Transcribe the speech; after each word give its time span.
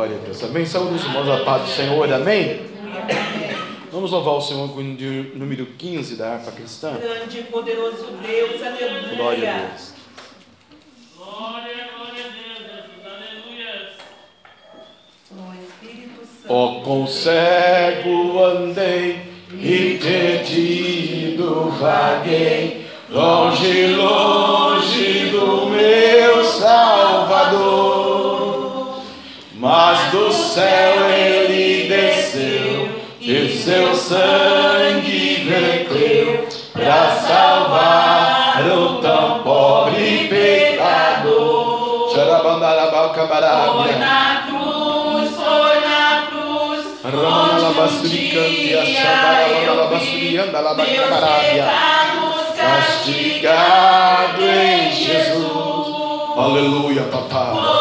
Glória 0.00 0.16
a 0.16 0.20
Deus. 0.20 0.42
Amém. 0.44 0.64
Saúde 0.64 0.94
os 0.94 1.04
irmãos, 1.04 1.28
a 1.28 1.44
paz 1.44 1.60
do 1.60 1.68
Senhor. 1.68 2.10
Amém. 2.10 2.62
Vamos 3.92 4.10
louvar 4.10 4.36
o 4.36 4.40
Senhor 4.40 4.66
com 4.70 4.80
o 4.80 4.82
número 4.82 5.66
15 5.76 6.16
da 6.16 6.32
harpa 6.32 6.52
cristã. 6.52 6.96
Grande 6.98 7.40
e 7.40 7.42
poderoso 7.42 8.06
Deus, 8.26 8.62
aleluia. 8.62 9.14
Glória 9.14 9.50
a 9.50 9.58
Deus. 9.58 9.92
Glória, 11.18 11.88
glória 11.98 12.24
a 12.24 12.28
Deus, 12.32 12.58
Jesus. 12.60 13.04
Aleluia. 13.04 13.90
O 15.32 15.34
Espírito 15.62 16.20
Santo. 16.24 16.48
Ó 16.48 16.80
com 16.80 17.06
cego 17.06 18.42
andei 18.42 19.20
e 19.52 19.98
perdido 20.02 21.72
vaguei, 21.78 22.86
longe, 23.10 23.86
longe 23.88 25.28
do 25.28 25.66
meu 25.66 26.42
Salvador. 26.42 28.19
Mas 29.60 30.10
do 30.10 30.32
céu 30.32 31.10
ele 31.10 31.86
desceu 31.86 32.88
e 33.20 33.58
seu 33.58 33.94
sangue 33.94 35.44
verteu 35.44 36.48
para 36.72 37.10
salvar 37.16 38.66
o 38.66 39.02
tão 39.02 39.42
pobre 39.42 40.28
pecador. 40.28 42.10
Foi 43.82 43.96
na 43.96 44.46
cruz, 44.48 45.30
foi 45.36 45.80
na 45.80 46.26
cruz. 46.30 46.86
Onde 47.04 47.64
um 47.66 48.00
dia 48.08 49.12
eu 49.66 49.98
vi 50.00 50.38
meus 50.76 51.06
pecados 51.06 52.30
Castigado 52.56 54.42
em 54.42 54.90
Jesus. 54.90 55.50
Aleluia, 56.36 57.02
papai. 57.02 57.79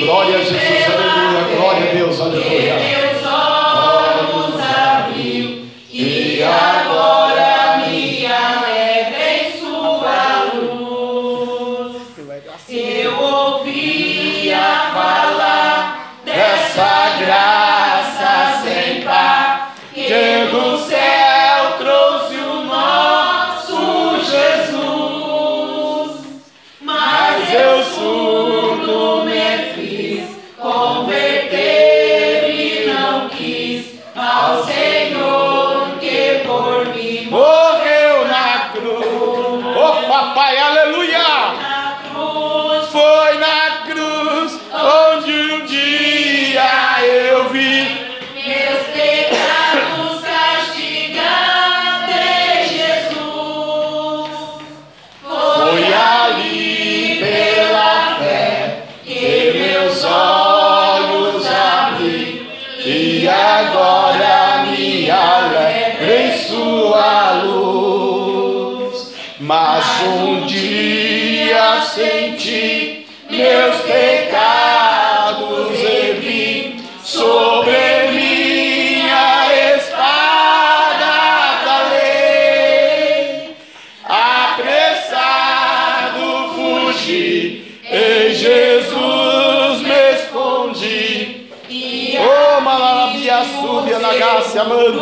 Glória 0.00 0.36
a 0.36 0.42
Jesus, 0.42 0.60
aleluia. 0.94 1.56
Glória 1.56 1.90
a 1.90 1.94
Deus, 1.94 2.20
aleluia. 2.20 3.05
Nagácia, 94.56 94.64
manto, 94.64 95.00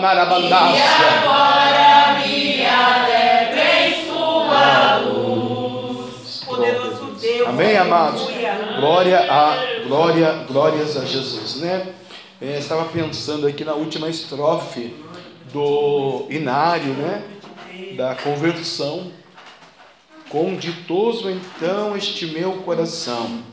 bandácia. 0.00 0.84
agora 1.22 2.18
me 2.18 2.66
alegra 2.66 3.86
em 3.86 4.06
sua 4.06 4.96
luz. 4.98 6.44
Poderoso 6.44 7.16
Deus. 7.20 7.48
Amém, 7.48 7.76
amados? 7.76 8.26
Glória 8.80 9.20
a 9.30 9.84
glória, 9.86 10.44
glórias 10.48 10.96
a 10.96 11.04
Jesus, 11.04 11.56
né? 11.56 11.94
É, 12.40 12.58
estava 12.58 12.84
pensando 12.86 13.46
aqui 13.46 13.64
na 13.64 13.74
última 13.74 14.08
estrofe 14.08 14.94
do 15.52 16.26
inário, 16.30 16.92
né? 16.94 17.24
Da 17.96 18.14
conversão. 18.14 19.12
Com 20.28 20.56
ditoso 20.56 21.30
então 21.30 21.96
este 21.96 22.26
meu 22.26 22.54
coração, 22.64 23.44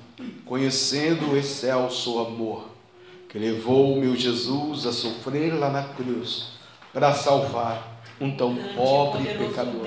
conhecendo 0.45 1.33
o 1.33 1.37
excelso 1.37 2.19
amor 2.19 2.70
que 3.31 3.39
levou 3.39 3.93
o 3.93 4.01
meu 4.01 4.13
Jesus 4.13 4.85
a 4.85 4.91
sofrer 4.91 5.57
lá 5.57 5.69
na 5.69 5.83
cruz 5.83 6.47
para 6.93 7.13
salvar 7.13 8.03
um 8.19 8.35
tão 8.35 8.53
pobre 8.75 9.23
pecador. 9.23 9.85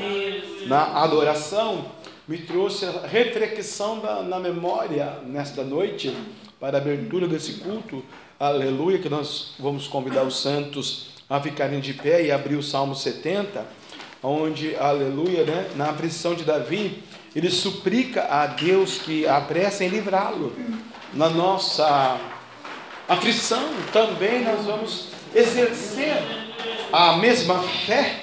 Na 0.66 1.02
adoração, 1.02 1.84
me 2.26 2.38
trouxe 2.38 2.86
a 2.86 3.06
reflexão 3.06 4.00
da, 4.00 4.22
na 4.22 4.40
memória 4.40 5.18
nesta 5.26 5.62
noite, 5.62 6.16
para 6.58 6.78
a 6.78 6.80
abertura 6.80 7.28
desse 7.28 7.54
culto, 7.54 8.02
aleluia, 8.40 8.98
que 8.98 9.10
nós 9.10 9.52
vamos 9.58 9.86
convidar 9.86 10.22
os 10.24 10.40
santos 10.40 11.08
a 11.28 11.38
ficarem 11.38 11.80
de 11.80 11.92
pé 11.92 12.24
e 12.24 12.32
abrir 12.32 12.56
o 12.56 12.62
Salmo 12.62 12.94
70, 12.94 13.66
onde, 14.22 14.74
aleluia, 14.76 15.44
né, 15.44 15.70
na 15.76 15.90
aflição 15.90 16.34
de 16.34 16.44
Davi, 16.44 17.02
ele 17.36 17.50
suplica 17.50 18.22
a 18.22 18.46
Deus 18.46 18.96
que 18.96 19.26
apresse 19.26 19.84
em 19.84 19.88
livrá-lo. 19.88 20.54
Na 21.12 21.28
nossa 21.28 22.18
aflição 23.08 23.68
também 23.92 24.42
nós 24.42 24.64
vamos 24.64 25.08
exercer 25.34 26.16
a 26.92 27.16
mesma 27.16 27.62
fé 27.86 28.20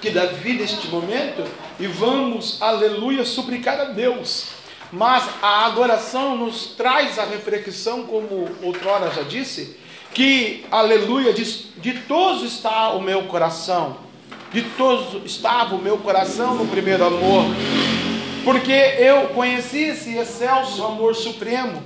que 0.00 0.10
Davi 0.10 0.54
neste 0.54 0.88
momento 0.88 1.44
e 1.78 1.86
vamos, 1.86 2.60
aleluia, 2.60 3.24
suplicar 3.24 3.80
a 3.80 3.84
Deus. 3.84 4.48
Mas 4.92 5.28
a 5.40 5.66
adoração 5.66 6.36
nos 6.36 6.74
traz 6.76 7.18
a 7.18 7.24
reflexão, 7.24 8.04
como 8.04 8.48
outrora 8.62 9.10
já 9.10 9.22
disse, 9.22 9.76
que, 10.12 10.64
aleluia, 10.70 11.32
de, 11.32 11.44
de 11.44 12.02
está 12.44 12.90
o 12.90 13.00
meu 13.00 13.24
coração, 13.24 13.98
de 14.52 14.62
todos 14.62 15.24
estava 15.24 15.76
o 15.76 15.78
meu 15.78 15.98
coração 15.98 16.56
no 16.56 16.66
primeiro 16.66 17.04
amor, 17.04 17.44
porque 18.44 18.72
eu 18.72 19.28
conheci 19.28 19.84
esse 19.84 20.16
excelso 20.16 20.84
amor 20.84 21.14
supremo, 21.14 21.82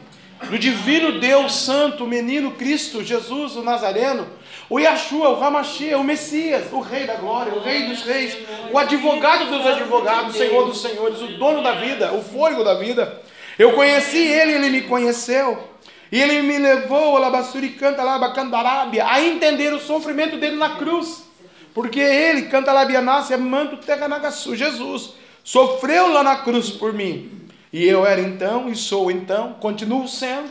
do 0.50 0.58
divino 0.58 1.18
Deus 1.18 1.54
Santo, 1.54 2.06
menino 2.06 2.52
Cristo, 2.52 3.02
Jesus, 3.02 3.56
o 3.56 3.62
Nazareno, 3.62 4.26
o 4.68 4.78
Yahshua, 4.78 5.30
o 5.30 5.38
Ramachia, 5.38 5.98
o 5.98 6.04
Messias, 6.04 6.72
o 6.72 6.80
Rei 6.80 7.06
da 7.06 7.14
Glória, 7.14 7.54
o 7.54 7.60
Rei 7.60 7.84
dos 7.84 8.02
Reis, 8.02 8.36
o 8.72 8.78
advogado 8.78 9.46
dos 9.46 9.66
advogados, 9.66 10.34
o 10.34 10.38
Senhor 10.38 10.66
dos 10.66 10.80
Senhores, 10.80 11.20
o 11.20 11.28
dono 11.38 11.62
da 11.62 11.72
vida, 11.72 12.12
o 12.12 12.22
fôlego 12.22 12.64
da 12.64 12.74
vida. 12.74 13.22
Eu 13.58 13.72
conheci 13.72 14.18
ele, 14.18 14.52
ele 14.52 14.70
me 14.70 14.82
conheceu. 14.82 15.74
E 16.10 16.20
ele 16.20 16.42
me 16.42 16.58
levou, 16.58 17.16
Alabassuri 17.16 17.70
canta 17.70 18.02
Candarábia, 18.32 19.06
a 19.06 19.20
entender 19.20 19.72
o 19.72 19.80
sofrimento 19.80 20.36
dele 20.36 20.56
na 20.56 20.76
cruz. 20.76 21.24
Porque 21.72 21.98
ele, 21.98 22.42
canta 22.42 22.72
Labianácia, 22.72 23.36
manto 23.36 23.78
Teganagasu, 23.78 24.54
Jesus, 24.54 25.14
sofreu 25.42 26.12
lá 26.12 26.22
na 26.22 26.36
cruz 26.36 26.70
por 26.70 26.92
mim. 26.92 27.43
E 27.74 27.88
eu 27.88 28.06
era 28.06 28.20
então, 28.20 28.68
e 28.68 28.76
sou 28.76 29.10
então, 29.10 29.54
continuo 29.54 30.06
sendo, 30.06 30.48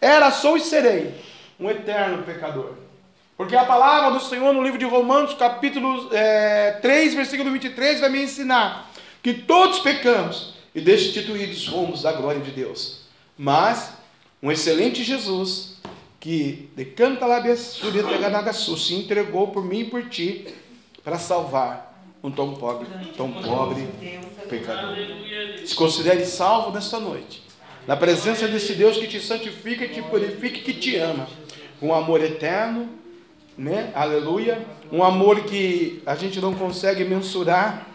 era, 0.00 0.30
sou 0.30 0.56
e 0.56 0.60
serei 0.60 1.12
um 1.58 1.68
eterno 1.68 2.22
pecador. 2.22 2.74
Porque 3.36 3.56
a 3.56 3.64
palavra 3.64 4.16
do 4.16 4.24
Senhor 4.24 4.52
no 4.54 4.62
livro 4.62 4.78
de 4.78 4.84
Romanos, 4.84 5.34
capítulo 5.34 6.08
é, 6.14 6.78
3, 6.80 7.14
versículo 7.14 7.50
23, 7.50 7.98
vai 7.98 8.08
me 8.08 8.22
ensinar 8.22 8.88
que 9.20 9.34
todos 9.34 9.80
pecamos 9.80 10.54
e 10.72 10.80
destituídos 10.80 11.66
fomos 11.66 12.02
da 12.02 12.12
glória 12.12 12.40
de 12.40 12.52
Deus. 12.52 13.00
Mas 13.36 13.92
um 14.40 14.52
excelente 14.52 15.02
Jesus, 15.02 15.74
que 16.20 16.70
de 16.76 16.84
canta 16.84 17.26
se 18.76 18.94
entregou 18.94 19.48
por 19.48 19.64
mim 19.64 19.80
e 19.80 19.90
por 19.90 20.08
ti 20.08 20.54
para 21.02 21.18
salvar 21.18 21.89
um 22.22 22.30
tão 22.30 22.54
pobre, 22.54 22.86
tão 23.16 23.30
pobre 23.32 23.88
pecador. 24.48 24.96
Se 25.64 25.74
considere 25.74 26.24
salvo 26.26 26.70
nesta 26.70 26.98
noite, 27.00 27.42
na 27.86 27.96
presença 27.96 28.46
desse 28.46 28.74
Deus 28.74 28.96
que 28.96 29.06
te 29.06 29.20
santifica, 29.20 29.88
te 29.88 30.02
purifica 30.02 30.58
e 30.58 30.62
que 30.62 30.74
te 30.74 30.96
ama, 30.96 31.26
com 31.78 31.94
amor 31.94 32.22
eterno 32.22 33.00
né? 33.60 33.92
Aleluia. 33.94 34.66
Um 34.90 35.04
amor 35.04 35.44
que 35.44 36.02
a 36.06 36.14
gente 36.14 36.40
não 36.40 36.54
consegue 36.54 37.04
mensurar 37.04 37.86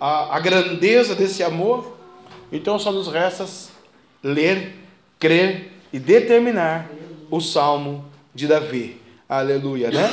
a, 0.00 0.36
a 0.36 0.40
grandeza 0.40 1.14
desse 1.14 1.42
amor. 1.42 1.98
Então 2.50 2.78
só 2.78 2.90
nos 2.90 3.08
resta 3.08 3.46
ler, 4.22 4.74
crer 5.18 5.72
e 5.92 5.98
determinar 5.98 6.90
o 7.30 7.40
salmo 7.40 8.06
de 8.34 8.46
Davi. 8.46 9.00
Aleluia, 9.28 9.90
né? 9.90 10.10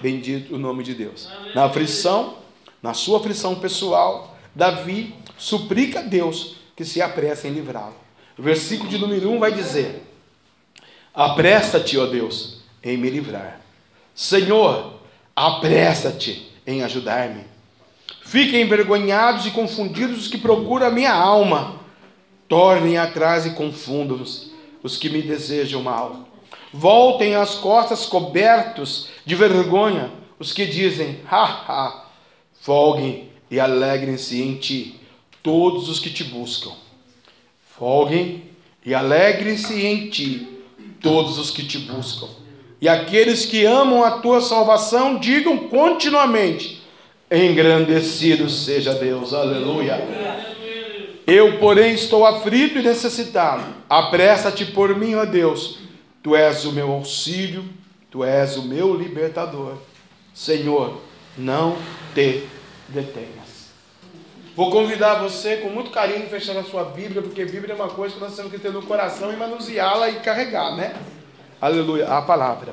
Bendito 0.00 0.54
o 0.54 0.58
nome 0.58 0.82
de 0.82 0.94
Deus. 0.94 1.30
Na 1.54 1.64
aflição, 1.64 2.38
na 2.82 2.94
sua 2.94 3.18
aflição 3.18 3.56
pessoal, 3.56 4.36
Davi 4.54 5.14
suplica 5.36 6.00
a 6.00 6.02
Deus 6.02 6.56
que 6.74 6.84
se 6.84 7.00
apresse 7.00 7.46
em 7.46 7.52
livrá-lo. 7.52 7.94
O 8.38 8.42
versículo 8.42 8.88
de 8.88 8.98
número 8.98 9.30
1 9.30 9.38
vai 9.38 9.52
dizer: 9.52 10.02
Apresta-te, 11.12 11.98
ó 11.98 12.06
Deus, 12.06 12.62
em 12.82 12.96
me 12.96 13.10
livrar. 13.10 13.60
Senhor, 14.14 15.00
apressa-te 15.34 16.50
em 16.66 16.82
ajudar-me. 16.82 17.44
Fiquem 18.22 18.62
envergonhados 18.62 19.46
e 19.46 19.50
confundidos 19.50 20.18
os 20.18 20.28
que 20.28 20.38
procuram 20.38 20.86
a 20.86 20.90
minha 20.90 21.12
alma. 21.12 21.80
Tornem 22.48 22.96
atrás 22.96 23.46
e 23.46 23.50
confundam-nos 23.50 24.50
os 24.82 24.96
que 24.96 25.08
me 25.08 25.22
desejam 25.22 25.82
mal. 25.82 26.28
Voltem 26.72 27.34
as 27.34 27.54
costas 27.56 28.06
cobertos 28.06 29.08
de 29.24 29.34
vergonha 29.34 30.10
os 30.40 30.54
que 30.54 30.64
dizem, 30.64 31.20
ha, 31.30 31.44
ha. 31.44 32.04
Folguem 32.60 33.30
e 33.50 33.58
alegrem-se 33.58 34.40
em 34.40 34.56
ti 34.56 35.00
todos 35.42 35.88
os 35.88 35.98
que 35.98 36.10
te 36.10 36.24
buscam. 36.24 36.72
Folguem 37.78 38.44
e 38.84 38.94
alegrem-se 38.94 39.84
em 39.84 40.10
ti 40.10 40.46
todos 41.00 41.38
os 41.38 41.50
que 41.50 41.64
te 41.64 41.78
buscam. 41.78 42.28
E 42.80 42.88
aqueles 42.88 43.46
que 43.46 43.64
amam 43.64 44.04
a 44.04 44.18
tua 44.20 44.42
salvação 44.42 45.18
digam 45.18 45.68
continuamente: 45.68 46.82
Engrandecido 47.30 48.48
seja 48.50 48.94
Deus, 48.94 49.32
aleluia. 49.32 49.98
Eu, 51.26 51.58
porém, 51.58 51.94
estou 51.94 52.26
aflito 52.26 52.78
e 52.78 52.82
necessitado. 52.82 53.64
Apressa-te 53.88 54.66
por 54.66 54.94
mim, 54.96 55.14
ó 55.14 55.24
Deus. 55.24 55.78
Tu 56.22 56.36
és 56.36 56.64
o 56.64 56.72
meu 56.72 56.90
auxílio, 56.92 57.64
tu 58.10 58.22
és 58.22 58.56
o 58.56 58.62
meu 58.62 58.94
libertador. 58.94 59.74
Senhor, 60.34 61.00
não 61.36 61.76
te 62.14 62.46
detenhas. 62.88 63.70
Vou 64.56 64.70
convidar 64.70 65.14
você 65.14 65.58
com 65.58 65.70
muito 65.70 65.90
carinho 65.90 66.28
fechar 66.28 66.56
a 66.56 66.64
sua 66.64 66.84
Bíblia, 66.84 67.22
porque 67.22 67.44
Bíblia 67.44 67.72
é 67.72 67.76
uma 67.76 67.88
coisa 67.88 68.14
que 68.14 68.20
nós 68.20 68.34
temos 68.34 68.50
que 68.50 68.58
ter 68.58 68.72
no 68.72 68.82
coração 68.82 69.32
e 69.32 69.36
manuseá-la 69.36 70.10
e 70.10 70.20
carregar, 70.20 70.76
né? 70.76 70.94
Aleluia, 71.60 72.08
a 72.08 72.22
palavra. 72.22 72.72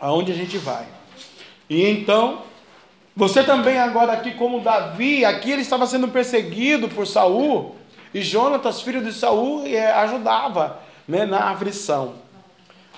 Aonde 0.00 0.32
a 0.32 0.34
gente 0.34 0.58
vai. 0.58 0.86
E 1.70 1.86
então, 1.88 2.42
você 3.16 3.42
também 3.44 3.78
agora 3.78 4.12
aqui 4.12 4.32
como 4.32 4.60
Davi, 4.60 5.24
aqui 5.24 5.52
ele 5.52 5.62
estava 5.62 5.86
sendo 5.86 6.08
perseguido 6.08 6.88
por 6.88 7.06
Saul, 7.06 7.76
e 8.12 8.22
Jonatas, 8.22 8.80
filho 8.80 9.02
de 9.02 9.12
Saul, 9.12 9.66
eh, 9.66 9.90
ajudava 9.92 10.80
né, 11.06 11.24
na 11.24 11.50
aflição. 11.50 12.14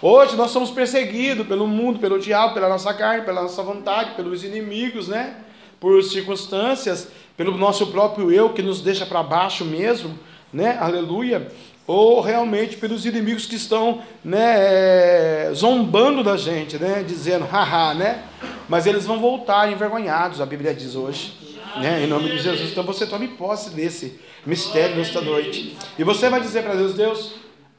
Hoje 0.02 0.36
nós 0.36 0.50
somos 0.50 0.70
perseguidos 0.70 1.46
pelo 1.46 1.66
mundo, 1.66 1.98
pelo 1.98 2.18
diabo, 2.18 2.54
pela 2.54 2.68
nossa 2.68 2.92
carne, 2.92 3.24
pela 3.24 3.42
nossa 3.42 3.62
vontade, 3.62 4.14
pelos 4.14 4.44
inimigos, 4.44 5.08
né? 5.08 5.36
Por 5.80 6.02
circunstâncias, 6.02 7.08
pelo 7.36 7.56
nosso 7.56 7.86
próprio 7.88 8.30
eu 8.30 8.50
que 8.50 8.62
nos 8.62 8.80
deixa 8.80 9.06
para 9.06 9.22
baixo 9.22 9.64
mesmo, 9.64 10.18
né? 10.52 10.76
Aleluia 10.80 11.50
ou 11.86 12.20
realmente 12.20 12.76
pelos 12.76 13.06
inimigos 13.06 13.46
que 13.46 13.54
estão 13.54 14.02
né, 14.24 15.52
zombando 15.54 16.22
da 16.24 16.36
gente, 16.36 16.76
né, 16.78 17.04
dizendo, 17.06 17.44
haha, 17.44 17.94
né? 17.94 18.24
Mas 18.68 18.86
eles 18.86 19.06
vão 19.06 19.20
voltar 19.20 19.70
envergonhados, 19.70 20.40
a 20.40 20.46
Bíblia 20.46 20.74
diz 20.74 20.96
hoje, 20.96 21.32
né, 21.76 22.02
em 22.02 22.08
nome 22.08 22.28
de 22.28 22.38
Jesus. 22.38 22.72
Então 22.72 22.82
você 22.82 23.06
tome 23.06 23.28
posse 23.28 23.70
desse 23.70 24.18
mistério 24.44 24.96
nesta 24.96 25.20
noite. 25.20 25.76
E 25.96 26.02
você 26.02 26.28
vai 26.28 26.40
dizer 26.40 26.64
para 26.64 26.74
Deus, 26.74 26.94
Deus, 26.94 27.34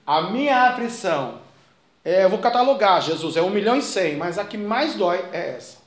a 0.05 0.21
minha 0.21 0.69
aflição, 0.69 1.39
é, 2.07 2.23
eu 2.23 2.29
vou 2.29 2.39
catalogar, 2.39 3.01
Jesus, 3.01 3.35
é 3.35 3.41
um 3.41 3.49
milhão 3.49 3.75
e 3.75 3.81
cem, 3.81 4.15
mas 4.15 4.39
a 4.39 4.45
que 4.45 4.57
mais 4.57 4.95
dói 4.95 5.25
é 5.33 5.55
essa. 5.57 5.79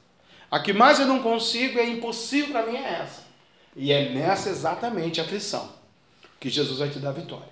A 0.51 0.61
que 0.61 0.71
mais 0.71 1.01
eu 1.01 1.07
não 1.07 1.23
consigo, 1.23 1.79
é 1.79 1.89
impossível 1.89 2.53
para 2.53 2.67
mim 2.71 2.77
é 2.77 3.01
essa. 3.01 3.23
E 3.75 3.91
é 3.91 4.11
nessa 4.11 4.51
exatamente 4.51 5.19
a 5.19 5.25
aflição 5.25 5.67
que 6.39 6.51
Jesus 6.51 6.81
vai 6.81 6.91
te 6.91 6.99
dar 6.99 7.13
vitória. 7.13 7.49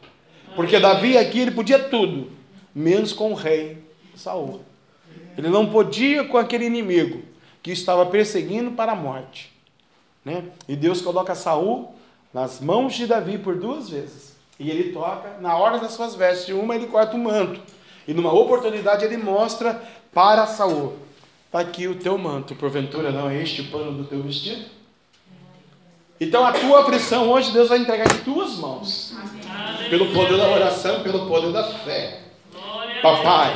Porque 0.55 0.79
Davi 0.79 1.17
aqui 1.17 1.41
ele 1.41 1.53
podia 1.53 1.79
tudo, 1.79 2.31
menos 2.75 3.15
com 3.15 3.33
o 3.33 3.35
rei 3.35 3.83
Saul. 4.15 4.61
Ele 5.39 5.49
não 5.49 5.71
podia 5.71 6.25
com 6.25 6.37
aquele 6.37 6.67
inimigo 6.67 7.23
que 7.63 7.71
estava 7.71 8.05
perseguindo 8.05 8.73
para 8.73 8.93
a 8.93 8.97
morte. 8.97 9.51
Né? 10.23 10.45
E 10.69 10.77
Deus 10.77 11.01
coloca 11.01 11.35
Saul 11.35 11.95
nas 12.35 12.61
mãos 12.61 12.93
de 12.93 13.07
Davi 13.07 13.39
por 13.39 13.57
duas 13.57 13.89
vezes. 13.89 14.37
E 14.61 14.71
ele 14.71 14.93
toca 14.93 15.39
na 15.41 15.57
hora 15.57 15.79
das 15.79 15.93
suas 15.93 16.15
vestes. 16.15 16.55
Uma 16.55 16.75
ele 16.75 16.89
corta 16.89 17.17
o 17.17 17.19
manto. 17.19 17.78
E 18.09 18.15
numa 18.15 18.33
oportunidade 18.33 19.05
ele 19.05 19.19
mostra 19.19 19.83
para 20.15 20.47
Saul: 20.47 20.97
está 21.45 21.61
aqui 21.61 21.87
o 21.87 21.97
teu 21.97 22.17
manto, 22.17 22.55
porventura 22.55 23.13
não 23.13 23.29
é 23.29 23.43
este 23.43 23.61
o 23.61 23.65
pano 23.67 23.93
do 23.93 24.05
teu 24.05 24.23
vestido? 24.23 24.65
Então 26.19 26.45
a 26.45 26.53
tua 26.53 26.81
aflição 26.81 27.31
hoje 27.31 27.53
Deus 27.53 27.69
vai 27.69 27.79
entregar 27.79 28.07
em 28.07 28.25
tuas 28.25 28.57
mãos. 28.57 29.15
Amém. 29.15 29.91
pelo 29.91 30.07
poder 30.13 30.39
da 30.39 30.49
oração, 30.49 31.03
pelo 31.03 31.27
poder 31.27 31.53
da 31.53 31.65
fé. 31.65 32.23
Papai, 33.03 33.55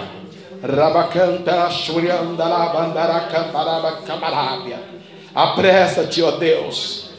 Rabacanta, 0.63 1.71
Shurianda, 1.71 2.45
Lavandara, 2.45 3.21
Camparaba, 3.29 4.03
Camarábia. 4.03 4.81
Apressa-te, 5.35 6.23
ó 6.23 6.33
Deus. 6.33 7.11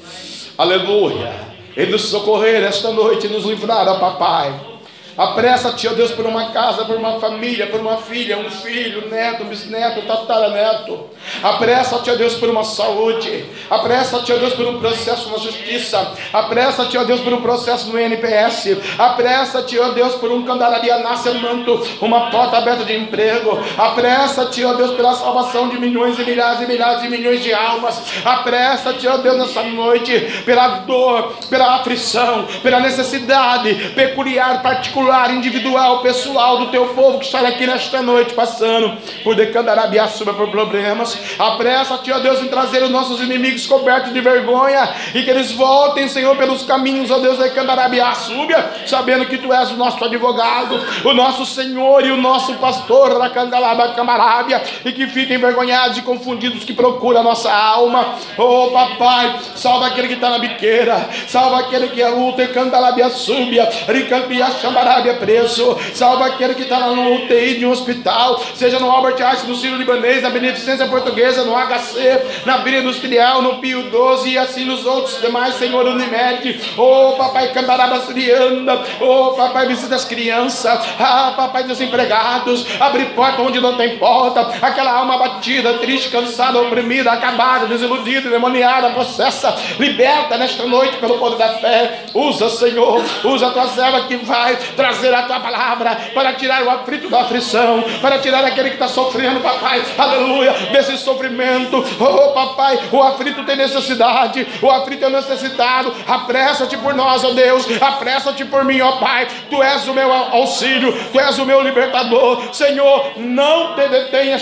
Aleluia. 0.56 1.34
E 1.76 1.86
nos 1.88 2.04
socorrer 2.04 2.64
esta 2.64 2.92
noite, 2.92 3.28
nos 3.28 3.44
livrar, 3.44 3.88
ó 3.88 4.00
Papai. 4.00 4.73
Apressa-te, 5.16 5.88
ó 5.88 5.94
Deus, 5.94 6.12
por 6.12 6.26
uma 6.26 6.50
casa, 6.50 6.86
por 6.86 6.96
uma 6.96 7.20
família, 7.20 7.68
por 7.68 7.80
uma 7.80 7.98
filha, 7.98 8.38
um 8.38 8.50
filho, 8.50 9.10
neto, 9.10 9.44
bisneto, 9.44 10.02
tataraneto. 10.08 11.08
Apressa-te, 11.44 12.10
ó 12.10 12.16
Deus, 12.16 12.34
por 12.34 12.50
uma 12.50 12.64
saúde. 12.64 13.46
Apressa-te, 13.70 14.34
ó 14.34 14.38
Deus, 14.38 14.54
por 14.54 14.66
um 14.66 14.80
processo 14.80 15.30
na 15.30 15.38
justiça. 15.38 16.14
Apressa-te, 16.34 16.98
ó 16.98 17.04
Deus, 17.04 17.22
por 17.22 17.32
um 17.32 17.42
processo 17.42 17.92
no 17.92 18.00
NPS. 18.00 18.76
Apressa-te, 18.98 19.78
ó 19.80 19.90
Deus, 19.90 20.16
por 20.16 20.32
um 20.32 20.44
candararia 20.46 20.98
manto, 21.40 21.88
uma 22.02 22.32
porta 22.32 22.58
aberta 22.58 22.84
de 22.84 22.96
emprego. 22.96 23.60
Apressa-te, 23.78 24.66
ó 24.66 24.74
Deus, 24.74 24.92
pela 24.94 25.14
salvação 25.14 25.70
de 25.70 25.80
milhões 25.80 26.18
e 26.18 26.24
milhares 26.24 26.62
e 26.62 26.66
milhares 26.66 27.04
e 27.04 27.10
milhões 27.10 27.44
de 27.44 27.54
almas. 27.54 28.02
Apressa-te, 28.26 29.08
ó 29.08 29.18
Deus, 29.18 29.38
nessa 29.38 29.62
noite, 29.62 30.42
pela 30.44 30.80
dor, 30.80 31.36
pela 31.52 31.76
aflição, 31.76 32.48
pela 32.64 32.80
necessidade 32.80 33.76
peculiar, 33.96 34.64
particular 34.64 35.03
particular, 35.04 35.34
individual, 35.34 36.02
pessoal 36.02 36.58
do 36.58 36.68
teu 36.68 36.88
povo 36.90 37.20
que 37.20 37.26
está 37.26 37.40
aqui 37.40 37.68
nesta 37.68 38.02
noite 38.02 38.34
passando 38.34 38.98
por 39.24 39.36
decandarabiaçuba 39.36 40.34
por 40.34 40.50
problemas. 40.50 41.18
Apressa-te, 41.38 42.12
ó 42.12 42.20
Deus, 42.20 42.42
em 42.42 42.48
trazer 42.48 42.84
os 42.84 42.90
nossos 42.90 43.20
inimigos 43.22 43.66
cobertos 43.66 44.14
de 44.14 44.22
vergonha 44.22 44.90
e 45.14 45.24
que 45.24 45.30
eles 45.30 45.52
voltem, 45.52 46.08
Senhor, 46.08 46.36
pelos 46.38 46.64
caminhos, 46.64 47.12
ó 47.12 47.20
Deus, 47.20 47.38
decandarabiaçuba, 47.38 48.72
sabendo 48.86 49.26
que 49.26 49.38
tu 49.38 49.54
és 49.54 49.72
o 49.72 49.76
nosso 49.76 50.04
advogado, 50.04 50.80
o 51.04 51.14
nosso 51.14 51.46
Senhor 51.46 52.06
e 52.06 52.12
o 52.12 52.18
nosso 52.18 52.54
pastor, 52.56 53.20
Racandalaba 53.20 53.90
Camarábia, 53.90 54.62
e 54.86 54.92
que 54.92 55.08
fiquem 55.08 55.38
envergonhados 55.38 55.98
e 55.98 56.02
confundidos 56.02 56.64
que 56.64 56.74
procuram 56.74 57.22
a 57.22 57.24
nossa 57.24 57.52
alma. 57.52 58.16
Oh, 58.38 58.72
papai, 58.72 59.40
salva 59.56 59.88
aquele 59.88 60.08
que 60.08 60.14
está 60.14 60.30
na 60.30 60.40
biqueira, 60.40 61.10
salva 61.28 61.60
aquele 61.60 61.88
que 61.90 62.02
é 62.02 62.08
luta, 62.08 62.48
Candalabia 62.48 63.10
Súbia, 63.10 63.70
Ricambia 63.88 64.52
Arábia 64.94 65.16
preso, 65.16 65.76
salva 65.96 66.28
aquele 66.28 66.54
que 66.54 66.62
está 66.62 66.78
lá 66.78 66.92
no 66.92 67.16
UTI 67.16 67.56
de 67.56 67.66
um 67.66 67.72
hospital, 67.72 68.40
seja 68.54 68.80
no 68.80 68.92
Albert 68.92 69.20
Einstein, 69.20 69.50
no 69.50 69.56
Ciro 69.56 69.76
Libanês, 69.76 70.22
na 70.22 70.30
Beneficência 70.30 70.88
Portuguesa, 70.88 71.44
no 71.44 71.56
HC, 71.56 72.46
na 72.46 72.58
Vila 72.58 72.78
Industrial, 72.78 73.42
no 73.42 73.58
Pio 73.58 73.90
12 73.90 74.30
e 74.30 74.38
assim 74.38 74.66
nos 74.66 74.86
outros 74.86 75.20
demais, 75.20 75.56
Senhor 75.56 75.84
Unimed. 75.88 76.74
Oh, 76.78 77.16
papai, 77.18 77.52
Candaraba 77.52 78.02
Surianda, 78.02 78.84
oh, 79.02 79.32
papai, 79.32 79.66
visita 79.68 79.96
as 79.96 80.06
crianças, 80.06 80.80
ah, 81.00 81.34
papai, 81.36 81.64
desempregados, 81.64 82.66
abre 82.80 83.06
porta 83.08 83.42
onde 83.42 83.60
não 83.60 83.76
tem 83.76 83.98
porta, 83.98 84.48
aquela 84.62 84.92
alma 84.92 85.16
abatida, 85.16 85.74
triste, 85.80 86.10
cansada, 86.10 86.60
oprimida, 86.62 87.12
acabada, 87.12 87.66
desiludida, 87.66 88.30
demoniada, 88.30 88.92
processa, 88.92 89.56
liberta 89.80 90.38
nesta 90.38 90.68
noite 90.68 90.98
pelo 90.98 91.18
poder 91.18 91.38
da 91.38 91.50
fé. 91.56 92.06
Usa, 92.14 92.48
Senhor, 92.50 93.04
usa 93.24 93.48
a 93.48 93.52
tua 93.52 93.68
serva 93.70 94.02
que 94.02 94.18
vai 94.18 94.56
trazer 94.84 95.14
a 95.14 95.24
tua 95.24 95.40
palavra 95.40 95.98
para 96.14 96.34
tirar 96.34 96.62
o 96.64 96.70
aflito 96.70 97.10
da 97.10 97.22
aflição, 97.22 97.82
para 98.02 98.20
tirar 98.20 98.44
aquele 98.44 98.68
que 98.68 98.76
está 98.76 98.90
sofrendo, 98.90 99.40
papai, 99.40 99.82
aleluia, 99.98 100.52
desse 100.74 100.98
sofrimento. 100.98 101.82
Oh, 102.02 102.34
papai, 102.34 102.78
o 102.92 103.02
aflito 103.02 103.46
tem 103.46 103.56
necessidade, 103.56 104.46
o 104.62 104.70
aflito 104.70 105.06
é 105.06 105.10
necessitado. 105.10 105.96
Apressa-te 106.06 106.76
por 106.76 106.94
nós, 106.94 107.24
ó 107.24 107.30
oh 107.30 107.34
Deus, 107.34 107.66
apressa-te 107.82 108.44
por 108.44 108.66
mim, 108.66 108.82
ó 108.82 108.90
oh 108.90 108.98
Pai. 108.98 109.26
Tu 109.50 109.64
és 109.64 109.88
o 109.88 109.94
meu 109.94 110.12
auxílio, 110.12 110.92
tu 111.14 111.20
és 111.20 111.40
o 111.40 111.46
meu 111.46 111.62
libertador, 111.62 112.54
Senhor. 112.54 113.14
Não 113.16 113.76
te 113.76 113.88
detenha, 113.88 114.38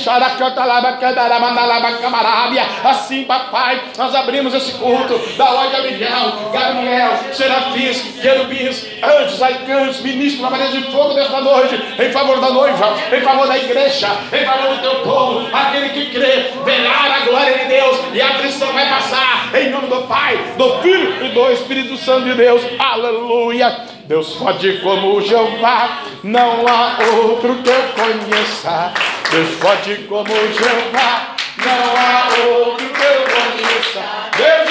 assim, 2.84 3.26
papai, 3.26 3.82
nós 3.96 4.16
abrimos 4.16 4.56
esse 4.56 4.72
culto 4.74 5.20
da 5.38 5.52
loja 5.52 5.84
Miguel, 5.84 6.50
Gabriel, 6.52 7.12
Serafins, 7.32 8.20
Querubins, 8.20 8.88
anjos, 9.04 9.42
arcanjos, 9.42 10.02
ministros 10.02 10.31
na 10.40 10.50
maneira 10.50 10.72
de 10.72 10.92
fogo 10.92 11.14
desta 11.14 11.42
noite, 11.42 11.82
em 12.00 12.12
favor 12.12 12.40
da 12.40 12.50
noiva, 12.50 12.96
em 13.12 13.22
favor 13.22 13.48
da 13.48 13.58
igreja, 13.58 14.08
em 14.32 14.46
favor 14.46 14.76
do 14.76 14.82
teu 14.82 14.96
povo, 15.02 15.48
aquele 15.52 15.90
que 15.90 16.12
crê, 16.12 16.52
verá 16.64 17.16
a 17.16 17.20
glória 17.26 17.58
de 17.58 17.66
Deus 17.66 18.00
e 18.14 18.22
a 18.22 18.30
aflição 18.30 18.72
vai 18.74 18.88
passar, 18.88 19.50
em 19.56 19.70
nome 19.70 19.88
do 19.88 20.02
Pai, 20.08 20.38
do 20.58 20.80
Filho 20.82 21.26
e 21.26 21.30
do 21.30 21.52
Espírito 21.52 21.98
Santo 21.98 22.26
de 22.26 22.36
Deus, 22.36 22.62
aleluia. 22.80 23.86
Deus 24.06 24.34
pode 24.34 24.80
como 24.80 25.22
Jeová, 25.22 26.02
não 26.24 26.68
há 26.68 26.98
outro 27.16 27.56
que 27.64 27.70
eu 27.70 27.84
conheça. 27.96 28.92
Deus 29.32 29.56
pode 29.62 29.96
como 30.10 30.28
Jeová, 30.28 31.36
não 31.64 31.96
há 31.96 32.58
outro 32.58 32.88
que 32.90 33.02
eu 33.02 33.24
conheça. 33.24 34.04
Deus 34.38 34.71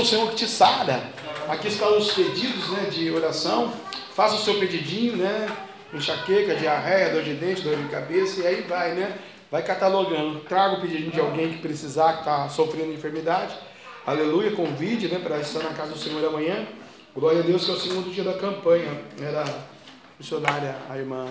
o 0.00 0.06
Senhor 0.06 0.28
que 0.30 0.36
te 0.36 0.48
sara. 0.48 1.02
Aqui 1.48 1.68
estão 1.68 1.98
os 1.98 2.12
pedidos 2.12 2.70
né, 2.70 2.88
de 2.90 3.10
oração. 3.10 3.72
Faça 4.14 4.34
o 4.34 4.38
seu 4.38 4.58
pedidinho, 4.58 5.16
né? 5.16 5.48
Enxaqueca, 5.92 6.54
diarreia, 6.54 7.10
dor 7.10 7.22
de 7.22 7.34
dente, 7.34 7.62
dor 7.62 7.76
de 7.76 7.88
cabeça, 7.88 8.40
e 8.40 8.46
aí 8.46 8.62
vai, 8.62 8.94
né? 8.94 9.18
Vai 9.50 9.62
catalogando. 9.62 10.40
Traga 10.40 10.76
o 10.76 10.80
pedidinho 10.80 11.10
de 11.10 11.20
alguém 11.20 11.52
que 11.52 11.58
precisar, 11.58 12.14
que 12.14 12.18
está 12.20 12.48
sofrendo 12.48 12.92
enfermidade. 12.92 13.54
Aleluia, 14.06 14.52
convide, 14.52 15.08
né? 15.08 15.18
Para 15.18 15.38
estar 15.38 15.62
na 15.62 15.70
casa 15.70 15.92
do 15.92 15.98
Senhor 15.98 16.24
amanhã. 16.24 16.66
Glória 17.14 17.40
a 17.40 17.42
Deus 17.42 17.64
que 17.64 17.70
é 17.70 17.74
o 17.74 17.78
segundo 17.78 18.10
dia 18.10 18.24
da 18.24 18.34
campanha. 18.34 19.02
Era 19.20 19.44
missionária, 20.18 20.76
a 20.88 20.96
irmã 20.96 21.26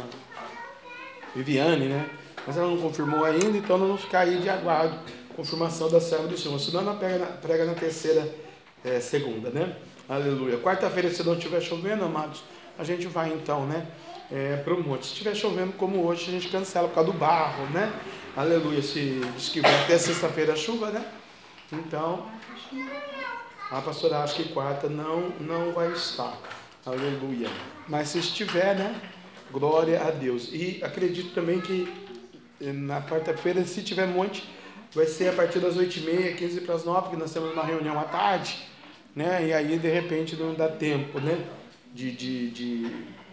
Viviane, 1.36 1.86
né? 1.86 2.10
Mas 2.46 2.58
ela 2.58 2.68
não 2.68 2.78
confirmou 2.78 3.24
ainda, 3.24 3.58
então 3.58 3.78
vamos 3.78 4.02
ficar 4.02 4.20
aí 4.20 4.38
de 4.38 4.50
aguardo. 4.50 4.96
Confirmação 5.36 5.90
da 5.90 6.02
serva 6.02 6.28
do 6.28 6.38
Senhor. 6.38 6.60
Senão 6.60 6.82
ela 6.82 6.96
prega 7.42 7.66
na 7.66 7.74
terceira 7.74 8.49
é, 8.84 9.00
segunda, 9.00 9.50
né? 9.50 9.76
Aleluia. 10.08 10.58
Quarta-feira, 10.58 11.10
se 11.10 11.24
não 11.24 11.34
estiver 11.34 11.62
chovendo, 11.62 12.04
amados, 12.04 12.44
a 12.78 12.84
gente 12.84 13.08
vai 13.08 13.32
então, 13.32 13.66
né? 13.66 13.88
É, 14.32 14.58
para 14.58 14.74
o 14.74 14.84
monte. 14.84 15.06
Se 15.06 15.14
estiver 15.14 15.36
chovendo 15.36 15.74
como 15.74 16.06
hoje, 16.06 16.30
a 16.30 16.32
gente 16.32 16.50
cancela 16.50 16.88
por 16.88 16.96
causa 16.96 17.12
do 17.12 17.18
barro, 17.18 17.66
né? 17.68 17.92
Aleluia. 18.36 18.82
Se 18.82 19.22
diz 19.36 19.50
que 19.50 19.62
vai 19.62 19.84
até 19.84 19.98
sexta-feira 19.98 20.54
a 20.54 20.56
chuva, 20.56 20.92
né? 20.92 21.06
Então, 21.72 22.28
a 23.70 23.82
pastora 23.82 24.20
acha 24.24 24.42
que 24.42 24.50
quarta 24.50 24.88
não, 24.88 25.30
não 25.40 25.72
vai 25.74 25.92
estar. 25.92 26.38
Aleluia. 26.86 27.50
Mas 27.88 28.10
se 28.10 28.20
estiver, 28.20 28.76
né? 28.76 29.00
Glória 29.52 30.02
a 30.02 30.12
Deus. 30.12 30.50
E 30.52 30.80
acredito 30.84 31.34
também 31.34 31.60
que 31.60 31.92
eh, 32.62 32.72
na 32.72 33.02
quarta-feira, 33.02 33.64
se 33.66 33.82
tiver 33.84 34.08
monte, 34.08 34.48
vai 34.94 35.06
ser 35.06 35.30
a 35.30 35.34
partir 35.34 35.60
das 35.60 35.76
8h30, 35.76 36.36
15 36.36 36.62
para 36.62 36.76
as 36.76 36.86
9, 36.86 37.02
porque 37.02 37.18
nós 37.18 37.32
temos 37.32 37.52
uma 37.52 37.64
reunião 37.64 38.00
à 38.00 38.04
tarde, 38.04 38.69
né? 39.16 39.48
E 39.48 39.54
aí, 39.54 39.78
de 39.78 39.88
repente, 39.88 40.36
não 40.36 40.54
dá 40.54 40.68
tempo, 40.68 41.20
né? 41.20 41.38
De, 41.94 42.12
de, 42.12 42.50
de, 42.52 42.92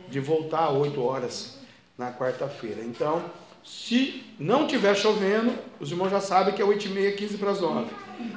de 0.08 0.20
voltar 0.20 0.66
às 0.66 0.74
8 0.74 1.02
horas 1.02 1.58
na 1.96 2.12
quarta-feira. 2.12 2.82
Então, 2.82 3.22
se 3.64 4.24
não 4.38 4.66
tiver 4.66 4.94
chovendo, 4.94 5.52
os 5.80 5.90
irmãos 5.90 6.10
já 6.10 6.20
sabem 6.20 6.54
que 6.54 6.62
é 6.62 6.64
8h30, 6.64 7.16
15 7.16 7.38
para 7.38 7.50
as 7.50 7.60
9. 7.60 7.86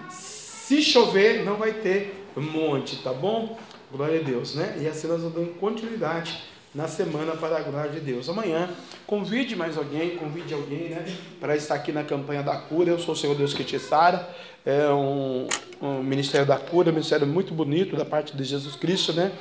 Se 0.10 0.82
chover, 0.82 1.44
não 1.44 1.56
vai 1.56 1.74
ter 1.74 2.20
monte, 2.40 2.98
tá 2.98 3.14
bom? 3.14 3.58
Glória 3.92 4.20
a 4.20 4.24
Deus, 4.24 4.56
né? 4.56 4.78
E 4.80 4.88
assim 4.88 5.08
nós 5.08 5.22
vamos 5.22 5.36
dando 5.36 5.60
continuidade 5.60 6.44
na 6.74 6.88
semana 6.88 7.32
para 7.34 7.58
a 7.58 7.62
glória 7.62 7.90
de 7.92 8.00
Deus. 8.00 8.30
Amanhã, 8.30 8.70
convide 9.08 9.56
mais 9.56 9.78
alguém, 9.78 10.18
convide 10.18 10.54
alguém, 10.54 10.90
né? 10.90 11.06
Para 11.40 11.56
estar 11.56 11.76
aqui 11.76 11.92
na 11.92 12.04
campanha 12.04 12.44
da 12.44 12.56
cura. 12.56 12.92
Eu 12.92 13.00
sou 13.00 13.14
o 13.14 13.18
Senhor 13.18 13.36
Deus 13.36 13.54
que 13.54 13.64
te 13.64 13.80
sara. 13.80 14.30
É 14.66 14.90
um, 14.90 15.48
um 15.82 16.04
ministério 16.04 16.46
da 16.46 16.58
cura, 16.58 16.90
um 16.90 16.94
ministério 16.94 17.26
muito 17.26 17.54
bonito 17.54 17.96
da 17.96 18.06
parte 18.06 18.36
de 18.36 18.44
Jesus 18.44 18.76
Cristo, 18.76 19.14
né? 19.14 19.32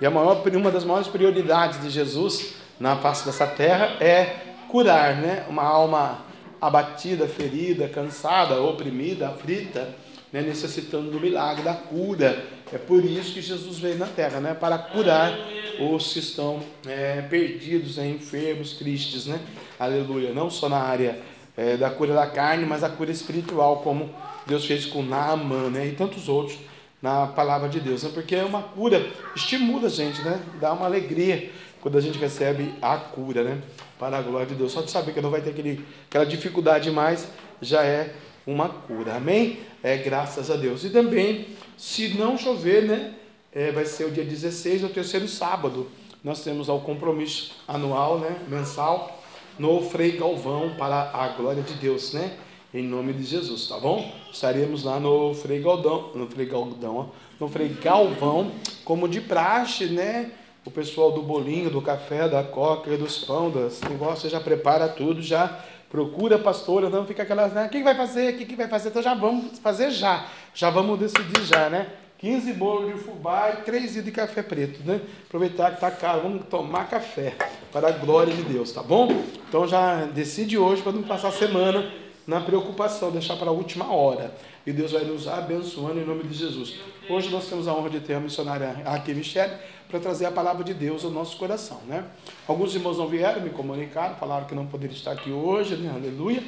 E 0.00 0.06
a 0.06 0.10
maior, 0.10 0.42
uma 0.54 0.70
das 0.70 0.84
maiores 0.84 1.08
prioridades 1.08 1.80
de 1.80 1.90
Jesus 1.90 2.54
na 2.78 2.96
face 2.96 3.24
dessa 3.24 3.46
terra 3.46 3.96
é 4.00 4.36
curar, 4.68 5.16
né? 5.16 5.46
Uma 5.48 5.62
alma 5.62 6.18
abatida, 6.60 7.26
ferida, 7.26 7.88
cansada, 7.88 8.60
oprimida, 8.60 9.28
aflita 9.28 9.88
né, 10.32 10.42
necessitando 10.42 11.10
do 11.10 11.20
milagre, 11.20 11.62
da 11.62 11.74
cura. 11.74 12.44
É 12.72 12.78
por 12.78 13.04
isso 13.04 13.32
que 13.32 13.40
Jesus 13.40 13.78
veio 13.78 13.96
na 13.96 14.06
terra, 14.06 14.40
né, 14.40 14.54
para 14.54 14.76
curar 14.76 15.32
os 15.80 16.12
que 16.12 16.18
estão 16.18 16.60
é, 16.86 17.22
perdidos, 17.22 17.96
né, 17.96 18.08
enfermos, 18.08 18.72
tristes, 18.74 19.26
né? 19.26 19.40
Aleluia. 19.78 20.32
Não 20.32 20.50
só 20.50 20.68
na 20.68 20.78
área 20.78 21.18
é, 21.56 21.76
da 21.76 21.90
cura 21.90 22.14
da 22.14 22.26
carne, 22.26 22.66
mas 22.66 22.82
a 22.82 22.88
cura 22.88 23.10
espiritual, 23.10 23.78
como 23.78 24.10
Deus 24.46 24.64
fez 24.64 24.86
com 24.86 25.02
Naaman, 25.02 25.70
né, 25.70 25.86
e 25.88 25.92
tantos 25.92 26.28
outros 26.28 26.58
na 27.02 27.26
palavra 27.26 27.68
de 27.68 27.80
Deus, 27.80 28.02
né? 28.02 28.10
Porque 28.12 28.34
é 28.34 28.44
uma 28.44 28.62
cura 28.62 29.10
estimula 29.34 29.86
a 29.86 29.90
gente, 29.90 30.22
né? 30.22 30.42
Dá 30.60 30.72
uma 30.72 30.86
alegria 30.86 31.50
quando 31.80 31.98
a 31.98 32.00
gente 32.00 32.18
recebe 32.18 32.74
a 32.80 32.96
cura, 32.96 33.44
né? 33.44 33.62
Para 33.98 34.18
a 34.18 34.22
glória 34.22 34.46
de 34.46 34.54
Deus. 34.54 34.72
Só 34.72 34.82
de 34.82 34.90
saber 34.90 35.12
que 35.12 35.20
não 35.20 35.30
vai 35.30 35.40
ter 35.40 35.50
aquele, 35.50 35.84
aquela 36.08 36.24
dificuldade 36.24 36.90
mais, 36.90 37.28
já 37.60 37.84
é 37.84 38.14
uma 38.46 38.68
cura. 38.68 39.14
Amém? 39.14 39.60
É, 39.82 39.96
graças 39.98 40.50
a 40.50 40.56
Deus. 40.56 40.84
E 40.84 40.90
também, 40.90 41.46
se 41.76 42.08
não 42.14 42.36
chover, 42.36 42.84
né? 42.84 43.14
É, 43.52 43.70
vai 43.72 43.84
ser 43.84 44.04
o 44.04 44.10
dia 44.10 44.24
16, 44.24 44.84
o 44.84 44.88
terceiro 44.88 45.28
sábado. 45.28 45.88
Nós 46.24 46.42
temos 46.42 46.68
o 46.68 46.78
compromisso 46.80 47.52
anual, 47.68 48.18
né? 48.18 48.36
Mensal, 48.48 49.22
no 49.58 49.80
Frei 49.82 50.12
Galvão, 50.12 50.74
para 50.76 51.10
a 51.14 51.28
glória 51.28 51.62
de 51.62 51.74
Deus, 51.74 52.12
né? 52.12 52.36
Em 52.76 52.82
nome 52.82 53.14
de 53.14 53.24
Jesus, 53.24 53.68
tá 53.68 53.78
bom? 53.78 54.12
Estaremos 54.30 54.84
lá 54.84 55.00
no 55.00 55.32
Frei 55.32 55.62
Galdão, 55.62 56.10
no 56.14 56.26
Frei 56.26 56.44
Galdão, 56.44 57.08
no 57.40 57.48
Frei 57.48 57.68
Galvão, 57.68 58.52
como 58.84 59.08
de 59.08 59.18
praxe, 59.18 59.86
né? 59.86 60.30
O 60.62 60.70
pessoal 60.70 61.10
do 61.10 61.22
bolinho, 61.22 61.70
do 61.70 61.80
café, 61.80 62.28
da 62.28 62.42
coca, 62.42 62.94
dos 62.98 63.24
pão, 63.24 63.50
das 63.50 63.80
negócios 63.80 64.30
já 64.30 64.38
prepara 64.40 64.88
tudo, 64.88 65.22
já 65.22 65.58
procura 65.88 66.36
a 66.36 66.38
pastora, 66.38 66.90
não 66.90 67.06
fica 67.06 67.22
aquelas, 67.22 67.54
né? 67.54 67.64
O 67.64 67.70
que 67.70 67.82
vai 67.82 67.94
fazer? 67.94 68.34
O 68.34 68.36
que 68.36 68.54
vai 68.54 68.68
fazer? 68.68 68.90
Então 68.90 69.00
já 69.00 69.14
vamos 69.14 69.58
fazer 69.58 69.90
já. 69.90 70.26
Já 70.52 70.68
vamos 70.68 70.98
decidir 70.98 71.46
já, 71.46 71.70
né? 71.70 71.88
15 72.18 72.52
bolos 72.52 72.94
de 72.94 73.00
fubá 73.00 73.52
e 73.52 73.62
3 73.62 74.04
de 74.04 74.12
café 74.12 74.42
preto, 74.42 74.80
né? 74.84 75.00
Aproveitar 75.26 75.74
que 75.74 75.80
tá 75.80 75.90
caro, 75.90 76.24
vamos 76.24 76.44
tomar 76.50 76.90
café 76.90 77.36
para 77.72 77.88
a 77.88 77.92
glória 77.92 78.34
de 78.34 78.42
Deus, 78.42 78.70
tá 78.70 78.82
bom? 78.82 79.08
Então 79.48 79.66
já 79.66 80.04
decide 80.04 80.58
hoje 80.58 80.82
para 80.82 80.92
não 80.92 81.04
passar 81.04 81.28
a 81.28 81.32
semana 81.32 82.04
na 82.26 82.40
preocupação, 82.40 83.10
deixar 83.10 83.36
para 83.36 83.48
a 83.48 83.52
última 83.52 83.92
hora. 83.92 84.34
E 84.66 84.72
Deus 84.72 84.92
vai 84.92 85.04
nos 85.04 85.28
abençoando 85.28 86.00
em 86.00 86.04
nome 86.04 86.24
de 86.24 86.34
Jesus. 86.34 86.74
Hoje 87.08 87.30
nós 87.30 87.48
temos 87.48 87.68
a 87.68 87.74
honra 87.74 87.90
de 87.90 88.00
ter 88.00 88.14
a 88.14 88.20
missionária 88.20 88.82
aqui, 88.84 89.14
Michelle, 89.14 89.54
para 89.88 90.00
trazer 90.00 90.26
a 90.26 90.32
palavra 90.32 90.64
de 90.64 90.74
Deus 90.74 91.04
ao 91.04 91.10
nosso 91.10 91.36
coração, 91.36 91.80
né? 91.86 92.04
Alguns 92.48 92.74
irmãos 92.74 92.98
não 92.98 93.06
vieram, 93.06 93.40
me 93.42 93.50
comunicaram, 93.50 94.16
falaram 94.16 94.46
que 94.46 94.54
não 94.54 94.66
poderiam 94.66 94.96
estar 94.96 95.12
aqui 95.12 95.30
hoje, 95.30 95.76
né? 95.76 95.92
Aleluia. 95.94 96.42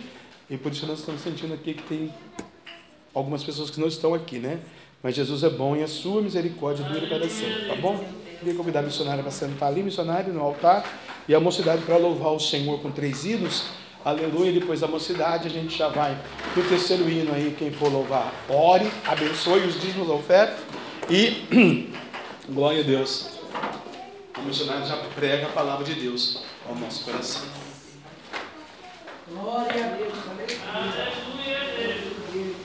E 0.51 0.57
por 0.57 0.73
isso 0.73 0.85
nós 0.87 0.99
estamos 0.99 1.21
sentindo 1.21 1.55
aqui 1.55 1.75
que 1.75 1.83
tem 1.85 2.13
algumas 3.15 3.45
pessoas 3.45 3.71
que 3.71 3.79
não 3.79 3.87
estão 3.87 4.15
aqui, 4.15 4.39
né? 4.39 4.59
Mas 5.01 5.15
Jesus 5.15 5.45
é 5.45 5.51
bom 5.51 5.77
e 5.77 5.83
a 5.85 5.87
sua 5.87 6.21
misericórdia 6.21 6.85
dura 6.85 7.07
para 7.07 7.29
sempre, 7.29 7.69
tá 7.69 7.77
bom? 7.77 8.05
Queria 8.41 8.55
convidar 8.55 8.81
a 8.81 8.83
missionária 8.83 9.23
para 9.23 9.31
sentar 9.31 9.69
ali, 9.69 9.83
missionário 9.83 10.33
no 10.33 10.41
altar, 10.41 10.85
e 11.29 11.35
a 11.35 11.41
mocidade 11.41 11.83
para 11.83 11.97
louvar 11.97 12.33
o 12.33 12.41
Senhor 12.41 12.81
com 12.81 12.91
três 12.91 13.25
hinos. 13.25 13.67
Aleluia. 14.09 14.51
Depois 14.53 14.81
da 14.81 14.89
mocidade, 14.89 15.49
a 15.49 15.51
gente 15.51 15.77
já 15.77 15.89
vai 15.89 16.17
no 16.57 16.63
terceiro 16.65 17.07
hino 17.11 17.35
aí, 17.35 17.55
quem 17.59 17.71
for 17.71 17.93
louvar, 17.93 18.33
ore, 18.49 18.91
abençoe 19.05 19.67
os 19.67 19.79
dízimos 19.79 20.09
da 20.09 20.15
oferta 20.15 20.57
e 21.11 21.93
Glória 22.49 22.81
a 22.81 22.83
Deus. 22.83 23.29
O 24.39 24.43
missionário 24.43 24.87
já 24.87 24.97
prega 25.15 25.49
a 25.49 25.51
palavra 25.51 25.85
de 25.85 25.93
Deus 25.93 26.43
ao 26.67 26.75
nosso 26.75 27.05
coração. 27.05 27.43
Glória 29.31 29.85
a 29.85 29.89
Deus. 29.89 30.15
Aleluia, 30.73 31.59
Deus. 31.77 32.57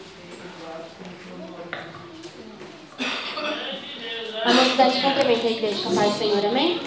A 4.46 4.54
mocidade 4.54 5.02
complementa 5.02 5.48
a 5.48 5.52
igreja 5.52 5.84
com 5.84 5.90
a 5.90 5.96
paz 5.96 6.14
do 6.14 6.18
Senhor, 6.20 6.46
amém? 6.46 6.80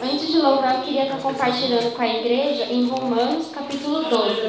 Antes 0.00 0.28
de 0.28 0.38
louvar, 0.38 0.76
eu 0.76 0.82
queria 0.82 1.06
estar 1.06 1.18
compartilhando 1.18 1.92
com 1.92 2.02
a 2.02 2.08
igreja 2.08 2.66
em 2.66 2.86
Romanos, 2.86 3.48
capítulo 3.48 4.04
12. 4.04 4.40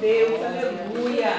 Deus, 0.00 0.40
aleluia. 0.40 1.32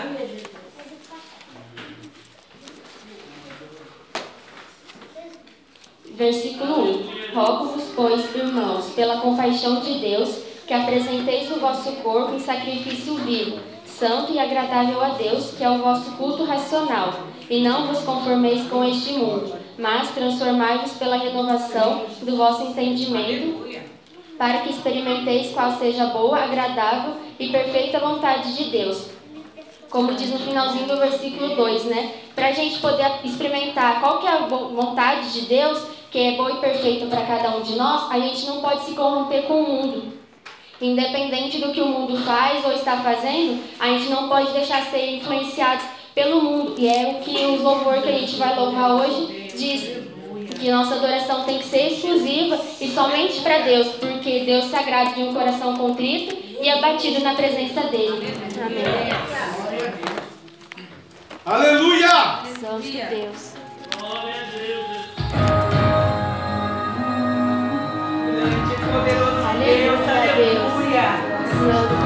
Versículo 6.11 7.05
1: 7.31 7.33
Rogo-vos, 7.33 7.85
pois, 7.95 8.35
irmãos, 8.35 8.89
pela 8.93 9.21
compaixão 9.21 9.79
de 9.79 9.99
Deus, 9.99 10.39
que 10.67 10.73
apresenteis 10.73 11.49
o 11.51 11.59
vosso 11.61 11.93
corpo 12.03 12.35
em 12.35 12.39
sacrifício 12.39 13.15
vivo, 13.15 13.59
santo 13.85 14.33
e 14.33 14.39
agradável 14.39 15.01
a 15.01 15.09
Deus, 15.09 15.51
que 15.57 15.63
é 15.63 15.69
o 15.69 15.77
vosso 15.77 16.11
culto 16.17 16.43
racional. 16.43 17.13
E 17.49 17.63
não 17.63 17.87
vos 17.87 17.99
conformeis 18.03 18.67
com 18.67 18.83
este 18.83 19.13
mundo, 19.13 19.58
mas 19.79 20.11
transformai-vos 20.11 20.91
pela 20.93 21.17
renovação 21.17 22.05
do 22.21 22.35
vosso 22.35 22.63
entendimento, 22.63 23.65
para 24.37 24.59
que 24.59 24.69
experimenteis 24.69 25.51
qual 25.51 25.71
seja 25.77 26.03
a 26.03 26.07
boa, 26.07 26.37
agradável 26.37 27.15
e 27.39 27.49
perfeita 27.49 27.99
vontade 27.99 28.55
de 28.55 28.69
Deus. 28.69 29.09
Como 29.89 30.13
diz 30.13 30.31
no 30.31 30.39
finalzinho 30.39 30.85
do 30.85 30.97
versículo 30.97 31.55
2, 31.55 31.85
né? 31.85 32.13
Para 32.35 32.49
a 32.49 32.51
gente 32.51 32.77
poder 32.79 33.09
experimentar 33.23 33.99
qual 34.01 34.19
que 34.19 34.27
é 34.27 34.31
a 34.31 34.45
vontade 34.45 35.33
de 35.33 35.41
Deus, 35.47 35.83
que 36.11 36.19
é 36.19 36.31
boa 36.33 36.51
e 36.51 36.57
perfeita 36.57 37.05
para 37.07 37.25
cada 37.25 37.57
um 37.57 37.61
de 37.61 37.75
nós, 37.75 38.11
a 38.11 38.19
gente 38.19 38.45
não 38.45 38.61
pode 38.61 38.85
se 38.85 38.91
corromper 38.93 39.43
com 39.43 39.61
o 39.61 39.67
mundo. 39.67 40.19
Independente 40.81 41.57
do 41.59 41.73
que 41.73 41.81
o 41.81 41.87
mundo 41.87 42.17
faz 42.23 42.63
ou 42.63 42.71
está 42.71 42.97
fazendo, 42.97 43.61
a 43.79 43.87
gente 43.87 44.09
não 44.09 44.29
pode 44.29 44.51
deixar 44.51 44.83
ser 44.85 45.15
influenciados 45.15 45.83
pelo 46.19 46.41
mundo. 46.41 46.75
E 46.77 46.87
é 46.87 47.07
o 47.07 47.23
que 47.23 47.45
o 47.45 47.63
louvor 47.63 48.01
que 48.01 48.09
a 48.09 48.11
gente 48.11 48.35
vai 48.35 48.53
louvar 48.53 48.91
hoje 48.91 49.53
diz 49.55 49.99
que 50.59 50.69
nossa 50.69 50.95
adoração 50.95 51.45
tem 51.45 51.59
que 51.59 51.65
ser 51.65 51.93
exclusiva 51.93 52.59
e 52.81 52.89
somente 52.89 53.39
para 53.39 53.59
Deus, 53.59 53.87
porque 53.95 54.41
Deus 54.41 54.65
se 54.65 54.75
agrada 54.75 55.11
de 55.11 55.21
um 55.21 55.33
coração 55.33 55.77
contrito 55.77 56.35
e 56.61 56.69
abatido 56.69 57.21
na 57.21 57.35
presença 57.35 57.83
dele. 57.83 58.33
Amém. 58.61 58.83
Aleluia! 61.45 62.41
Santo 62.59 62.81
Deus. 62.81 63.53
Glória 63.97 64.35
a 64.35 64.43
Deus. 64.57 64.99
Grande 68.35 68.75
poderoso 68.91 69.39
Deus. 69.63 70.09
Aleluia. 70.09 71.07
Deus. 71.59 71.98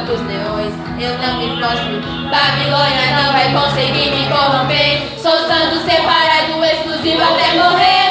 dos 0.00 0.20
leões. 0.22 0.72
Eu 0.98 1.18
não 1.18 1.38
me 1.38 1.56
próximo. 1.56 2.00
Babilônia 2.30 3.10
não 3.16 3.32
vai 3.32 3.52
conseguir 3.52 4.10
me 4.10 4.28
corromper. 4.28 5.18
Sou 5.18 5.36
santo 5.46 5.78
separado, 5.84 6.64
exclusivo 6.64 7.22
até 7.22 7.54
morrer. 7.54 8.01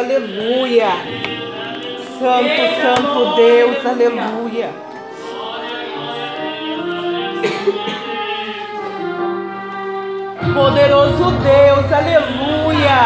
aleluia. 0.00 0.90
Santo, 2.18 2.62
santo 2.82 3.34
Deus, 3.36 3.86
aleluia. 3.86 4.70
Poderoso 10.54 11.30
Deus, 11.30 11.92
aleluia. 11.92 12.98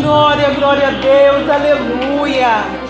Glória, 0.00 0.50
glória 0.50 0.88
a 0.88 0.90
Deus, 0.90 1.50
aleluia. 1.50 2.84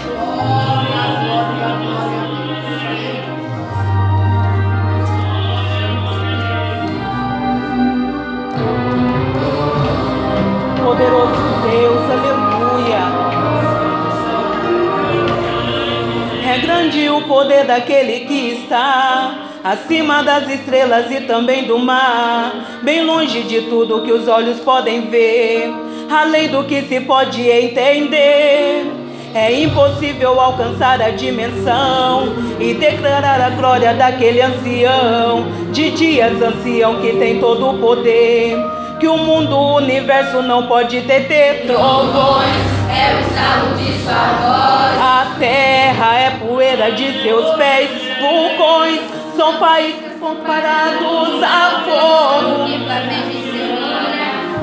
poderoso. 10.85 11.33
grande 16.94 17.11
o 17.11 17.22
poder 17.22 17.66
daquele 17.66 18.20
que 18.20 18.50
está 18.50 19.48
acima 19.64 20.22
das 20.22 20.48
estrelas 20.48 21.11
e 21.11 21.22
também 21.22 21.64
do 21.64 21.78
mar, 21.78 22.80
bem 22.83 23.02
longe 23.02 23.42
de 23.42 23.62
tudo 23.62 24.02
que 24.02 24.12
os 24.12 24.28
olhos 24.28 24.61
podem 24.61 25.11
ver, 25.11 25.72
além 26.09 26.48
do 26.48 26.62
que 26.64 26.83
se 26.83 27.00
pode 27.00 27.42
entender. 27.42 28.87
É 29.35 29.52
impossível 29.61 30.38
alcançar 30.38 31.02
a 31.02 31.11
dimensão 31.11 32.33
e 32.61 32.74
declarar 32.74 33.40
a 33.40 33.50
glória 33.50 33.92
daquele 33.92 34.40
ancião, 34.40 35.44
de 35.72 35.90
dias 35.90 36.40
ancião 36.40 37.00
que 37.00 37.14
tem 37.16 37.40
todo 37.40 37.70
o 37.70 37.78
poder 37.78 38.57
que 38.98 39.09
o 39.09 39.16
mundo, 39.16 39.57
o 39.57 39.76
universo 39.76 40.42
não 40.42 40.66
pode 40.66 41.00
deter. 41.00 41.66
Trovões 41.66 42.74
é 42.90 43.14
o 43.14 43.20
estalo 43.20 43.76
de 43.76 43.92
sua 44.02 44.24
voz. 44.40 45.00
A 45.00 45.37
terra 45.38 46.16
é 46.16 46.30
poeira 46.30 46.92
de 46.92 47.22
seus 47.22 47.54
pés, 47.57 47.90
vulcões 48.20 49.00
são 49.37 49.57
países 49.59 50.18
comparados 50.20 51.42
a 51.42 51.83
fogo. 51.85 52.64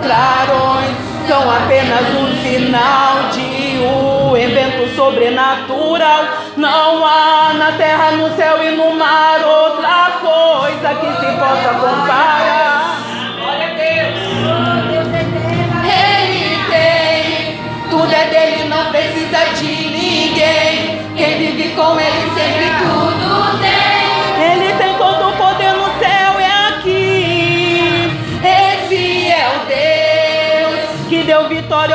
Clarões 0.01 0.97
são 1.27 1.51
apenas 1.51 2.07
um 2.15 2.41
sinal 2.41 3.29
de 3.31 3.79
um 3.85 4.37
evento 4.37 4.95
sobrenatural. 4.95 6.25
Não 6.57 7.05
há 7.05 7.53
na 7.53 7.71
terra, 7.73 8.11
no 8.11 8.35
céu 8.35 8.63
e 8.63 8.75
no 8.75 8.95
mar 8.95 9.39
outra 9.45 10.11
coisa 10.21 10.95
que 10.95 11.19
se 11.19 11.31
possa 11.37 11.73
comparar. 11.79 12.70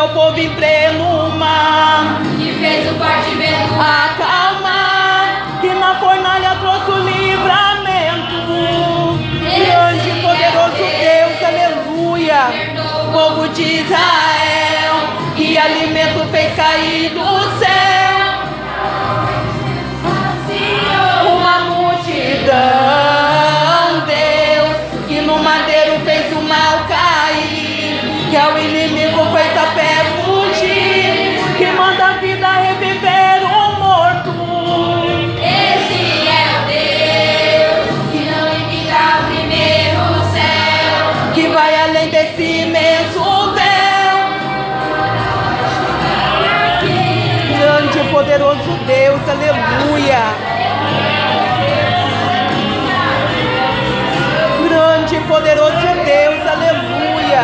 Ao 0.07 0.09
povo 0.11 0.38
em 0.38 0.51
pleno 0.51 1.31
mar. 1.31 2.21
Que 2.38 2.53
fez 2.61 2.90
o 2.90 2.95
forte 2.95 3.35
vento 3.35 3.75
Acalmar, 3.75 5.59
que 5.61 5.69
na 5.75 5.99
fornalha 5.99 6.57
trouxe 6.61 6.90
o 6.90 6.99
livramento. 6.99 8.37
Grande 9.42 10.11
e 10.11 10.23
poderoso 10.23 10.85
Deus, 11.01 11.42
aleluia. 11.42 12.40
Povo 13.12 13.49
de 13.49 13.81
Israel, 13.81 14.95
que 15.35 15.59
alimento 15.59 16.29
fez 16.31 16.55
cair 16.55 17.11
do 17.11 17.25
Grande 54.69 55.16
e 55.16 55.21
poderoso 55.23 55.73
Deus, 56.05 56.47
aleluia. 56.47 57.42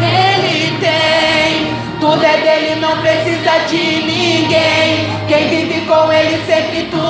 Ele 0.00 0.78
tem, 0.80 1.76
tudo 2.00 2.24
é 2.24 2.36
dele, 2.38 2.80
não 2.80 2.96
precisa 3.02 3.58
de 3.68 3.76
ninguém. 3.76 5.10
Quem 5.28 5.48
vive 5.50 5.82
com 5.86 6.10
ele 6.10 6.42
sempre 6.46 6.84
tudo 6.84 7.03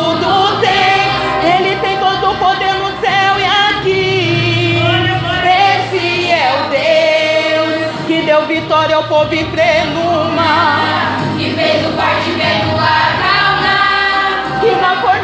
ao 9.05 9.09
povo 9.09 9.35
em. 9.35 9.45
Que 11.37 11.53
fez 11.55 11.87
o 11.87 11.93
forte 11.93 12.31
vento 12.31 12.75
acalmar. 12.79 14.61
Que 14.61 14.71
na 14.81 15.01
fornalha 15.03 15.24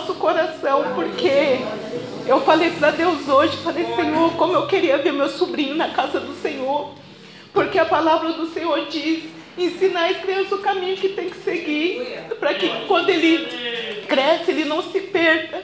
nosso 0.00 0.14
coração, 0.14 0.82
porque 0.94 1.58
eu 2.26 2.40
falei 2.40 2.70
para 2.70 2.90
Deus 2.90 3.28
hoje, 3.28 3.58
falei, 3.58 3.84
Senhor, 3.94 4.32
como 4.32 4.54
eu 4.54 4.66
queria 4.66 4.96
ver 4.96 5.12
meu 5.12 5.28
sobrinho 5.28 5.74
na 5.74 5.90
casa 5.90 6.18
do 6.18 6.34
Senhor. 6.40 6.94
Porque 7.52 7.78
a 7.78 7.84
palavra 7.84 8.32
do 8.32 8.46
Senhor 8.46 8.86
diz, 8.86 9.24
ensinar 9.58 10.10
as 10.10 10.18
crianças 10.18 10.52
o 10.52 10.58
caminho 10.58 10.96
que 10.96 11.10
tem 11.10 11.28
que 11.28 11.36
seguir, 11.38 12.24
para 12.38 12.54
que 12.54 12.68
quando 12.86 13.10
ele 13.10 14.04
cresce, 14.06 14.52
ele 14.52 14.64
não 14.64 14.82
se 14.82 15.00
perca. 15.00 15.62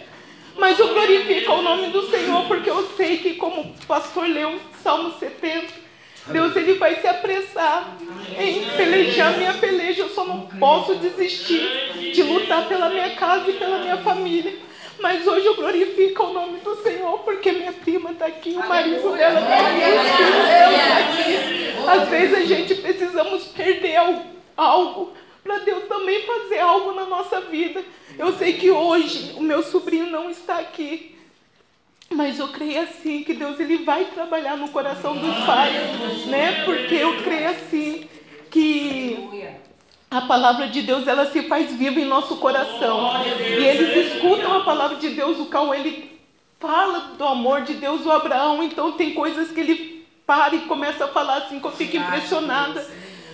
Mas 0.59 0.79
eu 0.79 0.89
glorifico 0.89 1.53
o 1.53 1.63
nome 1.63 1.89
do 1.89 2.11
Senhor, 2.11 2.47
porque 2.47 2.69
eu 2.69 2.91
sei 2.97 3.19
que, 3.19 3.35
como 3.35 3.63
o 3.63 3.87
pastor 3.87 4.27
leu 4.27 4.59
Salmo 4.83 5.15
70, 5.19 5.67
Deus 6.27 6.57
ele 6.57 6.75
vai 6.75 6.97
se 6.97 7.07
apressar 7.07 7.97
em 8.39 8.65
pelejar 8.77 9.37
minha 9.37 9.55
peleja. 9.55 10.03
Eu 10.03 10.09
só 10.11 10.25
não 10.25 10.41
posso 10.59 10.95
desistir 10.97 12.13
de 12.15 12.23
lutar 12.23 12.67
pela 12.69 12.89
minha 12.89 13.11
casa 13.11 13.51
e 13.51 13.55
pela 13.55 13.79
minha 13.79 13.97
família. 13.99 14.55
Mas 14.99 15.27
hoje 15.27 15.45
eu 15.45 15.55
glorifico 15.57 16.23
o 16.25 16.33
nome 16.33 16.59
do 16.61 16.75
Senhor, 16.77 17.19
porque 17.19 17.53
minha 17.53 17.73
prima 17.73 18.13
está 18.13 18.27
aqui, 18.27 18.53
o 18.57 18.67
marido 18.67 19.15
dela 19.15 19.41
está 19.41 19.57
aqui, 19.61 19.83
os 19.99 20.17
filhos 20.17 20.47
dela 20.47 20.73
estão 20.73 20.97
aqui. 20.97 22.01
Às 22.03 22.09
vezes 22.09 22.35
a 22.39 22.45
gente 22.47 22.75
precisamos 22.77 23.45
perder 23.49 23.97
al- 23.97 24.23
algo 24.57 25.13
para 25.45 25.59
Deus 25.59 25.85
também 25.85 26.23
fazer 26.23 26.59
algo 26.61 26.93
na 26.93 27.05
nossa 27.05 27.43
vida. 27.43 27.85
Eu 28.19 28.33
sei 28.39 28.55
que 28.55 28.71
hoje 28.71 29.35
o 29.37 29.43
meu 29.43 29.63
sobrinho 29.63 30.07
não 30.07 30.31
está 30.31 30.59
aqui. 30.59 31.15
Mas 32.09 32.39
eu 32.39 32.49
creio 32.49 32.81
assim 32.83 33.23
que 33.25 33.35
Deus 33.35 33.59
ele 33.61 33.79
vai 33.79 34.05
trabalhar 34.07 34.57
no 34.57 34.69
coração 34.69 35.17
dos 35.17 35.37
pais, 35.45 36.25
né? 36.27 36.63
Porque 36.65 36.95
eu 36.95 37.21
creio 37.23 37.51
assim 37.51 38.09
que 38.57 39.19
a 40.11 40.23
palavra 40.23 40.69
de 40.69 40.81
Deus 40.81 41.07
ela 41.07 41.31
se 41.31 41.43
faz 41.43 41.75
viva 41.75 42.01
em 42.01 42.07
nosso 42.07 42.37
coração. 42.37 43.13
E 43.39 43.65
eles 43.65 44.15
escutam 44.15 44.57
a 44.57 44.61
palavra 44.61 44.97
de 44.97 45.11
Deus, 45.11 45.39
o 45.39 45.47
qual 45.47 45.75
ele 45.75 46.19
fala 46.59 47.13
do 47.19 47.25
amor 47.25 47.63
de 47.63 47.75
Deus, 47.75 48.07
o 48.07 48.11
Abraão, 48.11 48.63
então 48.63 48.93
tem 48.93 49.13
coisas 49.13 49.51
que 49.51 49.61
ele 49.61 50.07
para 50.27 50.55
e 50.55 50.61
começa 50.61 51.05
a 51.05 51.09
falar 51.09 51.37
assim 51.39 51.61
que 51.61 51.67
eu 51.67 51.73
fico 51.73 51.99
impressionada. 51.99 52.85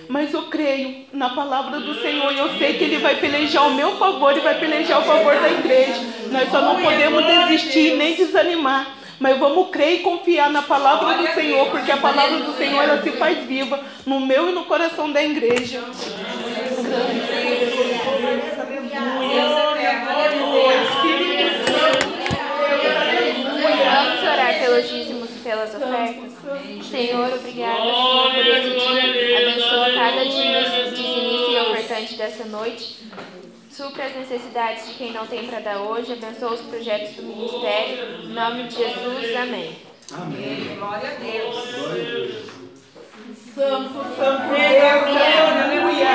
Mas 0.09 0.33
eu 0.33 0.43
creio 0.43 1.05
na 1.13 1.29
palavra 1.29 1.79
do 1.79 1.95
Senhor 2.01 2.33
e 2.33 2.37
eu 2.37 2.57
sei 2.57 2.77
que 2.77 2.83
Ele 2.83 2.97
vai 2.97 3.15
pelejar 3.15 3.65
o 3.65 3.73
meu 3.73 3.95
favor 3.95 4.35
e 4.35 4.41
vai 4.41 4.59
pelejar 4.59 4.99
o 4.99 5.05
favor 5.05 5.33
da 5.39 5.49
igreja. 5.49 6.01
Nós 6.29 6.51
só 6.51 6.61
não 6.61 6.81
podemos 6.81 7.25
desistir 7.25 7.95
nem 7.95 8.13
desanimar. 8.13 9.02
Mas 9.23 9.39
vamos 9.39 9.69
crer 9.69 9.93
e 9.93 9.99
confiar 9.99 10.49
na 10.49 10.61
palavra 10.63 11.15
do 11.15 11.33
Senhor, 11.33 11.69
porque 11.71 11.89
a 11.89 11.95
palavra 11.95 12.39
do 12.41 12.57
Senhor 12.57 12.83
ela 12.83 13.01
se 13.01 13.09
faz 13.13 13.37
viva 13.47 13.79
no 14.05 14.19
meu 14.19 14.49
e 14.49 14.51
no 14.51 14.65
coração 14.65 15.09
da 15.13 15.23
igreja. 15.23 15.79
Vamos 22.91 24.21
orar 24.23 24.59
pelos 24.59 24.89
dízimos 24.89 25.29
e 25.29 25.39
pelas 25.39 25.73
ofertas? 25.73 26.33
Senhor, 26.89 27.33
obrigada 27.33 27.81
Senhor, 27.81 28.31
por 28.33 28.47
esse 28.47 28.69
dia. 28.69 29.49
Abençoa 29.49 29.93
cada 29.93 30.23
dízimo- 30.25 30.89
dizimista 30.91 31.51
e 31.51 31.57
ofertante 31.71 32.15
dessa 32.15 32.45
noite. 32.45 32.97
Supra 33.75 34.05
as 34.05 34.15
necessidades 34.15 34.87
de 34.87 34.93
quem 34.93 35.11
não 35.11 35.25
tem 35.25 35.47
para 35.47 35.59
dar 35.59 35.79
hoje. 35.79 36.13
Abençoa 36.13 36.53
os 36.53 36.61
projetos 36.61 37.15
do 37.15 37.23
ministério. 37.23 38.21
Em 38.21 38.27
nome 38.27 38.67
de 38.67 38.75
Jesus, 38.75 39.35
amém. 39.35 39.77
Glória 40.77 41.09
a 41.09 41.15
Deus. 41.15 41.55
Santo, 43.55 43.93
santo 44.15 44.49
Deus, 44.53 45.17
aleluia. 45.57 46.13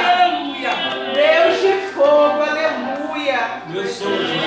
Deus 1.12 1.61
de 1.61 1.72
fogo, 1.94 2.42
aleluia. 2.42 3.64
Meu 3.66 3.84
sonho, 3.88 4.38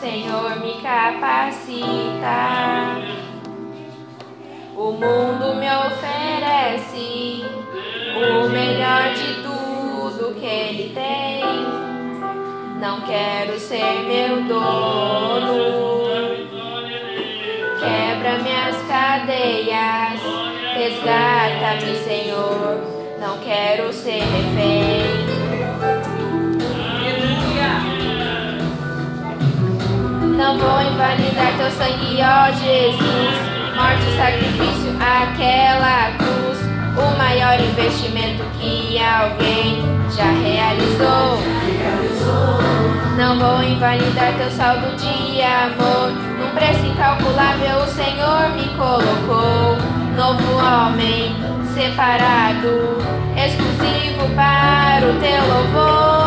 Senhor, 0.00 0.58
me 0.60 0.80
capacita. 0.80 2.36
O 4.78 4.92
mundo 4.92 5.54
me 5.54 5.66
oferece 5.70 7.42
o 8.14 8.48
melhor 8.50 9.14
de 9.14 9.42
tudo 9.42 10.34
que 10.38 10.44
ele 10.44 10.92
tem. 10.94 11.42
Não 12.78 13.00
quero 13.00 13.58
ser 13.58 14.02
meu 14.06 14.42
dono. 14.42 15.96
Quebra 17.80 18.38
minhas 18.42 18.76
cadeias, 18.86 20.20
resgata-me, 20.74 21.96
Senhor. 22.04 22.78
Não 23.18 23.38
quero 23.38 23.90
ser 23.94 24.20
refém. 24.20 25.36
Não 30.36 30.58
vou 30.58 30.82
invalidar 30.82 31.56
teu 31.56 31.70
sangue, 31.70 32.18
ó 32.20 32.52
Jesus. 32.52 33.55
Morte 33.86 34.16
sacrifício, 34.16 34.96
aquela 34.98 36.10
cruz. 36.18 36.58
O 36.98 37.16
maior 37.16 37.60
investimento 37.60 38.42
que 38.58 38.98
alguém 38.98 39.80
já 40.10 40.24
realizou. 40.24 41.38
Não 43.16 43.38
vou 43.38 43.62
invalidar 43.62 44.34
teu 44.38 44.50
saldo 44.50 44.88
de 44.96 45.40
amor. 45.40 46.10
Num 46.36 46.50
preço 46.50 46.84
incalculável 46.84 47.78
o 47.78 47.86
Senhor 47.86 48.50
me 48.56 48.66
colocou. 48.76 49.76
Novo 50.16 50.56
homem, 50.56 51.36
separado, 51.72 52.98
exclusivo 53.36 54.34
para 54.34 55.06
o 55.06 55.20
teu 55.20 55.46
louvor. 55.46 56.25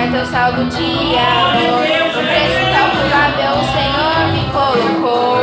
Invalidar 0.00 0.10
teu 0.10 0.26
saldo 0.26 0.64
de 0.64 1.18
amor, 1.18 1.84
o 1.84 2.22
preço 2.26 2.58
incalculável 2.68 3.52
o 3.52 3.64
Senhor 3.72 4.18
me 4.32 4.42
colocou. 4.50 5.36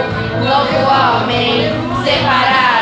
Novo 0.44 0.80
homem, 0.90 1.72
separado, 2.04 2.77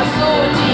Posso 0.00 0.48
dizer, 0.54 0.69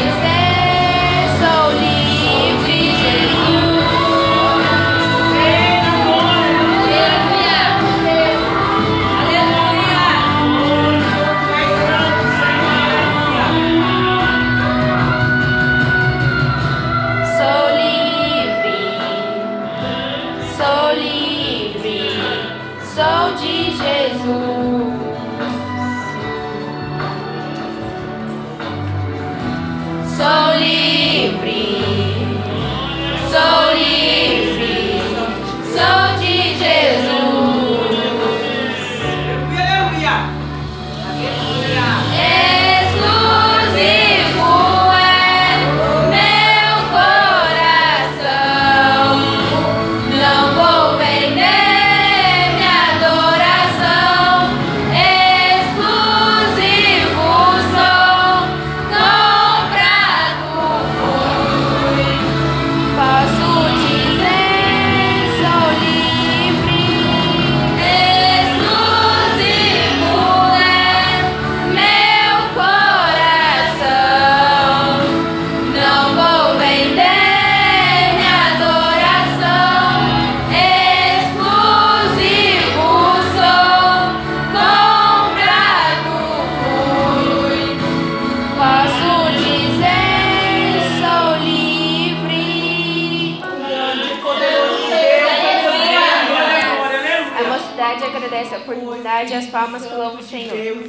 palmas 99.67 99.83
louvam 99.83 100.21
o 100.21 100.23
Senhor. 100.23 100.53
Deus. 100.53 100.87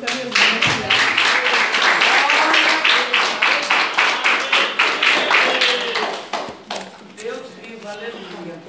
Deus 7.15 7.47
vivo, 7.61 7.87
aleluia. 7.87 8.61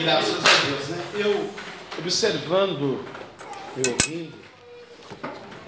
Graças 0.00 0.44
a 0.44 0.66
Deus, 0.66 0.88
né? 0.88 1.04
Eu, 1.14 1.50
observando 1.98 3.04
e 3.76 3.88
ouvindo 3.88 4.34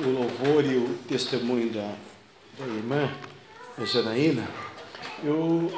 o 0.00 0.08
louvor 0.08 0.64
e 0.64 0.76
o 0.78 0.98
testemunho 1.08 1.70
da, 1.70 1.94
da 2.58 2.66
irmã 2.66 3.12
a 3.78 3.84
Janaína, 3.84 4.48
eu 5.22 5.72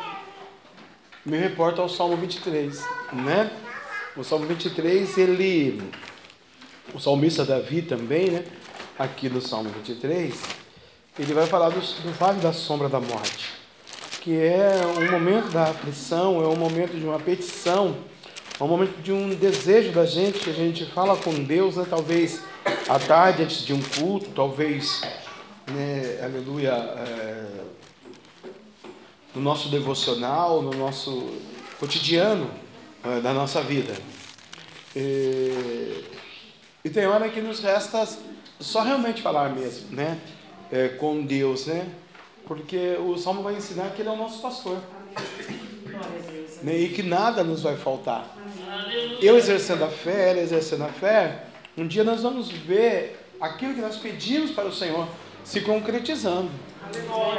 me 1.26 1.36
reporto 1.36 1.82
ao 1.82 1.88
Salmo 1.88 2.16
23, 2.16 2.82
né? 3.12 3.62
O 4.15 4.23
Salmo 4.23 4.45
23, 4.45 5.17
ele, 5.17 5.83
o 6.93 7.01
salmista 7.01 7.47
Davi 7.47 7.81
também, 7.81 8.29
né? 8.31 8.45
Aqui 8.99 9.31
no 9.31 9.41
Salmo 9.41 9.71
23, 9.71 10.35
ele 11.19 11.33
vai 11.33 11.47
falar 11.47 11.71
do, 11.71 11.81
do 11.81 12.13
vale 12.19 12.39
da 12.39 12.53
sombra 12.53 12.91
da 12.91 13.01
morte, 13.01 13.49
que 14.21 14.37
é 14.37 14.83
um 14.99 15.11
momento 15.11 15.51
da 15.51 15.63
aflição, 15.63 16.43
é 16.43 16.47
um 16.47 16.57
momento 16.57 16.95
de 16.95 17.07
uma 17.07 17.19
petição, 17.19 17.97
é 18.61 18.63
um 18.63 18.69
momento 18.69 19.01
de 19.01 19.11
um 19.11 19.35
desejo 19.35 19.93
da 19.93 20.05
gente, 20.05 20.41
que 20.41 20.51
a 20.51 20.55
gente 20.55 20.85
fala 20.85 21.17
com 21.17 21.33
Deus, 21.33 21.77
né? 21.77 21.87
talvez 21.89 22.43
à 22.91 22.99
tarde 22.99 23.45
antes 23.45 23.65
de 23.65 23.73
um 23.73 23.81
culto, 23.81 24.29
talvez, 24.35 25.01
né, 25.69 26.21
aleluia, 26.23 26.73
é, 26.73 27.47
no 29.35 29.41
nosso 29.41 29.71
devocional, 29.71 30.61
no 30.61 30.73
nosso 30.73 31.31
cotidiano 31.81 32.61
da 33.23 33.33
nossa 33.33 33.61
vida. 33.63 33.95
E, 34.95 36.05
e 36.85 36.91
tem 36.91 37.07
hora 37.07 37.29
que 37.29 37.41
nos 37.41 37.61
resta 37.61 38.07
só 38.61 38.83
realmente 38.83 39.23
falar 39.23 39.51
mesmo, 39.51 39.95
né? 39.95 40.19
É, 40.71 40.89
com 40.89 41.25
Deus, 41.25 41.67
né? 41.67 41.87
Porque 42.47 42.97
o 42.99 43.17
Salmo 43.17 43.43
vai 43.43 43.55
ensinar 43.55 43.91
que 43.91 44.03
Ele 44.03 44.09
é 44.09 44.13
o 44.13 44.17
nosso 44.17 44.41
pastor. 44.41 44.79
Né? 46.63 46.79
E 46.79 46.89
que 46.91 47.03
nada 47.03 47.43
nos 47.43 47.63
vai 47.63 47.77
faltar. 47.77 48.37
Eu 49.21 49.37
exercendo 49.37 49.85
a 49.85 49.89
fé, 49.89 50.31
ela 50.31 50.41
exercendo 50.41 50.85
a 50.85 50.89
fé, 50.89 51.45
um 51.77 51.87
dia 51.87 52.05
nós 52.05 52.23
vamos 52.23 52.51
ver 52.51 53.19
aquilo 53.41 53.75
que 53.75 53.81
nós 53.81 53.97
pedimos 53.97 54.51
para 54.51 54.67
o 54.67 54.73
Senhor 54.73 55.09
se 55.45 55.61
concretizando. 55.61 56.51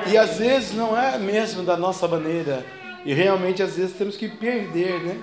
E 0.08 0.18
às 0.18 0.38
vezes 0.38 0.74
não 0.74 0.98
é 0.98 1.18
mesmo 1.18 1.64
da 1.64 1.78
nossa 1.78 2.08
maneira. 2.08 2.66
E 3.06 3.14
realmente 3.14 3.62
às 3.62 3.76
vezes 3.76 3.96
temos 3.96 4.16
que 4.16 4.28
perder 4.28 5.02
né, 5.02 5.22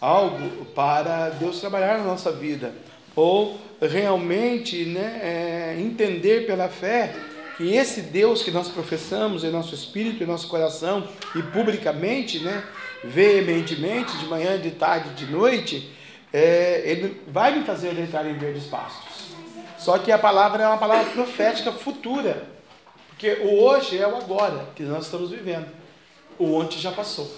algo 0.00 0.64
para 0.66 1.30
Deus 1.30 1.60
trabalhar 1.60 1.98
na 1.98 2.04
nossa 2.04 2.32
vida. 2.32 2.72
Ou 3.14 3.58
realmente 3.80 4.84
né, 4.86 5.20
é, 5.22 5.80
entender 5.80 6.46
pela 6.46 6.68
fé 6.68 7.14
que 7.56 7.74
esse 7.74 8.00
Deus 8.02 8.42
que 8.42 8.50
nós 8.50 8.68
professamos 8.68 9.44
em 9.44 9.50
nosso 9.50 9.74
espírito, 9.74 10.22
em 10.22 10.26
nosso 10.26 10.48
coração 10.48 11.06
e 11.34 11.42
publicamente, 11.42 12.38
né, 12.40 12.64
veementemente, 13.04 14.16
de 14.16 14.26
manhã, 14.26 14.58
de 14.58 14.70
tarde, 14.70 15.10
de 15.10 15.30
noite, 15.30 15.92
é, 16.32 16.82
ele 16.84 17.20
vai 17.28 17.58
me 17.58 17.64
fazer 17.64 17.94
deitar 17.94 18.26
em 18.26 18.38
verdes 18.38 18.64
pastos. 18.64 19.30
Só 19.78 19.98
que 19.98 20.12
a 20.12 20.18
palavra 20.18 20.62
é 20.62 20.66
uma 20.66 20.78
palavra 20.78 21.10
profética 21.12 21.72
futura. 21.72 22.46
Porque 23.08 23.32
o 23.42 23.62
hoje 23.62 23.98
é 23.98 24.06
o 24.06 24.16
agora 24.16 24.68
que 24.74 24.82
nós 24.82 25.04
estamos 25.04 25.30
vivendo. 25.30 25.66
O 26.38 26.54
ontem 26.54 26.78
já 26.78 26.92
passou. 26.92 27.30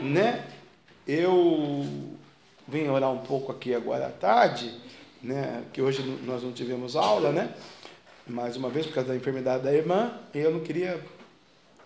Né? 0.00 0.44
Eu 1.06 1.86
vim 2.68 2.88
orar 2.88 3.10
um 3.12 3.18
pouco 3.18 3.50
aqui 3.50 3.74
agora 3.74 4.06
à 4.06 4.10
tarde, 4.10 4.72
né? 5.22 5.64
Que 5.72 5.82
hoje 5.82 6.02
nós 6.24 6.42
não 6.42 6.52
tivemos 6.52 6.96
aula, 6.96 7.32
né? 7.32 7.54
Mais 8.26 8.56
uma 8.56 8.68
vez 8.68 8.86
por 8.86 8.94
causa 8.94 9.10
da 9.10 9.16
enfermidade 9.16 9.64
da 9.64 9.72
irmã, 9.72 10.12
e 10.34 10.38
eu 10.38 10.50
não 10.50 10.60
queria 10.60 11.00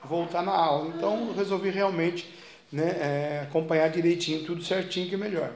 voltar 0.05 0.43
na 0.43 0.53
aula. 0.53 0.93
Então 0.97 1.33
resolvi 1.35 1.71
realmente 1.71 2.29
né, 2.71 2.89
é, 3.01 3.41
acompanhar 3.49 3.89
direitinho, 3.89 4.45
tudo 4.45 4.63
certinho 4.63 5.09
que 5.09 5.15
é 5.15 5.19
melhor. 5.19 5.51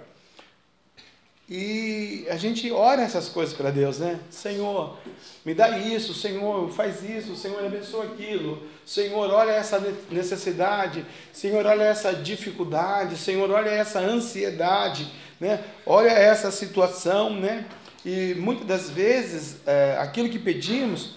E 1.51 2.27
a 2.29 2.37
gente 2.37 2.71
ora 2.71 3.01
essas 3.01 3.31
coisas 3.31 3.55
para 3.55 3.71
Deus, 3.71 3.99
né? 3.99 4.21
Senhor, 4.29 4.99
me 5.47 5.55
dá 5.55 5.79
isso, 5.79 6.13
Senhor, 6.13 6.71
faz 6.71 7.03
isso, 7.03 7.35
Senhor, 7.37 7.65
abençoa 7.65 8.05
aquilo, 8.05 8.63
Senhor, 8.85 9.31
olha 9.31 9.53
essa 9.53 9.83
necessidade, 10.11 11.07
Senhor, 11.33 11.65
olha 11.65 11.85
essa 11.85 12.13
dificuldade, 12.13 13.17
Senhor, 13.17 13.51
olha 13.51 13.71
essa 13.71 13.99
ansiedade, 13.99 15.11
né? 15.41 15.65
Olha 15.87 16.11
essa 16.11 16.51
situação, 16.51 17.31
né? 17.31 17.65
E 18.05 18.35
muitas 18.35 18.67
das 18.67 18.91
vezes 18.91 19.57
é, 19.67 19.97
aquilo 19.99 20.29
que 20.29 20.39
pedimos 20.39 21.15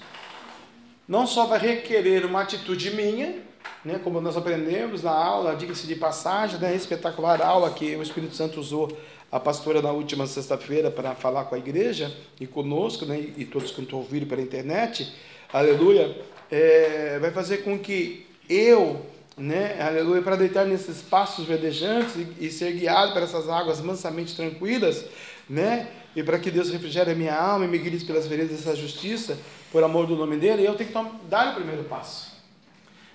não 1.05 1.27
só 1.27 1.45
vai 1.45 1.59
requerer 1.59 2.25
uma 2.25 2.41
atitude 2.41 2.91
minha, 2.91 3.35
né, 3.83 3.99
como 4.01 4.21
nós 4.21 4.37
aprendemos 4.37 5.03
na 5.03 5.11
aula, 5.11 5.55
diga-se 5.55 5.85
de 5.85 5.95
passagem, 5.95 6.59
né, 6.59 6.73
espetacular 6.73 7.41
aula 7.41 7.71
que 7.71 7.95
o 7.95 8.01
Espírito 8.01 8.35
Santo 8.35 8.59
usou 8.59 8.95
a 9.31 9.39
pastora 9.39 9.81
na 9.81 9.91
última 9.91 10.27
sexta-feira 10.27 10.91
para 10.91 11.15
falar 11.15 11.45
com 11.45 11.55
a 11.55 11.57
igreja 11.57 12.13
e 12.39 12.45
conosco, 12.45 13.05
né, 13.05 13.17
e 13.37 13.45
todos 13.45 13.71
que 13.71 13.81
estão 13.81 13.99
ouvindo 13.99 14.25
pela 14.25 14.41
internet, 14.41 15.13
aleluia, 15.53 16.17
é, 16.51 17.17
vai 17.19 17.31
fazer 17.31 17.59
com 17.59 17.79
que 17.79 18.27
eu, 18.49 19.05
né, 19.37 19.81
aleluia, 19.81 20.21
para 20.21 20.35
deitar 20.35 20.65
nesses 20.65 21.01
passos 21.01 21.45
verdejantes 21.45 22.15
e, 22.15 22.45
e 22.45 22.51
ser 22.51 22.73
guiado 22.73 23.13
para 23.13 23.21
essas 23.21 23.47
águas 23.47 23.79
mansamente 23.79 24.35
tranquilas, 24.35 25.05
né, 25.49 25.87
e 26.13 26.21
para 26.21 26.37
que 26.37 26.51
Deus 26.51 26.69
refrigere 26.69 27.11
a 27.11 27.15
minha 27.15 27.33
alma 27.33 27.63
e 27.63 27.67
me 27.69 27.77
guie 27.77 28.03
pelas 28.03 28.27
veredas 28.27 28.57
dessa 28.57 28.75
justiça, 28.75 29.37
por 29.71 29.81
amor 29.81 30.07
do 30.07 30.17
nome 30.17 30.35
dele, 30.35 30.67
eu 30.67 30.75
tenho 30.75 30.89
que 30.89 31.27
dar 31.29 31.53
o 31.53 31.55
primeiro 31.55 31.85
passo. 31.85 32.31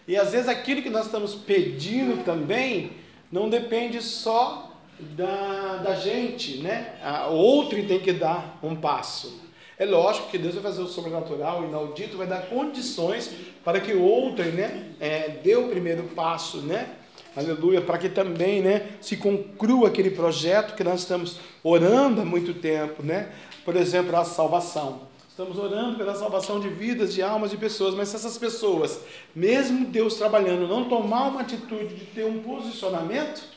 E 0.09 0.17
às 0.17 0.33
vezes 0.33 0.49
aquilo 0.49 0.81
que 0.81 0.89
nós 0.89 1.05
estamos 1.05 1.35
pedindo 1.35 2.25
também 2.25 2.93
não 3.31 3.51
depende 3.51 4.01
só 4.01 4.66
da, 4.99 5.77
da 5.77 5.95
gente, 5.95 6.59
né? 6.59 6.95
O 7.31 7.35
outro 7.35 7.83
tem 7.87 8.01
que 8.01 8.13
dar 8.13 8.59
um 8.63 8.75
passo. 8.77 9.47
É 9.79 9.85
lógico 9.85 10.31
que 10.31 10.39
Deus 10.39 10.55
vai 10.55 10.63
fazer 10.63 10.81
o 10.81 10.87
sobrenatural, 10.87 11.61
o 11.61 11.67
inaudito, 11.67 12.17
vai 12.17 12.27
dar 12.27 12.47
condições 12.47 13.31
para 13.63 13.79
que 13.79 13.93
o 13.93 14.03
outro, 14.03 14.45
né, 14.45 14.93
é, 14.99 15.29
dê 15.29 15.55
o 15.55 15.69
primeiro 15.69 16.05
passo, 16.05 16.59
né? 16.63 16.89
Aleluia, 17.37 17.83
para 17.83 17.99
que 17.99 18.09
também, 18.09 18.63
né, 18.63 18.93
se 19.03 19.19
conclua 19.19 19.89
aquele 19.89 20.11
projeto 20.11 20.75
que 20.75 20.83
nós 20.83 21.01
estamos 21.01 21.39
orando 21.63 22.23
há 22.23 22.25
muito 22.25 22.55
tempo, 22.55 23.03
né? 23.03 23.31
Por 23.67 23.77
exemplo, 23.77 24.17
a 24.17 24.25
salvação. 24.25 25.03
Estamos 25.29 25.59
orando 25.59 25.99
pela 25.99 26.15
salvação 26.15 26.59
de 26.59 26.69
vidas, 26.71 27.13
de 27.13 27.21
almas 27.21 27.51
de 27.51 27.59
pessoas, 27.59 27.95
mas 27.95 28.09
se 28.09 28.17
essas 28.17 28.39
pessoas, 28.39 29.01
mesmo 29.35 29.85
Deus 29.85 30.15
trabalhando, 30.15 30.67
não 30.67 30.89
tomar 30.89 31.29
uma 31.29 31.43
atitude 31.43 31.95
de 31.95 32.07
ter 32.07 32.25
um 32.25 32.41
posicionamento, 32.43 33.56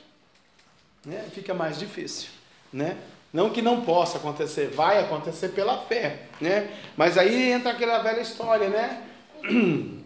né, 1.10 1.26
fica 1.34 1.54
mais 1.54 1.80
difícil, 1.80 2.30
né? 2.72 2.98
Não 3.34 3.50
que 3.50 3.62
não 3.62 3.82
possa 3.82 4.18
acontecer, 4.18 4.68
vai 4.68 5.00
acontecer 5.00 5.50
pela 5.50 5.78
fé, 5.80 6.28
né? 6.40 6.70
Mas 6.96 7.18
aí 7.18 7.52
entra 7.52 7.72
aquela 7.72 8.00
velha 8.00 8.22
história, 8.22 8.70
né? 8.70 9.04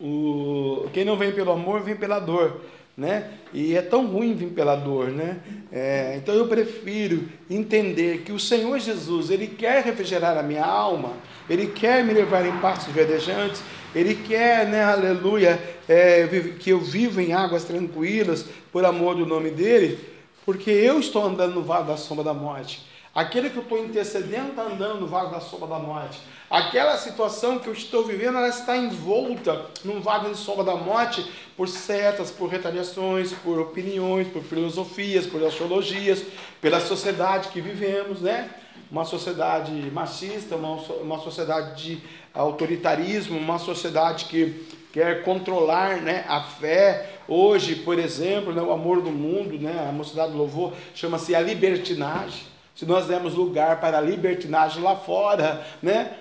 O, 0.00 0.88
quem 0.92 1.04
não 1.04 1.16
vem 1.16 1.32
pelo 1.32 1.50
amor, 1.50 1.80
vem 1.80 1.96
pela 1.96 2.20
dor. 2.20 2.60
Né? 2.98 3.30
E 3.54 3.76
é 3.76 3.80
tão 3.80 4.06
ruim 4.06 4.34
vir 4.34 4.48
pela 4.48 4.74
dor, 4.74 5.10
né? 5.10 5.36
É, 5.70 6.16
então 6.16 6.34
eu 6.34 6.48
prefiro 6.48 7.28
entender 7.48 8.22
que 8.22 8.32
o 8.32 8.40
Senhor 8.40 8.76
Jesus, 8.80 9.30
Ele 9.30 9.46
quer 9.46 9.84
refrigerar 9.84 10.36
a 10.36 10.42
minha 10.42 10.64
alma, 10.64 11.12
Ele 11.48 11.68
quer 11.68 12.04
me 12.04 12.12
levar 12.12 12.44
em 12.44 12.58
pastos 12.58 12.92
verdejantes, 12.92 13.62
Ele 13.94 14.16
quer, 14.16 14.66
né, 14.66 14.82
aleluia, 14.82 15.62
é, 15.88 16.26
que 16.58 16.70
eu 16.70 16.80
viva 16.80 17.22
em 17.22 17.32
águas 17.32 17.62
tranquilas, 17.62 18.44
por 18.72 18.84
amor 18.84 19.14
do 19.14 19.24
nome 19.24 19.50
dEle, 19.50 19.96
porque 20.44 20.72
eu 20.72 20.98
estou 20.98 21.24
andando 21.24 21.54
no 21.54 21.62
vale 21.62 21.86
da 21.86 21.96
sombra 21.96 22.24
da 22.24 22.34
morte. 22.34 22.87
Aquele 23.14 23.50
que 23.50 23.56
eu 23.56 23.62
estou 23.62 23.84
intercedendo 23.84 24.50
está 24.50 24.62
andando 24.62 25.00
no 25.00 25.06
vale 25.06 25.30
da 25.30 25.40
sombra 25.40 25.66
da 25.68 25.78
morte. 25.78 26.20
Aquela 26.50 26.96
situação 26.96 27.58
que 27.58 27.66
eu 27.66 27.72
estou 27.72 28.04
vivendo, 28.04 28.38
ela 28.38 28.48
está 28.48 28.76
envolta 28.76 29.66
num 29.84 30.00
vale 30.00 30.30
de 30.30 30.36
sombra 30.36 30.64
da 30.64 30.76
morte 30.76 31.28
por 31.56 31.68
setas, 31.68 32.30
por 32.30 32.48
retaliações, 32.48 33.32
por 33.32 33.58
opiniões, 33.58 34.28
por 34.28 34.42
filosofias, 34.42 35.26
por 35.26 35.42
astrologias, 35.42 36.22
pela 36.60 36.80
sociedade 36.80 37.48
que 37.48 37.60
vivemos, 37.60 38.20
né? 38.20 38.50
Uma 38.90 39.04
sociedade 39.04 39.72
machista, 39.90 40.56
uma, 40.56 40.76
uma 41.02 41.18
sociedade 41.18 41.82
de 41.82 42.02
autoritarismo, 42.32 43.38
uma 43.38 43.58
sociedade 43.58 44.26
que 44.26 44.66
quer 44.92 45.22
controlar 45.24 46.00
né, 46.00 46.24
a 46.28 46.40
fé. 46.40 47.18
Hoje, 47.26 47.74
por 47.74 47.98
exemplo, 47.98 48.54
né, 48.54 48.62
o 48.62 48.72
amor 48.72 49.02
do 49.02 49.10
mundo, 49.10 49.58
né, 49.58 49.86
a 49.86 49.92
mocidade 49.92 50.32
do 50.32 50.38
louvor, 50.38 50.72
chama-se 50.94 51.34
a 51.34 51.40
libertinagem 51.40 52.57
se 52.78 52.86
nós 52.86 53.06
demos 53.06 53.34
lugar 53.34 53.80
para 53.80 53.98
a 53.98 54.00
libertinagem 54.00 54.80
lá 54.80 54.94
fora, 54.94 55.66
né? 55.82 56.12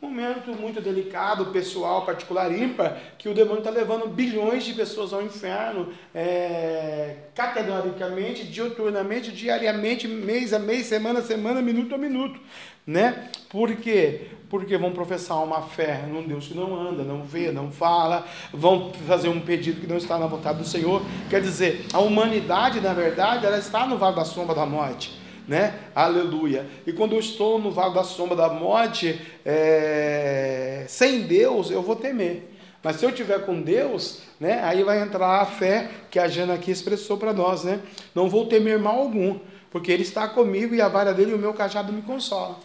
momento 0.00 0.50
muito 0.60 0.80
delicado, 0.80 1.46
pessoal, 1.52 2.04
particular, 2.04 2.50
ímpar, 2.50 2.98
que 3.16 3.28
o 3.28 3.34
demônio 3.34 3.58
está 3.58 3.70
levando 3.70 4.08
bilhões 4.08 4.64
de 4.64 4.74
pessoas 4.74 5.12
ao 5.12 5.22
inferno, 5.22 5.90
é, 6.12 7.18
categoricamente, 7.36 8.42
diariamente, 9.30 10.08
mês 10.08 10.52
a 10.52 10.58
mês, 10.58 10.86
semana 10.86 11.20
a 11.20 11.22
semana, 11.22 11.62
minuto 11.62 11.94
a 11.94 11.98
minuto. 11.98 12.40
Né? 12.84 13.28
Por 13.48 13.76
quê? 13.76 14.22
Porque 14.50 14.76
vão 14.76 14.90
professar 14.90 15.40
uma 15.44 15.62
fé 15.62 16.02
num 16.08 16.26
Deus 16.26 16.48
que 16.48 16.54
não 16.54 16.74
anda, 16.74 17.04
não 17.04 17.22
vê, 17.22 17.52
não 17.52 17.70
fala, 17.70 18.26
vão 18.52 18.92
fazer 19.06 19.28
um 19.28 19.40
pedido 19.40 19.80
que 19.80 19.86
não 19.86 19.98
está 19.98 20.18
na 20.18 20.26
vontade 20.26 20.58
do 20.58 20.64
Senhor. 20.64 21.00
Quer 21.30 21.40
dizer, 21.40 21.86
a 21.92 22.00
humanidade, 22.00 22.80
na 22.80 22.92
verdade, 22.92 23.46
ela 23.46 23.58
está 23.58 23.86
no 23.86 23.96
vale 23.96 24.16
da 24.16 24.24
sombra 24.24 24.56
da 24.56 24.66
morte 24.66 25.21
né? 25.52 25.74
Aleluia. 25.94 26.66
E 26.86 26.94
quando 26.94 27.12
eu 27.12 27.20
estou 27.20 27.60
no 27.60 27.70
vale 27.70 27.92
da 27.92 28.02
sombra 28.02 28.34
da 28.34 28.48
morte, 28.48 29.20
é... 29.44 30.86
sem 30.88 31.20
Deus, 31.24 31.70
eu 31.70 31.82
vou 31.82 31.94
temer. 31.94 32.50
Mas 32.82 32.96
se 32.96 33.04
eu 33.04 33.12
tiver 33.12 33.44
com 33.44 33.60
Deus, 33.60 34.22
né? 34.40 34.60
Aí 34.64 34.82
vai 34.82 35.00
entrar 35.02 35.42
a 35.42 35.44
fé 35.44 35.90
que 36.10 36.18
a 36.18 36.26
Jana 36.26 36.54
aqui 36.54 36.70
expressou 36.70 37.18
para 37.18 37.34
nós, 37.34 37.64
né? 37.64 37.80
Não 38.14 38.30
vou 38.30 38.46
temer 38.46 38.78
mal 38.78 38.98
algum, 38.98 39.38
porque 39.70 39.92
Ele 39.92 40.02
está 40.02 40.26
comigo 40.26 40.74
e 40.74 40.80
a 40.80 40.88
vara 40.88 41.12
dele 41.12 41.32
e 41.32 41.34
o 41.34 41.38
meu 41.38 41.52
cajado 41.52 41.92
me 41.92 42.00
consola. 42.00 42.56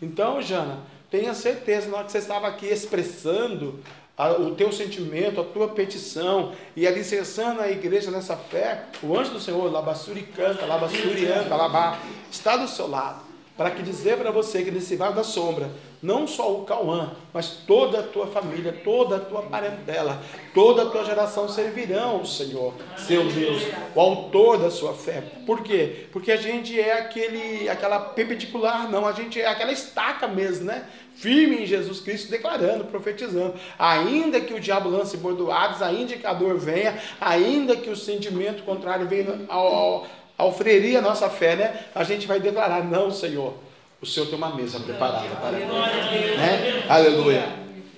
Então, 0.00 0.40
Jana, 0.40 0.78
tenha 1.10 1.34
certeza, 1.34 1.88
na 1.88 1.96
hora 1.96 2.06
que 2.06 2.12
você 2.12 2.18
estava 2.18 2.46
aqui 2.46 2.66
expressando 2.66 3.80
a, 4.16 4.32
o 4.32 4.54
teu 4.54 4.72
sentimento, 4.72 5.40
a 5.40 5.44
tua 5.44 5.68
petição, 5.68 6.52
e 6.74 6.86
alicerçando 6.86 7.60
a 7.60 7.70
igreja 7.70 8.10
nessa 8.10 8.36
fé, 8.36 8.84
o 9.02 9.16
anjo 9.16 9.32
do 9.32 9.40
Senhor, 9.40 9.70
Labassuri 9.70 10.22
canta, 10.22 10.64
Labassuri 10.64 11.26
anda, 11.26 11.54
Labá, 11.54 11.98
está 12.30 12.56
do 12.56 12.66
seu 12.66 12.88
lado, 12.88 13.20
para 13.56 13.70
que 13.70 13.82
dizer 13.82 14.16
para 14.16 14.30
você 14.30 14.62
que 14.62 14.70
nesse 14.70 14.96
vale 14.96 15.14
da 15.14 15.24
sombra, 15.24 15.70
não 16.02 16.26
só 16.26 16.52
o 16.52 16.64
Cauã, 16.64 17.12
mas 17.32 17.48
toda 17.66 18.00
a 18.00 18.02
tua 18.02 18.26
família, 18.26 18.80
toda 18.84 19.16
a 19.16 19.20
tua 19.20 19.42
parentela, 19.42 20.22
toda 20.54 20.82
a 20.82 20.86
tua 20.86 21.04
geração 21.04 21.48
servirão 21.48 22.16
ao 22.16 22.26
Senhor, 22.26 22.74
seu 22.96 23.24
Deus, 23.24 23.62
o 23.94 24.00
autor 24.00 24.58
da 24.58 24.70
sua 24.70 24.94
fé. 24.94 25.22
Por 25.46 25.62
quê? 25.62 26.06
Porque 26.12 26.32
a 26.32 26.36
gente 26.36 26.78
é 26.78 27.00
aquele, 27.00 27.68
aquela 27.68 27.98
perpendicular, 27.98 28.90
não, 28.90 29.06
a 29.06 29.12
gente 29.12 29.40
é 29.40 29.46
aquela 29.46 29.72
estaca 29.72 30.26
mesmo, 30.26 30.66
né? 30.66 30.86
firme 31.16 31.62
em 31.62 31.66
Jesus 31.66 32.00
Cristo, 32.00 32.30
declarando, 32.30 32.84
profetizando. 32.84 33.54
Ainda 33.78 34.40
que 34.40 34.54
o 34.54 34.60
diabo 34.60 34.88
lance 34.88 35.16
bordoados, 35.16 35.82
ainda 35.82 36.14
que 36.14 36.26
a 36.26 36.34
dor 36.34 36.58
venha, 36.58 36.98
ainda 37.20 37.74
que 37.74 37.90
o 37.90 37.96
sentimento 37.96 38.62
contrário 38.62 39.08
venha 39.08 39.46
ao, 39.48 40.06
ao, 40.38 40.54
a 40.96 41.00
nossa 41.00 41.28
fé, 41.30 41.56
né? 41.56 41.84
A 41.94 42.04
gente 42.04 42.26
vai 42.26 42.38
declarar: 42.38 42.84
não, 42.84 43.10
Senhor, 43.10 43.54
o 44.00 44.06
Senhor 44.06 44.26
tem 44.26 44.36
uma 44.36 44.54
mesa 44.54 44.78
preparada 44.78 45.34
para 45.36 45.52
mim. 45.52 45.64
Né? 45.64 46.84
Aleluia. 46.88 47.48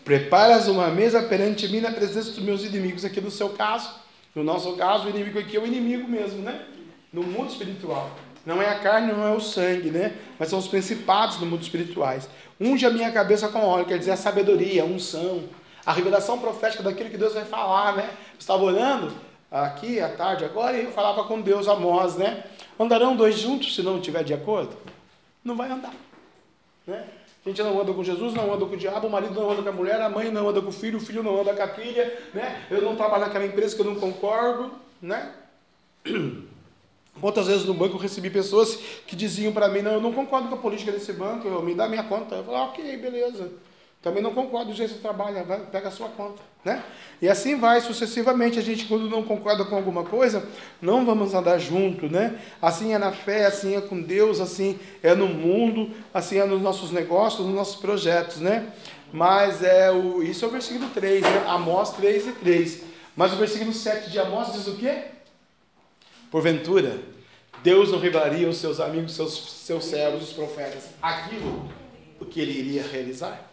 Preparas 0.04 0.68
uma 0.68 0.88
mesa 0.88 1.22
perante 1.22 1.68
mim 1.68 1.80
na 1.80 1.90
presença 1.90 2.30
dos 2.30 2.38
meus 2.38 2.64
inimigos. 2.64 3.04
Aqui 3.04 3.20
no 3.20 3.30
seu 3.30 3.50
caso, 3.50 3.90
no 4.34 4.44
nosso 4.44 4.74
caso, 4.76 5.06
o 5.06 5.10
inimigo 5.10 5.38
aqui 5.38 5.56
é 5.56 5.60
o 5.60 5.66
inimigo 5.66 6.08
mesmo, 6.08 6.40
né? 6.42 6.62
No 7.12 7.22
mundo 7.22 7.50
espiritual. 7.50 8.10
Não 8.46 8.62
é 8.62 8.68
a 8.70 8.78
carne, 8.78 9.12
não 9.12 9.26
é 9.26 9.34
o 9.34 9.40
sangue, 9.40 9.90
né? 9.90 10.14
Mas 10.38 10.48
são 10.48 10.58
os 10.58 10.68
principados 10.68 11.36
do 11.36 11.44
mundo 11.44 11.62
espirituais. 11.62 12.28
Unge 12.60 12.86
a 12.86 12.90
minha 12.90 13.10
cabeça 13.12 13.48
com 13.48 13.58
óleo, 13.58 13.84
quer 13.84 13.98
dizer 13.98 14.12
a 14.12 14.16
sabedoria, 14.16 14.82
a 14.82 14.86
unção, 14.86 15.44
a 15.84 15.92
revelação 15.92 16.38
profética 16.38 16.82
daquilo 16.82 17.10
que 17.10 17.18
Deus 17.18 17.34
vai 17.34 17.44
falar, 17.44 17.96
né? 17.96 18.08
Eu 18.08 18.38
estava 18.38 18.62
orando 18.62 19.12
aqui 19.50 20.00
à 20.00 20.08
tarde 20.08 20.44
agora 20.44 20.76
e 20.76 20.84
eu 20.84 20.92
falava 20.92 21.24
com 21.24 21.40
Deus, 21.40 21.68
Amós, 21.68 22.16
né? 22.16 22.44
Andarão 22.78 23.16
dois 23.16 23.38
juntos 23.38 23.74
se 23.74 23.82
não 23.82 23.98
estiver 23.98 24.22
de 24.22 24.32
acordo? 24.32 24.76
Não 25.48 25.56
vai 25.56 25.70
andar, 25.70 25.94
né? 26.86 27.08
A 27.44 27.48
gente 27.48 27.62
não 27.62 27.80
anda 27.80 27.90
com 27.94 28.04
Jesus, 28.04 28.34
não 28.34 28.52
anda 28.52 28.66
com 28.66 28.74
o 28.74 28.76
diabo, 28.76 29.06
o 29.06 29.10
marido 29.10 29.32
não 29.32 29.50
anda 29.50 29.62
com 29.62 29.68
a 29.70 29.72
mulher, 29.72 29.98
a 29.98 30.10
mãe 30.10 30.30
não 30.30 30.46
anda 30.46 30.60
com 30.60 30.68
o 30.68 30.72
filho, 30.72 30.98
o 30.98 31.00
filho 31.00 31.22
não 31.22 31.40
anda 31.40 31.54
com 31.54 31.62
a 31.62 31.68
filha, 31.68 32.18
né? 32.34 32.66
Eu 32.70 32.82
não 32.82 32.94
trabalho 32.94 33.24
naquela 33.24 33.46
empresa 33.46 33.74
que 33.74 33.80
eu 33.80 33.86
não 33.86 33.94
concordo, 33.94 34.70
né? 35.00 35.32
Quantas 37.18 37.46
vezes 37.46 37.64
no 37.64 37.72
banco 37.72 37.96
eu 37.96 37.98
recebi 38.00 38.28
pessoas 38.28 38.76
que 39.06 39.16
diziam 39.16 39.54
para 39.54 39.68
mim, 39.68 39.80
não, 39.80 39.92
eu 39.92 40.02
não 40.02 40.12
concordo 40.12 40.48
com 40.48 40.56
a 40.56 40.58
política 40.58 40.92
desse 40.92 41.14
banco, 41.14 41.48
eu, 41.48 41.62
me 41.62 41.74
dá 41.74 41.88
minha 41.88 42.04
conta. 42.04 42.34
Eu 42.34 42.44
falei, 42.44 42.60
ok, 42.60 42.96
beleza. 42.98 43.50
Também 44.02 44.22
não 44.22 44.34
concordo 44.34 44.70
do 44.70 44.76
jeito 44.76 44.90
que 44.90 44.96
você 44.96 45.02
trabalha, 45.02 45.44
vai, 45.44 45.60
pega 45.60 45.88
a 45.88 45.92
sua 45.92 46.10
conta. 46.10 46.42
Né? 46.64 46.82
E 47.20 47.28
assim 47.28 47.56
vai 47.56 47.80
sucessivamente. 47.80 48.58
A 48.58 48.62
gente, 48.62 48.86
quando 48.86 49.08
não 49.08 49.22
concorda 49.22 49.64
com 49.64 49.76
alguma 49.76 50.04
coisa, 50.04 50.46
não 50.80 51.04
vamos 51.04 51.34
andar 51.34 51.58
junto. 51.58 52.08
Né? 52.08 52.38
Assim 52.60 52.94
é 52.94 52.98
na 52.98 53.12
fé, 53.12 53.46
assim 53.46 53.76
é 53.76 53.80
com 53.80 54.00
Deus, 54.00 54.40
assim 54.40 54.78
é 55.02 55.14
no 55.14 55.28
mundo, 55.28 55.90
assim 56.12 56.38
é 56.38 56.44
nos 56.44 56.62
nossos 56.62 56.90
negócios, 56.90 57.46
nos 57.46 57.54
nossos 57.54 57.76
projetos. 57.76 58.38
Né? 58.38 58.72
Mas 59.12 59.62
é 59.62 59.90
o, 59.90 60.22
isso 60.22 60.44
é 60.44 60.48
o 60.48 60.50
versículo 60.50 60.90
3, 60.90 61.22
né? 61.22 61.44
Amós 61.46 61.92
3 61.92 62.28
e 62.28 62.32
3. 62.32 62.82
Mas 63.16 63.32
o 63.32 63.36
versículo 63.36 63.72
7 63.72 64.10
de 64.10 64.18
Amós 64.18 64.52
diz 64.52 64.66
o 64.66 64.76
quê? 64.76 65.04
Porventura, 66.30 67.00
Deus 67.62 67.90
não 67.90 67.98
revelaria 67.98 68.46
aos 68.46 68.58
seus 68.58 68.78
amigos, 68.78 69.14
seus, 69.14 69.64
seus 69.64 69.86
servos, 69.86 70.28
os 70.28 70.32
profetas, 70.32 70.90
aquilo 71.02 71.68
que 72.30 72.40
ele 72.40 72.52
iria 72.52 72.82
realizar? 72.82 73.50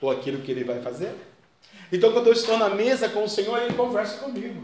Ou 0.00 0.10
aquilo 0.10 0.42
que 0.42 0.50
ele 0.52 0.62
vai 0.62 0.80
fazer? 0.80 1.14
Então, 1.92 2.12
quando 2.12 2.26
eu 2.26 2.32
estou 2.32 2.58
na 2.58 2.68
mesa 2.68 3.08
com 3.08 3.24
o 3.24 3.28
Senhor, 3.28 3.58
ele 3.62 3.74
conversa 3.74 4.18
comigo. 4.18 4.62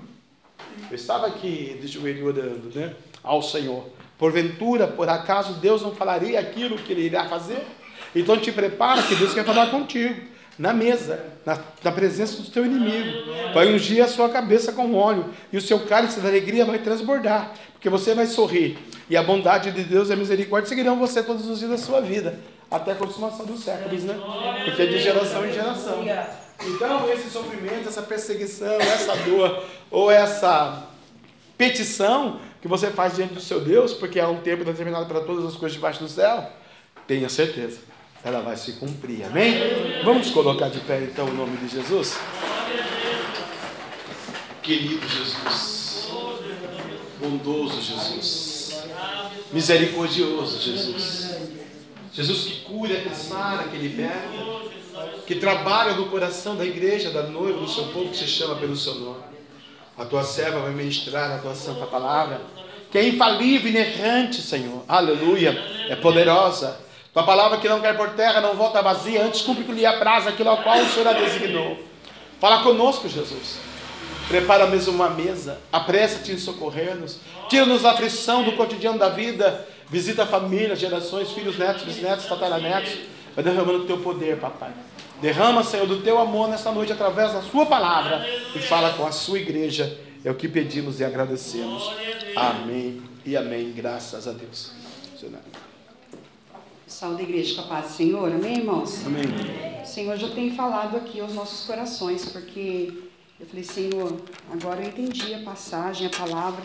Eu 0.90 0.94
estava 0.94 1.26
aqui 1.26 1.78
de 1.80 1.86
joelho 1.86 2.26
orando 2.26 2.70
né, 2.74 2.94
ao 3.22 3.42
Senhor. 3.42 3.88
Porventura, 4.18 4.86
por 4.86 5.08
acaso, 5.08 5.54
Deus 5.54 5.82
não 5.82 5.94
falaria 5.94 6.38
aquilo 6.38 6.78
que 6.78 6.92
ele 6.92 7.02
irá 7.02 7.28
fazer? 7.28 7.64
Então, 8.14 8.36
te 8.36 8.52
prepara 8.52 9.02
que 9.02 9.14
Deus 9.16 9.32
quer 9.34 9.44
falar 9.44 9.70
contigo 9.70 10.34
na 10.58 10.72
mesa, 10.72 11.24
na, 11.44 11.58
na, 11.82 11.90
presença 11.90 12.40
do 12.40 12.50
teu 12.50 12.64
inimigo. 12.64 13.10
Vai 13.52 13.72
ungir 13.72 14.04
a 14.04 14.08
sua 14.08 14.28
cabeça 14.28 14.72
com 14.72 14.94
óleo, 14.94 15.26
e 15.52 15.56
o 15.56 15.60
seu 15.60 15.80
cálice 15.80 16.20
da 16.20 16.28
alegria 16.28 16.64
vai 16.64 16.78
transbordar, 16.78 17.52
porque 17.72 17.88
você 17.88 18.14
vai 18.14 18.26
sorrir, 18.26 18.78
e 19.10 19.16
a 19.16 19.22
bondade 19.22 19.72
de 19.72 19.82
Deus 19.82 20.10
e 20.10 20.12
a 20.12 20.16
misericórdia 20.16 20.68
seguirão 20.68 20.96
você 20.96 21.22
todos 21.22 21.48
os 21.48 21.58
dias 21.58 21.70
da 21.72 21.78
sua 21.78 22.00
vida, 22.00 22.38
até 22.70 22.92
a 22.92 22.94
consumação 22.94 23.44
dos 23.44 23.64
séculos, 23.64 24.04
né? 24.04 24.14
Porque 24.64 24.82
é 24.82 24.86
de 24.86 24.98
geração 24.98 25.44
em 25.44 25.52
geração. 25.52 26.04
Então, 26.60 27.10
esse 27.10 27.30
sofrimento, 27.30 27.88
essa 27.88 28.02
perseguição, 28.02 28.74
essa 28.80 29.16
dor, 29.16 29.64
ou 29.90 30.10
essa 30.10 30.88
petição 31.58 32.40
que 32.60 32.68
você 32.68 32.90
faz 32.90 33.16
diante 33.16 33.34
do 33.34 33.40
seu 33.40 33.60
Deus, 33.60 33.92
porque 33.92 34.18
há 34.18 34.28
um 34.28 34.40
tempo 34.40 34.64
determinado 34.64 35.06
para 35.06 35.20
todas 35.20 35.44
as 35.44 35.54
coisas 35.54 35.74
debaixo 35.74 36.00
do 36.00 36.08
céu, 36.08 36.50
tenha 37.06 37.28
certeza 37.28 37.94
ela 38.24 38.40
vai 38.40 38.56
se 38.56 38.72
cumprir. 38.72 39.26
Amém? 39.26 40.02
Vamos 40.02 40.30
colocar 40.30 40.70
de 40.70 40.80
pé 40.80 41.00
então 41.02 41.26
o 41.26 41.34
nome 41.34 41.58
de 41.58 41.68
Jesus? 41.68 42.16
Querido 44.62 45.06
Jesus, 45.06 46.08
bondoso 47.20 47.82
Jesus, 47.82 48.82
misericordioso 49.52 50.58
Jesus, 50.58 51.36
Jesus 52.14 52.44
que 52.44 52.60
cura, 52.62 52.96
que 52.96 53.14
sara, 53.14 53.64
que 53.64 53.76
liberta, 53.76 54.26
que 55.26 55.36
trabalha 55.36 55.94
no 55.94 56.06
coração 56.06 56.56
da 56.56 56.64
igreja, 56.64 57.10
da 57.10 57.22
noiva, 57.22 57.60
do 57.60 57.68
seu 57.68 57.84
povo 57.88 58.10
que 58.10 58.16
se 58.16 58.26
chama 58.26 58.56
pelo 58.56 58.76
seu 58.76 58.94
nome. 58.96 59.22
A 59.96 60.04
tua 60.04 60.24
serva 60.24 60.60
vai 60.60 60.72
ministrar 60.72 61.32
a 61.32 61.38
tua 61.38 61.54
santa 61.54 61.86
palavra, 61.86 62.40
que 62.90 62.98
é 62.98 63.08
infalível, 63.08 63.70
inerrante, 63.70 64.40
Senhor. 64.40 64.82
Aleluia. 64.88 65.50
É 65.88 65.96
poderosa 65.96 66.84
tua 67.14 67.22
palavra 67.22 67.58
que 67.58 67.68
não 67.68 67.80
cai 67.80 67.96
por 67.96 68.10
terra, 68.10 68.40
não 68.40 68.56
volta 68.56 68.82
vazia, 68.82 69.22
antes 69.22 69.42
cumpre 69.42 69.62
que 69.62 69.70
lhe 69.70 69.86
apraz 69.86 70.26
aquilo 70.26 70.48
ao 70.48 70.64
qual 70.64 70.76
o 70.80 70.88
Senhor 70.88 71.06
a 71.06 71.12
designou. 71.12 71.78
Fala 72.40 72.64
conosco, 72.64 73.08
Jesus. 73.08 73.60
Prepara 74.26 74.66
mesmo 74.66 74.92
uma 74.92 75.08
mesa, 75.08 75.60
apressa-te 75.72 76.32
em 76.32 76.38
socorrer-nos, 76.38 77.20
tira-nos 77.48 77.82
da 77.82 77.92
aflição 77.92 78.42
do 78.42 78.52
cotidiano 78.52 78.98
da 78.98 79.10
vida, 79.10 79.64
visita 79.88 80.24
a 80.24 80.26
família, 80.26 80.74
gerações, 80.74 81.30
filhos, 81.30 81.56
netos, 81.56 81.84
bisnetos, 81.84 82.26
tataranetos, 82.26 82.94
vai 83.32 83.44
derramando 83.44 83.84
o 83.84 83.86
teu 83.86 83.98
poder, 83.98 84.38
papai. 84.38 84.72
Derrama, 85.24 85.64
Senhor, 85.64 85.86
do 85.86 86.02
teu 86.02 86.18
amor 86.18 86.50
nesta 86.50 86.70
noite 86.70 86.92
através 86.92 87.32
da 87.32 87.40
sua 87.40 87.64
palavra 87.64 88.28
e 88.54 88.58
fala 88.58 88.92
com 88.92 89.06
a 89.06 89.10
sua 89.10 89.38
igreja. 89.38 89.98
É 90.22 90.30
o 90.30 90.34
que 90.34 90.46
pedimos 90.46 91.00
e 91.00 91.04
agradecemos. 91.04 91.90
Amém 92.36 93.02
e 93.24 93.34
amém. 93.34 93.72
Graças 93.72 94.28
a 94.28 94.32
Deus. 94.32 94.72
Senhor. 95.18 95.40
Saúde 96.86 97.22
igreja 97.22 97.54
com 97.54 97.62
a 97.62 97.64
paz 97.64 97.86
do 97.86 97.92
Senhor, 97.92 98.30
amém, 98.30 98.58
irmãos? 98.58 99.06
Amém. 99.06 99.24
Senhor, 99.82 100.14
já 100.18 100.28
tem 100.28 100.54
falado 100.54 100.98
aqui 100.98 101.20
aos 101.20 101.32
nossos 101.32 101.66
corações, 101.66 102.26
porque 102.28 102.92
eu 103.40 103.46
falei, 103.46 103.64
Senhor, 103.64 104.20
agora 104.52 104.82
eu 104.82 104.88
entendi 104.88 105.32
a 105.32 105.38
passagem, 105.38 106.06
a 106.06 106.10
palavra. 106.10 106.62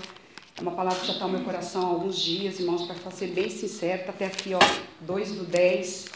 É 0.58 0.62
uma 0.62 0.72
palavra 0.72 1.00
que 1.00 1.08
já 1.08 1.14
está 1.14 1.26
no 1.26 1.32
meu 1.32 1.46
coração 1.46 1.82
há 1.84 1.86
alguns 1.92 2.20
dias, 2.20 2.60
irmãos, 2.60 2.82
para 2.82 3.10
ser 3.10 3.28
bem 3.28 3.50
sincero, 3.50 4.02
está 4.02 4.12
até 4.12 4.26
aqui, 4.26 4.54
ó, 4.54 4.60
2 5.00 5.32
do 5.36 5.46
10, 5.46 6.08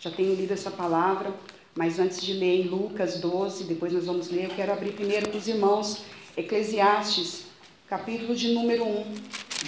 já 0.00 0.10
tenho 0.10 0.34
lido 0.34 0.52
essa 0.52 0.72
palavra, 0.72 1.32
mas 1.74 1.98
antes 1.98 2.20
de 2.20 2.34
ler 2.34 2.62
em 2.62 2.68
Lucas 2.68 3.18
12, 3.18 3.64
depois 3.64 3.92
nós 3.92 4.04
vamos 4.04 4.28
ler, 4.28 4.44
eu 4.44 4.54
quero 4.54 4.72
abrir 4.72 4.92
primeiro 4.92 5.28
com 5.30 5.38
os 5.38 5.48
irmãos 5.48 6.02
Eclesiastes, 6.36 7.44
capítulo 7.88 8.34
de 8.34 8.52
número 8.52 8.84
1. 8.84 9.04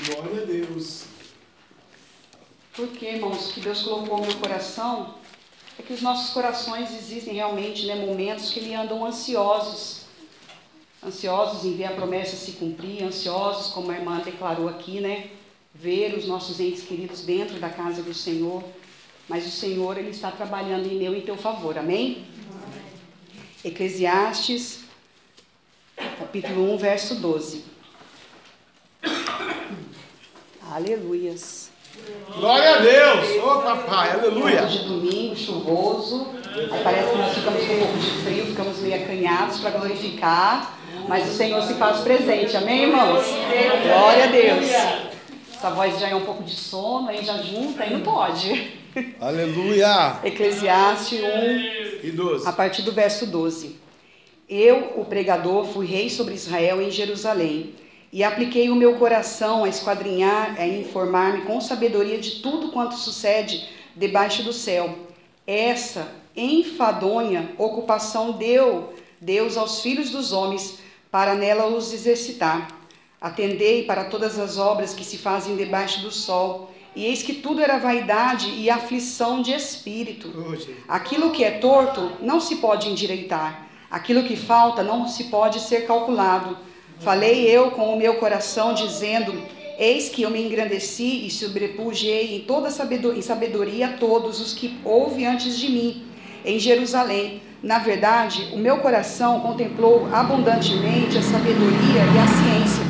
Glória 0.07 0.43
a 0.43 0.45
Deus. 0.45 1.05
Porque, 2.75 3.07
irmãos, 3.07 3.53
que 3.53 3.61
Deus 3.61 3.83
colocou 3.83 4.19
no 4.19 4.27
meu 4.27 4.37
coração 4.37 5.15
é 5.79 5.83
que 5.83 5.93
os 5.93 6.03
nossos 6.03 6.33
corações 6.33 6.95
existem 6.95 7.35
realmente 7.35 7.87
né, 7.87 7.95
momentos 7.95 8.51
que 8.51 8.61
ele 8.61 8.75
andam 8.75 9.05
ansiosos. 9.05 10.03
Ansiosos 11.05 11.65
em 11.65 11.77
ver 11.77 11.85
a 11.85 11.93
promessa 11.93 12.37
se 12.37 12.53
cumprir, 12.53 13.03
ansiosos, 13.03 13.73
como 13.73 13.91
a 13.91 13.95
irmã 13.95 14.21
declarou 14.21 14.69
aqui, 14.69 15.01
né? 15.01 15.31
Ver 15.75 16.17
os 16.17 16.27
nossos 16.27 16.61
entes 16.61 16.85
queridos 16.85 17.23
dentro 17.23 17.59
da 17.59 17.69
casa 17.69 18.03
do 18.03 18.15
Senhor. 18.15 18.63
Mas 19.29 19.47
o 19.47 19.51
Senhor, 19.51 19.97
Ele 19.97 20.11
está 20.11 20.31
trabalhando 20.31 20.87
em 20.87 20.97
meu 20.97 21.14
e 21.14 21.18
em 21.18 21.22
teu 21.22 21.37
favor, 21.37 21.79
amém? 21.79 22.27
Eclesiastes, 23.64 24.81
capítulo 25.97 26.75
1, 26.75 26.77
verso 26.77 27.14
12. 27.14 27.64
Aleluias. 30.70 31.70
Glória 32.37 32.75
a 32.75 32.79
Deus! 32.79 33.43
Ô 33.43 33.62
papai, 33.62 34.11
aleluia! 34.11 34.66
De 34.66 34.81
domingo, 34.81 35.35
chuvoso. 35.37 36.27
Aí 36.55 36.83
parece 36.83 37.11
que 37.11 37.16
nós 37.16 37.35
ficamos 37.35 37.66
com 37.66 37.72
um 37.72 37.79
pouco 37.79 37.99
de 37.99 38.11
frio, 38.22 38.47
ficamos 38.47 38.79
meio 38.81 39.03
acanhados 39.03 39.61
para 39.61 39.70
glorificar. 39.70 40.79
Mas 41.09 41.31
o 41.31 41.35
Senhor 41.35 41.62
se 41.62 41.75
faz 41.75 42.01
presente, 42.01 42.57
amém, 42.57 42.85
irmãos? 42.85 43.25
Glória 43.83 44.25
a 44.25 44.27
Deus. 44.27 44.70
Essa 45.55 45.70
voz 45.70 45.99
já 45.99 46.09
é 46.09 46.14
um 46.14 46.25
pouco 46.25 46.43
de 46.43 46.55
sono, 46.55 47.09
aí 47.09 47.25
já 47.25 47.39
junta, 47.39 47.85
aí 47.85 47.93
não 47.93 48.01
pode. 48.01 48.84
Aleluia! 49.20 50.20
Eclesiastes 50.24 51.20
1, 51.20 52.07
E 52.07 52.11
12. 52.11 52.49
a 52.49 52.53
partir 52.53 52.82
do 52.82 52.92
verso 52.92 53.26
12. 53.26 53.76
Eu, 54.49 54.95
o 54.97 55.05
pregador, 55.05 55.64
fui 55.64 55.86
rei 55.86 56.11
sobre 56.11 56.34
Israel 56.34 56.80
em 56.80 56.90
Jerusalém, 56.90 57.74
e 58.12 58.22
apliquei 58.22 58.70
o 58.70 58.76
meu 58.76 58.95
coração 58.97 59.64
a 59.64 59.68
esquadrinhar, 59.68 60.55
a 60.59 60.66
informar-me 60.66 61.42
com 61.42 61.61
sabedoria 61.61 62.18
de 62.18 62.40
tudo 62.40 62.70
quanto 62.70 62.95
sucede 62.95 63.68
debaixo 63.97 64.45
do 64.45 64.53
céu. 64.53 64.97
Essa 65.47 66.09
enfadonha 66.36 67.51
ocupação 67.59 68.32
deu 68.32 68.95
Deus 69.20 69.57
aos 69.57 69.80
filhos 69.80 70.11
dos 70.11 70.32
homens 70.32 70.78
para 71.11 71.34
nela 71.34 71.66
os 71.66 71.92
exercitar. 71.92 72.68
Atendei 73.20 73.84
para 73.84 74.05
todas 74.05 74.38
as 74.38 74.59
obras 74.59 74.95
que 74.95 75.05
se 75.05 75.18
fazem 75.18 75.57
debaixo 75.57 76.03
do 76.03 76.11
sol, 76.11 76.74
e 76.95 77.07
eis 77.07 77.22
que 77.22 77.34
tudo 77.34 77.61
era 77.61 77.78
vaidade 77.78 78.49
e 78.51 78.70
aflição 78.70 79.42
de 79.42 79.53
espírito. 79.53 80.28
Aquilo 80.88 81.30
que 81.30 81.42
é 81.42 81.53
torto 81.53 82.12
não 82.20 82.40
se 82.40 82.57
pode 82.57 82.88
endireitar, 82.88 83.66
aquilo 83.90 84.24
que 84.24 84.36
falta 84.36 84.82
não 84.82 85.09
se 85.09 85.24
pode 85.24 85.61
ser 85.61 85.86
calculado. 85.86 86.57
Falei 87.01 87.49
eu 87.51 87.72
com 87.72 87.92
o 87.92 87.99
meu 87.99 88.14
coração, 88.14 88.72
dizendo: 88.72 89.34
Eis 89.78 90.09
que 90.09 90.22
eu 90.22 90.30
me 90.30 90.40
engrandeci 90.40 91.26
e 91.26 91.30
sobrepujei 91.30 92.36
em 92.36 92.40
toda 92.40 92.70
sabedoria, 92.70 93.18
em 93.18 93.22
sabedoria 93.22 93.86
a 93.88 93.92
todos 93.95 94.40
os 94.40 94.55
que 94.55 94.78
houve 94.84 95.24
antes 95.24 95.59
de 95.59 95.68
mim 95.68 96.05
em 96.45 96.59
Jerusalém. 96.59 97.42
Na 97.62 97.78
verdade, 97.78 98.51
o 98.53 98.59
meu 98.59 98.78
coração 98.78 99.40
contemplou 99.40 100.07
abundantemente 100.12 101.16
a 101.16 101.22
sabedoria 101.22 102.03
e 102.14 102.18
a 102.18 102.26
ciência. 102.26 102.84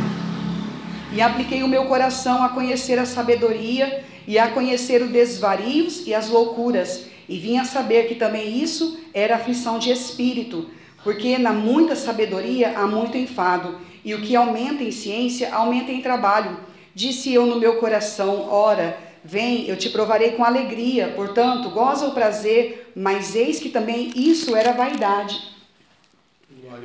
E 1.14 1.22
apliquei 1.22 1.62
o 1.62 1.68
meu 1.68 1.84
coração 1.84 2.42
a 2.42 2.48
conhecer 2.48 2.98
a 2.98 3.06
sabedoria 3.06 4.02
e 4.26 4.36
a 4.36 4.48
conhecer 4.48 5.00
os 5.00 5.10
desvarios 5.10 6.04
e 6.08 6.12
as 6.12 6.28
loucuras, 6.28 7.06
e 7.28 7.38
vim 7.38 7.56
a 7.56 7.64
saber 7.64 8.08
que 8.08 8.16
também 8.16 8.60
isso 8.60 8.98
era 9.14 9.36
aflição 9.36 9.78
de 9.78 9.92
espírito, 9.92 10.68
porque 11.04 11.38
na 11.38 11.52
muita 11.52 11.94
sabedoria 11.94 12.76
há 12.76 12.84
muito 12.86 13.16
enfado, 13.16 13.78
e 14.04 14.12
o 14.12 14.22
que 14.22 14.34
aumenta 14.34 14.82
em 14.82 14.90
ciência 14.90 15.54
aumenta 15.54 15.92
em 15.92 16.02
trabalho. 16.02 16.58
Disse 16.92 17.32
eu 17.32 17.46
no 17.46 17.60
meu 17.60 17.76
coração: 17.76 18.48
Ora, 18.50 18.98
vem, 19.22 19.68
eu 19.68 19.76
te 19.76 19.90
provarei 19.90 20.32
com 20.32 20.44
alegria, 20.44 21.12
portanto, 21.14 21.70
goza 21.70 22.06
o 22.08 22.12
prazer, 22.12 22.90
mas 22.96 23.36
eis 23.36 23.60
que 23.60 23.68
também 23.68 24.10
isso 24.16 24.56
era 24.56 24.72
vaidade. 24.72 25.40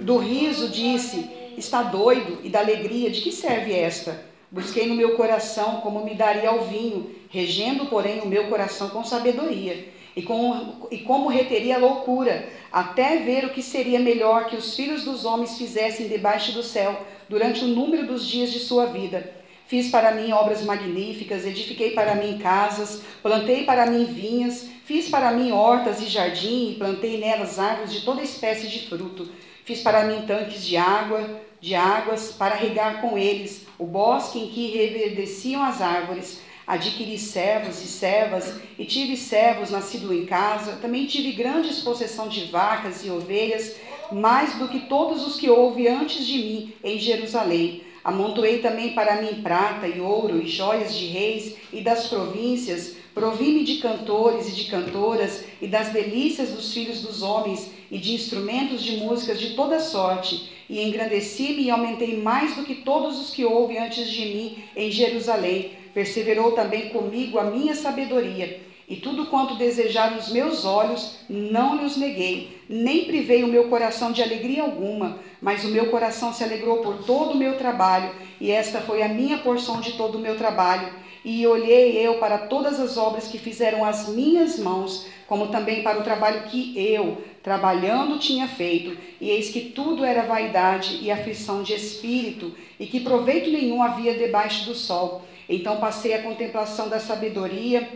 Do 0.01 0.17
riso 0.17 0.69
disse: 0.69 1.38
Está 1.59 1.83
doido, 1.83 2.39
e 2.41 2.47
da 2.47 2.59
alegria, 2.59 3.09
de 3.09 3.19
que 3.19 3.33
serve 3.33 3.73
esta? 3.73 4.23
Busquei 4.49 4.87
no 4.87 4.95
meu 4.95 5.17
coração 5.17 5.81
como 5.81 6.05
me 6.05 6.15
daria 6.15 6.49
ao 6.49 6.63
vinho, 6.63 7.13
regendo, 7.29 7.87
porém, 7.87 8.21
o 8.21 8.27
meu 8.27 8.47
coração 8.47 8.87
com 8.87 9.03
sabedoria, 9.03 9.89
e, 10.15 10.21
com, 10.21 10.87
e 10.89 10.99
como 10.99 11.27
reteria 11.27 11.75
a 11.75 11.79
loucura, 11.79 12.47
até 12.71 13.17
ver 13.17 13.43
o 13.43 13.49
que 13.49 13.61
seria 13.61 13.99
melhor 13.99 14.45
que 14.45 14.55
os 14.55 14.73
filhos 14.73 15.03
dos 15.03 15.25
homens 15.25 15.57
fizessem 15.57 16.07
debaixo 16.07 16.53
do 16.53 16.63
céu, 16.63 17.05
durante 17.27 17.65
o 17.65 17.67
número 17.67 18.07
dos 18.07 18.25
dias 18.25 18.53
de 18.53 18.59
sua 18.59 18.85
vida. 18.85 19.29
Fiz 19.67 19.89
para 19.89 20.11
mim 20.11 20.31
obras 20.31 20.63
magníficas, 20.63 21.45
edifiquei 21.45 21.91
para 21.91 22.15
mim 22.15 22.37
casas, 22.37 23.01
plantei 23.21 23.65
para 23.65 23.85
mim 23.85 24.05
vinhas, 24.05 24.65
fiz 24.85 25.09
para 25.09 25.29
mim 25.31 25.51
hortas 25.51 26.01
e 26.01 26.05
jardim, 26.05 26.71
e 26.71 26.75
plantei 26.75 27.19
nelas 27.19 27.59
árvores 27.59 27.91
de 27.91 28.01
toda 28.05 28.23
espécie 28.23 28.69
de 28.69 28.87
fruto. 28.87 29.27
Fiz 29.65 29.81
para 29.81 30.05
mim 30.05 30.25
tanques 30.25 30.65
de 30.65 30.77
água, 30.77 31.47
de 31.61 31.75
águas, 31.75 32.31
para 32.31 32.55
regar 32.55 33.01
com 33.01 33.17
eles 33.17 33.65
o 33.77 33.85
bosque 33.85 34.39
em 34.39 34.47
que 34.47 34.67
reverdeciam 34.67 35.63
as 35.63 35.81
árvores. 35.81 36.41
Adquiri 36.65 37.17
servos 37.17 37.81
e 37.81 37.87
servas, 37.87 38.53
e 38.77 38.85
tive 38.85 39.17
servos 39.17 39.71
nascidos 39.71 40.11
em 40.11 40.25
casa. 40.25 40.73
Também 40.73 41.07
tive 41.07 41.31
grande 41.31 41.73
possessão 41.81 42.27
de 42.27 42.45
vacas 42.45 43.03
e 43.03 43.09
ovelhas, 43.09 43.75
mais 44.11 44.55
do 44.55 44.67
que 44.67 44.81
todos 44.81 45.25
os 45.25 45.35
que 45.35 45.49
houve 45.49 45.87
antes 45.87 46.25
de 46.25 46.37
mim 46.37 46.73
em 46.83 46.99
Jerusalém. 46.99 47.83
Amontoei 48.03 48.59
também 48.59 48.93
para 48.93 49.21
mim 49.21 49.41
prata 49.41 49.87
e 49.87 49.99
ouro 49.99 50.41
e 50.41 50.47
joias 50.47 50.95
de 50.95 51.07
reis 51.07 51.55
e 51.73 51.81
das 51.81 52.07
províncias. 52.07 52.95
Provi-me 53.13 53.63
de 53.63 53.77
cantores 53.77 54.47
e 54.47 54.51
de 54.51 54.65
cantoras 54.65 55.43
e 55.61 55.67
das 55.67 55.89
delícias 55.89 56.51
dos 56.51 56.73
filhos 56.73 57.01
dos 57.01 57.21
homens 57.21 57.71
e 57.91 57.97
de 57.97 58.13
instrumentos 58.13 58.83
de 58.83 58.97
músicas 58.97 59.39
de 59.39 59.55
toda 59.55 59.79
sorte. 59.79 60.49
E 60.69 60.81
engrandeci-me 60.83 61.63
e 61.63 61.71
aumentei 61.71 62.17
mais 62.17 62.55
do 62.55 62.63
que 62.63 62.75
todos 62.75 63.19
os 63.19 63.31
que 63.31 63.43
houve 63.43 63.77
antes 63.77 64.09
de 64.09 64.25
mim 64.25 64.57
em 64.75 64.91
Jerusalém. 64.91 65.71
Perseverou 65.93 66.51
também 66.51 66.89
comigo 66.89 67.39
a 67.39 67.45
minha 67.45 67.73
sabedoria. 67.73 68.69
E 68.89 68.95
tudo 68.95 69.27
quanto 69.27 69.53
desejaram 69.53 70.17
os 70.17 70.31
meus 70.31 70.65
olhos, 70.65 71.17
não 71.29 71.77
lhes 71.77 71.95
neguei, 71.95 72.57
nem 72.67 73.05
privei 73.05 73.43
o 73.43 73.47
meu 73.47 73.69
coração 73.69 74.11
de 74.11 74.23
alegria 74.23 74.63
alguma, 74.63 75.19
mas 75.39 75.63
o 75.63 75.67
meu 75.67 75.91
coração 75.91 76.33
se 76.33 76.43
alegrou 76.43 76.77
por 76.77 77.03
todo 77.05 77.33
o 77.33 77.37
meu 77.37 77.55
trabalho, 77.55 78.09
e 78.41 78.49
esta 78.49 78.81
foi 78.81 79.03
a 79.03 79.07
minha 79.07 79.37
porção 79.37 79.79
de 79.79 79.91
todo 79.91 80.17
o 80.17 80.21
meu 80.21 80.35
trabalho. 80.35 80.91
E 81.23 81.45
olhei 81.45 81.97
eu 81.97 82.15
para 82.15 82.39
todas 82.39 82.79
as 82.79 82.97
obras 82.97 83.27
que 83.27 83.37
fizeram 83.37 83.85
as 83.85 84.07
minhas 84.09 84.57
mãos, 84.57 85.05
como 85.27 85.49
também 85.49 85.83
para 85.83 85.99
o 85.99 86.03
trabalho 86.03 86.49
que 86.49 86.73
eu, 86.75 87.21
trabalhando, 87.43 88.19
tinha 88.19 88.47
feito, 88.47 88.97
e 89.19 89.29
eis 89.29 89.49
que 89.49 89.61
tudo 89.61 90.03
era 90.03 90.23
vaidade 90.23 90.99
e 91.01 91.09
aflição 91.09 91.63
de 91.63 91.73
espírito, 91.73 92.53
e 92.79 92.85
que 92.85 92.99
proveito 92.99 93.49
nenhum 93.49 93.81
havia 93.81 94.13
debaixo 94.13 94.65
do 94.65 94.75
sol. 94.75 95.23
Então 95.47 95.77
passei 95.77 96.13
a 96.13 96.21
contemplação 96.21 96.89
da 96.89 96.99
sabedoria 96.99 97.87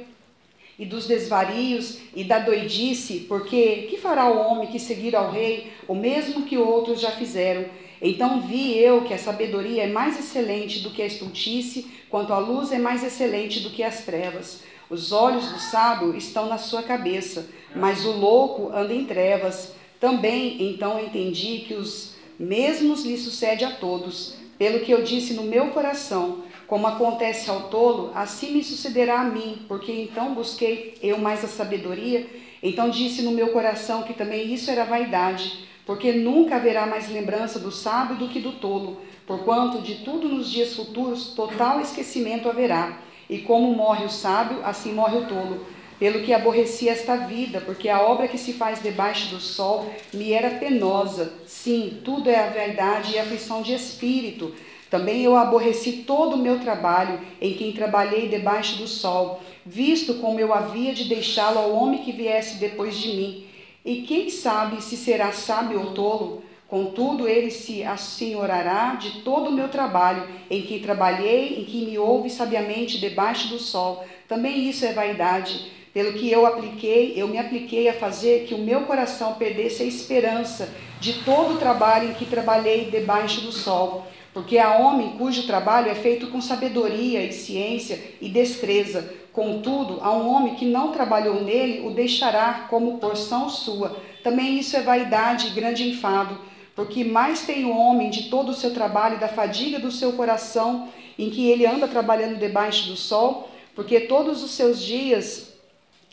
e 0.78 0.86
dos 0.86 1.06
desvarios 1.06 2.00
e 2.16 2.24
da 2.24 2.40
doidice, 2.40 3.26
porque 3.28 3.88
que 3.90 3.98
fará 3.98 4.30
o 4.30 4.40
homem 4.40 4.68
que 4.68 4.80
seguir 4.80 5.16
ao 5.16 5.32
rei, 5.32 5.72
o 5.88 5.94
mesmo 5.94 6.46
que 6.46 6.58
outros 6.58 7.00
já 7.00 7.12
fizeram? 7.12 7.66
Então 8.02 8.42
vi 8.42 8.78
eu 8.78 9.04
que 9.04 9.14
a 9.14 9.18
sabedoria 9.18 9.84
é 9.84 9.88
mais 9.88 10.20
excelente 10.20 10.80
do 10.80 10.90
que 10.90 11.02
a 11.02 11.06
estultice, 11.06 11.88
quanto 12.10 12.34
a 12.34 12.38
luz 12.38 12.72
é 12.72 12.78
mais 12.78 13.04
excelente 13.04 13.62
do 13.62 13.70
que 13.70 13.84
as 13.84 14.04
trevas. 14.04 14.64
Os 14.90 15.12
olhos 15.12 15.48
do 15.50 15.60
sábio 15.60 16.16
estão 16.16 16.48
na 16.48 16.58
sua 16.58 16.84
cabeça, 16.84 17.48
mas 17.76 18.06
o 18.06 18.12
louco 18.12 18.72
anda 18.74 18.94
em 18.94 19.06
trevas. 19.06 19.74
Também 20.00 20.70
então 20.70 21.00
entendi 21.00 21.66
que 21.68 21.74
os 21.74 22.16
mesmos 22.38 23.06
lhe 23.06 23.18
sucede 23.18 23.64
a 23.64 23.72
todos, 23.72 24.36
pelo 24.58 24.82
que 24.82 24.92
eu 24.92 25.04
disse 25.04 25.34
no 25.34 25.44
meu 25.44 25.68
coração, 25.68 26.44
como 26.68 26.88
acontece 26.88 27.50
ao 27.50 27.70
tolo, 27.70 28.12
assim 28.16 28.52
me 28.52 28.64
sucederá 28.64 29.22
a 29.22 29.26
mim, 29.26 29.60
porque 29.68 29.92
então 29.92 30.34
busquei 30.34 30.98
eu 31.02 31.18
mais 31.18 31.44
a 31.44 31.48
sabedoria. 31.48 32.28
Então 32.62 32.90
disse 32.90 33.22
no 33.22 33.32
meu 33.32 33.50
coração 33.50 34.04
que 34.04 34.14
também 34.14 34.54
isso 34.54 34.72
era 34.72 34.86
vaidade, 34.86 35.68
porque 35.86 36.14
nunca 36.14 36.56
haverá 36.56 36.86
mais 36.86 37.10
lembrança 37.10 37.60
do 37.60 37.72
sábio 37.72 38.16
do 38.16 38.30
que 38.30 38.40
do 38.40 38.54
tolo, 38.54 39.02
porquanto 39.28 39.82
de 39.82 39.96
tudo 39.96 40.30
nos 40.30 40.50
dias 40.50 40.76
futuros 40.76 41.34
total 41.36 41.82
esquecimento 41.82 42.48
haverá. 42.48 43.00
E 43.34 43.40
como 43.40 43.74
morre 43.74 44.06
o 44.06 44.10
sábio, 44.10 44.60
assim 44.64 44.94
morre 44.94 45.18
o 45.18 45.26
tolo. 45.26 45.66
Pelo 45.98 46.22
que 46.22 46.32
aborreci 46.32 46.88
esta 46.88 47.16
vida, 47.16 47.60
porque 47.62 47.90
a 47.90 48.00
obra 48.00 48.28
que 48.28 48.38
se 48.38 48.54
faz 48.54 48.80
debaixo 48.80 49.30
do 49.30 49.40
sol 49.40 49.92
me 50.14 50.32
era 50.32 50.60
penosa. 50.60 51.34
Sim, 51.48 52.00
tudo 52.06 52.30
é 52.30 52.36
a 52.36 52.52
vaidade 52.52 53.14
e 53.14 53.18
a 53.18 53.24
aflição 53.24 53.64
de 53.64 53.74
espírito. 53.74 54.54
Também 54.88 55.24
eu 55.24 55.36
aborreci 55.36 56.04
todo 56.06 56.36
o 56.36 56.38
meu 56.38 56.60
trabalho, 56.60 57.22
em 57.42 57.56
quem 57.56 57.72
trabalhei 57.72 58.30
debaixo 58.30 58.78
do 58.78 58.88
sol, 58.88 59.42
visto 59.66 60.14
como 60.20 60.40
eu 60.40 60.54
havia 60.54 60.94
de 60.94 61.06
deixá-lo 61.06 61.58
ao 61.58 61.72
homem 61.72 62.04
que 62.04 62.12
viesse 62.12 62.60
depois 62.60 62.96
de 62.96 63.16
mim. 63.16 63.48
E 63.84 64.04
quem 64.04 64.30
sabe 64.30 64.80
se 64.80 64.96
será 64.96 65.32
sábio 65.32 65.80
ou 65.80 65.94
tolo? 65.94 66.44
Contudo, 66.74 67.28
ele 67.28 67.52
se 67.52 67.84
assenhorará 67.84 68.96
de 68.96 69.22
todo 69.22 69.50
o 69.50 69.52
meu 69.52 69.68
trabalho, 69.68 70.28
em 70.50 70.64
que 70.64 70.80
trabalhei, 70.80 71.60
em 71.60 71.66
que 71.66 71.86
me 71.86 72.00
ouve 72.00 72.32
sabiamente 72.32 73.00
debaixo 73.00 73.50
do 73.50 73.60
sol. 73.60 74.04
Também 74.28 74.68
isso 74.68 74.84
é 74.84 74.92
vaidade. 74.92 75.72
Pelo 75.94 76.14
que 76.14 76.32
eu 76.32 76.48
apliquei, 76.48 77.14
eu 77.16 77.28
me 77.28 77.38
apliquei 77.38 77.88
a 77.88 77.94
fazer 77.94 78.48
que 78.48 78.56
o 78.56 78.58
meu 78.58 78.86
coração 78.86 79.36
perdesse 79.36 79.84
a 79.84 79.86
esperança 79.86 80.74
de 81.00 81.22
todo 81.24 81.54
o 81.54 81.58
trabalho 81.60 82.10
em 82.10 82.16
que 82.16 82.26
trabalhei 82.26 82.86
debaixo 82.86 83.42
do 83.42 83.52
sol. 83.52 84.08
Porque 84.34 84.58
há 84.58 84.76
homem 84.76 85.16
cujo 85.16 85.46
trabalho 85.46 85.92
é 85.92 85.94
feito 85.94 86.26
com 86.32 86.42
sabedoria 86.42 87.24
e 87.24 87.32
ciência 87.32 88.00
e 88.20 88.28
destreza. 88.30 89.14
Contudo, 89.32 90.00
há 90.02 90.12
um 90.12 90.28
homem 90.28 90.56
que 90.56 90.66
não 90.66 90.92
trabalhou 90.92 91.44
nele, 91.44 91.86
o 91.86 91.92
deixará 91.92 92.66
como 92.68 92.98
porção 92.98 93.48
sua. 93.48 93.96
Também 94.24 94.58
isso 94.58 94.76
é 94.76 94.82
vaidade 94.82 95.50
e 95.50 95.52
grande 95.52 95.88
enfado. 95.88 96.52
Porque 96.76 97.04
mais 97.04 97.42
tem 97.42 97.66
o 97.66 97.76
homem 97.76 98.10
de 98.10 98.30
todo 98.30 98.50
o 98.50 98.54
seu 98.54 98.74
trabalho, 98.74 99.20
da 99.20 99.28
fadiga 99.28 99.80
do 99.80 99.92
seu 99.92 100.14
coração, 100.14 100.90
em 101.18 101.30
que 101.30 101.50
ele 101.50 101.66
anda 101.66 101.88
trabalhando 101.88 102.40
debaixo 102.40 102.88
do 102.88 102.96
sol, 102.96 103.50
porque 103.76 104.02
todos 104.02 104.44
os 104.44 104.52
seus 104.52 104.82
dias 104.82 105.54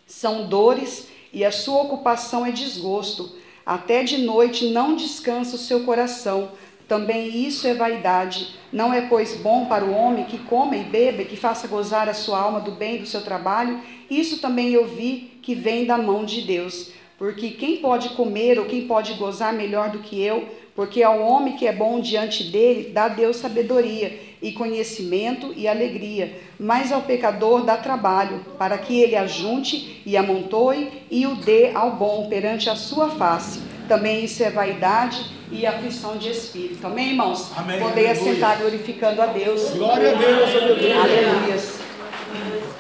são 0.06 0.46
dores 0.46 1.08
e 1.32 1.44
a 1.44 1.52
sua 1.52 1.82
ocupação 1.82 2.44
é 2.44 2.50
desgosto. 2.50 3.36
Até 3.64 4.02
de 4.02 4.18
noite 4.18 4.70
não 4.70 4.96
descansa 4.96 5.56
o 5.56 5.58
seu 5.58 5.84
coração. 5.84 6.50
Também 6.88 7.46
isso 7.46 7.68
é 7.68 7.74
vaidade. 7.74 8.56
Não 8.72 8.92
é, 8.92 9.02
pois, 9.02 9.36
bom 9.36 9.66
para 9.66 9.84
o 9.84 9.94
homem 9.94 10.24
que 10.24 10.38
coma 10.38 10.76
e 10.76 10.82
beba, 10.82 11.24
que 11.24 11.36
faça 11.36 11.68
gozar 11.68 12.08
a 12.08 12.14
sua 12.14 12.40
alma 12.40 12.60
do 12.60 12.72
bem 12.72 12.98
do 12.98 13.06
seu 13.06 13.22
trabalho? 13.22 13.80
Isso 14.10 14.40
também 14.40 14.70
eu 14.70 14.86
vi 14.86 15.38
que 15.40 15.54
vem 15.54 15.84
da 15.84 15.96
mão 15.96 16.24
de 16.24 16.40
Deus. 16.40 16.90
Porque 17.20 17.50
quem 17.50 17.76
pode 17.76 18.08
comer 18.14 18.58
ou 18.58 18.64
quem 18.64 18.86
pode 18.86 19.12
gozar 19.12 19.52
melhor 19.52 19.90
do 19.90 19.98
que 19.98 20.18
eu? 20.18 20.48
Porque 20.74 21.02
ao 21.02 21.20
homem 21.20 21.54
que 21.54 21.66
é 21.66 21.72
bom 21.72 22.00
diante 22.00 22.44
dele, 22.44 22.92
dá 22.94 23.08
Deus 23.08 23.36
sabedoria 23.36 24.18
e 24.40 24.52
conhecimento 24.52 25.52
e 25.54 25.68
alegria. 25.68 26.40
Mas 26.58 26.90
ao 26.90 27.02
pecador 27.02 27.62
dá 27.62 27.76
trabalho, 27.76 28.42
para 28.58 28.78
que 28.78 28.98
ele 28.98 29.16
ajunte 29.16 30.00
e 30.06 30.16
amontoe 30.16 30.90
e 31.10 31.26
o 31.26 31.34
dê 31.34 31.72
ao 31.74 31.90
bom 31.90 32.26
perante 32.30 32.70
a 32.70 32.74
sua 32.74 33.10
face. 33.10 33.60
Também 33.86 34.24
isso 34.24 34.42
é 34.42 34.48
vaidade 34.48 35.22
e 35.52 35.66
aflição 35.66 36.16
de 36.16 36.30
espírito. 36.30 36.86
Amém, 36.86 37.10
irmãos? 37.10 37.52
Amém. 37.54 37.80
Poder 37.80 38.06
Aleluia. 38.06 38.12
assentar 38.12 38.58
glorificando 38.60 39.20
a 39.20 39.26
Deus. 39.26 39.72
Glória 39.72 40.12
a 40.12 40.14
Deus, 40.14 40.56
aleluia. 40.56 41.02
Aleluia. 41.02 41.56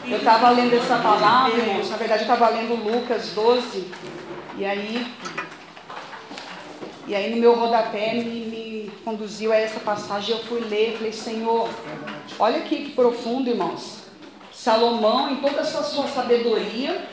Eu 0.08 0.16
estava 0.16 0.48
lendo 0.48 0.74
essa 0.74 0.96
palavra, 0.96 1.58
irmãos. 1.58 1.90
Na 1.90 1.96
verdade, 1.98 2.22
eu 2.22 2.32
estava 2.32 2.48
lendo 2.48 2.74
Lucas 2.74 3.32
12. 3.34 3.84
E 4.58 4.64
aí, 4.64 5.06
e 7.06 7.14
aí 7.14 7.30
no 7.30 7.36
meu 7.36 7.54
rodapé 7.54 8.14
me, 8.14 8.22
me 8.22 8.92
conduziu 9.04 9.52
a 9.52 9.56
essa 9.56 9.80
passagem. 9.80 10.36
Eu 10.36 10.44
fui 10.44 10.60
ler, 10.60 10.96
falei, 10.96 11.12
Senhor, 11.12 11.68
olha 12.38 12.58
aqui 12.58 12.84
que 12.84 12.90
profundo, 12.92 13.48
irmãos. 13.48 14.00
Salomão, 14.52 15.32
em 15.32 15.36
toda 15.36 15.60
essa 15.60 15.82
sua 15.82 16.06
sabedoria, 16.08 17.08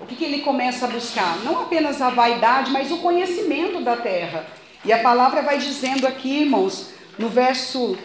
o 0.00 0.06
que, 0.06 0.16
que 0.16 0.24
ele 0.24 0.40
começa 0.40 0.86
a 0.86 0.88
buscar? 0.88 1.38
Não 1.44 1.60
apenas 1.60 2.00
a 2.00 2.10
vaidade, 2.10 2.70
mas 2.70 2.90
o 2.90 2.98
conhecimento 2.98 3.80
da 3.80 3.96
terra. 3.96 4.46
E 4.84 4.92
a 4.92 5.00
palavra 5.00 5.42
vai 5.42 5.58
dizendo 5.58 6.06
aqui, 6.06 6.42
irmãos, 6.42 6.90
no 7.18 7.28
verso, 7.28 7.98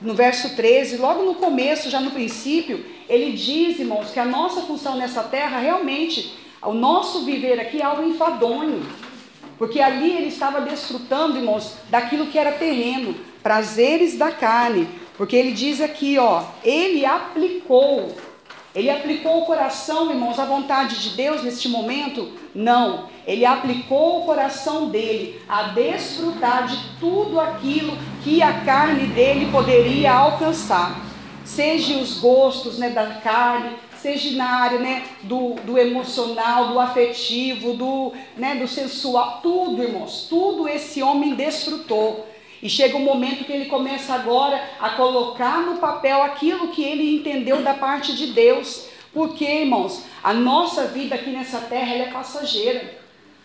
no 0.00 0.14
verso 0.14 0.56
13, 0.56 0.96
logo 0.96 1.22
no 1.22 1.34
começo, 1.34 1.90
já 1.90 2.00
no 2.00 2.10
princípio, 2.10 2.84
ele 3.08 3.32
diz, 3.32 3.78
irmãos, 3.78 4.10
que 4.10 4.18
a 4.18 4.24
nossa 4.24 4.62
função 4.62 4.96
nessa 4.96 5.22
terra 5.22 5.58
realmente, 5.58 6.34
o 6.64 6.74
nosso 6.74 7.24
viver 7.24 7.60
aqui 7.60 7.80
é 7.80 7.84
algo 7.84 8.02
enfadonho. 8.02 8.84
Porque 9.58 9.80
ali 9.80 10.16
ele 10.16 10.28
estava 10.28 10.60
desfrutando, 10.60 11.36
irmãos, 11.36 11.76
daquilo 11.88 12.26
que 12.26 12.38
era 12.38 12.52
terreno, 12.52 13.14
prazeres 13.42 14.16
da 14.18 14.32
carne. 14.32 14.88
Porque 15.16 15.36
ele 15.36 15.52
diz 15.52 15.80
aqui, 15.80 16.18
ó, 16.18 16.42
ele 16.64 17.06
aplicou 17.06 18.14
ele 18.74 18.90
aplicou 18.90 19.42
o 19.42 19.44
coração, 19.46 20.10
irmãos, 20.10 20.36
à 20.36 20.44
vontade 20.44 21.00
de 21.00 21.10
Deus 21.10 21.44
neste 21.44 21.68
momento? 21.68 22.32
Não. 22.52 23.08
Ele 23.24 23.46
aplicou 23.46 24.22
o 24.22 24.24
coração 24.26 24.88
dele 24.88 25.40
a 25.48 25.68
desfrutar 25.68 26.66
de 26.66 26.76
tudo 26.98 27.38
aquilo 27.38 27.96
que 28.24 28.42
a 28.42 28.64
carne 28.64 29.06
dele 29.06 29.48
poderia 29.52 30.12
alcançar. 30.12 31.00
Seja 31.44 31.98
os 31.98 32.18
gostos 32.18 32.76
né, 32.76 32.90
da 32.90 33.06
carne, 33.20 33.76
seja 34.04 34.36
na 34.36 34.60
área 34.60 34.78
né, 34.78 35.02
do, 35.22 35.54
do 35.64 35.78
emocional, 35.78 36.68
do 36.68 36.78
afetivo, 36.78 37.72
do, 37.72 38.12
né, 38.36 38.54
do 38.54 38.68
sensual, 38.68 39.40
tudo, 39.42 39.82
irmãos, 39.82 40.26
tudo 40.28 40.68
esse 40.68 41.02
homem 41.02 41.34
desfrutou. 41.34 42.28
E 42.62 42.68
chega 42.68 42.98
um 42.98 43.04
momento 43.04 43.44
que 43.44 43.52
ele 43.52 43.64
começa 43.64 44.12
agora 44.12 44.62
a 44.78 44.90
colocar 44.90 45.62
no 45.62 45.78
papel 45.78 46.22
aquilo 46.22 46.68
que 46.68 46.84
ele 46.84 47.16
entendeu 47.16 47.62
da 47.62 47.72
parte 47.72 48.14
de 48.14 48.26
Deus. 48.26 48.88
Porque, 49.10 49.46
irmãos, 49.46 50.04
a 50.22 50.34
nossa 50.34 50.84
vida 50.84 51.14
aqui 51.14 51.30
nessa 51.30 51.60
terra 51.60 51.94
é 51.94 52.10
passageira. 52.10 52.98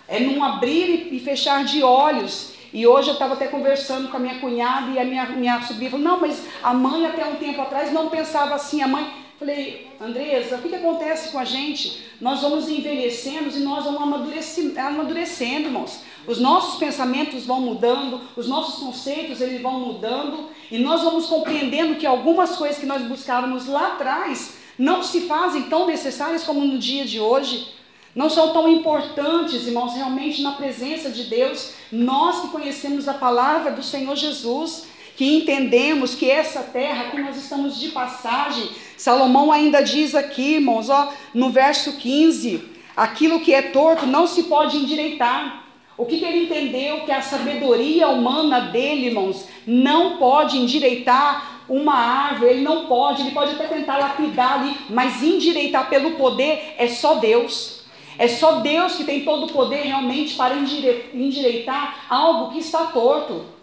É 0.09 0.19
num 0.19 0.43
abrir 0.43 1.07
e 1.13 1.21
fechar 1.21 1.63
de 1.63 1.81
olhos. 1.81 2.53
E 2.73 2.85
hoje 2.85 3.07
eu 3.07 3.13
estava 3.13 3.33
até 3.33 3.47
conversando 3.47 4.09
com 4.09 4.17
a 4.17 4.19
minha 4.19 4.39
cunhada 4.39 4.91
e 4.91 4.99
a 4.99 5.05
minha, 5.05 5.25
minha 5.27 5.61
sobrinha 5.61 5.89
falou, 5.89 6.05
não, 6.05 6.19
mas 6.19 6.45
a 6.61 6.73
mãe 6.73 7.05
até 7.05 7.25
um 7.25 7.35
tempo 7.35 7.61
atrás 7.61 7.93
não 7.93 8.09
pensava 8.09 8.55
assim. 8.55 8.81
A 8.81 8.87
mãe, 8.87 9.09
falei, 9.39 9.87
Andresa, 10.01 10.57
o 10.57 10.61
que, 10.61 10.67
que 10.67 10.75
acontece 10.75 11.31
com 11.31 11.39
a 11.39 11.45
gente? 11.45 12.03
Nós 12.19 12.41
vamos 12.41 12.67
envelhecendo 12.67 13.49
e 13.55 13.61
nós 13.61 13.85
vamos 13.85 14.01
amadurecendo, 14.01 14.77
amadurecendo 14.77 15.67
irmãos. 15.67 16.01
Os 16.27 16.39
nossos 16.39 16.77
pensamentos 16.77 17.45
vão 17.45 17.61
mudando, 17.61 18.19
os 18.35 18.47
nossos 18.47 18.83
conceitos 18.83 19.39
eles 19.39 19.61
vão 19.61 19.79
mudando 19.79 20.49
e 20.69 20.77
nós 20.77 21.01
vamos 21.01 21.27
compreendendo 21.27 21.95
que 21.95 22.05
algumas 22.05 22.57
coisas 22.57 22.77
que 22.77 22.85
nós 22.85 23.01
buscávamos 23.03 23.65
lá 23.67 23.93
atrás 23.93 24.57
não 24.77 25.01
se 25.01 25.21
fazem 25.21 25.63
tão 25.63 25.87
necessárias 25.87 26.43
como 26.43 26.59
no 26.59 26.77
dia 26.77 27.05
de 27.05 27.19
hoje. 27.19 27.73
Não 28.13 28.29
são 28.29 28.51
tão 28.51 28.67
importantes, 28.67 29.67
irmãos, 29.67 29.93
realmente 29.93 30.41
na 30.41 30.53
presença 30.53 31.09
de 31.09 31.23
Deus. 31.25 31.73
Nós 31.91 32.41
que 32.41 32.47
conhecemos 32.49 33.07
a 33.07 33.13
palavra 33.13 33.71
do 33.71 33.83
Senhor 33.83 34.15
Jesus, 34.15 34.87
que 35.19 35.35
entendemos 35.35 36.15
que 36.15 36.31
essa 36.31 36.61
terra 36.61 37.11
que 37.11 37.21
nós 37.21 37.35
estamos 37.35 37.77
de 37.77 37.89
passagem, 37.89 38.69
Salomão 38.95 39.51
ainda 39.51 39.81
diz 39.81 40.15
aqui, 40.15 40.53
irmãos, 40.53 40.89
ó, 40.89 41.11
no 41.33 41.49
verso 41.49 41.97
15, 41.97 42.63
aquilo 42.95 43.41
que 43.41 43.53
é 43.53 43.63
torto 43.63 44.05
não 44.05 44.25
se 44.25 44.43
pode 44.43 44.77
endireitar. 44.77 45.65
O 45.97 46.05
que, 46.05 46.19
que, 46.19 46.23
ele 46.23 46.45
entendeu? 46.45 47.01
Que 47.01 47.11
a 47.11 47.21
sabedoria 47.21 48.07
humana 48.07 48.61
dele, 48.71 49.07
irmãos, 49.07 49.45
não 49.67 50.15
pode 50.15 50.57
endireitar 50.57 51.65
uma 51.67 51.95
árvore, 51.95 52.51
ele 52.51 52.61
não 52.61 52.85
pode, 52.85 53.23
ele 53.23 53.31
pode 53.31 53.55
até 53.55 53.65
tentar 53.65 53.97
lapidar 53.97 54.61
ali, 54.61 54.77
mas 54.89 55.21
endireitar 55.21 55.89
pelo 55.89 56.11
poder 56.11 56.75
é 56.77 56.87
só 56.87 57.15
Deus. 57.15 57.81
É 58.17 58.29
só 58.29 58.61
Deus 58.61 58.95
que 58.95 59.03
tem 59.03 59.25
todo 59.25 59.47
o 59.47 59.51
poder 59.51 59.81
realmente 59.81 60.35
para 60.35 60.55
endireitar 60.55 62.05
algo 62.07 62.53
que 62.53 62.59
está 62.59 62.85
torto. 62.85 63.58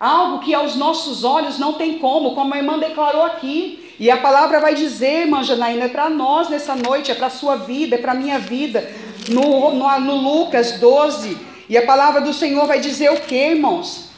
Algo 0.00 0.38
que 0.38 0.54
aos 0.54 0.76
nossos 0.76 1.24
olhos 1.24 1.58
não 1.58 1.74
tem 1.74 1.98
como, 1.98 2.34
como 2.34 2.54
a 2.54 2.56
irmã 2.56 2.78
declarou 2.78 3.22
aqui. 3.22 3.94
E 3.98 4.10
a 4.10 4.16
palavra 4.16 4.58
vai 4.58 4.74
dizer, 4.74 5.24
irmã 5.24 5.44
Janaína, 5.44 5.84
é 5.84 5.88
para 5.88 6.08
nós 6.08 6.48
nessa 6.48 6.74
noite, 6.74 7.10
é 7.10 7.14
para 7.14 7.26
a 7.26 7.30
sua 7.30 7.56
vida, 7.56 7.96
é 7.96 7.98
para 7.98 8.12
a 8.12 8.14
minha 8.14 8.38
vida. 8.38 8.90
No, 9.28 9.74
no, 9.74 10.00
no 10.00 10.16
Lucas 10.16 10.72
12, 10.80 11.36
e 11.68 11.76
a 11.76 11.84
palavra 11.84 12.22
do 12.22 12.32
Senhor 12.32 12.66
vai 12.66 12.80
dizer 12.80 13.10
o 13.12 13.20
que, 13.20 13.36
irmãos? 13.36 14.08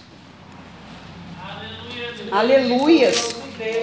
Aleluias. 2.30 3.34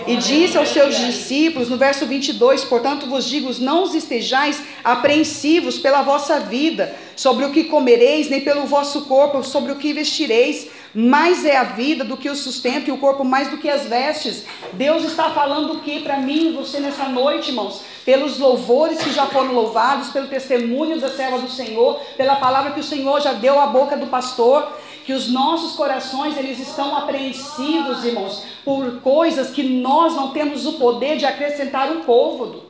E 0.08 0.16
disse 0.16 0.58
aos 0.58 0.70
seus 0.70 0.98
discípulos, 0.98 1.70
no 1.70 1.78
verso 1.78 2.06
22, 2.06 2.64
portanto 2.64 3.06
vos 3.06 3.26
digo, 3.26 3.54
não 3.60 3.84
os 3.84 3.94
estejais 3.94 4.62
apreensivos 4.84 5.78
pela 5.78 6.02
vossa 6.02 6.40
vida, 6.40 6.96
sobre 7.16 7.46
o 7.46 7.52
que 7.52 7.66
comereis, 7.66 8.30
nem 8.30 8.42
pelo 8.42 8.66
vosso 8.66 9.06
corpo, 9.06 9.44
sobre 9.44 9.72
o 9.72 9.76
que 9.76 9.94
vestireis, 9.94 10.68
mais 10.94 11.46
é 11.46 11.56
a 11.56 11.64
vida 11.64 12.04
do 12.04 12.18
que 12.18 12.30
o 12.30 12.36
sustento 12.36 12.88
e 12.88 12.92
o 12.92 12.98
corpo 12.98 13.24
mais 13.24 13.50
do 13.50 13.58
que 13.58 13.70
as 13.70 13.86
vestes. 13.86 14.46
Deus 14.74 15.04
está 15.04 15.30
falando 15.30 15.74
o 15.74 15.80
que 15.82 16.02
para 16.02 16.18
mim 16.18 16.50
e 16.50 16.52
você 16.54 16.80
nessa 16.80 17.08
noite, 17.08 17.50
irmãos? 17.50 17.82
Pelos 18.04 18.40
louvores 18.40 19.02
que 19.02 19.12
já 19.12 19.28
foram 19.28 19.54
louvados, 19.54 20.10
pelo 20.10 20.28
testemunho 20.28 21.00
da 21.00 21.10
serva 21.10 21.40
do 21.40 21.50
Senhor, 21.50 22.00
pela 22.18 22.38
palavra 22.38 22.72
que 22.72 22.80
o 22.80 22.84
Senhor 22.84 23.22
já 23.22 23.34
deu 23.34 23.60
à 23.60 23.68
boca 23.68 23.96
do 23.96 24.08
pastor, 24.08 24.72
que 25.06 25.14
os 25.14 25.32
nossos 25.32 25.76
corações 25.76 26.38
eles 26.38 26.60
estão 26.60 26.96
apreensivos, 26.96 28.04
irmãos, 28.04 28.44
por 28.66 29.00
coisas 29.02 29.50
que 29.52 29.64
nós 29.64 30.16
não 30.16 30.32
temos 30.32 30.66
o 30.66 30.74
poder 30.74 31.18
de 31.18 31.26
acrescentar 31.26 31.92
um 31.92 32.04
côvado. 32.04 32.69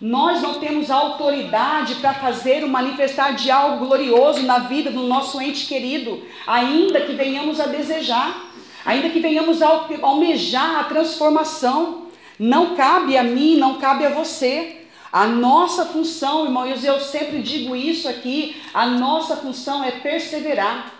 Nós 0.00 0.40
não 0.40 0.60
temos 0.60 0.92
autoridade 0.92 1.96
para 1.96 2.14
fazer 2.14 2.62
o 2.62 2.68
manifestar 2.68 3.34
de 3.34 3.50
algo 3.50 3.84
glorioso 3.84 4.42
na 4.42 4.60
vida 4.60 4.92
do 4.92 5.02
nosso 5.02 5.40
ente 5.40 5.66
querido, 5.66 6.22
ainda 6.46 7.00
que 7.00 7.14
venhamos 7.14 7.58
a 7.58 7.66
desejar, 7.66 8.48
ainda 8.86 9.10
que 9.10 9.18
venhamos 9.18 9.60
a 9.60 9.86
almejar 10.02 10.78
a 10.78 10.84
transformação. 10.84 12.06
Não 12.38 12.76
cabe 12.76 13.16
a 13.16 13.24
mim, 13.24 13.56
não 13.56 13.74
cabe 13.78 14.06
a 14.06 14.10
você. 14.10 14.82
A 15.10 15.26
nossa 15.26 15.86
função, 15.86 16.44
irmãos, 16.44 16.84
eu 16.84 17.00
sempre 17.00 17.42
digo 17.42 17.74
isso 17.74 18.08
aqui, 18.08 18.56
a 18.72 18.86
nossa 18.86 19.36
função 19.36 19.82
é 19.82 19.90
perseverar. 19.90 20.97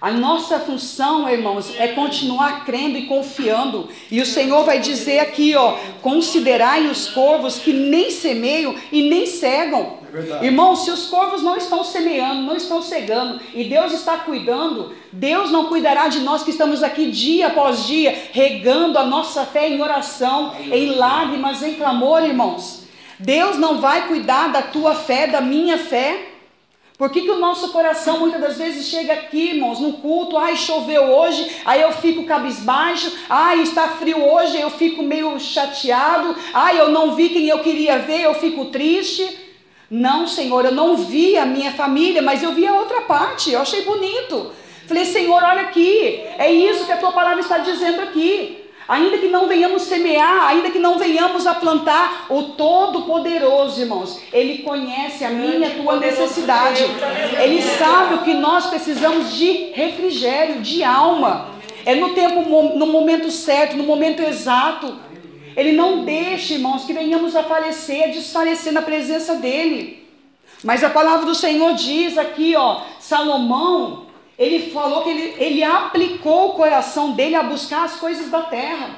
A 0.00 0.10
nossa 0.10 0.58
função, 0.58 1.28
irmãos, 1.28 1.74
é 1.78 1.88
continuar 1.88 2.64
crendo 2.64 2.96
e 2.96 3.04
confiando. 3.04 3.86
E 4.10 4.18
o 4.22 4.24
Senhor 4.24 4.64
vai 4.64 4.80
dizer 4.80 5.18
aqui, 5.18 5.54
ó, 5.54 5.76
considerai 6.00 6.86
os 6.86 7.08
corvos 7.08 7.58
que 7.58 7.70
nem 7.70 8.10
semeiam 8.10 8.74
e 8.90 9.10
nem 9.10 9.26
cegam. 9.26 9.98
verdade. 10.10 10.46
Irmãos, 10.46 10.84
se 10.84 10.90
os 10.90 11.06
corvos 11.06 11.42
não 11.42 11.54
estão 11.54 11.84
semeando, 11.84 12.40
não 12.40 12.56
estão 12.56 12.80
cegando, 12.80 13.40
e 13.54 13.64
Deus 13.64 13.92
está 13.92 14.16
cuidando, 14.16 14.94
Deus 15.12 15.50
não 15.50 15.66
cuidará 15.66 16.08
de 16.08 16.20
nós 16.20 16.42
que 16.42 16.50
estamos 16.50 16.82
aqui 16.82 17.10
dia 17.10 17.48
após 17.48 17.86
dia, 17.86 18.16
regando 18.32 18.98
a 18.98 19.04
nossa 19.04 19.44
fé 19.44 19.68
em 19.68 19.82
oração, 19.82 20.54
em 20.72 20.94
lágrimas, 20.94 21.62
em 21.62 21.74
clamor, 21.74 22.22
irmãos. 22.24 22.84
Deus 23.18 23.58
não 23.58 23.82
vai 23.82 24.08
cuidar 24.08 24.48
da 24.48 24.62
tua 24.62 24.94
fé, 24.94 25.26
da 25.26 25.42
minha 25.42 25.76
fé. 25.76 26.26
Por 27.00 27.08
que, 27.08 27.22
que 27.22 27.30
o 27.30 27.38
nosso 27.38 27.72
coração 27.72 28.18
muitas 28.18 28.38
das 28.42 28.58
vezes 28.58 28.84
chega 28.84 29.14
aqui, 29.14 29.52
irmãos, 29.52 29.80
no 29.80 29.94
culto, 29.94 30.36
ai, 30.36 30.54
choveu 30.54 31.04
hoje, 31.04 31.50
aí 31.64 31.80
eu 31.80 31.92
fico 31.92 32.26
cabisbaixo, 32.26 33.10
ai, 33.26 33.62
está 33.62 33.88
frio 33.88 34.22
hoje, 34.22 34.60
eu 34.60 34.68
fico 34.68 35.02
meio 35.02 35.40
chateado, 35.40 36.36
ai, 36.52 36.78
eu 36.78 36.90
não 36.90 37.14
vi 37.14 37.30
quem 37.30 37.48
eu 37.48 37.60
queria 37.60 38.00
ver, 38.00 38.20
eu 38.20 38.34
fico 38.34 38.66
triste. 38.66 39.26
Não, 39.90 40.26
Senhor, 40.26 40.66
eu 40.66 40.72
não 40.72 40.94
vi 40.94 41.38
a 41.38 41.46
minha 41.46 41.72
família, 41.72 42.20
mas 42.20 42.42
eu 42.42 42.52
vi 42.52 42.66
a 42.66 42.74
outra 42.74 43.00
parte, 43.00 43.50
eu 43.50 43.62
achei 43.62 43.80
bonito. 43.80 44.52
Falei, 44.86 45.06
Senhor, 45.06 45.42
olha 45.42 45.62
aqui, 45.62 46.22
é 46.36 46.52
isso 46.52 46.84
que 46.84 46.92
a 46.92 46.98
tua 46.98 47.12
palavra 47.12 47.40
está 47.40 47.56
dizendo 47.56 48.02
aqui. 48.02 48.59
Ainda 48.88 49.18
que 49.18 49.28
não 49.28 49.46
venhamos 49.46 49.82
semear, 49.82 50.48
ainda 50.48 50.70
que 50.70 50.78
não 50.78 50.98
venhamos 50.98 51.46
a 51.46 51.54
plantar, 51.54 52.26
o 52.28 52.42
Todo-Poderoso, 52.42 53.80
irmãos, 53.80 54.20
Ele 54.32 54.58
conhece 54.58 55.24
a 55.24 55.30
minha 55.30 55.58
e 55.58 55.64
a 55.64 55.74
tua 55.76 55.96
necessidade. 55.96 56.82
Ele 57.40 57.62
sabe 57.62 58.14
o 58.14 58.22
que 58.22 58.34
nós 58.34 58.66
precisamos 58.66 59.32
de 59.36 59.70
refrigério, 59.72 60.60
de 60.60 60.82
alma. 60.82 61.50
É 61.86 61.94
no 61.94 62.14
tempo, 62.14 62.42
no 62.76 62.86
momento 62.86 63.30
certo, 63.30 63.76
no 63.76 63.84
momento 63.84 64.22
exato. 64.22 64.98
Ele 65.56 65.72
não 65.72 66.04
deixa, 66.04 66.54
irmãos, 66.54 66.84
que 66.84 66.92
venhamos 66.92 67.36
a 67.36 67.42
falecer, 67.42 68.04
a 68.04 68.08
desfalecer 68.08 68.72
na 68.72 68.82
presença 68.82 69.36
dEle. 69.36 70.08
Mas 70.62 70.84
a 70.84 70.90
palavra 70.90 71.26
do 71.26 71.34
Senhor 71.34 71.74
diz 71.74 72.18
aqui, 72.18 72.54
ó, 72.56 72.82
Salomão, 72.98 74.06
ele 74.40 74.70
falou 74.70 75.02
que 75.02 75.10
ele, 75.10 75.34
ele 75.36 75.62
aplicou 75.62 76.48
o 76.48 76.54
coração 76.54 77.12
dele 77.12 77.34
a 77.34 77.42
buscar 77.42 77.84
as 77.84 77.96
coisas 77.96 78.30
da 78.30 78.40
terra. 78.40 78.96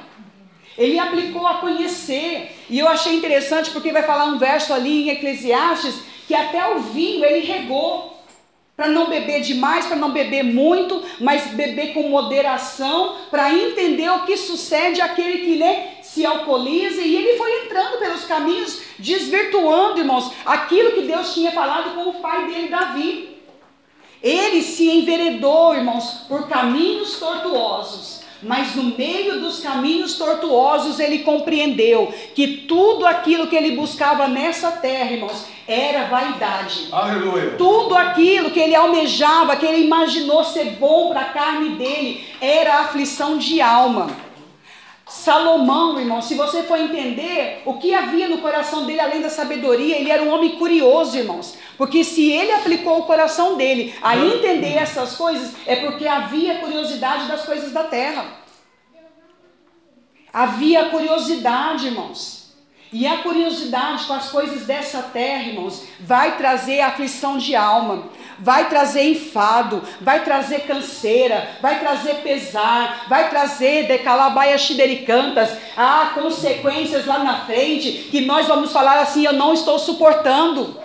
Ele 0.77 0.97
aplicou 0.97 1.45
a 1.45 1.55
conhecer. 1.55 2.55
E 2.69 2.79
eu 2.79 2.87
achei 2.87 3.13
interessante 3.17 3.69
porque 3.71 3.91
vai 3.91 4.03
falar 4.03 4.23
um 4.23 4.37
verso 4.37 4.73
ali 4.73 5.03
em 5.03 5.09
Eclesiastes 5.09 5.95
que 6.29 6.33
até 6.33 6.73
o 6.73 6.79
vinho 6.79 7.25
ele 7.25 7.45
regou. 7.45 8.13
Para 8.75 8.87
não 8.87 9.07
beber 9.07 9.41
demais, 9.41 9.85
para 9.85 9.97
não 9.97 10.11
beber 10.11 10.43
muito, 10.43 11.03
mas 11.19 11.47
beber 11.47 11.93
com 11.93 12.09
moderação, 12.09 13.17
para 13.29 13.53
entender 13.53 14.09
o 14.09 14.23
que 14.25 14.35
sucede 14.35 14.99
àquele 14.99 15.39
que 15.39 15.57
né, 15.57 15.97
se 16.01 16.25
alcooliza. 16.25 17.01
E 17.01 17.15
ele 17.15 17.37
foi 17.37 17.65
entrando 17.65 17.99
pelos 17.99 18.23
caminhos, 18.23 18.81
desvirtuando, 18.97 19.99
irmãos, 19.99 20.31
aquilo 20.43 20.93
que 20.93 21.01
Deus 21.01 21.35
tinha 21.35 21.51
falado 21.51 21.93
com 21.93 22.09
o 22.09 22.13
pai 22.13 22.47
dele, 22.47 22.69
Davi. 22.69 23.32
Ele 24.23 24.61
se 24.61 24.89
enveredou, 24.89 25.75
irmãos, 25.75 26.21
por 26.29 26.47
caminhos 26.47 27.19
tortuosos. 27.19 28.23
Mas 28.41 28.75
no 28.75 28.83
meio 28.83 29.39
dos 29.39 29.59
caminhos 29.59 30.17
tortuosos 30.17 30.99
ele 30.99 31.19
compreendeu 31.19 32.13
que 32.35 32.47
tudo 32.67 33.05
aquilo 33.05 33.47
que 33.47 33.55
ele 33.55 33.75
buscava 33.75 34.27
nessa 34.27 34.71
terra, 34.71 35.11
irmãos, 35.11 35.45
era 35.67 36.05
vaidade. 36.05 36.89
Aleluia. 36.91 37.51
Tudo 37.57 37.95
aquilo 37.95 38.51
que 38.51 38.59
ele 38.59 38.75
almejava, 38.75 39.55
que 39.55 39.65
ele 39.65 39.85
imaginou 39.85 40.43
ser 40.43 40.71
bom 40.71 41.09
para 41.09 41.21
a 41.21 41.25
carne 41.25 41.75
dele, 41.75 42.25
era 42.41 42.81
aflição 42.81 43.37
de 43.37 43.61
alma. 43.61 44.07
Salomão, 45.07 45.99
irmão, 45.99 46.21
se 46.21 46.33
você 46.33 46.63
for 46.63 46.77
entender 46.77 47.61
o 47.65 47.75
que 47.75 47.93
havia 47.93 48.27
no 48.27 48.39
coração 48.39 48.85
dele 48.85 48.99
além 48.99 49.21
da 49.21 49.29
sabedoria, 49.29 49.97
ele 49.97 50.09
era 50.09 50.23
um 50.23 50.33
homem 50.33 50.51
curioso, 50.51 51.17
irmãos. 51.17 51.57
Porque 51.77 52.03
se 52.03 52.31
ele 52.31 52.51
aplicou 52.51 52.99
o 52.99 53.03
coração 53.03 53.55
dele 53.55 53.93
a 54.01 54.15
entender 54.15 54.73
essas 54.77 55.15
coisas, 55.15 55.53
é 55.65 55.77
porque 55.77 56.07
havia 56.07 56.59
curiosidade 56.59 57.27
das 57.27 57.43
coisas 57.43 57.71
da 57.71 57.83
terra. 57.83 58.25
Havia 60.31 60.85
curiosidade, 60.85 61.87
irmãos. 61.87 62.43
E 62.93 63.07
a 63.07 63.17
curiosidade 63.17 64.05
com 64.05 64.13
as 64.13 64.29
coisas 64.29 64.67
dessa 64.67 65.01
terra, 65.01 65.49
irmãos, 65.49 65.83
vai 65.99 66.37
trazer 66.37 66.79
aflição 66.79 67.39
de 67.39 67.55
alma, 67.55 68.03
vai 68.37 68.69
trazer 68.69 69.09
enfado, 69.09 69.81
vai 69.99 70.23
trazer 70.23 70.67
canseira, 70.67 71.57
vai 71.59 71.79
trazer 71.79 72.17
pesar, 72.17 73.05
vai 73.09 73.31
trazer 73.31 73.87
decalabaia 73.87 74.55
xidericantas, 74.59 75.57
há 75.75 76.11
consequências 76.13 77.07
lá 77.07 77.17
na 77.17 77.45
frente 77.47 78.09
que 78.11 78.21
nós 78.21 78.45
vamos 78.45 78.71
falar 78.71 78.99
assim: 78.99 79.25
eu 79.25 79.33
não 79.33 79.55
estou 79.55 79.79
suportando. 79.79 80.82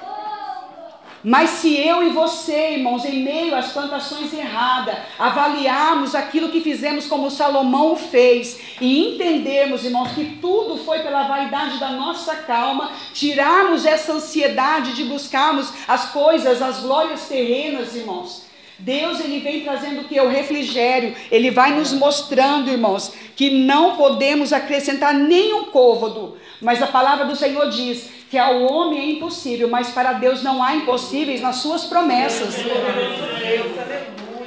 Mas 1.22 1.50
se 1.50 1.76
eu 1.76 2.06
e 2.06 2.10
você, 2.10 2.74
irmãos, 2.74 3.04
em 3.04 3.24
meio 3.24 3.54
às 3.54 3.72
plantações 3.72 4.32
erradas, 4.32 4.96
avaliarmos 5.18 6.14
aquilo 6.14 6.50
que 6.50 6.60
fizemos 6.60 7.06
como 7.06 7.30
Salomão 7.30 7.96
fez 7.96 8.60
e 8.80 9.14
entendermos, 9.14 9.84
irmãos, 9.84 10.12
que 10.12 10.38
tudo 10.40 10.76
foi 10.76 11.00
pela 11.00 11.24
vaidade 11.24 11.78
da 11.78 11.90
nossa 11.90 12.36
calma, 12.36 12.92
tirarmos 13.12 13.84
essa 13.84 14.12
ansiedade 14.12 14.94
de 14.94 15.04
buscarmos 15.04 15.72
as 15.88 16.12
coisas, 16.12 16.62
as 16.62 16.80
glórias 16.80 17.26
terrenas, 17.26 17.96
irmãos. 17.96 18.46
Deus 18.78 19.18
ele 19.18 19.40
vem 19.40 19.62
trazendo 19.62 20.02
o 20.02 20.04
que? 20.04 20.20
O 20.20 20.28
refrigério. 20.28 21.16
Ele 21.32 21.50
vai 21.50 21.74
nos 21.74 21.92
mostrando, 21.92 22.70
irmãos, 22.70 23.12
que 23.34 23.50
não 23.50 23.96
podemos 23.96 24.52
acrescentar 24.52 25.12
nenhum 25.12 25.64
côvado. 25.64 26.38
Mas 26.60 26.80
a 26.80 26.86
palavra 26.86 27.24
do 27.24 27.34
Senhor 27.34 27.68
diz 27.70 28.17
que 28.30 28.36
ao 28.36 28.62
homem 28.62 29.00
é 29.00 29.04
impossível, 29.12 29.68
mas 29.68 29.90
para 29.90 30.12
Deus 30.14 30.42
não 30.42 30.62
há 30.62 30.74
impossíveis 30.74 31.40
nas 31.40 31.56
suas 31.56 31.84
promessas. 31.84 32.56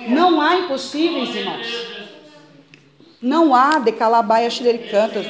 Não 0.07 0.39
há 0.39 0.55
impossíveis, 0.57 1.35
irmãos. 1.35 1.67
Não 3.21 3.53
há 3.53 3.79
decalabaia 3.79 4.49
xilericantas. 4.49 5.25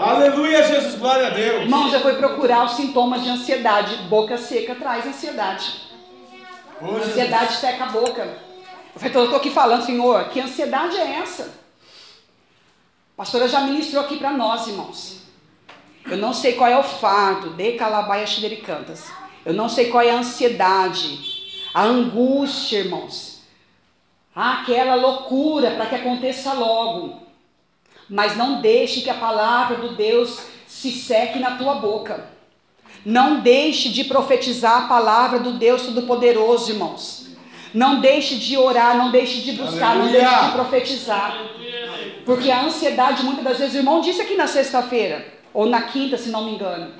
Aleluia, 0.00 0.62
Jesus, 0.62 0.94
glória 0.96 1.26
a 1.26 1.30
Deus. 1.30 1.62
Irmãos, 1.62 1.92
eu 1.92 2.00
fui 2.00 2.14
procurar 2.14 2.64
os 2.64 2.72
sintomas 2.72 3.22
de 3.22 3.28
ansiedade. 3.28 3.96
Boca 4.08 4.36
seca 4.36 4.74
traz 4.74 5.06
ansiedade. 5.06 5.88
Hoje, 6.80 7.10
Ansiedade 7.10 7.56
seca 7.56 7.84
a 7.84 7.88
boca. 7.88 8.38
Eu 9.00 9.06
estou 9.06 9.36
aqui 9.36 9.50
falando, 9.50 9.84
Senhor, 9.84 10.28
que 10.28 10.40
ansiedade 10.40 10.96
é 10.96 11.18
essa? 11.20 11.44
A 11.44 13.16
pastora 13.16 13.48
já 13.48 13.60
ministrou 13.60 14.04
aqui 14.04 14.16
para 14.16 14.30
nós, 14.30 14.68
irmãos. 14.68 15.27
Eu 16.10 16.16
não 16.16 16.32
sei 16.32 16.54
qual 16.54 16.70
é 16.70 16.78
o 16.78 16.82
fardo 16.82 17.50
de 17.50 17.72
Calabaia 17.72 18.26
Xidericantas. 18.26 19.04
Eu 19.44 19.52
não 19.52 19.68
sei 19.68 19.90
qual 19.90 20.02
é 20.02 20.10
a 20.10 20.18
ansiedade, 20.18 21.18
a 21.74 21.84
angústia, 21.84 22.78
irmãos. 22.78 23.42
Aquela 24.34 24.94
loucura 24.94 25.72
para 25.72 25.86
que 25.86 25.94
aconteça 25.96 26.52
logo. 26.54 27.22
Mas 28.08 28.36
não 28.36 28.60
deixe 28.60 29.02
que 29.02 29.10
a 29.10 29.14
palavra 29.14 29.76
do 29.76 29.94
Deus 29.96 30.40
se 30.66 30.90
seque 30.92 31.38
na 31.38 31.56
tua 31.56 31.74
boca. 31.74 32.26
Não 33.04 33.40
deixe 33.40 33.90
de 33.90 34.04
profetizar 34.04 34.84
a 34.84 34.88
palavra 34.88 35.38
do 35.38 35.52
Deus 35.52 35.82
Todo-Poderoso, 35.82 36.72
irmãos. 36.72 37.28
Não 37.74 38.00
deixe 38.00 38.36
de 38.36 38.56
orar, 38.56 38.96
não 38.96 39.10
deixe 39.10 39.40
de 39.40 39.52
buscar, 39.52 39.94
não 39.94 40.02
Aleluia. 40.02 40.20
deixe 40.20 40.44
de 40.46 40.52
profetizar. 40.52 41.38
Porque 42.24 42.50
a 42.50 42.64
ansiedade, 42.64 43.22
muitas 43.24 43.44
das 43.44 43.58
vezes, 43.58 43.74
o 43.74 43.78
irmão 43.78 44.00
disse 44.00 44.22
aqui 44.22 44.34
na 44.36 44.46
sexta-feira, 44.46 45.37
ou 45.58 45.66
na 45.66 45.82
quinta, 45.82 46.16
se 46.16 46.28
não 46.28 46.44
me 46.44 46.52
engano. 46.54 46.92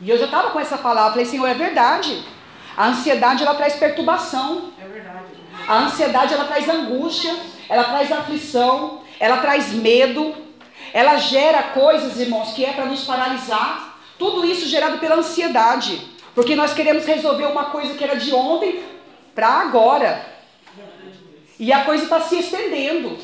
E 0.00 0.08
eu 0.08 0.16
já 0.16 0.24
estava 0.24 0.48
com 0.48 0.58
essa 0.58 0.78
palavra, 0.78 1.10
falei, 1.10 1.26
Senhor, 1.26 1.46
é 1.46 1.52
verdade. 1.52 2.24
A 2.74 2.86
ansiedade, 2.86 3.42
ela 3.42 3.54
traz 3.54 3.76
perturbação. 3.76 4.72
É 4.82 4.86
verdade. 4.86 5.26
A 5.68 5.76
ansiedade, 5.80 6.32
ela 6.32 6.46
traz 6.46 6.66
angústia, 6.70 7.36
ela 7.68 7.84
traz 7.84 8.10
aflição, 8.10 9.02
ela 9.20 9.36
traz 9.42 9.74
medo, 9.74 10.34
ela 10.90 11.18
gera 11.18 11.64
coisas, 11.64 12.18
irmãos, 12.18 12.54
que 12.54 12.64
é 12.64 12.72
para 12.72 12.86
nos 12.86 13.04
paralisar. 13.04 13.98
Tudo 14.18 14.42
isso 14.46 14.66
gerado 14.66 14.96
pela 14.96 15.16
ansiedade. 15.16 16.00
Porque 16.34 16.56
nós 16.56 16.72
queremos 16.72 17.04
resolver 17.04 17.44
uma 17.44 17.66
coisa 17.66 17.92
que 17.92 18.02
era 18.02 18.16
de 18.16 18.32
ontem 18.32 18.82
para 19.34 19.48
agora. 19.48 20.24
E 21.60 21.70
a 21.74 21.84
coisa 21.84 22.04
está 22.04 22.22
se 22.22 22.38
estendendo. 22.38 23.18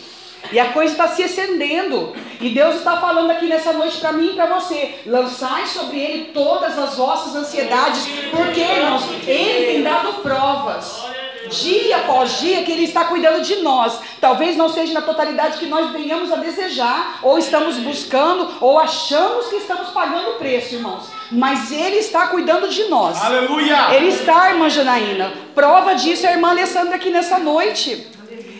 E 0.52 0.58
a 0.58 0.72
coisa 0.72 0.92
está 0.92 1.08
se 1.08 1.22
estendendo. 1.22 2.14
E 2.40 2.50
Deus 2.50 2.76
está 2.76 2.96
falando 2.96 3.30
aqui 3.30 3.46
nessa 3.46 3.72
noite 3.72 3.98
para 3.98 4.12
mim 4.12 4.30
e 4.30 4.34
para 4.34 4.46
você. 4.46 5.00
Lançai 5.06 5.66
sobre 5.66 5.98
ele 6.00 6.24
todas 6.32 6.78
as 6.78 6.96
vossas 6.96 7.36
ansiedades. 7.36 8.06
Porque, 8.30 8.60
irmãos, 8.60 9.04
ele 9.26 9.66
tem 9.72 9.82
dado 9.82 10.14
provas. 10.22 11.04
Dia 11.50 11.96
após 11.98 12.38
dia 12.38 12.62
que 12.62 12.70
ele 12.70 12.84
está 12.84 13.04
cuidando 13.04 13.42
de 13.42 13.56
nós. 13.56 13.98
Talvez 14.20 14.56
não 14.56 14.68
seja 14.68 14.92
na 14.92 15.02
totalidade 15.02 15.58
que 15.58 15.66
nós 15.66 15.90
venhamos 15.90 16.30
a 16.32 16.36
desejar, 16.36 17.18
ou 17.22 17.38
estamos 17.38 17.76
buscando, 17.78 18.48
ou 18.60 18.78
achamos 18.78 19.48
que 19.48 19.56
estamos 19.56 19.88
pagando 19.88 20.30
o 20.30 20.34
preço, 20.34 20.74
irmãos. 20.74 21.08
mas 21.32 21.72
Ele 21.72 21.96
está 21.96 22.28
cuidando 22.28 22.68
de 22.68 22.84
nós. 22.84 23.20
Aleluia! 23.20 23.94
Ele 23.94 24.08
está, 24.08 24.50
irmã 24.50 24.68
Janaína. 24.68 25.32
Prova 25.54 25.94
disso 25.94 26.24
é 26.26 26.30
a 26.30 26.32
irmã 26.32 26.50
Alessandra 26.50 26.94
aqui 26.96 27.10
nessa 27.10 27.38
noite. 27.38 28.06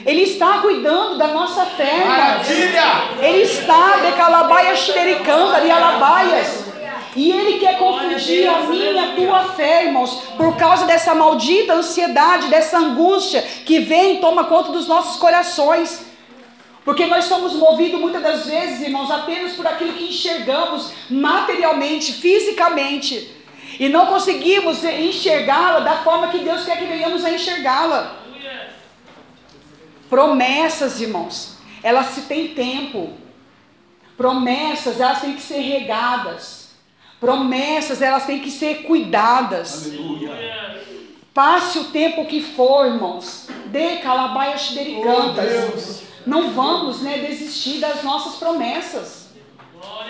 Ele 0.05 0.23
está 0.23 0.59
cuidando 0.59 1.19
da 1.19 1.29
nossa 1.29 1.67
fé. 1.67 2.05
Maravilha! 2.05 2.83
Ele 3.21 3.43
está 3.43 3.97
de 3.97 4.13
calabaia 4.13 4.75
xericanda 4.75 5.57
ali 5.57 5.71
alabaias. 5.71 6.71
E 7.17 7.31
ele 7.33 7.59
quer 7.59 7.77
confundir 7.77 8.49
a 8.49 8.61
minha 8.61 8.93
e 8.93 8.99
a 8.99 9.15
tua 9.17 9.45
fé, 9.55 9.87
irmãos, 9.87 10.23
por 10.37 10.57
causa 10.57 10.87
dessa 10.87 11.13
maldita 11.13 11.75
ansiedade, 11.75 12.49
dessa 12.49 12.79
angústia 12.79 13.43
que 13.43 13.81
vem 13.81 14.17
e 14.17 14.19
toma 14.21 14.45
conta 14.45 14.71
dos 14.71 14.87
nossos 14.87 15.19
corações. 15.19 16.07
Porque 16.85 17.07
nós 17.07 17.25
somos 17.25 17.55
movidos 17.55 18.01
muitas 18.01 18.23
das 18.23 18.47
vezes, 18.47 18.81
irmãos, 18.81 19.11
apenas 19.11 19.53
por 19.53 19.67
aquilo 19.67 19.93
que 19.93 20.05
enxergamos 20.05 20.93
materialmente, 21.11 22.13
fisicamente. 22.13 23.29
E 23.79 23.89
não 23.89 24.07
conseguimos 24.07 24.83
enxergá-la 24.85 25.81
da 25.81 25.97
forma 25.99 26.29
que 26.29 26.39
Deus 26.39 26.65
quer 26.65 26.79
que 26.79 26.85
venhamos 26.85 27.25
a 27.25 27.31
enxergá-la. 27.31 28.20
Promessas, 30.11 31.01
irmãos, 31.01 31.55
elas 31.83 32.07
se 32.09 32.23
têm 32.23 32.49
tempo. 32.49 33.11
Promessas, 34.17 35.01
elas 35.01 35.21
têm 35.21 35.35
que 35.35 35.41
ser 35.43 35.61
regadas. 35.61 36.71
Promessas, 37.21 38.03
elas 38.03 38.27
têm 38.27 38.41
que 38.41 38.51
ser 38.51 38.83
cuidadas. 38.83 39.87
Aleluia! 39.87 40.81
Passe 41.33 41.79
o 41.79 41.85
tempo 41.85 42.27
que 42.27 42.43
for, 42.43 42.87
irmãos. 42.87 43.47
Dê 43.67 43.99
calabaias 43.99 44.71
Oh, 44.71 44.75
dericantas. 44.75 45.49
Deus! 45.49 46.03
Não 46.27 46.51
vamos 46.51 47.01
né, 47.03 47.19
desistir 47.19 47.79
das 47.79 48.03
nossas 48.03 48.35
promessas. 48.35 49.29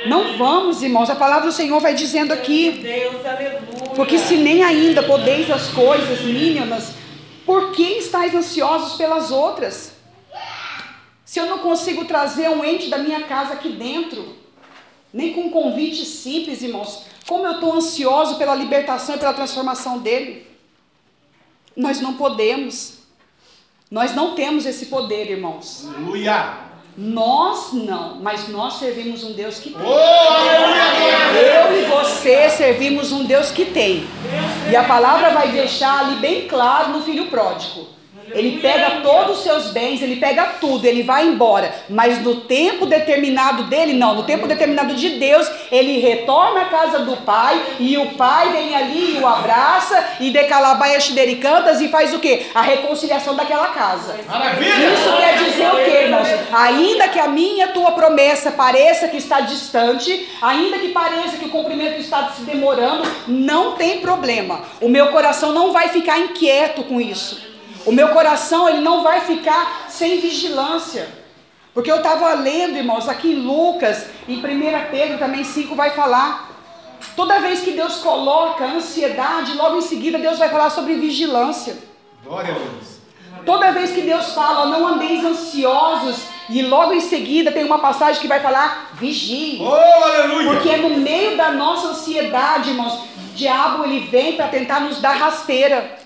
Não 0.07 0.39
vamos, 0.39 0.83
irmãos. 0.83 1.11
A 1.11 1.15
palavra 1.15 1.47
do 1.47 1.53
Senhor 1.53 1.79
vai 1.79 1.95
dizendo 1.95 2.33
aqui. 2.33 2.71
Deus, 2.83 3.25
aleluia. 3.25 3.61
Porque 3.95 4.19
se 4.19 4.37
nem 4.37 4.63
ainda 4.63 5.03
podeis 5.03 5.51
as 5.51 5.69
coisas 5.69 6.23
mínimas, 6.23 6.93
por 7.45 7.73
que 7.73 7.99
estáis 7.99 8.35
ansiosos 8.35 8.95
pelas 8.97 9.31
outras? 9.31 9.90
Se 11.31 11.39
eu 11.39 11.47
não 11.47 11.59
consigo 11.59 12.07
trazer 12.07 12.51
um 12.51 12.65
ente 12.65 12.89
da 12.89 12.99
minha 12.99 13.21
casa 13.21 13.53
aqui 13.53 13.69
dentro, 13.69 14.35
nem 15.15 15.33
com 15.33 15.43
um 15.43 15.51
convite 15.51 16.05
simples, 16.05 16.61
irmãos, 16.61 17.05
como 17.29 17.47
eu 17.47 17.53
estou 17.53 17.73
ansioso 17.73 18.35
pela 18.35 18.53
libertação 18.53 19.15
e 19.15 19.19
pela 19.19 19.33
transformação 19.33 20.01
dele? 20.01 20.45
Nós 21.77 22.01
não 22.01 22.15
podemos. 22.15 23.05
Nós 23.89 24.13
não 24.13 24.35
temos 24.35 24.67
esse 24.67 24.87
poder, 24.87 25.31
irmãos. 25.31 25.87
Aleluia! 25.87 26.53
Nós 26.99 27.75
não, 27.75 28.17
mas 28.17 28.49
nós 28.49 28.81
servimos 28.81 29.23
um 29.23 29.33
Deus 29.33 29.61
que 29.61 29.71
tem. 29.71 29.87
Oh! 29.87 31.37
Eu 31.37 31.81
e 31.81 31.85
você 31.85 32.51
servimos 32.51 33.13
um 33.13 33.25
Deus 33.25 33.53
que 33.53 33.67
tem. 33.67 34.05
E 34.69 34.75
a 34.75 34.83
palavra 34.83 35.31
vai 35.31 35.53
deixar 35.53 36.01
ali 36.01 36.17
bem 36.17 36.49
claro 36.49 36.91
no 36.91 37.03
filho 37.03 37.29
pródigo. 37.29 38.00
Ele 38.33 38.59
pega 38.61 39.01
todos 39.03 39.39
os 39.39 39.43
seus 39.43 39.73
bens, 39.73 40.03
ele 40.03 40.17
pega 40.17 40.45
tudo, 40.61 40.85
ele 40.85 41.03
vai 41.03 41.27
embora. 41.27 41.75
Mas 41.89 42.23
no 42.23 42.43
tempo 42.43 42.87
determinado 42.87 43.65
dele, 43.65 43.93
não. 43.95 44.15
No 44.15 44.23
tempo 44.23 44.47
determinado 44.47 44.95
de 44.95 45.11
Deus, 45.11 45.51
ele 45.71 45.99
retorna 45.99 46.63
à 46.63 46.65
casa 46.67 47.01
do 47.01 47.17
pai. 47.19 47.61
E 47.79 47.97
o 47.99 48.11
pai 48.15 48.53
vem 48.53 48.77
ali 48.77 49.17
e 49.17 49.21
o 49.21 49.27
abraça. 49.27 50.17
E 50.21 50.31
decalabaia 50.31 51.01
xidericantas 51.01 51.81
e 51.81 51.89
faz 51.89 52.15
o 52.15 52.19
quê? 52.19 52.47
A 52.55 52.63
reconciliação 52.63 53.35
daquela 53.35 53.69
casa. 53.69 54.19
Maravilha! 54.29 54.93
Isso 54.93 55.17
quer 55.17 55.39
dizer 55.39 55.69
o 55.69 55.77
quê, 55.77 56.05
irmãos? 56.05 56.29
Ainda 56.53 57.09
que 57.09 57.19
a 57.19 57.29
minha 57.29 57.69
tua 57.69 57.93
promessa 57.93 58.51
pareça 58.51 59.09
que 59.09 59.17
está 59.17 59.41
distante, 59.41 60.29
ainda 60.41 60.79
que 60.79 60.89
pareça 60.89 61.37
que 61.37 61.47
o 61.47 61.51
cumprimento 61.51 62.01
está 62.01 62.31
se 62.31 62.43
demorando, 62.43 63.09
não 63.27 63.73
tem 63.73 64.01
problema. 64.01 64.61
O 64.81 64.89
meu 64.89 65.09
coração 65.09 65.53
não 65.53 65.73
vai 65.73 65.89
ficar 65.89 66.19
inquieto 66.19 66.83
com 66.85 67.01
isso. 67.01 67.50
O 67.87 67.93
meu 67.93 68.09
coração 68.09 68.69
ele 68.69 68.81
não 68.81 69.03
vai 69.03 69.23
ficar 69.23 69.87
sem 69.89 70.21
vigilância. 70.21 71.09
Porque 71.73 71.91
eu 71.91 71.97
estava 71.97 72.33
lendo, 72.35 72.77
irmãos, 72.77 73.09
aqui 73.09 73.33
em 73.33 73.37
Lucas, 73.37 74.07
em 74.29 74.37
1 74.37 74.91
Pedro 74.91 75.19
também 75.19 75.45
5 75.45 75.75
vai 75.75 75.91
falar. 75.91 76.51
Toda 77.17 77.41
vez 77.41 77.61
que 77.61 77.73
Deus 77.73 77.97
coloca 77.97 78.65
ansiedade, 78.65 79.55
logo 79.55 79.79
em 79.79 79.83
seguida 79.83 80.19
Deus 80.19 80.39
vai 80.39 80.49
falar 80.49 80.71
sobre 80.71 80.95
vigilância. 80.95 81.79
Glória 82.25 82.55
a 82.55 82.59
Deus! 82.59 83.01
Toda 83.47 83.73
vez 83.73 83.93
que 83.93 84.03
Deus 84.03 84.35
fala, 84.35 84.67
não 84.67 84.87
andeis 84.87 85.25
ansiosos, 85.25 86.25
e 86.49 86.63
logo 86.63 86.93
em 86.93 87.01
seguida 87.01 87.51
tem 87.51 87.65
uma 87.65 87.79
passagem 87.79 88.21
que 88.21 88.29
vai 88.29 88.41
falar, 88.41 88.91
vigie. 88.95 89.59
Oh, 89.63 90.05
aleluia! 90.05 90.51
Porque 90.51 90.69
é 90.69 90.77
no 90.77 90.99
meio 90.99 91.37
da 91.37 91.51
nossa 91.53 91.89
ansiedade, 91.89 92.71
irmãos, 92.71 92.95
o 92.95 93.35
diabo 93.35 93.85
ele 93.85 94.01
vem 94.01 94.37
para 94.37 94.49
tentar 94.49 94.81
nos 94.81 95.01
dar 95.01 95.17
rasteira. 95.17 95.99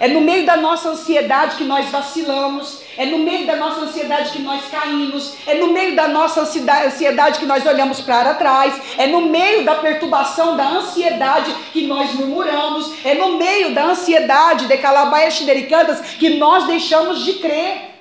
É 0.00 0.08
no 0.08 0.20
meio 0.20 0.44
da 0.44 0.56
nossa 0.56 0.90
ansiedade 0.90 1.56
que 1.56 1.64
nós 1.64 1.88
vacilamos. 1.88 2.82
É 2.96 3.06
no 3.06 3.18
meio 3.18 3.46
da 3.46 3.56
nossa 3.56 3.82
ansiedade 3.82 4.30
que 4.30 4.42
nós 4.42 4.62
caímos. 4.68 5.34
É 5.46 5.54
no 5.54 5.68
meio 5.72 5.94
da 5.94 6.08
nossa 6.08 6.40
ansiedade- 6.40 7.38
que 7.38 7.46
nós 7.46 7.64
olhamos 7.64 8.00
para 8.00 8.34
trás. 8.34 8.74
É 8.98 9.06
no 9.06 9.22
meio 9.22 9.64
da 9.64 9.76
perturbação, 9.76 10.56
da 10.56 10.68
ansiedade 10.68 11.54
que 11.72 11.86
nós 11.86 12.12
murmuramos. 12.14 12.92
É 13.04 13.14
no 13.14 13.38
meio 13.38 13.74
da 13.74 13.84
ansiedade 13.84 14.66
de 14.66 14.76
calabaias 14.78 15.34
xidericantas 15.34 16.00
que 16.00 16.30
nós 16.30 16.66
deixamos 16.66 17.24
de 17.24 17.34
crer, 17.34 17.92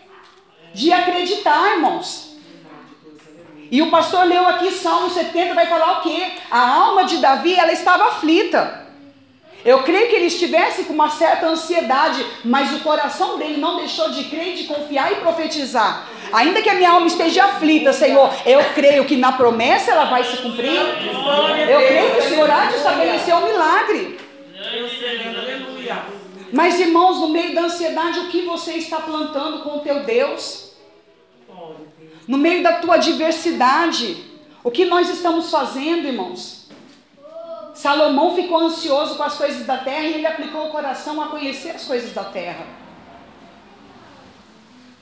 de 0.74 0.92
acreditar, 0.92 1.74
irmãos. 1.74 2.32
E 3.70 3.82
o 3.82 3.90
pastor 3.90 4.26
leu 4.26 4.46
aqui 4.48 4.70
Salmo 4.72 5.10
70, 5.10 5.54
vai 5.54 5.66
falar 5.66 6.00
o 6.00 6.02
quê? 6.02 6.32
A 6.50 6.60
alma 6.60 7.06
de 7.06 7.18
Davi, 7.18 7.56
ela 7.56 7.72
estava 7.72 8.06
aflita. 8.08 8.81
Eu 9.64 9.84
creio 9.84 10.10
que 10.10 10.16
ele 10.16 10.26
estivesse 10.26 10.86
com 10.86 10.94
uma 10.94 11.10
certa 11.10 11.48
ansiedade, 11.48 12.26
mas 12.44 12.74
o 12.74 12.80
coração 12.80 13.38
dele 13.38 13.58
não 13.58 13.78
deixou 13.78 14.10
de 14.10 14.24
crer, 14.26 14.56
de 14.56 14.64
confiar 14.64 15.12
e 15.12 15.16
profetizar. 15.16 16.08
Ainda 16.34 16.62
que 16.62 16.70
a 16.70 16.76
minha 16.76 16.92
alma 16.92 17.08
esteja 17.08 17.46
aflita, 17.46 17.94
Senhor, 17.94 18.32
eu 18.46 18.64
creio 18.74 19.06
que 19.06 19.18
na 19.18 19.34
promessa 19.34 19.92
ela 19.92 20.06
vai 20.06 20.24
se 20.24 20.38
cumprir. 20.38 20.80
Eu 21.70 21.88
creio 21.88 22.12
que 22.12 22.20
o 22.20 22.30
Senhor 22.30 22.50
há 22.50 22.66
de 22.66 22.76
estabelecer 22.76 23.36
um 23.36 23.46
milagre. 23.46 24.20
Mas 26.54 26.80
irmãos, 26.80 27.20
no 27.20 27.30
meio 27.30 27.54
da 27.54 27.62
ansiedade, 27.62 28.20
o 28.20 28.28
que 28.28 28.42
você 28.42 28.74
está 28.74 28.98
plantando 28.98 29.64
com 29.64 29.78
o 29.78 29.80
teu 29.80 30.04
Deus? 30.04 30.72
No 32.28 32.38
meio 32.38 32.64
da 32.64 32.74
tua 32.74 32.96
adversidade, 32.96 34.24
o 34.64 34.72
que 34.72 34.86
nós 34.86 35.10
estamos 35.10 35.50
fazendo, 35.50 36.08
irmãos? 36.08 36.61
Salomão 37.82 38.36
ficou 38.36 38.60
ansioso 38.60 39.16
com 39.16 39.24
as 39.24 39.34
coisas 39.34 39.66
da 39.66 39.76
terra 39.76 40.04
e 40.04 40.14
ele 40.14 40.28
aplicou 40.28 40.68
o 40.68 40.70
coração 40.70 41.20
a 41.20 41.30
conhecer 41.30 41.72
as 41.72 41.84
coisas 41.84 42.14
da 42.14 42.24
terra. 42.24 42.64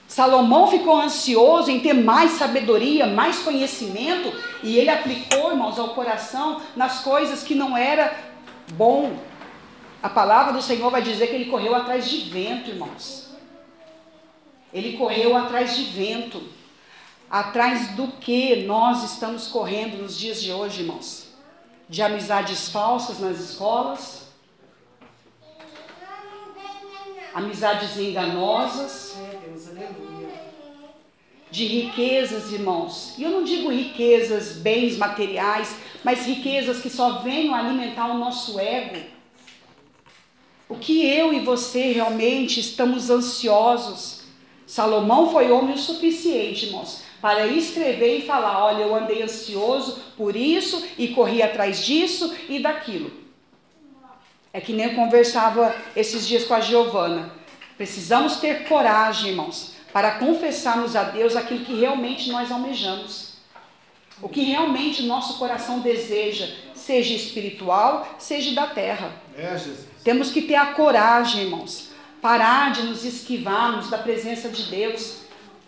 Salomão 0.07 0.65
ficou 0.65 0.95
ansioso 0.95 1.69
em 1.69 1.81
ter 1.81 1.91
mais 1.91 2.31
sabedoria, 2.31 3.05
mais 3.05 3.39
conhecimento, 3.39 4.31
e 4.63 4.77
ele 4.77 4.89
aplicou, 4.89 5.51
irmãos, 5.51 5.77
ao 5.77 5.89
coração 5.89 6.61
nas 6.73 7.01
coisas 7.01 7.43
que 7.43 7.53
não 7.53 7.75
era 7.75 8.17
bom. 8.71 9.11
A 10.01 10.07
palavra 10.07 10.53
do 10.53 10.61
Senhor 10.61 10.89
vai 10.89 11.01
dizer 11.01 11.27
que 11.27 11.35
ele 11.35 11.51
correu 11.51 11.75
atrás 11.75 12.09
de 12.09 12.29
vento, 12.29 12.69
irmãos. 12.69 13.27
Ele 14.73 14.95
correu 14.97 15.35
atrás 15.35 15.75
de 15.75 15.83
vento. 15.83 16.41
Atrás 17.29 17.89
do 17.89 18.07
que 18.07 18.63
nós 18.63 19.03
estamos 19.03 19.47
correndo 19.47 20.01
nos 20.01 20.17
dias 20.17 20.41
de 20.41 20.53
hoje, 20.53 20.83
irmãos? 20.83 21.28
De 21.89 22.01
amizades 22.03 22.69
falsas 22.69 23.19
nas 23.19 23.39
escolas, 23.39 24.27
amizades 27.33 27.97
enganosas, 27.97 29.17
de 31.49 31.65
riquezas, 31.65 32.51
irmãos. 32.51 33.15
E 33.17 33.23
eu 33.23 33.31
não 33.31 33.43
digo 33.43 33.71
riquezas, 33.71 34.57
bens 34.57 34.97
materiais, 34.97 35.75
mas 36.03 36.25
riquezas 36.25 36.79
que 36.79 36.89
só 36.89 37.19
venham 37.19 37.55
alimentar 37.55 38.07
o 38.07 38.17
nosso 38.17 38.59
ego. 38.59 38.99
O 40.67 40.75
que 40.75 41.03
eu 41.03 41.33
e 41.33 41.39
você 41.39 41.91
realmente 41.91 42.59
estamos 42.59 43.09
ansiosos? 43.09 44.19
Salomão 44.67 45.31
foi 45.31 45.49
homem 45.51 45.73
o 45.73 45.79
suficiente, 45.79 46.67
irmãos, 46.67 47.01
para 47.21 47.47
escrever 47.47 48.19
e 48.19 48.25
falar: 48.25 48.63
olha, 48.63 48.83
eu 48.83 48.95
andei 48.95 49.21
ansioso 49.21 50.01
por 50.17 50.35
isso 50.35 50.85
e 50.97 51.09
corri 51.09 51.41
atrás 51.41 51.85
disso 51.85 52.35
e 52.47 52.59
daquilo. 52.59 53.11
É 54.51 54.59
que 54.59 54.73
nem 54.73 54.87
eu 54.87 54.95
conversava 54.95 55.75
esses 55.95 56.27
dias 56.27 56.43
com 56.43 56.53
a 56.53 56.59
Giovana. 56.59 57.31
Precisamos 57.77 58.37
ter 58.37 58.67
coragem, 58.67 59.31
irmãos, 59.31 59.75
para 59.93 60.11
confessarmos 60.11 60.95
a 60.95 61.03
Deus 61.03 61.35
aquilo 61.35 61.63
que 61.63 61.79
realmente 61.79 62.29
nós 62.29 62.51
almejamos. 62.51 63.29
O 64.21 64.27
que 64.27 64.43
realmente 64.43 65.03
nosso 65.03 65.37
coração 65.37 65.79
deseja, 65.79 66.47
seja 66.75 67.13
espiritual, 67.13 68.15
seja 68.17 68.53
da 68.53 68.67
terra. 68.67 69.13
É. 69.37 69.55
Temos 70.03 70.31
que 70.31 70.41
ter 70.41 70.55
a 70.55 70.73
coragem, 70.73 71.43
irmãos, 71.43 71.89
parar 72.21 72.73
de 72.73 72.83
nos 72.83 73.05
esquivarmos 73.05 73.89
da 73.89 73.97
presença 73.97 74.49
de 74.49 74.63
Deus. 74.63 75.19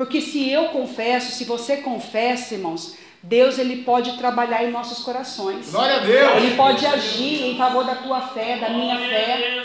Porque 0.01 0.19
se 0.19 0.49
eu 0.49 0.69
confesso, 0.69 1.31
se 1.31 1.45
você 1.45 1.77
confessa, 1.77 2.55
irmãos, 2.55 2.95
Deus 3.21 3.59
ele 3.59 3.83
pode 3.83 4.17
trabalhar 4.17 4.63
em 4.63 4.71
nossos 4.71 5.03
corações. 5.03 5.69
Glória 5.69 5.97
a 5.97 5.99
Deus. 5.99 6.37
Ele 6.37 6.55
pode 6.55 6.83
agir 6.87 7.43
em 7.45 7.55
favor 7.55 7.85
da 7.85 7.93
tua 7.93 8.19
fé, 8.29 8.57
da 8.57 8.71
minha 8.71 8.97
fé. 8.97 9.63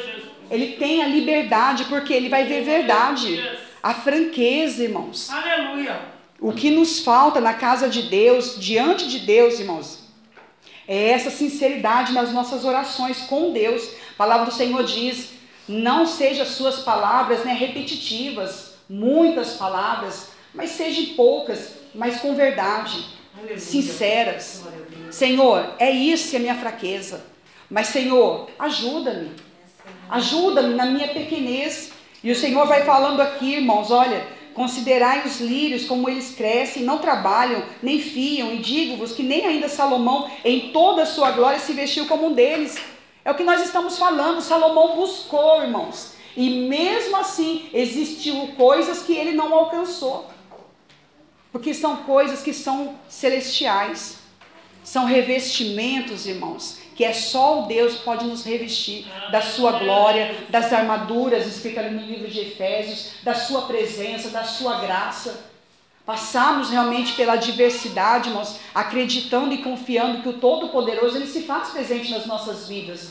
Ele 0.50 0.72
tem 0.72 1.02
a 1.02 1.08
liberdade 1.08 1.86
porque 1.86 2.12
ele 2.12 2.28
vai 2.28 2.44
ver 2.44 2.64
verdade. 2.64 3.42
A 3.82 3.94
franqueza, 3.94 4.84
irmãos. 4.84 5.30
Aleluia. 5.30 5.98
O 6.38 6.52
que 6.52 6.70
nos 6.70 7.00
falta 7.00 7.40
na 7.40 7.54
casa 7.54 7.88
de 7.88 8.02
Deus, 8.02 8.60
diante 8.60 9.08
de 9.08 9.20
Deus, 9.20 9.58
irmãos, 9.58 10.00
é 10.86 11.12
essa 11.12 11.30
sinceridade 11.30 12.12
nas 12.12 12.30
nossas 12.30 12.62
orações 12.62 13.22
com 13.22 13.54
Deus. 13.54 13.88
A 14.10 14.16
palavra 14.18 14.44
do 14.44 14.52
Senhor 14.52 14.84
diz: 14.84 15.30
não 15.66 16.04
sejam 16.06 16.44
suas 16.44 16.80
palavras 16.80 17.42
né, 17.42 17.54
repetitivas, 17.54 18.65
muitas 18.88 19.54
palavras, 19.54 20.28
mas 20.54 20.70
sejam 20.70 21.14
poucas, 21.14 21.72
mas 21.94 22.20
com 22.20 22.34
verdade, 22.34 23.04
Aleluia. 23.36 23.58
sinceras. 23.58 24.60
Glória 24.62 24.86
a 24.86 24.94
Deus. 24.96 25.14
Senhor, 25.14 25.74
é 25.78 25.90
isso 25.90 26.30
que 26.30 26.36
é 26.36 26.38
a 26.38 26.42
minha 26.42 26.54
fraqueza. 26.54 27.24
Mas, 27.68 27.88
Senhor, 27.88 28.48
ajuda-me. 28.58 29.30
Ajuda-me 30.08 30.74
na 30.74 30.86
minha 30.86 31.08
pequenez. 31.08 31.92
E 32.22 32.30
o 32.30 32.36
Senhor 32.36 32.66
vai 32.66 32.84
falando 32.84 33.20
aqui, 33.20 33.54
irmãos, 33.54 33.90
olha, 33.90 34.26
considerai 34.54 35.26
os 35.26 35.40
lírios 35.40 35.84
como 35.84 36.08
eles 36.08 36.34
crescem, 36.34 36.82
não 36.82 36.98
trabalham, 36.98 37.62
nem 37.82 38.00
fiam, 38.00 38.52
e 38.52 38.58
digo-vos 38.58 39.12
que 39.12 39.22
nem 39.22 39.44
ainda 39.44 39.68
Salomão, 39.68 40.30
em 40.44 40.70
toda 40.70 41.02
a 41.02 41.06
sua 41.06 41.32
glória, 41.32 41.58
se 41.58 41.72
vestiu 41.72 42.06
como 42.06 42.28
um 42.28 42.32
deles. 42.32 42.78
É 43.24 43.30
o 43.30 43.34
que 43.34 43.44
nós 43.44 43.60
estamos 43.62 43.98
falando. 43.98 44.40
Salomão 44.40 44.96
buscou, 44.96 45.62
irmãos. 45.62 46.15
E 46.36 46.68
mesmo 46.68 47.16
assim, 47.16 47.68
existiu 47.72 48.48
coisas 48.48 49.02
que 49.02 49.14
ele 49.14 49.32
não 49.32 49.54
alcançou. 49.54 50.30
Porque 51.50 51.72
são 51.72 51.96
coisas 51.98 52.42
que 52.42 52.52
são 52.52 52.94
celestiais. 53.08 54.18
São 54.84 55.06
revestimentos, 55.06 56.26
irmãos, 56.26 56.78
que 56.94 57.04
é 57.04 57.12
só 57.12 57.62
o 57.62 57.66
Deus 57.66 57.96
pode 57.96 58.24
nos 58.24 58.44
revestir 58.44 59.04
da 59.32 59.40
sua 59.40 59.72
glória, 59.80 60.46
das 60.48 60.72
armaduras, 60.72 61.46
escrita 61.46 61.80
ali 61.80 61.94
no 61.94 62.06
livro 62.06 62.28
de 62.28 62.40
Efésios, 62.40 63.14
da 63.22 63.34
sua 63.34 63.62
presença, 63.62 64.28
da 64.28 64.44
sua 64.44 64.78
graça. 64.78 65.44
Passarmos 66.04 66.70
realmente 66.70 67.14
pela 67.14 67.34
diversidade, 67.34 68.28
irmãos, 68.28 68.60
acreditando 68.72 69.52
e 69.52 69.58
confiando 69.58 70.22
que 70.22 70.28
o 70.28 70.34
Todo-Poderoso 70.34 71.16
ele 71.16 71.26
se 71.26 71.42
faz 71.42 71.70
presente 71.70 72.12
nas 72.12 72.26
nossas 72.26 72.68
vidas. 72.68 73.10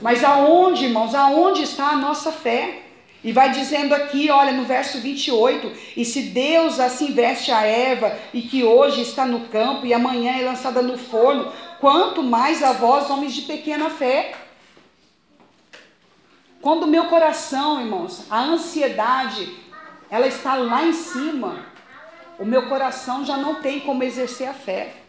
Mas 0.00 0.22
aonde, 0.24 0.84
irmãos, 0.84 1.14
aonde 1.14 1.62
está 1.62 1.90
a 1.90 1.96
nossa 1.96 2.32
fé? 2.32 2.82
E 3.22 3.32
vai 3.32 3.52
dizendo 3.52 3.94
aqui, 3.94 4.30
olha, 4.30 4.52
no 4.52 4.64
verso 4.64 5.00
28, 5.00 5.72
e 5.96 6.04
se 6.04 6.24
Deus 6.24 6.78
assim 6.78 7.12
veste 7.12 7.50
a 7.50 7.62
erva, 7.62 8.14
e 8.34 8.42
que 8.42 8.62
hoje 8.62 9.00
está 9.00 9.24
no 9.24 9.48
campo, 9.48 9.86
e 9.86 9.94
amanhã 9.94 10.36
é 10.38 10.44
lançada 10.44 10.82
no 10.82 10.98
forno, 10.98 11.50
quanto 11.80 12.22
mais 12.22 12.62
a 12.62 12.72
vós, 12.72 13.08
homens 13.08 13.32
de 13.32 13.42
pequena 13.42 13.88
fé. 13.88 14.34
Quando 16.60 16.82
o 16.82 16.86
meu 16.86 17.06
coração, 17.06 17.80
irmãos, 17.80 18.26
a 18.30 18.42
ansiedade, 18.42 19.50
ela 20.10 20.26
está 20.26 20.54
lá 20.54 20.84
em 20.84 20.92
cima, 20.92 21.64
o 22.38 22.44
meu 22.44 22.68
coração 22.68 23.24
já 23.24 23.38
não 23.38 23.56
tem 23.56 23.80
como 23.80 24.02
exercer 24.02 24.48
a 24.48 24.54
fé. 24.54 25.03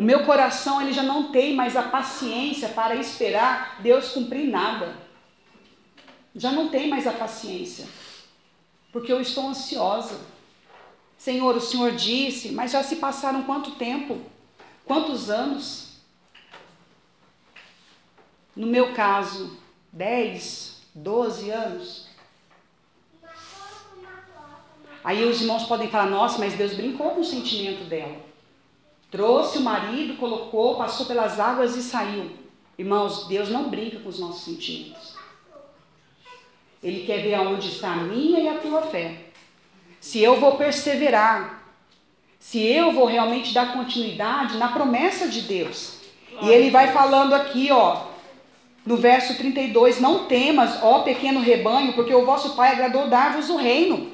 O 0.00 0.02
meu 0.02 0.24
coração 0.24 0.80
ele 0.80 0.94
já 0.94 1.02
não 1.02 1.30
tem 1.30 1.54
mais 1.54 1.76
a 1.76 1.82
paciência 1.82 2.70
para 2.70 2.96
esperar 2.96 3.82
Deus 3.82 4.12
cumprir 4.12 4.48
nada. 4.48 4.96
Já 6.34 6.50
não 6.50 6.70
tem 6.70 6.88
mais 6.88 7.06
a 7.06 7.12
paciência. 7.12 7.86
Porque 8.90 9.12
eu 9.12 9.20
estou 9.20 9.48
ansiosa. 9.48 10.18
Senhor, 11.18 11.54
o 11.54 11.60
Senhor 11.60 11.92
disse, 11.92 12.50
mas 12.50 12.70
já 12.70 12.82
se 12.82 12.96
passaram 12.96 13.42
quanto 13.42 13.72
tempo? 13.72 14.22
Quantos 14.86 15.28
anos? 15.28 15.98
No 18.56 18.68
meu 18.68 18.94
caso, 18.94 19.58
10, 19.92 20.80
12 20.94 21.50
anos. 21.50 22.08
Aí 25.04 25.26
os 25.26 25.42
irmãos 25.42 25.64
podem 25.64 25.90
falar: 25.90 26.06
nossa, 26.06 26.38
mas 26.38 26.54
Deus 26.54 26.72
brincou 26.72 27.10
com 27.10 27.20
o 27.20 27.24
sentimento 27.24 27.84
dela. 27.84 28.29
Trouxe 29.10 29.58
o 29.58 29.62
marido, 29.62 30.16
colocou, 30.16 30.76
passou 30.76 31.06
pelas 31.06 31.40
águas 31.40 31.76
e 31.76 31.82
saiu. 31.82 32.30
Irmãos, 32.78 33.26
Deus 33.26 33.48
não 33.48 33.68
brinca 33.68 33.98
com 33.98 34.08
os 34.08 34.18
nossos 34.18 34.44
sentimentos. 34.44 35.14
Ele 36.82 37.04
quer 37.04 37.22
ver 37.22 37.34
aonde 37.34 37.68
está 37.68 37.92
a 37.92 37.96
minha 37.96 38.40
e 38.40 38.48
a 38.48 38.58
tua 38.58 38.82
fé. 38.82 39.26
Se 40.00 40.22
eu 40.22 40.40
vou 40.40 40.56
perseverar, 40.56 41.62
se 42.38 42.64
eu 42.64 42.92
vou 42.92 43.04
realmente 43.04 43.52
dar 43.52 43.74
continuidade 43.74 44.56
na 44.56 44.68
promessa 44.68 45.28
de 45.28 45.42
Deus. 45.42 45.98
E 46.40 46.48
ele 46.48 46.70
vai 46.70 46.92
falando 46.92 47.34
aqui, 47.34 47.70
ó, 47.70 48.06
no 48.86 48.96
verso 48.96 49.36
32, 49.36 50.00
não 50.00 50.24
temas, 50.24 50.82
ó 50.82 51.00
pequeno 51.00 51.40
rebanho, 51.40 51.92
porque 51.92 52.14
o 52.14 52.24
vosso 52.24 52.56
Pai 52.56 52.72
agradou 52.72 53.08
dar-vos 53.08 53.50
o 53.50 53.56
reino. 53.56 54.10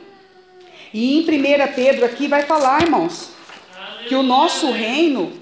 E 0.92 1.18
em 1.18 1.20
1 1.20 1.74
Pedro 1.74 2.04
aqui 2.04 2.26
vai 2.26 2.42
falar, 2.42 2.82
irmãos, 2.82 3.35
que 4.06 4.14
o 4.14 4.22
nosso 4.22 4.70
reino, 4.70 5.32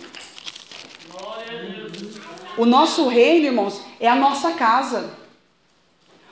o 2.57 2.65
nosso 2.65 3.09
reino, 3.09 3.47
irmãos, 3.47 3.83
é 4.01 4.09
a 4.09 4.15
nossa 4.15 4.53
casa. 4.53 5.15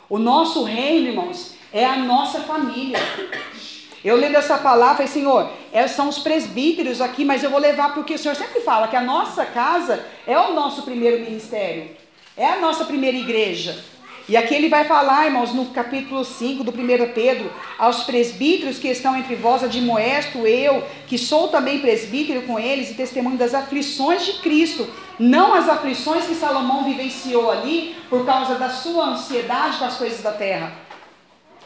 O 0.09 0.19
nosso 0.19 0.63
reino, 0.65 1.09
irmãos, 1.09 1.55
é 1.73 1.85
a 1.85 1.97
nossa 1.97 2.41
família. 2.41 2.99
Eu 4.05 4.17
lendo 4.17 4.37
essa 4.37 4.59
palavra, 4.59 4.97
falei, 4.97 5.13
Senhor, 5.13 5.51
é, 5.73 5.87
são 5.87 6.09
os 6.09 6.19
presbíteros 6.19 7.01
aqui, 7.01 7.25
mas 7.25 7.45
eu 7.45 7.51
vou 7.51 7.61
levar 7.61 7.95
porque 7.95 8.15
o 8.15 8.19
Senhor 8.19 8.35
sempre 8.35 8.61
fala 8.61 8.89
que 8.89 8.97
a 8.97 9.01
nossa 9.01 9.47
casa 9.47 10.05
é 10.27 10.37
o 10.39 10.55
nosso 10.55 10.83
primeiro 10.83 11.21
ministério, 11.21 11.91
é 12.37 12.47
a 12.47 12.61
nossa 12.61 12.85
primeira 12.85 13.17
igreja. 13.17 13.92
E 14.33 14.37
aqui 14.39 14.55
ele 14.55 14.71
vai 14.71 14.87
falar, 14.87 15.27
irmãos, 15.27 15.53
no 15.53 15.67
capítulo 15.67 16.25
5 16.25 16.65
do 16.65 16.71
1 16.71 17.13
Pedro, 17.13 17.53
aos 17.79 18.05
presbíteros 18.05 18.79
que 18.79 18.89
estão 18.89 19.15
entre 19.15 19.35
vós, 19.35 19.63
admoesto 19.63 20.47
eu, 20.47 20.83
que 21.07 21.19
sou 21.19 21.49
também 21.49 21.81
presbítero 21.81 22.41
com 22.47 22.59
eles 22.59 22.91
e 22.91 22.95
testemunho 22.95 23.37
das 23.37 23.53
aflições 23.53 24.25
de 24.25 24.33
Cristo, 24.41 24.89
não 25.19 25.53
as 25.53 25.69
aflições 25.69 26.25
que 26.25 26.35
Salomão 26.35 26.83
vivenciou 26.85 27.51
ali 27.51 27.95
por 28.09 28.25
causa 28.25 28.55
da 28.55 28.71
sua 28.71 29.11
ansiedade 29.11 29.77
com 29.77 29.85
as 29.85 29.99
coisas 29.99 30.23
da 30.23 30.33
terra. 30.33 30.73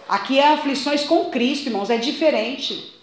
Aqui 0.08 0.40
é 0.40 0.54
aflições 0.54 1.04
com 1.04 1.26
Cristo, 1.26 1.68
irmãos, 1.68 1.88
é 1.88 1.98
diferente. 1.98 2.96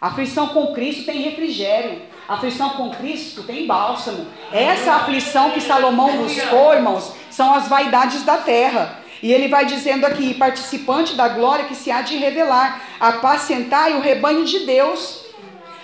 Aflição 0.00 0.48
com 0.48 0.72
Cristo 0.72 1.04
tem 1.04 1.20
refrigério. 1.20 2.00
Aflição 2.26 2.70
com 2.70 2.88
Cristo 2.90 3.42
tem 3.42 3.66
bálsamo. 3.66 4.26
Essa 4.50 4.94
aflição 4.94 5.50
que 5.50 5.60
Salomão 5.60 6.16
buscou, 6.16 6.72
irmãos, 6.72 7.12
são 7.40 7.54
as 7.54 7.68
vaidades 7.68 8.22
da 8.22 8.36
terra. 8.36 8.98
E 9.22 9.32
ele 9.32 9.48
vai 9.48 9.64
dizendo 9.64 10.04
aqui, 10.04 10.34
participante 10.34 11.14
da 11.14 11.26
glória 11.26 11.64
que 11.64 11.74
se 11.74 11.90
há 11.90 12.02
de 12.02 12.18
revelar, 12.18 12.82
apacentai 13.00 13.94
o 13.94 14.00
rebanho 14.02 14.44
de 14.44 14.58
Deus. 14.66 15.24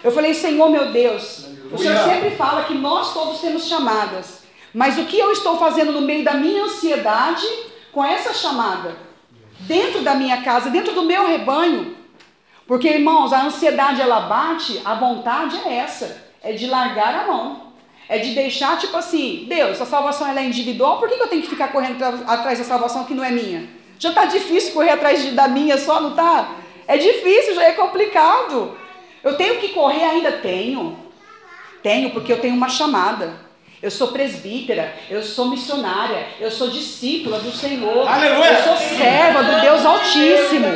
Eu 0.04 0.12
falei, 0.12 0.34
Senhor 0.34 0.68
meu 0.68 0.92
Deus, 0.92 1.46
o 1.72 1.78
Senhor 1.78 1.96
sempre 2.04 2.32
fala 2.32 2.64
que 2.64 2.74
nós 2.74 3.14
todos 3.14 3.40
temos 3.40 3.66
chamadas. 3.66 4.42
Mas 4.74 4.98
o 4.98 5.06
que 5.06 5.18
eu 5.18 5.32
estou 5.32 5.56
fazendo 5.56 5.92
no 5.92 6.02
meio 6.02 6.22
da 6.22 6.34
minha 6.34 6.64
ansiedade 6.64 7.46
com 7.90 8.04
essa 8.04 8.34
chamada? 8.34 8.94
Dentro 9.60 10.02
da 10.02 10.14
minha 10.14 10.42
casa, 10.42 10.68
dentro 10.68 10.92
do 10.92 11.04
meu 11.04 11.26
rebanho. 11.26 11.96
Porque, 12.66 12.86
irmãos, 12.86 13.32
a 13.32 13.44
ansiedade 13.44 14.02
ela 14.02 14.20
bate, 14.20 14.82
a 14.84 14.94
vontade 14.94 15.58
é 15.64 15.76
essa, 15.76 16.22
é 16.42 16.52
de 16.52 16.66
largar 16.66 17.14
a 17.14 17.26
mão. 17.26 17.65
É 18.08 18.18
de 18.18 18.34
deixar, 18.34 18.78
tipo 18.78 18.96
assim, 18.96 19.46
Deus, 19.48 19.80
a 19.80 19.86
salvação 19.86 20.28
é 20.28 20.44
individual, 20.44 20.98
por 20.98 21.08
que, 21.08 21.16
que 21.16 21.22
eu 21.22 21.28
tenho 21.28 21.42
que 21.42 21.48
ficar 21.48 21.68
correndo 21.68 22.02
atrás 22.04 22.58
da 22.58 22.64
salvação 22.64 23.04
que 23.04 23.14
não 23.14 23.24
é 23.24 23.30
minha? 23.30 23.68
Já 23.98 24.10
está 24.10 24.26
difícil 24.26 24.72
correr 24.72 24.90
atrás 24.90 25.22
de, 25.22 25.30
da 25.32 25.48
minha 25.48 25.76
só, 25.76 26.00
não 26.00 26.14
tá? 26.14 26.56
É 26.86 26.96
difícil, 26.96 27.54
já 27.54 27.64
é 27.64 27.72
complicado. 27.72 28.76
Eu 29.24 29.36
tenho 29.36 29.58
que 29.58 29.70
correr 29.70 30.04
ainda? 30.04 30.32
Tenho. 30.32 30.96
Tenho, 31.82 32.10
porque 32.10 32.32
eu 32.32 32.40
tenho 32.40 32.54
uma 32.54 32.68
chamada. 32.68 33.46
Eu 33.82 33.90
sou 33.90 34.08
presbítera, 34.08 34.94
eu 35.10 35.22
sou 35.22 35.50
missionária, 35.50 36.26
eu 36.40 36.50
sou 36.50 36.70
discípula 36.70 37.38
do 37.38 37.52
Senhor. 37.52 38.08
Aleluia! 38.08 38.52
Eu 38.52 38.64
sou 38.64 38.76
serva 38.76 39.42
do 39.42 39.60
Deus 39.60 39.84
Altíssimo. 39.84 40.66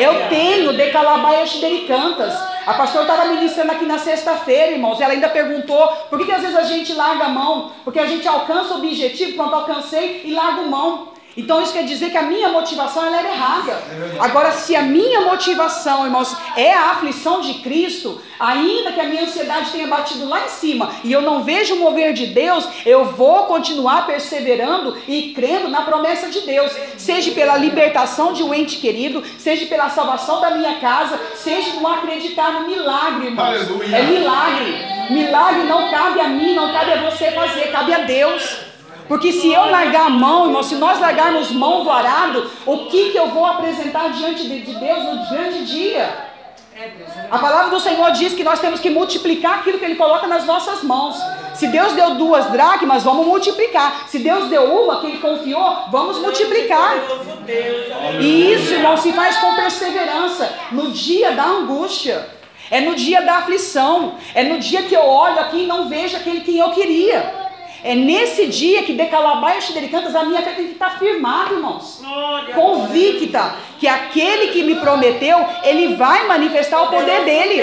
Eu 0.00 0.28
tenho 0.28 0.72
decalabaias 0.72 1.58
cantas. 1.86 2.55
A 2.66 2.74
pastora 2.74 3.04
estava 3.04 3.26
ministrando 3.26 3.70
aqui 3.70 3.86
na 3.86 3.96
sexta-feira, 3.96 4.72
irmãos, 4.72 4.98
e 4.98 5.02
ela 5.04 5.12
ainda 5.12 5.28
perguntou 5.28 5.86
por 6.10 6.18
que, 6.18 6.24
que 6.24 6.32
às 6.32 6.42
vezes 6.42 6.56
a 6.56 6.64
gente 6.64 6.92
larga 6.94 7.26
a 7.26 7.28
mão? 7.28 7.70
Porque 7.84 8.00
a 8.00 8.06
gente 8.06 8.26
alcança 8.26 8.74
o 8.74 8.78
objetivo, 8.78 9.36
pronto, 9.36 9.54
alcancei 9.54 10.22
e 10.24 10.32
largo 10.32 10.64
mão. 10.68 11.15
Então 11.36 11.62
isso 11.62 11.72
quer 11.72 11.84
dizer 11.84 12.10
que 12.10 12.16
a 12.16 12.22
minha 12.22 12.48
motivação 12.48 13.04
ela 13.04 13.18
era 13.18 13.28
errada. 13.28 13.82
Agora, 14.20 14.52
se 14.52 14.74
a 14.74 14.82
minha 14.82 15.20
motivação, 15.20 16.04
irmãos, 16.06 16.34
é 16.56 16.72
a 16.72 16.92
aflição 16.92 17.42
de 17.42 17.54
Cristo, 17.54 18.22
ainda 18.40 18.92
que 18.92 19.00
a 19.00 19.04
minha 19.04 19.24
ansiedade 19.24 19.70
tenha 19.70 19.86
batido 19.86 20.26
lá 20.26 20.46
em 20.46 20.48
cima 20.48 20.90
e 21.04 21.12
eu 21.12 21.20
não 21.20 21.44
vejo 21.44 21.74
o 21.74 21.78
mover 21.78 22.14
de 22.14 22.26
Deus, 22.26 22.66
eu 22.86 23.04
vou 23.04 23.44
continuar 23.44 24.06
perseverando 24.06 24.96
e 25.06 25.32
crendo 25.34 25.68
na 25.68 25.82
promessa 25.82 26.30
de 26.30 26.40
Deus, 26.40 26.72
seja 26.96 27.30
pela 27.32 27.56
libertação 27.56 28.32
de 28.32 28.42
um 28.42 28.54
ente 28.54 28.78
querido, 28.78 29.22
seja 29.38 29.66
pela 29.66 29.90
salvação 29.90 30.40
da 30.40 30.52
minha 30.52 30.76
casa, 30.76 31.20
seja 31.34 31.74
no 31.74 31.86
acreditar 31.86 32.52
no 32.52 32.68
milagre, 32.68 33.26
irmãos. 33.26 33.46
Aleluia. 33.46 33.96
É 33.96 34.02
milagre. 34.02 34.96
Milagre 35.10 35.62
não 35.64 35.90
cabe 35.90 36.20
a 36.20 36.28
mim, 36.28 36.54
não 36.54 36.72
cabe 36.72 36.92
a 36.92 37.10
você 37.10 37.30
fazer, 37.30 37.70
cabe 37.70 37.92
a 37.92 37.98
Deus. 37.98 38.66
Porque 39.08 39.32
se 39.32 39.52
eu 39.52 39.70
largar 39.70 40.06
a 40.06 40.10
mão, 40.10 40.46
irmão, 40.46 40.62
se 40.62 40.74
nós 40.76 41.00
largarmos 41.00 41.50
mão 41.50 41.84
do 41.84 41.90
arado, 41.90 42.50
o 42.64 42.86
que, 42.86 43.10
que 43.10 43.18
eu 43.18 43.28
vou 43.28 43.44
apresentar 43.44 44.10
diante 44.10 44.46
de, 44.46 44.60
de 44.60 44.74
Deus 44.74 45.04
no 45.04 45.28
grande 45.28 45.64
dia? 45.64 46.26
A 47.30 47.38
palavra 47.38 47.70
do 47.70 47.80
Senhor 47.80 48.10
diz 48.12 48.34
que 48.34 48.44
nós 48.44 48.60
temos 48.60 48.80
que 48.80 48.90
multiplicar 48.90 49.60
aquilo 49.60 49.78
que 49.78 49.84
Ele 49.84 49.94
coloca 49.94 50.26
nas 50.26 50.44
nossas 50.44 50.82
mãos. 50.82 51.16
Se 51.54 51.68
Deus 51.68 51.94
deu 51.94 52.16
duas 52.16 52.50
dracmas, 52.50 53.02
vamos 53.02 53.26
multiplicar. 53.26 54.06
Se 54.08 54.18
Deus 54.18 54.48
deu 54.48 54.64
uma 54.64 55.00
que 55.00 55.06
Ele 55.06 55.18
confiou, 55.18 55.84
vamos 55.90 56.18
multiplicar. 56.18 56.96
E 58.20 58.52
isso, 58.52 58.74
irmão, 58.74 58.96
se 58.98 59.10
faz 59.12 59.38
com 59.38 59.54
perseverança 59.54 60.52
no 60.70 60.90
dia 60.90 61.32
da 61.32 61.44
angústia. 61.44 62.28
É 62.70 62.80
no 62.80 62.94
dia 62.94 63.22
da 63.22 63.36
aflição. 63.36 64.16
É 64.34 64.42
no 64.42 64.58
dia 64.58 64.82
que 64.82 64.94
eu 64.94 65.06
olho 65.06 65.38
aqui 65.40 65.62
e 65.62 65.66
não 65.66 65.88
vejo 65.88 66.16
aquele 66.16 66.40
que 66.40 66.58
eu 66.58 66.70
queria. 66.72 67.45
É 67.86 67.94
nesse 67.94 68.48
dia 68.48 68.82
que 68.82 68.94
decalabai 68.94 69.60
e 69.60 69.88
cantas, 69.88 70.16
a 70.16 70.24
minha 70.24 70.42
fé 70.42 70.54
tem 70.54 70.66
que 70.66 70.72
estar 70.72 70.98
firmada, 70.98 71.54
irmãos. 71.54 72.02
Convicta 72.52 73.54
que 73.78 73.86
aquele 73.86 74.48
que 74.48 74.64
me 74.64 74.74
prometeu, 74.74 75.38
ele 75.62 75.94
vai 75.94 76.26
manifestar 76.26 76.82
o 76.82 76.88
poder 76.88 77.24
dele. 77.24 77.62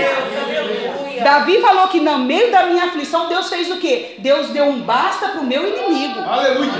Davi 1.21 1.59
falou 1.59 1.89
que 1.89 1.99
no 1.99 2.19
meio 2.19 2.49
da 2.53 2.67
minha 2.67 2.85
aflição, 2.85 3.27
Deus 3.27 3.49
fez 3.49 3.69
o 3.69 3.75
quê? 3.81 4.15
Deus 4.19 4.47
deu 4.51 4.63
um 4.63 4.79
basta 4.79 5.27
para 5.27 5.41
o 5.41 5.45
meu 5.45 5.67
inimigo. 5.67 6.21
Aleluia. 6.21 6.71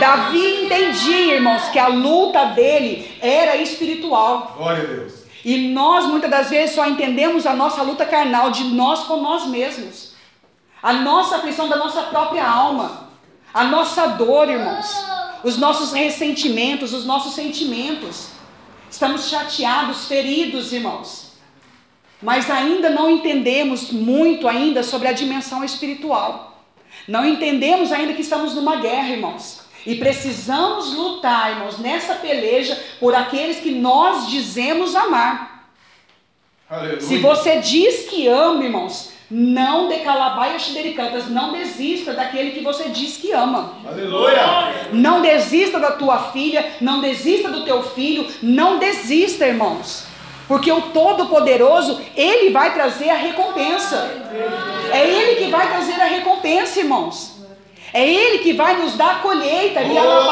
Davi 0.00 0.64
entendia, 0.64 1.34
irmãos, 1.34 1.68
que 1.68 1.78
a 1.78 1.88
luta 1.88 2.46
dele 2.46 3.10
era 3.20 3.56
espiritual. 3.56 4.54
Glória 4.56 4.82
a 4.82 4.86
Deus. 4.86 5.26
E 5.44 5.68
nós 5.68 6.06
muitas 6.06 6.30
das 6.30 6.48
vezes 6.48 6.74
só 6.74 6.86
entendemos 6.86 7.46
a 7.46 7.52
nossa 7.52 7.82
luta 7.82 8.06
carnal 8.06 8.50
de 8.50 8.64
nós 8.64 9.00
com 9.00 9.18
nós 9.18 9.46
mesmos 9.46 10.05
a 10.86 10.92
nossa 10.92 11.38
aflição 11.38 11.68
da 11.68 11.74
nossa 11.74 12.00
própria 12.02 12.48
alma, 12.48 13.08
a 13.52 13.64
nossa 13.64 14.06
dor, 14.06 14.48
irmãos, 14.48 14.86
os 15.42 15.56
nossos 15.56 15.92
ressentimentos, 15.92 16.92
os 16.92 17.04
nossos 17.04 17.34
sentimentos. 17.34 18.28
Estamos 18.88 19.28
chateados, 19.28 20.04
feridos, 20.04 20.72
irmãos. 20.72 21.32
Mas 22.22 22.48
ainda 22.48 22.88
não 22.88 23.10
entendemos 23.10 23.90
muito 23.90 24.46
ainda 24.46 24.84
sobre 24.84 25.08
a 25.08 25.12
dimensão 25.12 25.64
espiritual. 25.64 26.64
Não 27.08 27.24
entendemos 27.24 27.90
ainda 27.90 28.14
que 28.14 28.22
estamos 28.22 28.54
numa 28.54 28.76
guerra, 28.76 29.10
irmãos. 29.10 29.62
E 29.84 29.96
precisamos 29.96 30.94
lutar, 30.94 31.50
irmãos, 31.50 31.80
nessa 31.80 32.14
peleja 32.14 32.80
por 33.00 33.12
aqueles 33.12 33.58
que 33.58 33.72
nós 33.72 34.28
dizemos 34.28 34.94
amar. 34.94 35.68
Aleluia. 36.70 37.00
Se 37.00 37.18
você 37.18 37.58
diz 37.58 38.08
que 38.08 38.28
ama, 38.28 38.62
irmãos, 38.62 39.15
não 39.30 39.88
decalabaia 39.88 40.58
xidericantas, 40.58 41.28
não 41.28 41.52
desista 41.52 42.12
daquele 42.12 42.52
que 42.52 42.60
você 42.60 42.88
diz 42.88 43.16
que 43.16 43.32
ama. 43.32 43.74
Aleluia. 43.86 44.88
Não 44.92 45.20
desista 45.20 45.78
da 45.78 45.92
tua 45.92 46.30
filha, 46.30 46.74
não 46.80 47.00
desista 47.00 47.50
do 47.50 47.64
teu 47.64 47.82
filho, 47.82 48.26
não 48.42 48.78
desista, 48.78 49.46
irmãos. 49.46 50.06
Porque 50.46 50.70
o 50.70 50.80
Todo-Poderoso, 50.80 52.00
Ele 52.14 52.50
vai 52.50 52.72
trazer 52.72 53.10
a 53.10 53.16
recompensa. 53.16 53.96
É 54.92 55.08
Ele 55.08 55.44
que 55.44 55.50
vai 55.50 55.68
trazer 55.68 56.00
a 56.00 56.04
recompensa, 56.04 56.78
irmãos. 56.78 57.35
É 57.96 58.06
Ele 58.06 58.38
que 58.40 58.52
vai 58.52 58.76
nos 58.76 58.92
dar 58.92 59.10
a 59.10 59.14
colheita, 59.20 59.80
e 59.80 59.90
oh, 59.90 60.30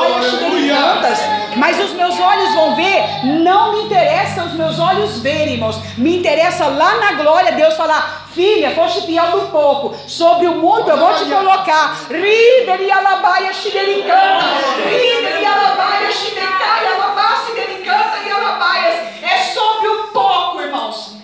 Mas 1.57 1.81
os 1.83 1.93
meus 1.93 2.21
olhos 2.21 2.55
vão 2.55 2.77
ver, 2.77 3.03
não 3.25 3.73
me 3.73 3.85
interessa 3.85 4.45
os 4.45 4.53
meus 4.53 4.79
olhos 4.79 5.19
verem, 5.21 5.55
irmãos. 5.55 5.79
Me 5.97 6.19
interessa 6.19 6.67
lá 6.67 6.97
na 6.97 7.13
glória 7.13 7.53
Deus 7.53 7.75
falar: 7.75 8.27
Filha, 8.35 8.75
foste 8.75 9.07
fiel 9.07 9.31
no 9.31 9.49
pouco, 9.49 9.97
sobre 10.07 10.47
o 10.47 10.57
muito 10.57 10.91
eu 10.91 10.99
vou 10.99 11.15
te 11.15 11.25
colocar. 11.25 11.97
Rider 12.11 12.83
e 12.83 12.91
alabaia 12.91 13.51
xidericanta. 13.55 14.45
Rider 14.85 15.41
e 15.41 15.47
alabaia 15.47 16.13
xidericaya, 16.13 16.95
alabaia 16.97 17.47
xidericanta 17.47 18.19
e 18.27 18.31
alabaias. 18.31 18.95
É 19.23 19.39
sobre 19.55 19.89
o 19.89 20.09
pouco, 20.09 20.61
irmãos. 20.61 21.17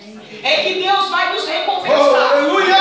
É 0.42 0.62
que 0.62 0.74
Deus 0.80 1.10
vai 1.10 1.34
nos 1.34 1.46
recompensar. 1.46 1.98
Oh, 1.98 2.32
aleluia! 2.32 2.76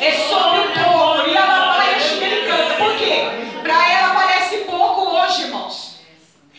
É 0.00 0.12
sobre 0.28 0.60
o 0.60 0.84
pouco. 0.84 1.28
E 1.28 1.36
alabaia 1.36 1.98
xidericanta. 1.98 2.74
Por 2.74 2.96
quê? 2.96 3.24
Para 3.62 3.90
ela 3.90 4.14
parece 4.14 4.58
pouco 4.58 5.16
hoje, 5.16 5.42
irmãos. 5.44 5.98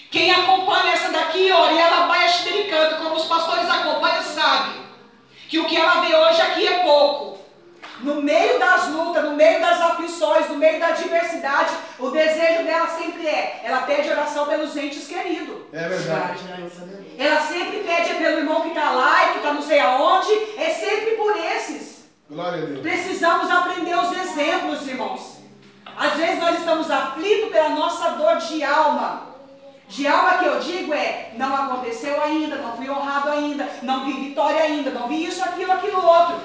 Quem 0.09 0.31
acompanha 0.31 0.93
essa 0.93 1.11
daqui, 1.11 1.51
ora, 1.51 1.71
e 1.73 1.81
alabaia 1.81 2.27
xidericanta, 2.29 2.95
como 2.95 3.15
os 3.15 3.25
pastores 3.25 3.69
acompanham, 3.69 4.23
sabe 4.23 4.85
que 5.47 5.59
o 5.59 5.65
que 5.65 5.77
ela 5.77 6.01
é 6.67 6.79
pouco. 6.79 7.35
No 8.01 8.21
meio 8.21 8.59
das 8.59 8.89
lutas, 8.89 9.23
no 9.23 9.35
meio 9.35 9.59
das 9.61 9.79
aflições, 9.79 10.49
no 10.49 10.57
meio 10.57 10.79
da 10.79 10.87
adversidade, 10.87 11.71
o 11.97 12.09
desejo 12.09 12.63
dela 12.63 12.87
sempre 12.87 13.25
é, 13.25 13.61
ela 13.63 13.83
pede 13.83 14.09
oração 14.09 14.45
pelos 14.47 14.75
entes 14.75 15.07
queridos. 15.07 15.55
É 15.71 15.87
verdade. 15.87 16.39
Ela 17.17 17.39
sempre 17.41 17.79
pede 17.79 18.15
pelo 18.15 18.39
irmão 18.39 18.61
que 18.61 18.67
está 18.69 18.91
lá 18.91 19.23
e 19.25 19.31
que 19.31 19.37
está 19.37 19.53
não 19.53 19.61
sei 19.61 19.79
aonde, 19.79 20.29
é 20.57 20.69
sempre 20.71 21.11
por 21.11 21.37
esses. 21.37 22.05
Glória 22.29 22.63
a 22.63 22.65
Deus. 22.65 22.81
Precisamos 22.81 23.49
aprender 23.49 23.95
os 23.95 24.11
exemplos, 24.11 24.87
irmãos. 24.87 25.37
Às 25.97 26.13
vezes 26.13 26.39
nós 26.39 26.59
estamos 26.59 26.91
aflitos 26.91 27.49
pela 27.51 27.69
nossa 27.69 28.09
dor 28.11 28.35
de 28.37 28.63
alma. 28.63 29.35
De 29.87 30.07
alma 30.07 30.39
que 30.39 30.45
eu 30.45 30.59
digo 30.59 30.93
é, 30.93 31.31
não 31.37 31.55
aconteceu 31.55 32.21
ainda, 32.21 32.55
não 32.57 32.75
fui 32.75 32.89
honrado 32.89 33.29
ainda, 33.29 33.69
não 33.83 34.03
vi 34.03 34.13
vitória 34.13 34.61
ainda, 34.61 34.89
não 34.89 35.07
vi 35.07 35.25
isso, 35.25 35.43
aquilo, 35.43 35.71
aquilo 35.71 36.03
outro. 36.03 36.35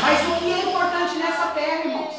Mas 0.00 0.28
o 0.28 0.40
que 0.40 0.52
é 0.52 0.58
importante 0.58 1.16
nessa 1.16 1.46
terra, 1.48 1.84
irmãos? 1.84 2.14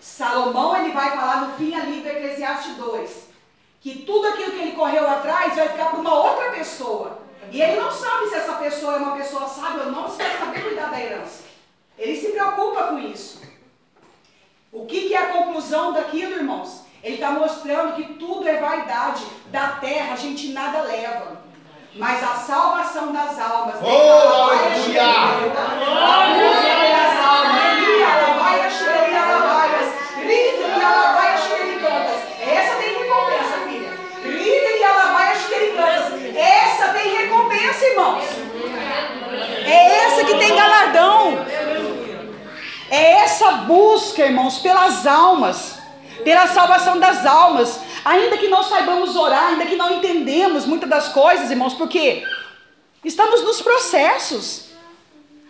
Salomão 0.00 0.76
ele 0.76 0.92
vai 0.92 1.10
falar 1.10 1.42
no 1.42 1.56
fim 1.56 1.74
ali 1.74 2.00
do 2.00 2.08
Eclesiastes 2.08 2.74
2, 2.76 3.28
que 3.80 4.00
tudo 4.00 4.28
aquilo 4.28 4.52
que 4.52 4.58
ele 4.58 4.72
correu 4.72 5.08
atrás 5.08 5.54
vai 5.54 5.68
ficar 5.68 5.90
para 5.90 6.00
uma 6.00 6.14
outra 6.14 6.50
pessoa. 6.50 7.18
E 7.50 7.62
ele 7.62 7.80
não 7.80 7.90
sabe 7.90 8.28
se 8.28 8.34
essa 8.34 8.54
pessoa 8.54 8.94
é 8.94 8.96
uma 8.96 9.16
pessoa 9.16 9.48
sábia 9.48 9.84
ou 9.84 9.92
não, 9.92 10.08
se 10.08 10.16
vai 10.16 10.36
saber 10.38 10.62
cuidar 10.62 10.90
da 10.90 11.00
herança. 11.00 11.44
Ele 11.96 12.16
se 12.16 12.32
preocupa 12.32 12.88
com 12.88 12.98
isso. 12.98 13.40
O 14.72 14.86
que, 14.86 15.08
que 15.08 15.14
é 15.14 15.18
a 15.18 15.32
conclusão 15.32 15.92
daquilo, 15.92 16.34
irmãos? 16.34 16.82
Ele 17.02 17.14
está 17.14 17.30
mostrando 17.30 17.94
que 17.94 18.14
tudo 18.14 18.46
é 18.46 18.58
vaidade. 18.58 19.24
Da 19.50 19.68
terra 19.76 20.12
a 20.12 20.16
gente 20.16 20.52
nada 20.52 20.82
leva. 20.82 21.37
Mas 21.94 22.22
a 22.22 22.34
salvação 22.34 23.12
das 23.12 23.38
almas. 23.38 23.76
Oh, 23.82 24.50
aleluia! 24.50 25.02
A 25.02 26.26
busca 26.34 26.74
pelas 26.80 27.24
almas. 27.24 27.58
Essa 32.40 32.74
tem 32.76 32.98
recompensa, 32.98 33.58
filha. 33.66 33.90
Rita 34.22 34.70
e 34.70 34.84
alabaia 34.84 35.36
xericantas. 35.36 36.36
Essa 36.36 36.92
tem 36.92 37.16
recompensa, 37.16 37.84
irmãos. 37.84 38.24
É 39.64 40.04
essa 40.04 40.24
que 40.24 40.38
tem 40.38 40.54
galardão. 40.54 41.44
É 42.90 43.12
essa 43.22 43.50
busca, 43.52 44.24
irmãos, 44.24 44.58
pelas 44.58 45.06
almas 45.06 45.78
pela 46.24 46.46
salvação 46.46 46.98
das 46.98 47.24
almas. 47.24 47.80
Ainda 48.08 48.38
que 48.38 48.48
não 48.48 48.62
saibamos 48.62 49.14
orar, 49.16 49.48
ainda 49.48 49.66
que 49.66 49.76
não 49.76 49.96
entendemos 49.96 50.64
muitas 50.64 50.88
das 50.88 51.08
coisas, 51.08 51.50
irmãos, 51.50 51.74
porque 51.74 52.24
estamos 53.04 53.42
nos 53.42 53.60
processos. 53.60 54.68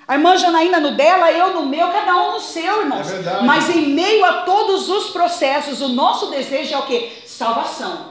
A 0.09 0.15
irmã 0.15 0.37
Janaína 0.37 0.81
no 0.81 0.97
dela, 0.97 1.31
eu 1.31 1.53
no 1.53 1.67
meu, 1.67 1.87
cada 1.93 2.17
um 2.17 2.33
no 2.33 2.41
seu, 2.41 2.81
irmãos. 2.81 3.13
É 3.13 3.43
Mas 3.43 3.71
em 3.71 3.91
meio 3.91 4.25
a 4.25 4.43
todos 4.43 4.89
os 4.89 5.11
processos, 5.11 5.81
o 5.81 5.91
nosso 5.91 6.31
desejo 6.31 6.75
é 6.75 6.79
o 6.79 6.83
que? 6.83 7.23
Salvação. 7.25 8.07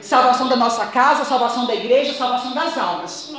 Salvação 0.00 0.48
da 0.48 0.56
nossa 0.56 0.86
casa, 0.86 1.26
salvação 1.26 1.66
da 1.66 1.74
igreja, 1.74 2.14
salvação 2.14 2.54
das 2.54 2.78
almas. 2.78 3.34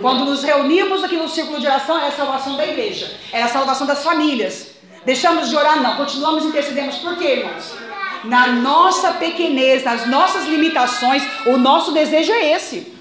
Quando 0.00 0.24
nos 0.24 0.42
reunimos 0.42 1.04
aqui 1.04 1.18
no 1.18 1.28
círculo 1.28 1.60
de 1.60 1.66
oração, 1.66 1.98
é 1.98 2.08
a 2.08 2.12
salvação 2.12 2.56
da 2.56 2.66
igreja, 2.66 3.18
é 3.32 3.42
a 3.42 3.48
salvação 3.48 3.86
das 3.86 4.02
famílias. 4.02 4.68
Deixamos 5.04 5.50
de 5.50 5.56
orar? 5.56 5.82
Não, 5.82 5.96
continuamos 5.96 6.46
intercedendo. 6.46 6.96
Por 6.96 7.18
quê, 7.18 7.40
irmãos? 7.40 7.89
Na 8.24 8.48
nossa 8.48 9.12
pequenez, 9.12 9.84
nas 9.84 10.06
nossas 10.06 10.46
limitações, 10.46 11.22
o 11.46 11.56
nosso 11.56 11.92
desejo 11.92 12.32
é 12.32 12.52
esse. 12.52 12.92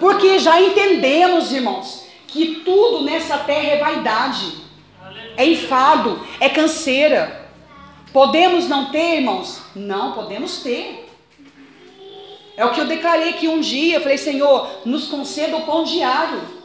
Porque 0.00 0.38
já 0.38 0.60
entendemos, 0.60 1.52
irmãos, 1.52 2.06
que 2.26 2.56
tudo 2.64 3.04
nessa 3.04 3.38
terra 3.38 3.68
é 3.68 3.78
vaidade, 3.78 4.54
é 5.36 5.46
enfado, 5.46 6.26
é 6.40 6.48
canseira. 6.48 7.50
Podemos 8.12 8.68
não 8.68 8.90
ter, 8.90 9.16
irmãos? 9.16 9.62
Não, 9.74 10.12
podemos 10.12 10.62
ter. 10.62 11.08
É 12.56 12.64
o 12.64 12.70
que 12.70 12.80
eu 12.80 12.86
declarei 12.86 13.30
aqui 13.30 13.48
um 13.48 13.60
dia. 13.60 13.96
Eu 13.96 14.00
falei, 14.02 14.18
Senhor, 14.18 14.68
nos 14.84 15.08
conceda 15.08 15.56
o 15.56 15.62
pão 15.62 15.84
diário. 15.84 16.61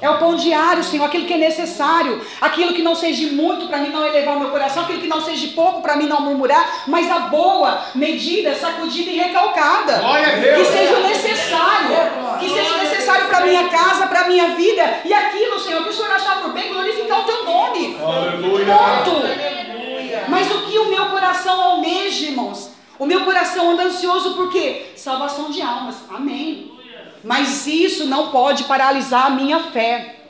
É 0.00 0.10
o 0.10 0.18
pão 0.18 0.34
diário, 0.34 0.82
Senhor, 0.82 1.04
aquilo 1.04 1.26
que 1.26 1.34
é 1.34 1.38
necessário, 1.38 2.20
aquilo 2.40 2.74
que 2.74 2.82
não 2.82 2.94
seja 2.94 3.32
muito 3.32 3.68
para 3.68 3.78
mim 3.78 3.90
não 3.90 4.06
elevar 4.06 4.36
o 4.36 4.40
meu 4.40 4.50
coração, 4.50 4.82
aquilo 4.82 5.00
que 5.00 5.06
não 5.06 5.20
seja 5.20 5.48
pouco 5.54 5.82
para 5.82 5.96
mim 5.96 6.06
não 6.06 6.20
murmurar, 6.22 6.84
mas 6.86 7.10
a 7.10 7.20
boa 7.20 7.82
medida, 7.94 8.54
sacudida 8.54 9.10
e 9.10 9.18
recalcada. 9.18 10.00
Que 10.56 10.64
seja 10.64 10.96
o 10.96 11.02
necessário, 11.02 11.96
que 12.38 12.48
seja 12.48 12.76
necessário 12.78 13.28
para 13.28 13.40
minha 13.46 13.68
casa, 13.68 14.06
para 14.06 14.28
minha 14.28 14.48
vida, 14.48 15.00
e 15.04 15.12
aquilo, 15.12 15.58
Senhor, 15.58 15.82
que 15.82 15.90
o 15.90 15.92
Senhor 15.92 16.10
achar 16.10 16.40
por 16.42 16.52
bem 16.52 16.72
glorificar 16.72 17.20
o 17.20 17.24
teu 17.24 17.44
nome. 17.44 17.96
Ponto. 17.96 19.22
Mas 20.28 20.50
o 20.50 20.66
que 20.66 20.78
o 20.78 20.90
meu 20.90 21.06
coração 21.06 21.60
almeja, 21.60 22.26
irmãos? 22.26 22.70
O 22.98 23.06
meu 23.06 23.24
coração 23.24 23.70
anda 23.70 23.84
ansioso 23.84 24.34
por 24.34 24.50
quê? 24.50 24.90
Salvação 24.94 25.50
de 25.50 25.62
almas. 25.62 25.96
Amém. 26.10 26.79
Mas 27.22 27.66
isso 27.66 28.06
não 28.06 28.28
pode 28.28 28.64
paralisar 28.64 29.26
a 29.26 29.30
minha 29.30 29.60
fé. 29.70 30.20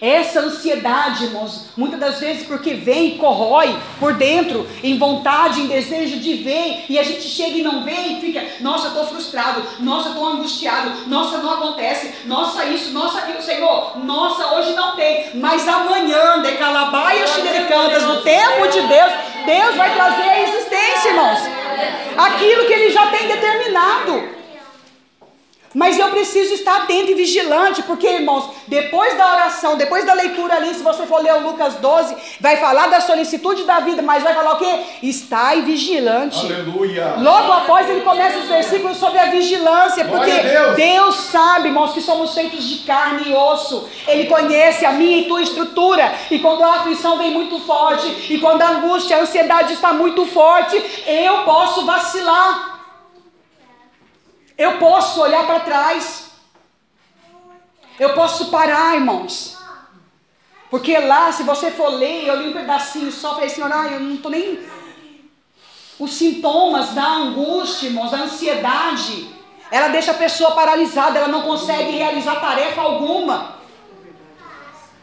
Essa 0.00 0.40
ansiedade, 0.40 1.24
irmãos, 1.24 1.66
muitas 1.76 2.00
das 2.00 2.20
vezes 2.20 2.46
porque 2.46 2.72
vem 2.72 3.08
e 3.08 3.18
corrói 3.18 3.76
por 3.98 4.14
dentro, 4.14 4.66
em 4.82 4.96
vontade, 4.96 5.60
em 5.60 5.66
desejo 5.66 6.18
de 6.18 6.36
ver, 6.36 6.86
e 6.88 6.98
a 6.98 7.02
gente 7.02 7.20
chega 7.20 7.58
e 7.58 7.62
não 7.62 7.84
vê 7.84 7.92
e 7.92 8.18
fica, 8.18 8.42
nossa, 8.60 8.86
eu 8.86 8.92
estou 8.92 9.06
frustrado, 9.08 9.62
nossa, 9.80 10.08
eu 10.08 10.12
estou 10.12 10.26
angustiado, 10.26 11.06
nossa, 11.06 11.36
não 11.36 11.52
acontece, 11.52 12.14
nossa, 12.24 12.64
isso, 12.64 12.92
nossa, 12.92 13.18
aquilo, 13.18 13.42
Senhor, 13.42 13.98
nossa, 13.98 14.54
hoje 14.54 14.72
não 14.72 14.96
tem, 14.96 15.32
mas 15.34 15.68
amanhã, 15.68 16.40
de 16.40 16.52
calabaia 16.52 17.26
cantas, 17.68 18.02
no 18.04 18.22
tempo 18.22 18.68
de 18.68 18.80
Deus, 18.80 19.12
Deus 19.44 19.76
vai 19.76 19.94
trazer 19.94 20.28
a 20.30 20.42
existência, 20.42 21.08
irmãos, 21.10 21.40
aquilo 22.16 22.64
que 22.66 22.72
Ele 22.72 22.90
já 22.90 23.06
tem 23.08 23.28
determinado. 23.28 24.39
Mas 25.72 25.98
eu 25.98 26.08
preciso 26.08 26.54
estar 26.54 26.78
atento 26.78 27.12
e 27.12 27.14
vigilante, 27.14 27.82
porque, 27.84 28.06
irmãos, 28.08 28.50
depois 28.66 29.16
da 29.16 29.32
oração, 29.32 29.76
depois 29.76 30.04
da 30.04 30.12
leitura 30.14 30.56
ali, 30.56 30.74
se 30.74 30.82
você 30.82 31.06
for 31.06 31.22
ler 31.22 31.34
o 31.34 31.42
Lucas 31.42 31.74
12, 31.76 32.16
vai 32.40 32.56
falar 32.56 32.88
da 32.88 33.00
solicitude 33.00 33.62
da 33.64 33.78
vida, 33.78 34.02
mas 34.02 34.22
vai 34.22 34.34
falar 34.34 34.54
o 34.54 34.58
quê? 34.58 34.80
Estai 35.00 35.62
vigilante. 35.62 36.44
Aleluia. 36.44 37.14
Logo 37.18 37.52
após 37.52 37.88
ele 37.88 38.00
começa 38.00 38.38
os 38.38 38.46
versículos 38.46 38.96
sobre 38.96 39.20
a 39.20 39.26
vigilância, 39.26 40.04
porque 40.06 40.32
Deus. 40.32 40.76
Deus 40.76 41.16
sabe, 41.16 41.68
irmãos, 41.68 41.92
que 41.92 42.00
somos 42.00 42.34
feitos 42.34 42.68
de 42.68 42.78
carne 42.84 43.30
e 43.30 43.34
osso. 43.34 43.88
Ele 44.08 44.26
conhece 44.26 44.84
a 44.84 44.92
minha 44.92 45.18
e 45.18 45.28
tua 45.28 45.40
estrutura. 45.40 46.12
E 46.32 46.40
quando 46.40 46.64
a 46.64 46.80
aflição 46.80 47.16
vem 47.16 47.30
muito 47.30 47.60
forte, 47.60 48.26
e 48.28 48.38
quando 48.38 48.62
a 48.62 48.70
angústia, 48.70 49.18
a 49.18 49.20
ansiedade 49.20 49.74
está 49.74 49.92
muito 49.92 50.26
forte, 50.26 50.82
eu 51.06 51.44
posso 51.44 51.86
vacilar. 51.86 52.69
Eu 54.64 54.72
posso 54.76 55.22
olhar 55.22 55.46
para 55.46 55.60
trás. 55.60 56.32
Eu 57.98 58.12
posso 58.12 58.50
parar, 58.50 58.94
irmãos. 58.94 59.56
Porque 60.68 60.98
lá, 60.98 61.32
se 61.32 61.44
você 61.44 61.70
for 61.70 61.88
ler, 61.88 62.26
eu 62.26 62.36
li 62.36 62.50
um 62.50 62.52
pedacinho 62.52 63.10
só, 63.10 63.34
falei, 63.36 63.48
Senhor, 63.48 63.72
ah, 63.72 63.86
eu 63.86 64.00
não 64.00 64.16
estou 64.16 64.30
nem. 64.30 64.60
Os 65.98 66.12
sintomas 66.12 66.90
da 66.90 67.06
angústia, 67.06 67.86
irmãos, 67.86 68.10
da 68.10 68.18
ansiedade, 68.18 69.34
ela 69.70 69.88
deixa 69.88 70.10
a 70.10 70.22
pessoa 70.24 70.50
paralisada, 70.50 71.18
ela 71.18 71.28
não 71.28 71.40
consegue 71.40 71.92
realizar 71.92 72.36
tarefa 72.38 72.82
alguma. 72.82 73.54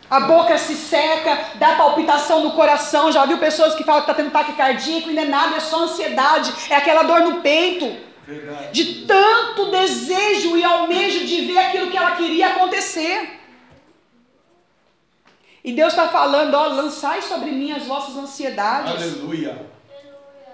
A 0.08 0.20
boca 0.20 0.56
se 0.60 0.76
seca, 0.76 1.36
dá 1.56 1.76
palpitação 1.78 2.44
no 2.44 2.52
coração. 2.52 3.12
Já 3.12 3.26
viu 3.26 3.40
pessoas 3.40 3.74
que 3.74 3.84
falam 3.84 4.04
que 4.04 4.12
está 4.12 4.22
tendo 4.22 4.36
ataque 4.36 4.54
cardíaco 4.54 5.10
e 5.10 5.14
não 5.14 5.24
é 5.24 5.26
nada, 5.26 5.56
é 5.56 5.60
só 5.60 5.86
ansiedade, 5.86 6.54
é 6.70 6.76
aquela 6.76 7.02
dor 7.02 7.22
no 7.22 7.42
peito. 7.42 8.07
De 8.72 9.06
tanto 9.06 9.72
desejo 9.72 10.58
e 10.58 10.64
almejo 10.64 11.26
de 11.26 11.46
ver 11.46 11.58
aquilo 11.58 11.90
que 11.90 11.98
ela 11.98 12.16
queria 12.16 12.50
acontecer. 12.50 13.40
E 15.64 15.72
Deus 15.72 15.94
está 15.94 16.08
falando, 16.10 16.54
ó, 16.54 16.68
lançai 16.68 17.22
sobre 17.22 17.52
mim 17.52 17.72
as 17.72 17.84
vossas 17.84 18.16
ansiedades. 18.18 18.94
Aleluia. 18.94 19.66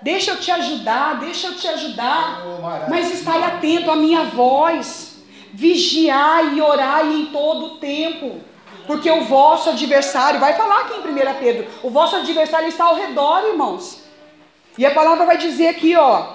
Deixa 0.01 0.31
eu 0.31 0.39
te 0.39 0.51
ajudar, 0.51 1.19
deixa 1.19 1.47
eu 1.47 1.55
te 1.55 1.67
ajudar. 1.67 2.43
Mas 2.89 3.11
estai 3.11 3.41
atento 3.43 3.89
à 3.89 3.95
minha 3.95 4.25
voz. 4.25 5.17
Vigiai 5.53 6.55
e 6.55 6.61
orai 6.61 7.13
em 7.13 7.25
todo 7.27 7.65
o 7.65 7.77
tempo. 7.77 8.41
Porque 8.85 9.09
o 9.09 9.23
vosso 9.25 9.69
adversário, 9.69 10.39
vai 10.39 10.53
falar 10.55 10.81
aqui 10.81 10.95
em 10.95 11.11
1 11.11 11.39
Pedro, 11.39 11.67
o 11.81 11.89
vosso 11.89 12.17
adversário 12.17 12.67
está 12.67 12.85
ao 12.85 12.95
redor, 12.95 13.47
irmãos. 13.47 14.03
E 14.77 14.85
a 14.85 14.91
palavra 14.91 15.25
vai 15.25 15.37
dizer 15.37 15.67
aqui, 15.67 15.95
ó, 15.95 16.33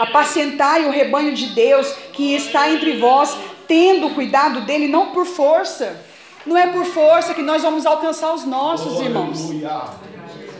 Apacentai 0.00 0.86
o 0.86 0.90
rebanho 0.90 1.34
de 1.34 1.46
Deus 1.46 1.92
que 2.12 2.34
está 2.34 2.70
entre 2.70 2.98
vós, 2.98 3.36
tendo 3.66 4.10
cuidado 4.10 4.62
dele, 4.62 4.88
não 4.88 5.12
por 5.12 5.26
força. 5.26 6.00
Não 6.44 6.56
é 6.56 6.68
por 6.68 6.84
força 6.84 7.34
que 7.34 7.42
nós 7.42 7.62
vamos 7.62 7.84
alcançar 7.84 8.32
os 8.32 8.44
nossos, 8.44 9.00
irmãos. 9.00 9.50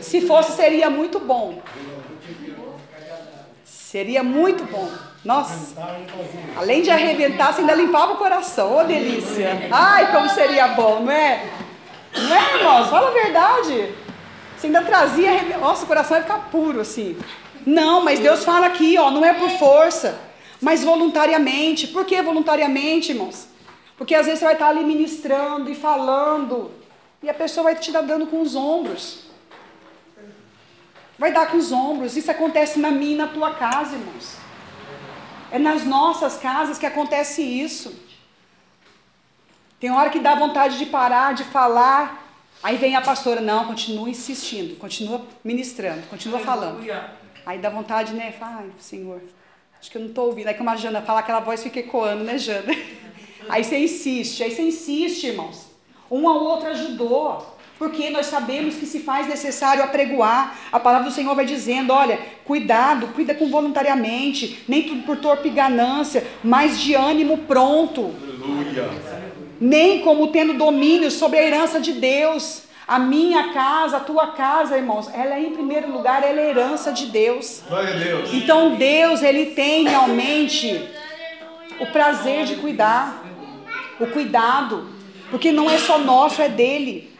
Se 0.01 0.21
fosse, 0.21 0.53
seria 0.53 0.89
muito 0.89 1.19
bom. 1.19 1.61
Seria 3.63 4.21
muito 4.21 4.63
bom. 4.65 4.89
Nossa, 5.23 5.75
além 6.55 6.81
de 6.81 6.89
arrebentar, 6.89 7.53
você 7.53 7.61
ainda 7.61 7.73
limpava 7.73 8.13
o 8.13 8.17
coração. 8.17 8.73
Ô, 8.73 8.79
oh, 8.79 8.83
delícia. 8.83 9.67
Ai, 9.71 10.11
como 10.11 10.29
seria 10.29 10.69
bom, 10.69 11.01
não 11.01 11.11
é? 11.11 11.49
Não 12.15 12.35
é, 12.35 12.57
irmãos? 12.57 12.89
Fala 12.89 13.09
a 13.09 13.11
verdade. 13.11 13.93
Você 14.57 14.67
ainda 14.67 14.81
trazia, 14.81 15.57
nossa, 15.59 15.83
o 15.83 15.87
coração 15.87 16.17
ia 16.17 16.23
ficar 16.23 16.49
puro 16.49 16.81
assim. 16.81 17.17
Não, 17.67 18.01
mas 18.01 18.21
Deus 18.21 18.45
fala 18.45 18.67
aqui, 18.67 18.97
ó, 18.97 19.11
não 19.11 19.25
é 19.25 19.33
por 19.33 19.49
força, 19.49 20.17
mas 20.61 20.85
voluntariamente. 20.85 21.85
Por 21.87 22.05
que 22.05 22.21
voluntariamente, 22.21 23.11
irmãos? 23.11 23.45
Porque 23.97 24.15
às 24.15 24.25
vezes 24.25 24.39
você 24.39 24.45
vai 24.45 24.53
estar 24.53 24.69
ali 24.69 24.85
ministrando 24.85 25.69
e 25.69 25.75
falando, 25.75 26.71
e 27.21 27.29
a 27.29 27.33
pessoa 27.33 27.65
vai 27.65 27.75
te 27.75 27.91
dar 27.91 28.03
dando 28.03 28.25
com 28.27 28.39
os 28.39 28.55
ombros. 28.55 29.25
Vai 31.19 31.33
dar 31.33 31.51
com 31.51 31.57
os 31.57 31.73
ombros. 31.73 32.15
Isso 32.15 32.31
acontece 32.31 32.79
na 32.79 32.89
minha 32.89 33.15
e 33.15 33.17
na 33.17 33.27
tua 33.27 33.53
casa, 33.55 33.95
irmãos. 33.95 34.37
É 35.51 35.59
nas 35.59 35.83
nossas 35.83 36.37
casas 36.37 36.77
que 36.77 36.85
acontece 36.85 37.41
isso. 37.41 37.93
Tem 39.77 39.91
hora 39.91 40.09
que 40.09 40.19
dá 40.19 40.35
vontade 40.35 40.77
de 40.77 40.85
parar, 40.85 41.33
de 41.33 41.43
falar. 41.43 42.23
Aí 42.63 42.77
vem 42.77 42.95
a 42.95 43.01
pastora, 43.01 43.41
não, 43.41 43.65
continua 43.65 44.09
insistindo, 44.09 44.77
continua 44.77 45.21
ministrando, 45.43 46.07
continua 46.07 46.39
falando. 46.39 46.81
Aí 47.47 47.59
dá 47.59 47.69
vontade, 47.69 48.13
né? 48.13 48.33
Fala, 48.37 48.57
ai, 48.57 48.69
Senhor, 48.77 49.21
acho 49.79 49.89
que 49.89 49.97
eu 49.97 50.01
não 50.01 50.09
estou 50.09 50.25
ouvindo. 50.25 50.47
Aí 50.49 50.53
como 50.53 50.69
a 50.69 50.75
Jana 50.75 51.01
fala, 51.01 51.21
aquela 51.21 51.39
voz 51.39 51.63
fica 51.63 51.79
ecoando, 51.79 52.25
né, 52.25 52.37
Jana? 52.37 52.75
Aí 53.47 53.63
você 53.63 53.77
insiste, 53.77 54.43
aí 54.43 54.53
você 54.53 54.63
insiste, 54.63 55.27
irmãos. 55.27 55.67
Um 56.11 56.27
ao 56.27 56.43
outro 56.43 56.67
ajudou. 56.67 57.55
Porque 57.79 58.09
nós 58.09 58.25
sabemos 58.25 58.75
que 58.75 58.85
se 58.85 58.99
faz 58.99 59.25
necessário 59.29 59.81
apregoar. 59.81 60.57
A 60.69 60.77
palavra 60.77 61.07
do 61.07 61.13
Senhor 61.13 61.33
vai 61.33 61.45
dizendo: 61.45 61.93
olha, 61.93 62.19
cuidado, 62.43 63.07
cuida 63.13 63.33
com 63.33 63.49
voluntariamente, 63.49 64.65
nem 64.67 64.83
tudo 64.83 65.03
por 65.03 65.15
torpe 65.15 65.49
ganância, 65.49 66.27
mas 66.43 66.77
de 66.77 66.93
ânimo 66.95 67.37
pronto. 67.37 68.13
Aleluia. 68.21 68.89
Nem 69.61 70.01
como 70.01 70.27
tendo 70.27 70.55
domínio 70.55 71.09
sobre 71.09 71.39
a 71.39 71.43
herança 71.43 71.79
de 71.79 71.93
Deus. 71.93 72.66
A 72.87 72.97
minha 72.97 73.51
casa, 73.51 73.97
a 73.97 73.99
tua 73.99 74.27
casa, 74.27 74.77
irmãos, 74.77 75.09
ela 75.13 75.35
é 75.35 75.41
em 75.41 75.51
primeiro 75.51 75.91
lugar, 75.91 76.23
ela 76.23 76.39
é 76.39 76.49
herança 76.51 76.93
de 76.93 77.07
Deus. 77.07 77.61
Deus. 77.69 78.33
Então 78.33 78.75
Deus, 78.75 79.21
ele 79.21 79.47
tem 79.47 79.85
realmente 79.85 80.89
o 81.81 81.87
prazer 81.87 82.45
de 82.45 82.55
cuidar, 82.55 83.25
o 83.99 84.07
cuidado, 84.07 84.87
porque 85.29 85.51
não 85.51 85.69
é 85.69 85.77
só 85.77 85.97
nosso, 85.97 86.41
é 86.41 86.47
dele. 86.47 87.13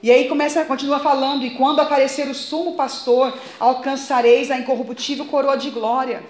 E 0.00 0.12
aí 0.12 0.28
começa, 0.28 0.64
continua 0.64 1.00
falando, 1.00 1.44
e 1.44 1.50
quando 1.50 1.80
aparecer 1.80 2.28
o 2.28 2.34
sumo 2.34 2.76
pastor, 2.76 3.36
alcançareis 3.58 4.52
a 4.52 4.56
incorruptível 4.56 5.24
coroa 5.24 5.56
de 5.56 5.70
glória. 5.70 6.22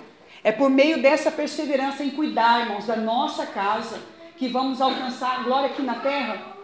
É 0.42 0.50
por 0.50 0.70
meio 0.70 1.02
dessa 1.02 1.30
perseverança 1.30 2.02
em 2.02 2.08
cuidar, 2.08 2.62
irmãos, 2.62 2.86
da 2.86 2.96
nossa 2.96 3.44
casa, 3.44 4.00
que 4.38 4.48
vamos 4.48 4.80
alcançar 4.80 5.40
a 5.40 5.42
glória 5.42 5.68
aqui 5.68 5.82
na 5.82 5.96
terra. 5.96 6.57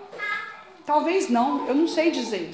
Talvez 0.87 1.31
não, 1.31 1.67
eu 1.67 1.75
não 1.75 1.89
sei 1.89 2.11
dizer. 2.11 2.51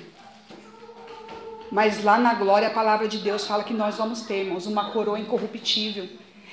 Mas 1.70 2.02
lá 2.02 2.18
na 2.18 2.34
glória 2.34 2.68
a 2.68 2.70
palavra 2.70 3.08
de 3.08 3.18
Deus 3.18 3.46
fala 3.46 3.64
que 3.64 3.74
nós 3.74 3.96
vamos 3.96 4.22
ter, 4.22 4.44
irmãos, 4.44 4.66
uma 4.66 4.90
coroa 4.90 5.18
incorruptível. 5.18 6.08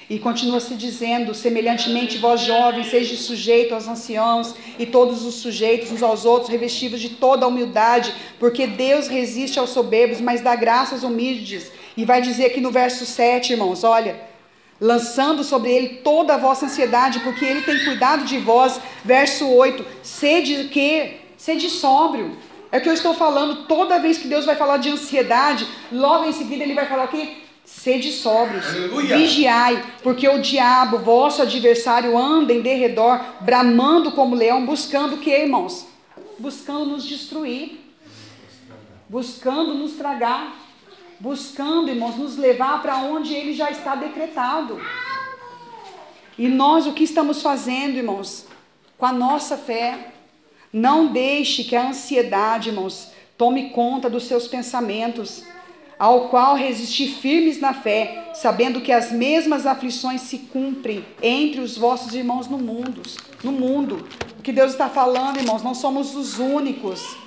E 0.09 0.17
continua 0.19 0.59
se 0.59 0.73
dizendo, 0.75 1.33
semelhantemente 1.33 2.17
vós 2.17 2.41
jovens, 2.41 2.87
sejam 2.87 3.17
sujeitos 3.17 3.73
aos 3.73 3.87
anciãos 3.87 4.55
e 4.79 4.85
todos 4.85 5.25
os 5.25 5.35
sujeitos 5.35 5.91
uns 5.91 6.01
aos 6.01 6.23
outros, 6.23 6.49
revestidos 6.49 7.01
de 7.01 7.09
toda 7.09 7.45
a 7.45 7.49
humildade, 7.49 8.13
porque 8.39 8.65
Deus 8.65 9.07
resiste 9.07 9.59
aos 9.59 9.71
soberbos, 9.71 10.21
mas 10.21 10.39
dá 10.41 10.55
graças 10.55 11.03
aos 11.03 11.11
humildes. 11.11 11.71
E 11.97 12.05
vai 12.05 12.21
dizer 12.21 12.45
aqui 12.45 12.61
no 12.61 12.71
verso 12.71 13.05
7, 13.05 13.51
irmãos, 13.51 13.83
olha, 13.83 14.19
lançando 14.79 15.43
sobre 15.43 15.71
ele 15.71 15.89
toda 15.97 16.35
a 16.35 16.37
vossa 16.37 16.67
ansiedade, 16.67 17.19
porque 17.19 17.43
ele 17.43 17.61
tem 17.61 17.83
cuidado 17.83 18.23
de 18.23 18.37
vós. 18.37 18.79
Verso 19.03 19.47
8, 19.47 19.85
sede 20.03 20.69
que 20.69 21.26
Sede 21.37 21.69
sóbrio. 21.69 22.35
É 22.71 22.79
o 22.79 22.81
que 22.81 22.89
eu 22.89 22.93
estou 22.93 23.13
falando. 23.13 23.65
Toda 23.67 23.99
vez 23.99 24.17
que 24.17 24.27
Deus 24.27 24.45
vai 24.45 24.55
falar 24.55 24.77
de 24.77 24.89
ansiedade, 24.89 25.67
logo 25.91 26.25
em 26.25 26.33
seguida 26.33 26.63
ele 26.63 26.73
vai 26.73 26.87
falar 26.87 27.05
o 27.05 27.07
quê? 27.07 27.37
Sede 27.63 28.13
sóbrios, 28.13 28.65
Aleluia. 28.65 29.17
vigiai, 29.17 29.85
porque 30.01 30.27
o 30.27 30.41
diabo, 30.41 30.99
vosso 30.99 31.41
adversário, 31.41 32.17
anda 32.17 32.53
em 32.53 32.61
derredor, 32.61 33.19
bramando 33.41 34.11
como 34.13 34.35
leão, 34.35 34.65
buscando 34.65 35.15
o 35.15 35.17
que, 35.17 35.29
irmãos? 35.29 35.85
Buscando 36.39 36.85
nos 36.85 37.03
destruir, 37.03 37.81
buscando 39.09 39.73
nos 39.73 39.93
tragar, 39.93 40.55
buscando, 41.19 41.89
irmãos, 41.89 42.15
nos 42.15 42.37
levar 42.37 42.81
para 42.81 42.99
onde 42.99 43.33
ele 43.33 43.53
já 43.53 43.69
está 43.69 43.95
decretado. 43.95 44.79
E 46.37 46.47
nós 46.47 46.87
o 46.87 46.93
que 46.93 47.03
estamos 47.03 47.41
fazendo, 47.41 47.97
irmãos? 47.97 48.45
Com 48.97 49.05
a 49.05 49.11
nossa 49.11 49.57
fé. 49.57 50.13
Não 50.77 51.07
deixe 51.07 51.63
que 51.63 51.75
a 51.75 51.89
ansiedade, 51.89 52.69
irmãos, 52.69 53.07
tome 53.35 53.71
conta 53.71 54.07
dos 54.07 54.25
seus 54.25 54.47
pensamentos, 54.47 55.41
ao 55.97 56.29
qual 56.29 56.55
resistir 56.55 57.15
firmes 57.15 57.59
na 57.59 57.73
fé, 57.73 58.29
sabendo 58.35 58.79
que 58.79 58.91
as 58.91 59.11
mesmas 59.11 59.65
aflições 59.65 60.21
se 60.21 60.37
cumprem 60.37 61.03
entre 61.19 61.61
os 61.61 61.75
vossos 61.75 62.13
irmãos 62.13 62.47
no 62.47 62.59
mundo. 62.59 63.01
No 63.43 63.51
mundo. 63.51 64.07
O 64.37 64.43
que 64.43 64.53
Deus 64.53 64.73
está 64.73 64.87
falando, 64.87 65.39
irmãos, 65.39 65.63
não 65.63 65.73
somos 65.73 66.15
os 66.15 66.37
únicos. 66.37 67.17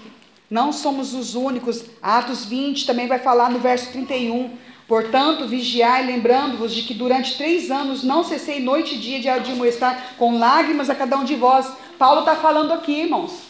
Não 0.49 0.73
somos 0.73 1.13
os 1.13 1.35
únicos. 1.35 1.85
Atos 2.01 2.45
20 2.45 2.87
também 2.87 3.09
vai 3.09 3.19
falar 3.19 3.51
no 3.51 3.59
verso 3.59 3.91
31. 3.91 4.51
Portanto, 4.87 5.49
vigiai, 5.49 6.07
lembrando-vos 6.07 6.73
de 6.73 6.83
que 6.83 6.95
durante 6.95 7.37
três 7.37 7.69
anos 7.69 8.05
não 8.05 8.23
cessei 8.23 8.61
noite 8.61 8.95
e 8.95 8.99
dia 8.99 9.19
de 9.19 9.29
admoestar 9.29 10.15
com 10.17 10.39
lágrimas 10.39 10.89
a 10.89 10.95
cada 10.95 11.17
um 11.17 11.25
de 11.25 11.35
vós. 11.35 11.67
Paulo 12.01 12.21
está 12.21 12.35
falando 12.35 12.73
aqui, 12.73 13.03
irmãos, 13.03 13.43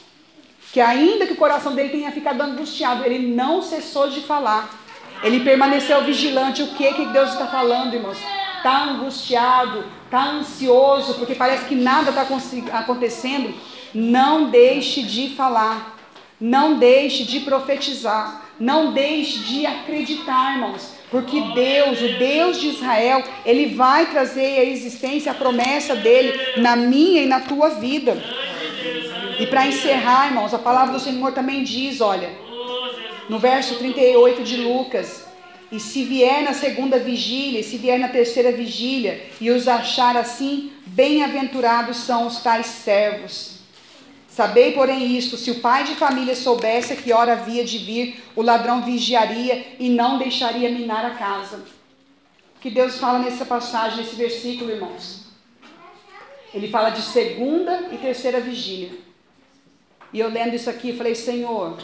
que 0.72 0.80
ainda 0.80 1.24
que 1.24 1.34
o 1.34 1.36
coração 1.36 1.72
dele 1.72 1.90
tenha 1.90 2.10
ficado 2.10 2.40
angustiado, 2.40 3.04
ele 3.04 3.32
não 3.32 3.62
cessou 3.62 4.10
de 4.10 4.22
falar. 4.22 4.68
Ele 5.22 5.44
permaneceu 5.44 6.02
vigilante. 6.02 6.60
O 6.60 6.74
que 6.74 6.92
que 6.94 7.06
Deus 7.06 7.30
está 7.30 7.46
falando, 7.46 7.94
irmãos? 7.94 8.18
Está 8.56 8.86
angustiado, 8.86 9.84
está 10.04 10.30
ansioso, 10.30 11.14
porque 11.14 11.36
parece 11.36 11.66
que 11.66 11.76
nada 11.76 12.10
está 12.10 12.26
acontecendo. 12.80 13.54
Não 13.94 14.50
deixe 14.50 15.04
de 15.04 15.28
falar. 15.36 15.96
Não 16.40 16.76
deixe 16.76 17.22
de 17.22 17.38
profetizar. 17.38 18.46
Não 18.58 18.92
deixe 18.92 19.38
de 19.44 19.64
acreditar, 19.64 20.54
irmãos. 20.54 20.94
Porque 21.10 21.40
Deus, 21.40 22.00
o 22.00 22.18
Deus 22.18 22.60
de 22.60 22.68
Israel, 22.68 23.24
Ele 23.44 23.74
vai 23.74 24.10
trazer 24.10 24.60
à 24.60 24.64
existência 24.64 25.32
a 25.32 25.34
promessa 25.34 25.96
dele 25.96 26.38
na 26.58 26.76
minha 26.76 27.22
e 27.22 27.26
na 27.26 27.40
tua 27.40 27.70
vida. 27.70 28.16
E 29.40 29.46
para 29.46 29.66
encerrar, 29.66 30.28
irmãos, 30.28 30.54
a 30.54 30.58
palavra 30.58 30.92
do 30.92 31.00
Senhor 31.00 31.32
também 31.32 31.64
diz: 31.64 32.00
olha, 32.00 32.30
no 33.28 33.38
verso 33.38 33.76
38 33.76 34.42
de 34.44 34.56
Lucas: 34.58 35.26
E 35.72 35.80
se 35.80 36.04
vier 36.04 36.42
na 36.42 36.52
segunda 36.52 36.98
vigília, 36.98 37.60
e 37.60 37.64
se 37.64 37.76
vier 37.76 37.98
na 37.98 38.08
terceira 38.08 38.52
vigília, 38.52 39.20
e 39.40 39.50
os 39.50 39.66
achar 39.66 40.16
assim, 40.16 40.70
bem-aventurados 40.86 41.96
são 41.96 42.26
os 42.26 42.40
tais 42.40 42.66
servos. 42.66 43.59
Sabei, 44.40 44.72
porém, 44.72 45.18
isto: 45.18 45.36
se 45.36 45.50
o 45.50 45.60
pai 45.60 45.84
de 45.84 45.94
família 45.96 46.34
soubesse 46.34 46.96
que 46.96 47.12
hora 47.12 47.32
havia 47.32 47.62
de 47.62 47.76
vir, 47.76 48.24
o 48.34 48.40
ladrão 48.40 48.80
vigiaria 48.80 49.76
e 49.78 49.90
não 49.90 50.16
deixaria 50.16 50.70
minar 50.70 51.04
a 51.04 51.10
casa. 51.10 51.58
O 52.56 52.58
que 52.58 52.70
Deus 52.70 52.96
fala 52.96 53.18
nessa 53.18 53.44
passagem, 53.44 53.98
nesse 53.98 54.16
versículo, 54.16 54.70
irmãos? 54.70 55.26
Ele 56.54 56.68
fala 56.68 56.88
de 56.88 57.02
segunda 57.02 57.90
e 57.92 57.98
terceira 57.98 58.40
vigília. 58.40 58.92
E 60.10 60.18
eu 60.18 60.30
lendo 60.30 60.56
isso 60.56 60.70
aqui, 60.70 60.94
falei, 60.94 61.14
Senhor, 61.14 61.76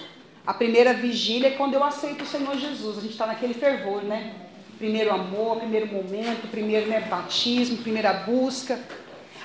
a 0.46 0.54
primeira 0.54 0.94
vigília 0.94 1.48
é 1.48 1.56
quando 1.58 1.74
eu 1.74 1.84
aceito 1.84 2.24
o 2.24 2.26
Senhor 2.26 2.56
Jesus. 2.56 2.96
A 2.96 3.00
gente 3.02 3.12
está 3.12 3.26
naquele 3.26 3.52
fervor, 3.52 4.02
né? 4.02 4.32
Primeiro 4.78 5.12
amor, 5.12 5.58
primeiro 5.58 5.88
momento, 5.88 6.50
primeiro 6.50 6.86
né, 6.86 7.02
batismo, 7.02 7.76
primeira 7.76 8.14
busca. 8.14 8.80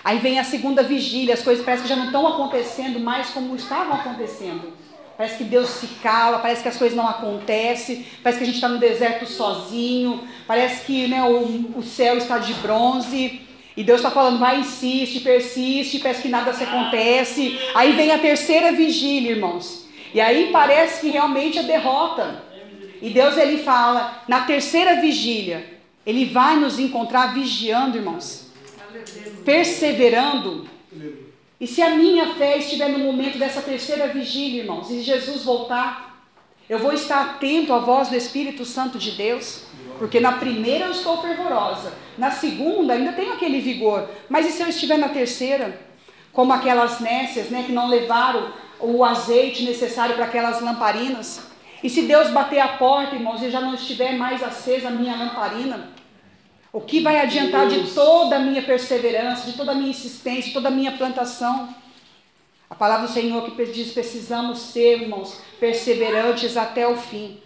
Aí 0.03 0.18
vem 0.18 0.40
a 0.40 0.44
segunda 0.44 0.82
vigília, 0.82 1.34
as 1.34 1.44
coisas 1.44 1.64
parecem 1.64 1.84
que 1.84 1.90
já 1.90 1.95
não 1.95 2.06
estão 2.06 2.28
acontecendo 2.28 2.99
mais 2.99 3.30
como 3.30 3.56
estavam 3.56 3.94
acontecendo. 3.94 4.73
Parece 5.15 5.38
que 5.38 5.44
Deus 5.44 5.69
se 5.69 5.88
cala, 6.02 6.40
parece 6.40 6.64
que 6.64 6.69
as 6.69 6.78
coisas 6.78 6.98
não 6.98 7.07
acontecem, 7.07 8.06
parece 8.23 8.40
que 8.40 8.44
a 8.44 8.48
gente 8.48 8.56
está 8.56 8.68
no 8.68 8.80
deserto 8.80 9.28
sozinho, 9.28 10.28
parece 10.48 10.84
que 10.84 11.07
né, 11.07 11.22
o, 11.22 11.78
o 11.78 11.84
céu 11.84 12.18
está 12.18 12.40
de 12.40 12.53
bronze. 12.56 13.41
E 13.78 13.84
Deus 13.84 13.99
está 13.99 14.10
falando, 14.10 14.40
vai, 14.40 14.60
insiste, 14.60 15.19
persiste, 15.19 15.99
parece 15.99 16.23
que 16.23 16.28
nada 16.28 16.52
se 16.53 16.64
acontece. 16.64 17.60
Aí 17.76 17.91
vem 17.91 18.11
a 18.11 18.18
terceira 18.18 18.72
vigília, 18.72 19.32
irmãos. 19.32 19.88
E 20.14 20.19
aí 20.19 20.49
parece 20.52 21.02
que 21.02 21.10
realmente 21.10 21.60
é 21.60 21.64
derrota. 21.64 22.44
E 23.02 23.11
Deus 23.11 23.38
ele 23.38 23.60
fala, 23.64 24.23
na 24.28 24.41
terceira 24.41 24.99
vigília, 24.99 25.65
ele 26.06 26.26
vai 26.26 26.56
nos 26.56 26.80
encontrar 26.80 27.34
vigiando, 27.34 27.98
irmãos 27.98 28.51
perseverando. 29.43 30.68
E 31.59 31.68
se 31.68 31.81
a 31.81 31.91
minha 31.91 32.34
fé 32.35 32.57
estiver 32.57 32.89
no 32.89 32.99
momento 32.99 33.38
dessa 33.38 33.61
terceira 33.61 34.07
vigília, 34.07 34.63
irmãos, 34.63 34.89
e 34.89 35.01
Jesus 35.01 35.43
voltar, 35.43 36.26
eu 36.68 36.80
vou 36.80 36.93
estar 36.93 37.22
atento 37.22 37.73
à 37.73 37.80
voz 37.80 38.09
do 38.09 38.15
Espírito 38.15 38.65
Santo 38.65 38.97
de 38.97 39.11
Deus, 39.11 39.63
porque 39.99 40.19
na 40.19 40.34
primeira 40.34 40.85
eu 40.85 40.91
estou 40.91 41.22
fervorosa, 41.22 41.93
na 42.18 42.31
segunda 42.31 42.93
ainda 42.93 43.11
tenho 43.11 43.34
aquele 43.34 43.59
vigor, 43.59 44.09
mas 44.27 44.47
e 44.47 44.51
se 44.51 44.63
eu 44.63 44.68
estiver 44.69 44.97
na 44.97 45.09
terceira? 45.09 45.80
Como 46.34 46.53
aquelas 46.53 46.99
nécias, 46.99 47.49
né, 47.49 47.63
que 47.63 47.73
não 47.73 47.89
levaram 47.89 48.53
o 48.80 49.03
azeite 49.03 49.63
necessário 49.63 50.15
para 50.15 50.26
aquelas 50.26 50.61
lamparinas? 50.61 51.41
E 51.84 51.89
se 51.89 52.03
Deus 52.03 52.30
bater 52.30 52.59
a 52.59 52.69
porta, 52.69 53.15
irmãos, 53.15 53.41
e 53.43 53.51
já 53.51 53.59
não 53.59 53.73
estiver 53.73 54.13
mais 54.13 54.41
acesa 54.41 54.88
a 54.88 54.91
minha 54.91 55.15
lamparina? 55.15 55.89
O 56.73 56.80
que 56.80 57.02
vai 57.02 57.19
adiantar 57.19 57.68
de 57.68 57.91
toda 57.93 58.38
a 58.38 58.39
minha 58.39 58.61
perseverança, 58.61 59.49
de 59.49 59.57
toda 59.57 59.73
a 59.73 59.76
minha 59.76 59.89
insistência, 59.89 60.43
de 60.43 60.53
toda 60.53 60.69
a 60.69 60.72
minha 60.72 60.93
plantação? 60.93 61.76
A 62.69 62.76
palavra 62.76 63.07
do 63.07 63.14
Senhor 63.14 63.43
que 63.43 63.65
diz: 63.65 63.91
precisamos 63.91 64.60
ser, 64.60 65.02
irmãos, 65.02 65.41
perseverantes 65.60 66.56
até 66.56 66.88
o 66.88 66.95
fim. 66.95 67.38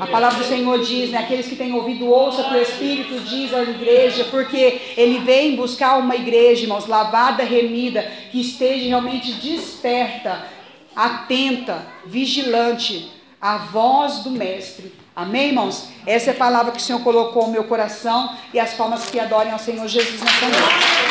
A 0.00 0.06
palavra 0.08 0.38
do 0.38 0.44
Senhor 0.44 0.84
diz, 0.84 1.10
né, 1.10 1.18
aqueles 1.18 1.46
que 1.46 1.56
têm 1.56 1.72
ouvido, 1.72 2.06
ouça 2.06 2.42
o 2.42 2.48
que 2.48 2.56
o 2.56 2.62
Espírito 2.62 3.20
diz 3.20 3.54
à 3.54 3.62
igreja, 3.62 4.24
porque 4.24 4.80
ele 4.96 5.20
vem 5.20 5.56
buscar 5.56 5.98
uma 5.98 6.14
igreja, 6.14 6.62
irmãos, 6.62 6.86
lavada, 6.86 7.42
remida, 7.42 8.02
que 8.30 8.40
esteja 8.40 8.88
realmente 8.88 9.32
desperta, 9.34 10.44
atenta, 10.94 11.86
vigilante 12.04 13.10
à 13.40 13.58
voz 13.58 14.18
do 14.18 14.30
Mestre. 14.30 14.92
Amém, 15.16 15.48
irmãos? 15.48 15.88
Essa 16.06 16.32
é 16.32 16.34
a 16.34 16.36
palavra 16.36 16.72
que 16.72 16.78
o 16.78 16.82
Senhor 16.82 17.00
colocou 17.02 17.46
no 17.46 17.52
meu 17.52 17.64
coração 17.64 18.36
e 18.52 18.60
as 18.60 18.74
palmas 18.74 19.06
que 19.06 19.18
adorem 19.18 19.50
ao 19.50 19.58
Senhor 19.58 19.88
Jesus 19.88 20.20
nessa 20.20 20.46
noite. 20.46 21.06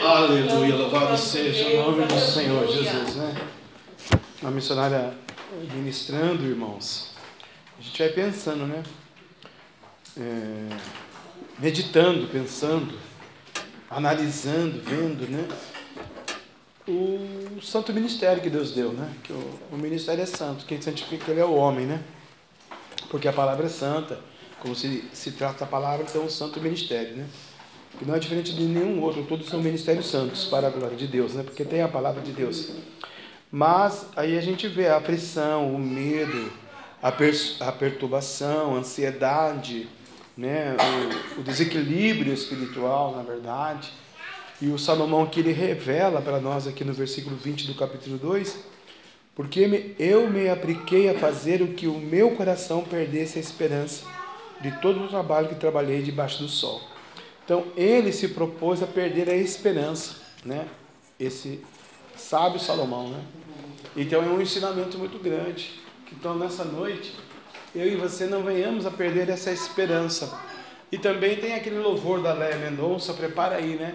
Aleluia, 0.00 0.76
louvado 0.76 1.18
seja 1.18 1.66
o 1.66 1.76
nome 1.90 2.06
do 2.06 2.20
Senhor 2.20 2.68
Jesus, 2.68 3.16
né? 3.16 3.34
A 4.44 4.52
missionária 4.52 5.12
ministrando, 5.74 6.44
irmãos. 6.44 7.10
A 7.76 7.82
gente 7.82 7.98
vai 7.98 8.10
pensando, 8.10 8.68
né? 8.68 8.84
É, 10.16 10.76
meditando, 11.58 12.28
pensando, 12.28 12.96
analisando, 13.90 14.80
vendo, 14.80 15.28
né? 15.28 15.44
O 16.88 17.60
santo 17.62 17.92
ministério 17.92 18.42
que 18.42 18.48
Deus 18.48 18.72
deu, 18.72 18.92
né? 18.92 19.12
Que 19.22 19.32
o, 19.32 19.58
o 19.72 19.76
ministério 19.76 20.22
é 20.22 20.26
santo, 20.26 20.64
quem 20.64 20.80
santifica 20.80 21.30
ele 21.30 21.40
é 21.40 21.44
o 21.44 21.54
homem, 21.54 21.86
né? 21.86 22.02
Porque 23.10 23.28
a 23.28 23.32
palavra 23.32 23.66
é 23.66 23.68
santa, 23.68 24.18
como 24.60 24.74
se, 24.74 25.04
se 25.12 25.32
trata 25.32 25.64
a 25.64 25.66
palavra, 25.66 26.06
então 26.08 26.24
o 26.24 26.30
santo 26.30 26.60
ministério, 26.60 27.16
né? 27.16 27.26
Que 27.98 28.04
não 28.04 28.14
é 28.14 28.18
diferente 28.18 28.54
de 28.54 28.62
nenhum 28.62 29.02
outro, 29.02 29.24
todos 29.24 29.48
são 29.48 29.60
ministérios 29.60 30.06
santos 30.10 30.46
para 30.46 30.68
a 30.68 30.70
glória 30.70 30.96
de 30.96 31.06
Deus, 31.06 31.34
né? 31.34 31.42
Porque 31.42 31.64
tem 31.64 31.82
a 31.82 31.88
palavra 31.88 32.22
de 32.22 32.32
Deus. 32.32 32.70
Mas 33.50 34.06
aí 34.16 34.38
a 34.38 34.40
gente 34.40 34.66
vê 34.66 34.88
a 34.88 34.96
aflição, 34.96 35.74
o 35.74 35.78
medo, 35.78 36.50
a, 37.02 37.12
per, 37.12 37.34
a 37.60 37.72
perturbação, 37.72 38.76
a 38.76 38.78
ansiedade, 38.78 39.88
né? 40.36 40.76
O, 41.36 41.40
o 41.40 41.42
desequilíbrio 41.42 42.32
espiritual, 42.32 43.14
na 43.14 43.22
verdade 43.22 43.92
e 44.60 44.68
o 44.68 44.78
Salomão 44.78 45.26
que 45.26 45.40
ele 45.40 45.52
revela 45.52 46.20
para 46.20 46.40
nós 46.40 46.66
aqui 46.66 46.84
no 46.84 46.92
versículo 46.92 47.36
20 47.36 47.66
do 47.66 47.74
capítulo 47.74 48.18
2, 48.18 48.58
porque 49.34 49.94
eu 49.98 50.28
me 50.28 50.48
apliquei 50.48 51.08
a 51.08 51.14
fazer 51.18 51.62
o 51.62 51.74
que 51.74 51.86
o 51.86 51.94
meu 51.94 52.32
coração 52.32 52.82
perdesse 52.82 53.38
a 53.38 53.40
esperança 53.40 54.04
de 54.60 54.72
todo 54.80 55.04
o 55.04 55.08
trabalho 55.08 55.48
que 55.48 55.54
trabalhei 55.54 56.02
debaixo 56.02 56.42
do 56.42 56.48
sol. 56.48 56.80
Então 57.44 57.66
ele 57.76 58.12
se 58.12 58.28
propôs 58.28 58.82
a 58.82 58.86
perder 58.86 59.30
a 59.30 59.36
esperança, 59.36 60.16
né? 60.44 60.66
Esse 61.18 61.64
sábio 62.16 62.58
Salomão, 62.58 63.08
né? 63.08 63.22
Então 63.96 64.22
é 64.22 64.26
um 64.26 64.42
ensinamento 64.42 64.98
muito 64.98 65.18
grande. 65.18 65.80
Então 66.12 66.36
nessa 66.36 66.64
noite 66.64 67.14
eu 67.74 67.86
e 67.86 67.94
você 67.94 68.26
não 68.26 68.42
venhamos 68.42 68.86
a 68.86 68.90
perder 68.90 69.28
essa 69.28 69.52
esperança, 69.52 70.36
E 70.90 70.96
também 70.96 71.36
tem 71.36 71.54
aquele 71.54 71.78
louvor 71.78 72.22
da 72.22 72.32
Léa 72.32 72.56
Mendonça, 72.56 73.12
prepara 73.12 73.56
aí, 73.56 73.76
né? 73.76 73.94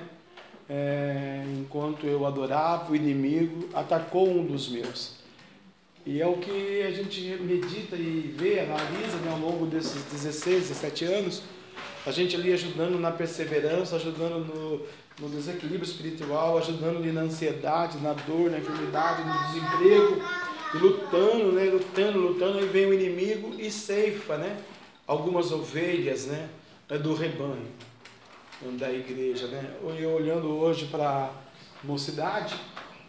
É, 0.69 1.43
enquanto 1.59 2.05
eu 2.05 2.25
adorava, 2.25 2.91
o 2.91 2.95
inimigo 2.95 3.69
atacou 3.73 4.29
um 4.29 4.45
dos 4.45 4.69
meus. 4.69 5.15
E 6.05 6.21
é 6.21 6.27
o 6.27 6.37
que 6.37 6.81
a 6.83 6.91
gente 6.91 7.21
medita 7.41 7.95
e 7.95 8.33
vê, 8.37 8.59
analisa 8.59 9.17
né, 9.17 9.31
ao 9.31 9.39
longo 9.39 9.65
desses 9.65 10.03
16, 10.03 10.69
17 10.69 11.05
anos, 11.05 11.43
a 12.05 12.11
gente 12.11 12.35
ali 12.35 12.51
ajudando 12.51 12.99
na 12.99 13.11
perseverança, 13.11 13.95
ajudando 13.95 14.45
no, 14.45 14.81
no 15.19 15.33
desequilíbrio 15.33 15.83
espiritual, 15.83 16.57
ajudando 16.57 16.97
ali 16.97 17.11
na 17.11 17.21
ansiedade, 17.21 17.97
na 17.99 18.13
dor, 18.13 18.51
na 18.51 18.57
enfermidade, 18.57 19.23
no 19.23 19.47
desemprego, 19.47 20.21
e 20.73 20.77
lutando, 20.77 21.51
né, 21.53 21.63
lutando, 21.65 22.19
lutando, 22.19 22.59
e 22.59 22.65
vem 22.67 22.85
o 22.87 22.93
inimigo 22.93 23.53
e 23.57 23.71
ceifa, 23.71 24.37
né, 24.37 24.57
algumas 25.07 25.51
ovelhas, 25.51 26.25
né, 26.25 26.49
do 27.01 27.13
rebanho 27.13 27.67
da 28.71 28.91
igreja, 28.91 29.47
né. 29.47 29.77
Eu 29.81 30.15
olhando 30.15 30.49
hoje 30.49 30.87
para 30.87 31.31
mocidade, 31.83 32.55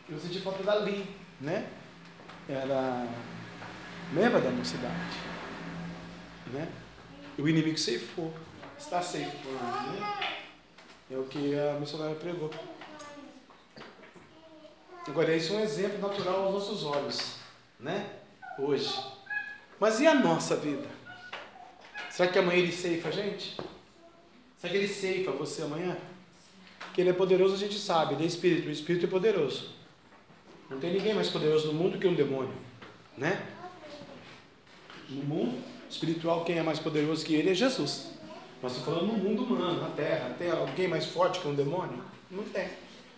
eu 0.08 0.18
senti 0.18 0.40
falta 0.40 0.62
da 0.62 0.76
Lim, 0.80 1.06
né, 1.40 1.68
era, 2.48 3.06
lembra 4.12 4.40
da 4.40 4.50
mocidade, 4.50 5.16
né, 6.52 6.68
o 7.38 7.48
inimigo 7.48 7.78
ceifou, 7.78 8.34
está 8.78 9.00
ceifando, 9.00 9.54
né, 9.92 10.28
é 11.10 11.16
o 11.16 11.24
que 11.24 11.58
a 11.58 11.78
missionária 11.78 12.16
pregou. 12.16 12.50
Agora, 15.06 15.36
isso 15.36 15.52
é 15.52 15.56
um 15.56 15.60
exemplo 15.60 15.98
natural 15.98 16.44
aos 16.44 16.54
nossos 16.54 16.82
olhos, 16.82 17.36
né? 17.78 18.08
Hoje. 18.58 18.98
Mas 19.78 20.00
e 20.00 20.06
a 20.06 20.14
nossa 20.14 20.56
vida? 20.56 20.88
Será 22.10 22.32
que 22.32 22.38
amanhã 22.38 22.60
ele 22.60 22.72
ceifa 22.72 23.08
a 23.08 23.12
gente? 23.12 23.54
Será 24.64 24.72
que 24.72 24.78
ele 24.78 24.88
ceifa 24.88 25.30
você 25.30 25.60
amanhã? 25.60 25.94
Que 26.94 27.02
ele 27.02 27.10
é 27.10 27.12
poderoso, 27.12 27.52
a 27.52 27.58
gente 27.58 27.78
sabe, 27.78 28.14
ele 28.14 28.24
é 28.24 28.26
espírito, 28.26 28.68
o 28.68 28.70
espírito 28.70 29.04
é 29.04 29.08
poderoso. 29.10 29.68
Não 30.70 30.80
tem 30.80 30.94
ninguém 30.94 31.12
mais 31.12 31.28
poderoso 31.28 31.66
no 31.66 31.74
mundo 31.74 31.98
que 31.98 32.06
um 32.06 32.14
demônio, 32.14 32.54
né? 33.18 33.46
No 35.10 35.22
mundo 35.22 35.62
espiritual, 35.90 36.46
quem 36.46 36.56
é 36.56 36.62
mais 36.62 36.78
poderoso 36.78 37.26
que 37.26 37.34
ele 37.34 37.50
é 37.50 37.54
Jesus. 37.54 38.12
Nós 38.62 38.74
estamos 38.74 39.00
falando 39.00 39.12
no 39.12 39.22
mundo 39.22 39.44
humano, 39.44 39.82
na 39.82 39.90
terra. 39.90 40.34
Tem 40.38 40.50
alguém 40.50 40.88
mais 40.88 41.04
forte 41.04 41.40
que 41.40 41.46
um 41.46 41.54
demônio? 41.54 42.02
Não 42.30 42.44
tem. 42.44 42.70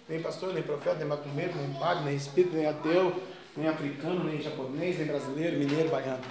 Nem 0.09 0.21
pastor, 0.21 0.53
nem 0.53 0.65
profeta, 0.65 0.97
nem 0.97 1.07
macumbeiro, 1.07 1.55
nem 1.55 1.79
padre, 1.79 2.07
nem 2.07 2.17
espírito, 2.17 2.57
nem 2.57 2.67
ateu, 2.67 3.23
nem 3.57 3.69
africano, 3.69 4.25
nem 4.25 4.43
japonês, 4.43 4.99
nem 4.99 5.07
brasileiro, 5.07 5.57
mineiro, 5.57 5.91
baiano. 5.91 6.25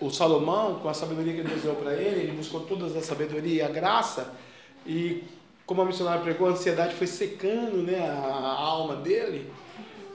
O 0.00 0.10
Salomão, 0.10 0.76
com 0.76 0.88
a 0.88 0.94
sabedoria 0.94 1.34
que 1.34 1.42
Deus 1.42 1.62
deu 1.62 1.74
para 1.74 1.94
ele, 1.94 2.20
ele 2.20 2.32
buscou 2.32 2.60
toda 2.60 2.86
a 2.86 3.02
sabedoria 3.02 3.54
e 3.54 3.62
a 3.62 3.68
graça, 3.68 4.32
e 4.86 5.24
como 5.66 5.82
a 5.82 5.84
missionária 5.84 6.22
pregou, 6.22 6.48
a 6.48 6.52
ansiedade 6.52 6.94
foi 6.94 7.06
secando 7.06 7.82
né, 7.82 7.98
a 8.00 8.56
alma 8.58 8.96
dele. 8.96 9.50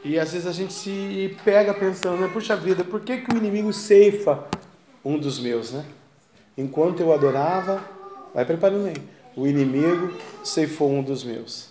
E 0.03 0.17
às 0.17 0.33
vezes 0.33 0.47
a 0.47 0.51
gente 0.51 0.73
se 0.73 1.37
pega 1.45 1.73
pensando, 1.73 2.21
né, 2.21 2.29
puxa 2.31 2.55
vida, 2.55 2.83
por 2.83 3.01
que, 3.01 3.17
que 3.17 3.33
o 3.33 3.37
inimigo 3.37 3.71
ceifa 3.71 4.45
um 5.03 5.17
dos 5.17 5.39
meus, 5.39 5.71
né? 5.71 5.85
Enquanto 6.57 7.01
eu 7.01 7.13
adorava, 7.13 7.83
vai 8.33 8.45
preparando 8.45 8.87
aí, 8.87 8.95
o 9.35 9.47
inimigo 9.47 10.13
ceifou 10.43 10.91
um 10.91 11.03
dos 11.03 11.23
meus. 11.23 11.69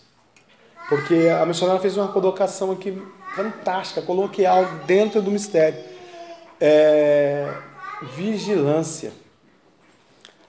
Porque 0.89 1.29
a 1.29 1.45
missionária 1.47 1.81
fez 1.81 1.97
uma 1.97 2.09
colocação 2.09 2.71
aqui 2.73 3.01
fantástica, 3.35 4.03
coloquei 4.03 4.47
algo 4.47 4.85
dentro 4.85 5.23
do 5.23 5.31
mistério. 5.31 5.79
É, 6.61 7.53
vigilância. 8.17 9.13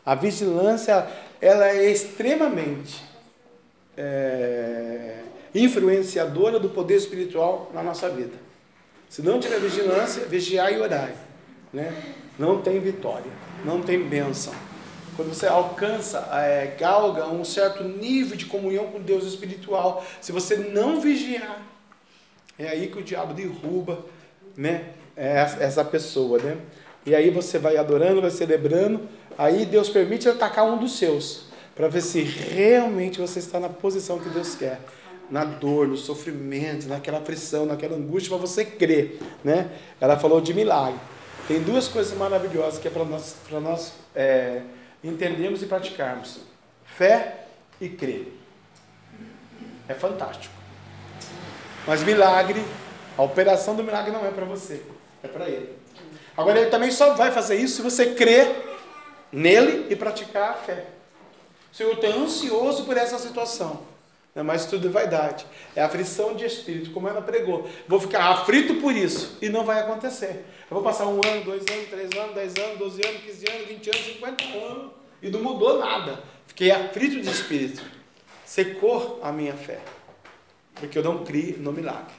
A 0.05 0.15
vigilância, 0.15 1.07
ela 1.39 1.69
é 1.69 1.89
extremamente 1.89 3.03
é, 3.95 5.19
influenciadora 5.55 6.59
do 6.59 6.69
poder 6.69 6.95
espiritual 6.95 7.71
na 7.73 7.81
nossa 7.81 8.09
vida. 8.09 8.34
Se 9.09 9.21
não 9.21 9.39
tiver 9.39 9.59
vigilância, 9.59 10.25
vigiar 10.25 10.73
e 10.73 10.80
orar, 10.80 11.13
né? 11.71 11.93
não 12.38 12.61
tem 12.61 12.80
vitória 12.80 13.43
não 13.63 13.81
tem 13.81 14.01
bênção. 14.03 14.53
Quando 15.15 15.30
você 15.30 15.45
alcança, 15.45 16.27
é, 16.34 16.75
galga 16.77 17.27
um 17.27 17.45
certo 17.45 17.84
nível 17.84 18.35
de 18.35 18.45
comunhão 18.45 18.88
com 18.88 18.99
Deus 18.99 19.25
espiritual, 19.25 20.03
se 20.19 20.31
você 20.31 20.57
não 20.57 20.99
vigiar, 20.99 21.61
é 22.57 22.67
aí 22.67 22.88
que 22.88 22.97
o 22.97 23.03
diabo 23.03 23.34
derruba 23.34 24.03
né, 24.57 24.89
essa 25.15 25.85
pessoa. 25.85 26.39
Né? 26.39 26.57
E 27.05 27.13
aí 27.13 27.30
você 27.30 27.59
vai 27.59 27.77
adorando, 27.77 28.21
vai 28.21 28.31
celebrando, 28.31 29.01
aí 29.38 29.65
Deus 29.65 29.89
permite 29.89 30.27
atacar 30.30 30.65
um 30.65 30.77
dos 30.77 30.97
seus, 30.97 31.45
para 31.75 31.88
ver 31.88 32.01
se 32.01 32.21
realmente 32.21 33.19
você 33.19 33.39
está 33.39 33.59
na 33.59 33.69
posição 33.69 34.19
que 34.19 34.30
Deus 34.30 34.55
quer. 34.55 34.80
Na 35.30 35.43
dor, 35.43 35.88
no 35.88 35.97
sofrimento, 35.97 36.88
naquela 36.88 37.17
aflição, 37.17 37.65
naquela 37.65 37.95
angústia, 37.95 38.30
para 38.30 38.38
você 38.38 38.63
crer. 38.63 39.19
Né? 39.43 39.69
Ela 39.99 40.19
falou 40.19 40.39
de 40.39 40.53
milagre. 40.53 40.99
Tem 41.47 41.61
duas 41.61 41.88
coisas 41.88 42.15
maravilhosas 42.17 42.80
que 42.80 42.88
é 42.88 42.91
para 42.91 43.03
nós, 43.03 43.35
para 43.47 43.59
nós 43.59 43.93
é, 44.15 44.61
entendermos 45.03 45.61
e 45.61 45.65
praticarmos: 45.65 46.41
fé 46.85 47.45
e 47.81 47.89
crer. 47.89 48.38
É 49.88 49.93
fantástico. 49.93 50.53
Mas 51.85 52.03
milagre, 52.03 52.63
a 53.17 53.23
operação 53.23 53.75
do 53.75 53.84
milagre 53.84 54.11
não 54.11 54.25
é 54.25 54.31
para 54.31 54.45
você, 54.45 54.81
é 55.21 55.27
para 55.27 55.49
ele. 55.49 55.82
Agora 56.35 56.60
ele 56.60 56.69
também 56.69 56.91
só 56.91 57.14
vai 57.14 57.31
fazer 57.31 57.55
isso 57.55 57.77
se 57.77 57.81
você 57.81 58.14
crer 58.14 58.49
nele 59.31 59.88
e 59.89 59.95
praticar 59.95 60.51
a 60.51 60.53
fé. 60.53 60.85
Se 61.72 61.84
eu 61.84 61.93
estou 61.93 62.22
ansioso 62.22 62.85
por 62.85 62.97
essa 62.97 63.18
situação, 63.18 63.81
não 64.35 64.41
é 64.41 64.43
mais 64.43 64.65
tudo 64.65 64.91
vaidade. 64.91 65.45
É 65.76 65.81
aflição 65.81 66.35
de 66.35 66.45
espírito, 66.45 66.91
como 66.91 67.07
ela 67.07 67.22
pregou. 67.22 67.69
Vou 67.88 67.99
ficar 67.99 68.30
aflito 68.30 68.76
por 68.76 68.95
isso. 68.95 69.38
E 69.41 69.49
não 69.49 69.64
vai 69.64 69.80
acontecer. 69.80 70.45
Eu 70.69 70.76
vou 70.76 70.84
passar 70.84 71.05
um 71.05 71.22
ano, 71.23 71.43
dois 71.43 71.64
anos, 71.72 71.89
três 71.89 72.11
anos, 72.15 72.34
dez 72.34 72.55
anos, 72.57 72.80
doze 72.80 73.01
anos, 73.05 73.22
quinze 73.22 73.45
anos, 73.49 73.68
vinte 73.68 73.89
anos, 73.89 74.05
cinquenta 74.05 74.43
anos. 74.43 74.91
E 75.22 75.30
não 75.30 75.41
mudou 75.41 75.80
nada. 75.80 76.19
Fiquei 76.47 76.72
aflito 76.72 77.22
de 77.22 77.30
espírito. 77.30 77.84
Secou 78.43 79.19
a 79.22 79.31
minha 79.31 79.53
fé. 79.53 79.80
Porque 80.76 80.97
eu 80.97 81.03
não 81.03 81.23
criei 81.23 81.55
no 81.57 81.72
milagre. 81.72 82.14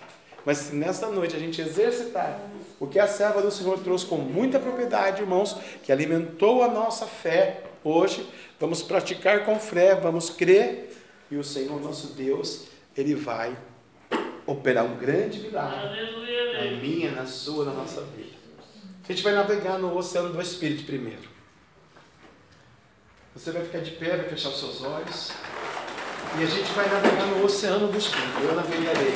Mas 0.45 0.59
se 0.59 0.75
nessa 0.75 1.09
noite 1.09 1.35
a 1.35 1.39
gente 1.39 1.61
exercitar 1.61 2.41
o 2.81 2.87
que 2.87 2.99
a 2.99 3.07
serva 3.07 3.41
do 3.41 3.51
Senhor 3.51 3.79
trouxe 3.81 4.07
com 4.07 4.17
muita 4.17 4.59
propriedade, 4.59 5.23
irmãos, 5.23 5.57
que 5.83 5.93
alimentou 5.93 6.63
a 6.63 6.69
nossa 6.69 7.07
fé 7.07 7.63
hoje, 7.83 8.29
vamos 8.59 8.83
praticar 8.83 9.45
com 9.45 9.59
fé, 9.59 9.95
vamos 9.95 10.31
crer 10.31 10.97
e 11.31 11.37
o 11.37 11.45
Senhor 11.45 11.81
nosso 11.81 12.15
Deus, 12.15 12.67
Ele 12.97 13.15
vai 13.15 13.57
operar 14.47 14.85
um 14.85 14.97
grande 14.97 15.41
milagre 15.41 16.01
na 16.53 16.81
minha, 16.81 17.11
na 17.13 17.27
sua, 17.27 17.65
na 17.65 17.73
nossa 17.73 18.03
vida. 18.03 18.35
A 19.03 19.13
gente 19.13 19.23
vai 19.23 19.35
navegar 19.35 19.79
no 19.79 19.97
oceano 19.97 20.33
do 20.33 20.41
Espírito 20.41 20.85
primeiro. 20.85 21.35
Você 23.35 23.51
vai 23.51 23.65
ficar 23.65 23.81
de 23.81 23.91
pé, 23.93 24.17
vai 24.17 24.29
fechar 24.29 24.51
os 24.51 24.59
seus 24.59 24.83
olhos. 24.83 25.33
E 26.39 26.43
a 26.43 26.47
gente 26.47 26.73
vai 26.73 26.89
navegar 26.89 27.27
no 27.27 27.45
oceano 27.45 27.89
do 27.89 27.99
Espírito. 27.99 28.41
Eu 28.43 28.55
navegarei 28.55 29.15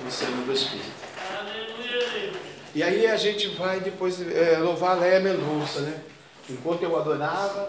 no 0.00 0.08
oceano 0.08 0.44
do 0.44 0.52
Espírito. 0.52 1.11
E 2.74 2.82
aí 2.82 3.06
a 3.06 3.16
gente 3.16 3.48
vai 3.48 3.80
depois 3.80 4.20
é, 4.20 4.58
louvar 4.58 4.96
a 4.96 5.00
Leia 5.00 5.20
Mendonça, 5.20 5.80
né? 5.80 6.00
Enquanto 6.48 6.82
eu 6.82 6.98
adorava, 6.98 7.68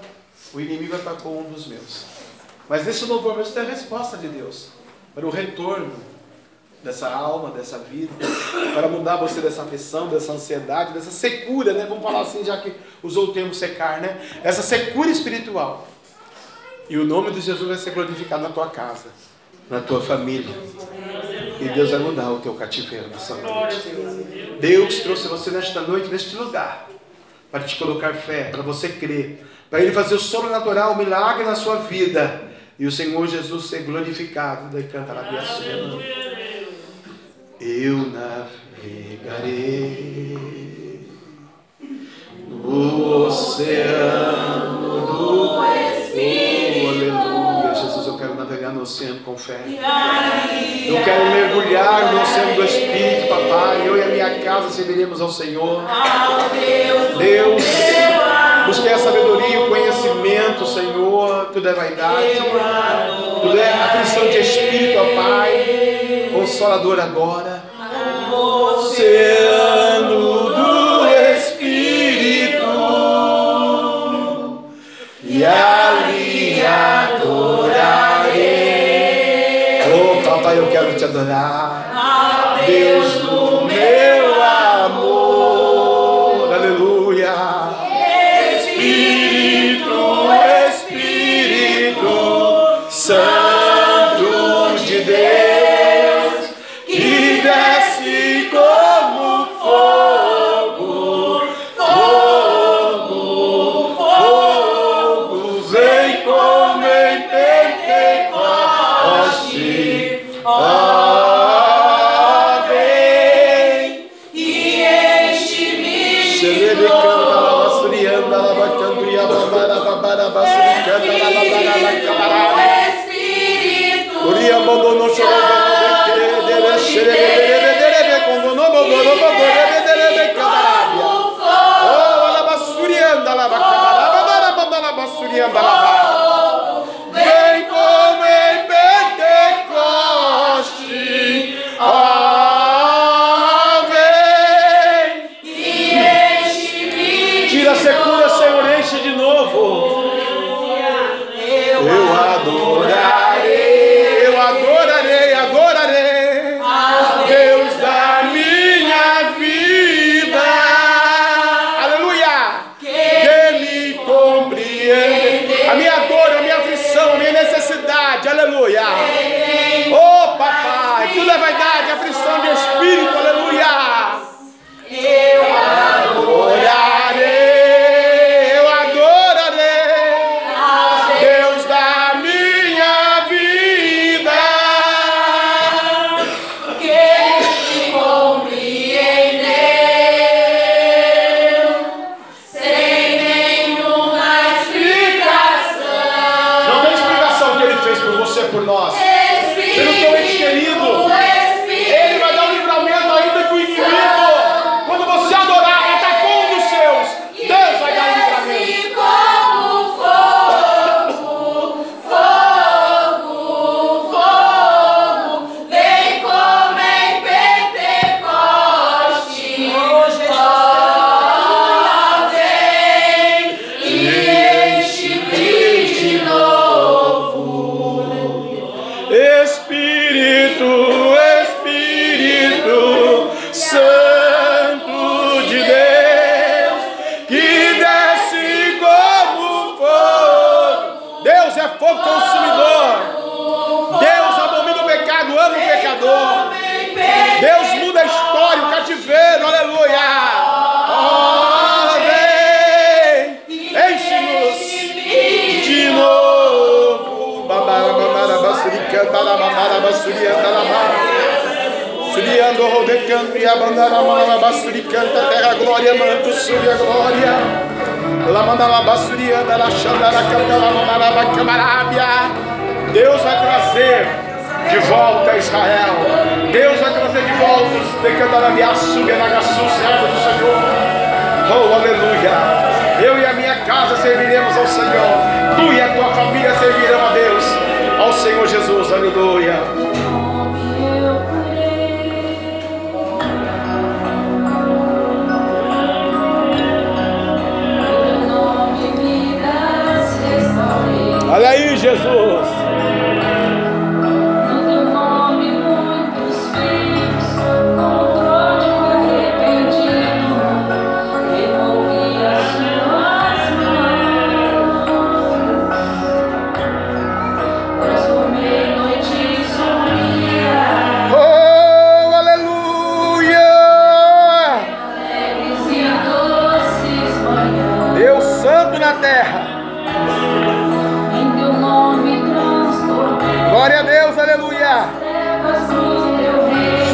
o 0.54 0.60
inimigo 0.60 0.96
atacou 0.96 1.40
um 1.40 1.52
dos 1.52 1.68
meus. 1.68 2.06
Mas 2.70 2.86
nesse 2.86 3.06
louvor 3.06 3.38
mesmo 3.38 3.54
tem 3.54 3.64
a 3.64 3.66
resposta 3.66 4.18
de 4.18 4.28
Deus 4.28 4.70
para 5.14 5.26
o 5.26 5.30
retorno 5.30 5.92
dessa 6.84 7.10
alma, 7.10 7.52
dessa 7.52 7.78
vida, 7.80 8.14
para 8.74 8.88
mudar 8.88 9.16
você 9.18 9.40
dessa 9.40 9.64
aflição, 9.64 10.08
dessa 10.08 10.34
ansiedade, 10.34 10.94
dessa 10.94 11.12
secura, 11.12 11.74
né? 11.74 11.86
Vamos 11.88 12.04
falar 12.04 12.22
assim, 12.22 12.44
já 12.44 12.58
que 12.58 12.74
usou 13.02 13.30
o 13.30 13.34
termo 13.34 13.54
secar, 13.54 14.02
né? 14.02 14.20
Essa 14.44 14.62
secura 14.62 15.10
espiritual. 15.10 15.88
E 16.90 16.98
o 16.98 17.06
nome 17.06 17.32
de 17.32 17.42
Jesus 17.42 17.68
vai 17.68 17.78
ser 17.78 17.92
glorificado 17.92 18.44
na 18.44 18.50
tua 18.50 18.70
casa, 18.70 19.08
na 19.70 19.80
tua 19.80 20.02
família. 20.02 20.54
E 21.64 21.70
Deus 21.70 21.92
vai 21.92 22.00
mudar 22.00 22.30
o 22.32 22.40
teu 22.40 22.54
cativeiro 22.56 23.08
nessa 23.08 23.36
noite. 23.36 23.78
Deus 24.60 25.00
trouxe 25.00 25.28
você 25.28 25.50
nesta 25.50 25.82
noite, 25.82 26.10
neste 26.10 26.36
lugar, 26.36 26.90
para 27.50 27.64
te 27.64 27.78
colocar 27.78 28.14
fé, 28.14 28.50
para 28.52 28.62
você 28.62 28.90
crer, 28.90 29.46
para 29.70 29.82
Ele 29.82 29.94
fazer 29.94 30.16
o 30.16 30.20
sobrenatural, 30.20 30.94
o 30.94 30.98
milagre 30.98 31.46
na 31.46 31.56
sua 31.56 31.78
vida 31.78 32.52
e 32.78 32.86
o 32.86 32.92
Senhor 32.92 33.26
Jesus 33.28 33.66
ser 33.66 33.84
glorificado. 33.84 34.70
Daí 34.72 34.84
canta 34.84 35.14
a 35.14 35.44
Eu 37.62 37.98
navegarei 38.12 39.54
no 42.50 43.26
oceano 43.26 45.06
do 45.08 45.64
Espírito 45.64 47.33
navegar 48.44 48.72
no 48.72 48.82
oceano 48.82 49.20
com 49.22 49.38
fé. 49.38 49.60
Eu 50.86 51.04
quero 51.04 51.26
mergulhar 51.26 52.14
no 52.14 52.22
oceano 52.22 52.56
do 52.56 52.64
Espírito, 52.64 53.28
papai. 53.30 53.88
Eu 53.88 53.98
e 53.98 54.02
a 54.02 54.08
minha 54.08 54.40
casa 54.44 54.70
serviremos 54.70 55.22
ao 55.22 55.30
Senhor. 55.30 55.84
Deus, 57.18 57.64
busquei 58.68 58.94
a 58.94 59.00
sabedoria 59.00 59.56
e 59.56 59.58
o 59.58 59.70
conhecimento, 59.70 60.66
Senhor. 60.66 61.50
Tudo 61.54 61.70
é 61.70 61.74
vaidade, 61.74 62.42
tudo 63.42 63.58
é 63.58 63.74
aflição 63.74 64.28
de 64.28 64.40
espírito, 64.40 65.00
ó 65.00 65.06
Pai. 65.22 66.30
Consolador 66.34 67.00
agora. 67.00 67.64
Oceano. 68.32 70.14
E 75.36 75.44
ali 75.44 76.62
adorar. 81.20 81.92
A 81.96 82.66
Deus 82.66 83.24
no 83.24 83.53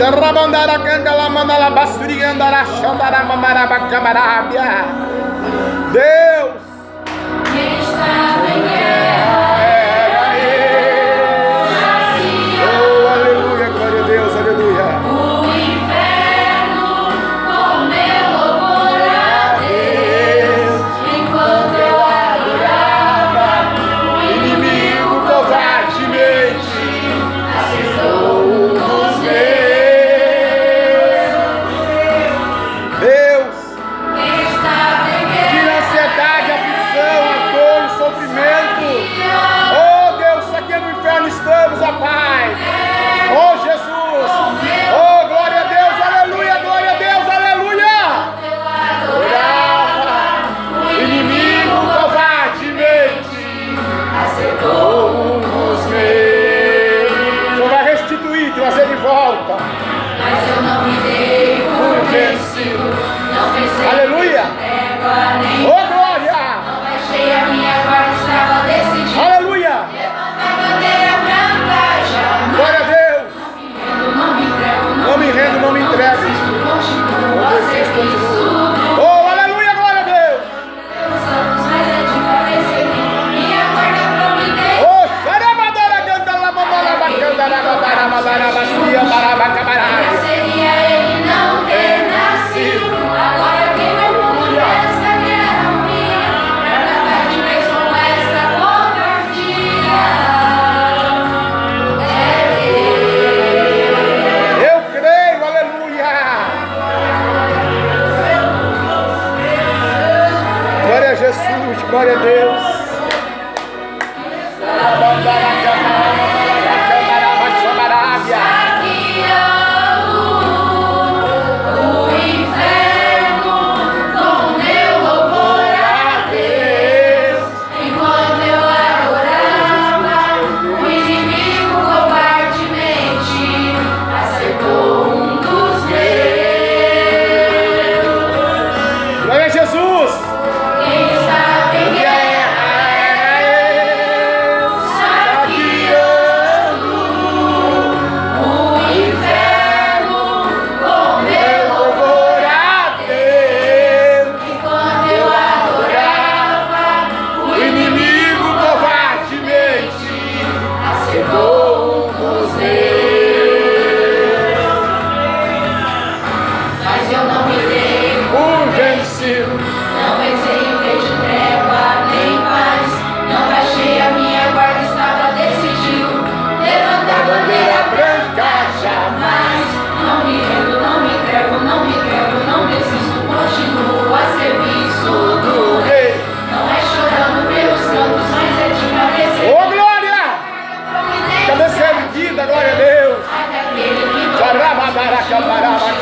Rabandara 0.10 0.78
candala 0.82 1.30
mandala 1.30 1.70
basturiandara 1.70 2.66
xandara 2.66 3.22
mamaraba 3.30 3.78
camarabia. 3.90 4.70
Deus 5.94 6.29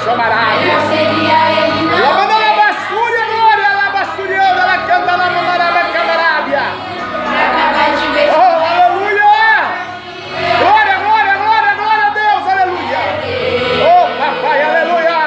Xarabadara, 0.08 0.38
chamarada. 0.38 0.64
Eu 0.64 0.80
seria 0.88 1.40
ele, 1.68 1.82
não. 1.82 2.00
Lavandara, 2.00 2.52
basúria, 2.56 3.26
glória, 3.26 3.70
labasturiana, 3.76 4.66
la 4.66 4.78
canta, 4.88 5.18
la 5.18 5.30
mandaraba, 5.30 5.82
camarabia. 5.92 6.64
Pra 7.28 7.44
acabar 7.48 7.90
de 7.98 8.08
vez 8.14 8.32
Oh, 8.34 8.56
aleluia! 8.72 9.36
Glória, 10.60 10.96
glória, 11.04 11.36
glória, 11.44 11.74
glória 11.76 12.06
a 12.06 12.10
Deus, 12.12 12.44
aleluia! 12.48 13.02
Oh, 13.84 14.08
papai, 14.18 14.62
aleluia! 14.64 15.18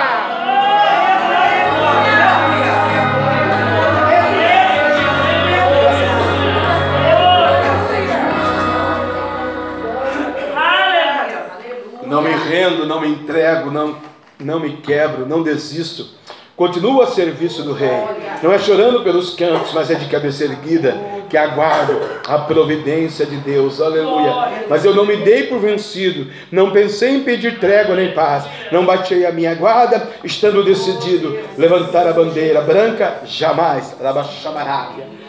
Não 12.07 12.23
me 12.23 12.31
rendo, 12.33 12.87
não 12.87 13.01
me 13.01 13.09
entrego, 13.09 13.71
não, 13.71 13.95
não 14.41 14.61
me 14.61 14.77
quebro, 14.79 15.27
não 15.27 15.43
desisto. 15.43 16.07
Continuo 16.57 17.01
a 17.01 17.07
serviço 17.07 17.63
do 17.63 17.73
Rei. 17.73 18.05
Não 18.43 18.53
é 18.53 18.59
chorando 18.59 19.03
pelos 19.03 19.35
cantos, 19.35 19.73
mas 19.73 19.91
é 19.91 19.95
de 19.95 20.05
cabeça 20.11 20.45
erguida 20.45 20.95
que 21.31 21.37
aguardo 21.37 21.99
a 22.27 22.39
providência 22.41 23.25
de 23.25 23.37
Deus. 23.37 23.81
Aleluia. 23.81 24.67
Mas 24.69 24.85
eu 24.85 24.95
não 24.95 25.07
me 25.07 25.17
dei 25.17 25.45
por 25.45 25.59
vencido. 25.59 26.31
Não 26.53 26.71
pensei 26.71 27.17
em 27.17 27.23
pedir 27.23 27.59
trégua 27.59 27.97
nem 27.97 28.13
paz. 28.13 28.45
Não 28.71 28.85
baixei 28.85 29.25
a 29.25 29.33
minha 29.33 29.55
guarda, 29.55 30.07
estando 30.23 30.63
decidido 30.63 31.39
levantar 31.57 32.07
a 32.07 32.13
bandeira 32.13 32.61
branca, 32.61 33.23
jamais. 33.25 33.97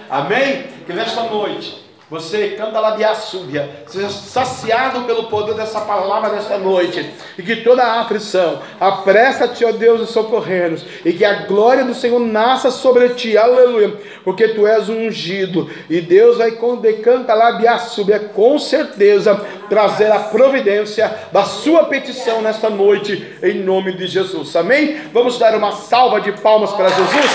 Amém? 0.10 0.66
Que 0.86 0.92
nesta 0.92 1.24
noite 1.24 1.82
você 2.12 2.50
canta 2.50 2.82
Assúbia, 3.06 3.70
seja 3.88 4.10
saciado 4.10 5.04
pelo 5.04 5.28
poder 5.28 5.56
dessa 5.56 5.80
palavra 5.80 6.32
nesta 6.32 6.58
noite, 6.58 7.10
e 7.38 7.42
que 7.42 7.56
toda 7.58 7.84
a 7.84 8.02
aflição, 8.02 8.62
apressa-te, 8.78 9.64
ó 9.64 9.72
Deus, 9.72 10.02
e 10.02 10.12
socorrer-nos, 10.12 10.86
e 11.06 11.14
que 11.14 11.24
a 11.24 11.46
glória 11.46 11.86
do 11.86 11.94
Senhor 11.94 12.20
nasça 12.20 12.70
sobre 12.70 13.08
ti, 13.12 13.38
aleluia, 13.38 13.98
porque 14.26 14.50
tu 14.50 14.68
és 14.68 14.90
um 14.90 15.08
ungido, 15.08 15.72
e 15.90 16.02
Deus 16.02 16.38
vai, 16.38 16.52
quando 16.52 16.82
canta 17.02 17.34
lá 17.34 17.52
de 17.52 17.66
Assúbia, 17.66 18.20
com 18.20 18.60
certeza, 18.60 19.40
trazer 19.70 20.12
a 20.12 20.20
providência 20.20 21.10
da 21.32 21.46
sua 21.46 21.86
petição 21.86 22.42
nesta 22.42 22.70
noite, 22.70 23.38
em 23.42 23.64
nome 23.64 23.94
de 23.94 24.06
Jesus, 24.06 24.54
amém? 24.58 25.00
Vamos 25.14 25.40
dar 25.40 25.56
uma 25.56 25.72
salva 25.72 26.20
de 26.20 26.34
palmas 26.34 26.72
para 26.74 26.90
Jesus? 26.90 27.32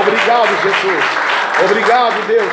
Obrigado, 0.00 0.48
Jesus. 0.62 1.23
Obrigado, 1.62 2.26
Deus. 2.26 2.52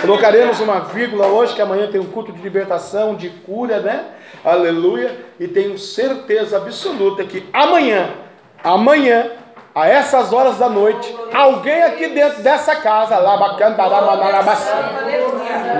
Colocaremos 0.00 0.60
uma 0.60 0.80
vírgula 0.80 1.26
hoje, 1.26 1.54
que 1.54 1.62
amanhã 1.62 1.86
tem 1.90 2.00
um 2.00 2.06
culto 2.06 2.30
de 2.32 2.42
libertação, 2.42 3.14
de 3.14 3.30
cura, 3.30 3.80
né? 3.80 4.04
Aleluia. 4.44 5.16
E 5.40 5.48
tenho 5.48 5.78
certeza 5.78 6.58
absoluta 6.58 7.24
que 7.24 7.48
amanhã, 7.52 8.10
amanhã, 8.62 9.30
a 9.74 9.88
essas 9.88 10.32
horas 10.32 10.58
da 10.58 10.68
noite, 10.68 11.16
alguém 11.32 11.82
aqui 11.82 12.08
dentro 12.08 12.42
dessa 12.42 12.76
casa, 12.76 13.18
Labacandarabadarabaçã, 13.18 14.74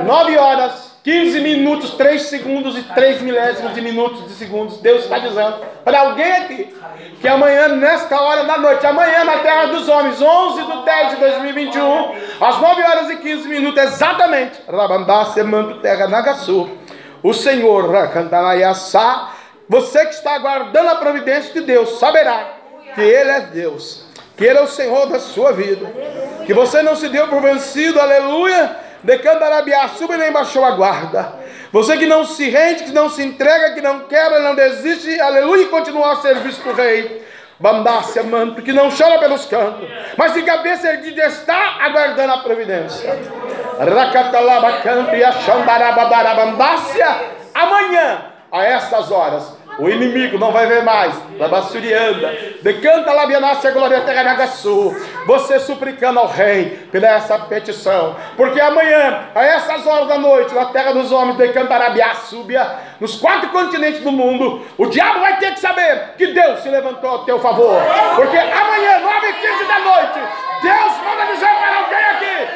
9 0.04 0.38
horas, 0.38 0.93
15 1.04 1.40
minutos, 1.40 1.90
3 1.90 2.22
segundos 2.22 2.78
e 2.78 2.82
3 2.82 3.20
milésimos 3.20 3.74
de 3.74 3.82
minutos 3.82 4.26
de 4.26 4.32
segundos, 4.36 4.78
Deus 4.78 5.02
está 5.02 5.18
dizendo 5.18 5.58
para 5.84 6.00
alguém 6.00 6.32
aqui, 6.32 6.74
que 7.20 7.28
amanhã, 7.28 7.68
nesta 7.68 8.18
hora 8.18 8.44
da 8.44 8.56
noite, 8.56 8.86
amanhã 8.86 9.22
na 9.22 9.36
terra 9.40 9.66
dos 9.66 9.86
homens, 9.86 10.22
11 10.22 10.62
de 10.62 10.84
10 10.86 11.10
de 11.10 11.16
2021, 11.16 12.14
às 12.40 12.58
9 12.58 12.82
horas 12.82 13.10
e 13.10 13.16
15 13.16 13.48
minutos, 13.48 13.82
exatamente, 13.82 14.62
Rabandá, 14.66 15.26
Semanto, 15.26 15.80
Terra, 15.80 16.08
Nagaçu, 16.08 16.70
o 17.22 17.34
Senhor, 17.34 17.86
você 19.68 20.06
que 20.06 20.14
está 20.14 20.36
aguardando 20.36 20.88
a 20.88 20.94
providência 20.94 21.52
de 21.52 21.60
Deus, 21.60 21.98
saberá 21.98 22.48
que 22.94 23.02
Ele 23.02 23.30
é 23.30 23.40
Deus, 23.40 24.06
que 24.38 24.44
Ele 24.44 24.58
é 24.58 24.62
o 24.62 24.68
Senhor 24.68 25.06
da 25.06 25.20
sua 25.20 25.52
vida, 25.52 25.86
que 26.46 26.54
você 26.54 26.80
não 26.80 26.96
se 26.96 27.10
deu 27.10 27.28
por 27.28 27.42
vencido, 27.42 28.00
aleluia, 28.00 28.83
de 29.04 29.18
Candarabiá, 29.18 29.88
suba 29.88 30.16
nem 30.16 30.32
baixou 30.32 30.64
a 30.64 30.70
guarda. 30.70 31.34
Você 31.70 31.96
que 31.96 32.06
não 32.06 32.24
se 32.24 32.48
rende, 32.48 32.84
que 32.84 32.92
não 32.92 33.10
se 33.10 33.22
entrega, 33.22 33.74
que 33.74 33.82
não 33.82 34.00
quebra, 34.00 34.40
não 34.40 34.54
desiste, 34.54 35.20
aleluia, 35.20 35.64
e 35.64 35.68
continua 35.68 36.08
ao 36.08 36.22
serviço 36.22 36.62
do 36.62 36.72
rei. 36.72 37.22
Bandácia, 37.60 38.22
manto, 38.22 38.62
que 38.62 38.72
não 38.72 38.90
chora 38.90 39.18
pelos 39.18 39.44
cantos, 39.44 39.88
mas 40.16 40.32
de 40.32 40.42
cabeça 40.42 40.88
erguida 40.88 41.26
está 41.26 41.76
aguardando 41.82 42.32
a 42.32 42.38
providência. 42.38 43.16
Racatalaba 43.78 44.78
canto 44.78 45.14
e 45.14 45.22
a 45.22 45.32
xandarababarabandácia, 45.32 47.06
amanhã, 47.54 48.24
a 48.50 48.64
essas 48.64 49.10
horas, 49.10 49.52
O 49.78 49.88
inimigo 49.88 50.38
não 50.38 50.52
vai 50.52 50.66
ver 50.66 50.82
mais. 50.82 51.14
Decanta 52.62 53.12
labianasse 53.12 53.66
a 53.66 53.70
glória 53.70 54.00
terra 54.02 54.36
Você 55.26 55.58
suplicando 55.58 56.20
ao 56.20 56.26
rei 56.26 56.88
pela 56.90 57.08
essa 57.08 57.38
petição. 57.38 58.16
Porque 58.36 58.60
amanhã, 58.60 59.28
a 59.34 59.44
essas 59.44 59.86
horas 59.86 60.08
da 60.08 60.18
noite, 60.18 60.54
na 60.54 60.66
terra 60.66 60.92
dos 60.92 61.10
homens, 61.10 61.36
decantarabiá, 61.36 62.14
súbia, 62.14 62.66
nos 63.00 63.16
quatro 63.16 63.48
continentes 63.50 64.00
do 64.00 64.12
mundo, 64.12 64.62
o 64.78 64.86
diabo 64.86 65.20
vai 65.20 65.38
ter 65.38 65.54
que 65.54 65.60
saber 65.60 66.14
que 66.16 66.28
Deus 66.28 66.60
se 66.60 66.68
levantou 66.68 67.10
ao 67.10 67.24
teu 67.24 67.38
favor. 67.40 67.80
Porque 68.16 68.36
amanhã, 68.36 69.00
9 69.00 69.26
e 69.28 69.32
15 69.32 69.64
da 69.64 69.78
noite, 69.80 70.20
Deus 70.62 70.92
manda 71.04 71.26
dizer 71.32 71.54
para 71.60 71.76
alguém 71.78 72.04
aqui: 72.04 72.48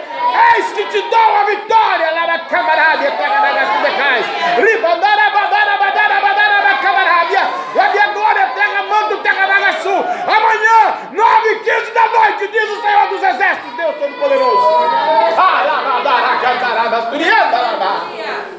Eis 0.56 0.72
que 0.72 0.84
te 0.86 1.02
dou 1.10 1.36
a 1.36 1.44
vitória 1.44 2.10
lá 2.10 2.26
na 2.26 2.38
camarádia, 2.40 3.10
terra 3.10 3.40
da 3.40 3.52
Gastudecai. 3.52 4.22
Ribandara, 4.56 5.30
badara, 5.30 5.76
badara, 5.76 6.20
badara, 6.20 6.62
na 6.62 6.78
camarádia. 6.78 7.40
E 7.74 7.78
a 7.78 7.88
minha 7.90 8.08
glória, 8.08 8.46
terra, 8.54 8.82
manto, 8.84 9.16
terra 9.18 9.46
da 9.46 9.72
sul. 9.80 10.04
Amanhã, 10.26 10.98
9 11.18 11.48
e 11.48 11.58
15 11.58 11.92
da 11.92 12.06
noite, 12.06 12.48
diz 12.52 12.62
o 12.62 12.80
Senhor 12.80 13.08
dos 13.08 13.22
Exércitos, 13.24 13.76
Deus 13.76 13.96
Todo-Poderoso. 13.96 14.68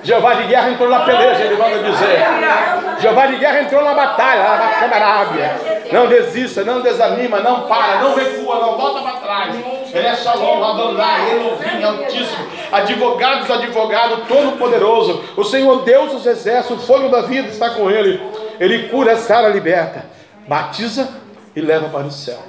Jeová 0.04 0.34
de 0.34 0.44
guerra 0.44 0.70
entrou 0.70 0.90
na 0.90 1.00
peleja, 1.00 1.44
ele 1.46 1.56
manda 1.56 1.80
dizer. 1.80 2.20
Jeová 3.00 3.28
de 3.28 3.38
guerra 3.38 3.62
entrou 3.62 3.82
na 3.82 3.94
batalha, 3.94 4.44
na 4.58 4.70
camarádia. 4.74 5.56
Não 5.94 6.08
desista, 6.08 6.66
não 6.66 6.82
desanima, 6.82 7.40
não 7.40 7.62
para, 7.62 8.00
não 8.00 8.14
recua, 8.14 8.60
não 8.60 8.78
volta 8.78 9.02
para 9.04 9.20
trás. 9.22 9.56
Ele 9.94 10.08
é 10.08 10.16
Shalom, 10.18 10.62
Adonai, 10.62 11.32
Elohim, 11.32 11.84
Altíssimo, 11.84 12.46
advogados, 12.74 13.50
advogado, 13.50 14.28
todo-poderoso. 14.28 15.24
O 15.38 15.46
Senhor 15.46 15.84
Deus 15.84 16.12
dos 16.12 16.26
exércitos, 16.26 16.84
o 16.84 16.86
fogo 16.86 17.08
da 17.08 17.22
vida 17.22 17.48
está 17.48 17.70
com 17.70 17.90
ele. 17.90 18.22
Ele 18.60 18.90
cura, 18.90 19.16
sara, 19.16 19.48
liberta, 19.48 20.06
batiza 20.46 21.08
e 21.60 21.62
leva 21.62 21.90
para 21.90 22.08
o 22.08 22.12
céu. 22.12 22.40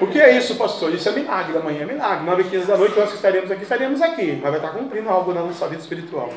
O 0.00 0.06
que 0.06 0.20
é 0.20 0.36
isso, 0.36 0.56
pastor? 0.56 0.92
Isso 0.92 1.08
é 1.08 1.12
milagre 1.12 1.52
da 1.52 1.60
manhã, 1.60 1.82
é 1.82 1.86
milagre. 1.86 2.26
9 2.26 2.42
h 2.42 2.50
15 2.50 2.66
da 2.66 2.76
noite 2.76 2.98
nós 2.98 3.14
estaremos 3.14 3.50
aqui, 3.50 3.62
estaremos 3.62 4.02
aqui. 4.02 4.38
Mas 4.42 4.50
vai 4.50 4.56
estar 4.56 4.70
cumprindo 4.70 5.08
algo 5.08 5.32
na 5.32 5.40
nossa 5.40 5.66
vida 5.66 5.80
espiritual. 5.80 6.28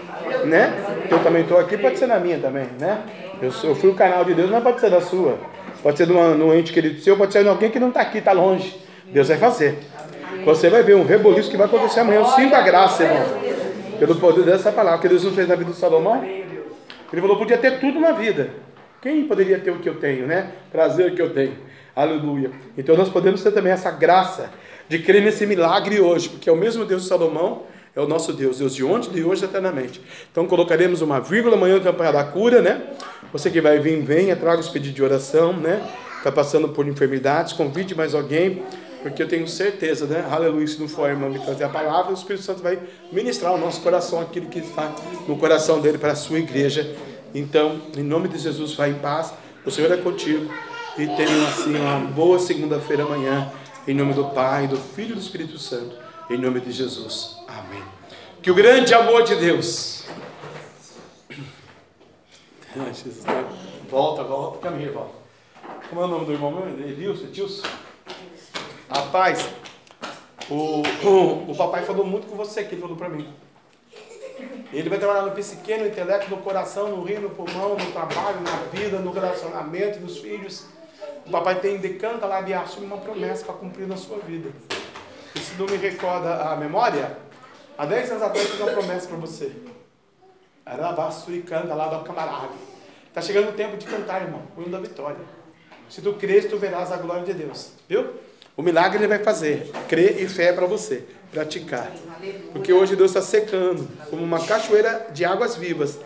Né? 0.45 0.73
Eu 1.09 1.19
também 1.19 1.41
estou 1.41 1.59
aqui, 1.59 1.77
pode 1.77 1.99
ser 1.99 2.07
na 2.07 2.19
minha 2.19 2.39
também, 2.39 2.67
né? 2.79 3.01
Eu, 3.41 3.51
eu 3.63 3.75
fui 3.75 3.89
o 3.89 3.95
canal 3.95 4.23
de 4.23 4.33
Deus, 4.33 4.49
mas 4.49 4.63
pode 4.63 4.79
ser 4.79 4.89
da 4.89 5.01
sua. 5.01 5.37
Pode 5.83 5.97
ser 5.97 6.05
de 6.05 6.13
um 6.13 6.53
ente 6.53 6.71
querido 6.71 6.99
seu, 7.01 7.17
pode 7.17 7.33
ser 7.33 7.43
de 7.43 7.49
alguém 7.49 7.69
que 7.69 7.79
não 7.79 7.89
está 7.89 8.01
aqui, 8.01 8.19
está 8.19 8.31
longe. 8.31 8.79
Deus 9.07 9.27
vai 9.27 9.37
fazer. 9.37 9.79
Você 10.45 10.69
vai 10.69 10.83
ver 10.83 10.95
um 10.95 11.03
reboliço 11.03 11.49
que 11.49 11.57
vai 11.57 11.65
acontecer 11.65 11.99
amanhã. 11.99 12.19
Eu 12.19 12.25
sinto 12.25 12.55
a 12.55 12.61
graça, 12.61 13.03
irmão. 13.03 13.25
Pelo 13.99 14.15
poder 14.15 14.43
dessa 14.43 14.71
palavra 14.71 14.99
que 14.99 15.09
Deus 15.09 15.23
não 15.23 15.31
fez 15.31 15.47
na 15.47 15.55
vida 15.55 15.71
do 15.71 15.75
Salomão. 15.75 16.23
Ele 16.23 17.21
falou: 17.21 17.37
podia 17.37 17.57
ter 17.57 17.79
tudo 17.79 17.99
na 17.99 18.11
vida. 18.11 18.49
Quem 19.01 19.25
poderia 19.25 19.57
ter 19.57 19.71
o 19.71 19.79
que 19.79 19.89
eu 19.89 19.95
tenho, 19.95 20.27
né? 20.27 20.51
Prazer 20.71 21.15
que 21.15 21.21
eu 21.21 21.33
tenho. 21.33 21.57
Aleluia. 21.95 22.51
Então 22.77 22.95
nós 22.95 23.09
podemos 23.09 23.41
ter 23.41 23.51
também 23.51 23.73
essa 23.73 23.89
graça 23.89 24.51
de 24.87 24.99
crer 24.99 25.23
nesse 25.23 25.45
milagre 25.47 25.99
hoje, 25.99 26.29
porque 26.29 26.47
é 26.47 26.53
o 26.53 26.55
mesmo 26.55 26.85
Deus 26.85 27.01
de 27.01 27.07
Salomão, 27.07 27.63
é 27.95 27.99
o 27.99 28.07
nosso 28.07 28.31
Deus, 28.31 28.59
Deus 28.59 28.75
de 28.75 28.83
ontem, 28.83 29.09
de 29.09 29.23
hoje 29.23 29.43
eternamente. 29.43 29.99
Então 30.31 30.45
colocaremos 30.45 31.01
uma 31.01 31.19
vírgula 31.19 31.55
amanhã 31.55 31.77
no 31.77 31.81
campanha 31.81 32.11
da 32.11 32.23
cura, 32.23 32.61
né? 32.61 32.79
Você 33.33 33.49
que 33.49 33.59
vai 33.59 33.79
vir, 33.79 34.01
venha, 34.03 34.35
traga 34.35 34.61
os 34.61 34.69
pedidos 34.69 34.95
de 34.95 35.03
oração, 35.03 35.51
né? 35.53 35.81
Está 36.19 36.31
passando 36.31 36.69
por 36.69 36.87
enfermidades, 36.87 37.53
convide 37.53 37.95
mais 37.95 38.13
alguém, 38.13 38.61
porque 39.01 39.23
eu 39.23 39.27
tenho 39.27 39.47
certeza, 39.47 40.05
né? 40.05 40.27
Aleluia, 40.29 40.67
se 40.67 40.79
não 40.79 40.87
for 40.87 41.05
a 41.05 41.09
irmã 41.09 41.27
me 41.27 41.39
trazer 41.39 41.63
a 41.63 41.69
palavra, 41.69 42.11
o 42.11 42.13
Espírito 42.13 42.45
Santo 42.45 42.61
vai 42.61 42.77
ministrar 43.11 43.51
ao 43.51 43.57
nosso 43.57 43.81
coração 43.81 44.21
aquilo 44.21 44.45
que 44.45 44.59
está 44.59 44.93
no 45.27 45.35
coração 45.37 45.81
dele 45.81 45.97
para 45.97 46.11
a 46.11 46.15
sua 46.15 46.37
igreja. 46.37 46.95
Então, 47.33 47.81
em 47.95 48.03
nome 48.03 48.27
de 48.27 48.37
Jesus, 48.37 48.73
vá 48.73 48.87
em 48.87 48.95
paz. 48.95 49.33
O 49.65 49.71
Senhor 49.71 49.91
é 49.91 49.97
contigo. 49.97 50.51
E 50.97 51.07
tenham 51.07 51.47
assim 51.47 51.75
uma 51.75 51.99
boa 51.99 52.39
segunda-feira 52.39 53.03
amanhã. 53.03 53.51
Em 53.87 53.93
nome 53.93 54.13
do 54.13 54.25
Pai, 54.25 54.67
do 54.67 54.77
Filho 54.77 55.11
e 55.11 55.15
do 55.15 55.21
Espírito 55.21 55.57
Santo. 55.57 55.95
Em 56.29 56.37
nome 56.37 56.59
de 56.59 56.71
Jesus. 56.71 57.37
Amém. 57.47 57.83
Que 58.41 58.51
o 58.51 58.55
grande 58.55 58.93
amor 58.93 59.23
de 59.23 59.35
Deus. 59.35 60.03
Volta, 63.89 64.23
volta, 64.23 64.59
caminho, 64.59 64.93
volta. 64.93 65.13
Como 65.89 66.01
é 66.01 66.05
o 66.05 66.07
nome 66.07 66.25
do 66.25 66.31
irmão 66.31 66.51
meu? 66.51 66.87
Edilson? 66.87 67.25
Edilson? 67.25 67.67
Rapaz, 68.89 69.49
o, 70.49 70.81
o, 71.05 71.51
o 71.51 71.55
papai 71.55 71.83
falou 71.83 72.05
muito 72.05 72.27
com 72.27 72.35
você 72.35 72.61
aqui, 72.61 72.75
ele 72.75 72.81
falou 72.81 72.95
para 72.95 73.09
mim. 73.09 73.27
Ele 74.73 74.89
vai 74.89 74.97
trabalhar 74.97 75.23
no 75.23 75.31
psique, 75.31 75.75
no 75.77 75.87
intelecto, 75.87 76.29
no 76.29 76.37
coração, 76.37 76.89
no 76.89 77.03
rio, 77.03 77.19
no 77.21 77.29
pulmão, 77.29 77.77
no 77.77 77.91
trabalho, 77.91 78.39
na 78.41 78.55
vida, 78.71 78.99
no 78.99 79.11
relacionamento, 79.11 79.99
nos 79.99 80.17
filhos. 80.19 80.65
O 81.25 81.29
papai 81.29 81.59
tem 81.59 81.77
decanta 81.77 82.25
lá 82.25 82.41
e 82.47 82.53
assume 82.53 82.85
uma 82.85 82.97
promessa 82.97 83.45
para 83.45 83.55
cumprir 83.55 83.87
na 83.87 83.97
sua 83.97 84.19
vida. 84.19 84.49
E 85.35 85.39
se 85.39 85.55
não 85.55 85.65
me 85.65 85.75
recorda 85.75 86.49
a 86.49 86.55
memória, 86.55 87.17
há 87.77 87.85
10 87.85 88.11
anos 88.11 88.23
atrás 88.23 88.45
eu 88.45 88.51
fiz 88.51 88.61
uma 88.61 88.71
promessa 88.71 89.07
para 89.07 89.17
você. 89.17 89.51
Era 90.65 90.95
e 91.27 91.41
canta 91.41 91.73
lá 91.73 91.87
da 91.87 91.99
camarada. 91.99 92.53
Está 93.07 93.21
chegando 93.21 93.49
o 93.49 93.53
tempo 93.53 93.75
de 93.75 93.85
cantar, 93.85 94.21
irmão, 94.21 94.41
o 94.55 94.61
hino 94.61 94.71
da 94.71 94.79
vitória. 94.79 95.19
Se 95.89 96.01
tu 96.01 96.13
crês, 96.13 96.45
tu 96.45 96.57
verás 96.57 96.93
a 96.93 96.97
glória 96.97 97.23
de 97.23 97.33
Deus. 97.33 97.73
Viu? 97.89 98.13
O 98.61 98.63
milagre 98.63 98.99
ele 98.99 99.07
vai 99.07 99.17
fazer. 99.17 99.71
Crer 99.89 100.21
e 100.21 100.29
fé 100.29 100.49
é 100.49 100.53
para 100.53 100.67
você 100.67 101.03
praticar. 101.31 101.91
Porque 102.51 102.71
hoje 102.71 102.95
Deus 102.95 103.09
está 103.09 103.19
secando 103.19 103.89
como 104.07 104.23
uma 104.23 104.39
cachoeira 104.45 105.07
de 105.11 105.25
águas 105.25 105.55
vivas 105.55 105.97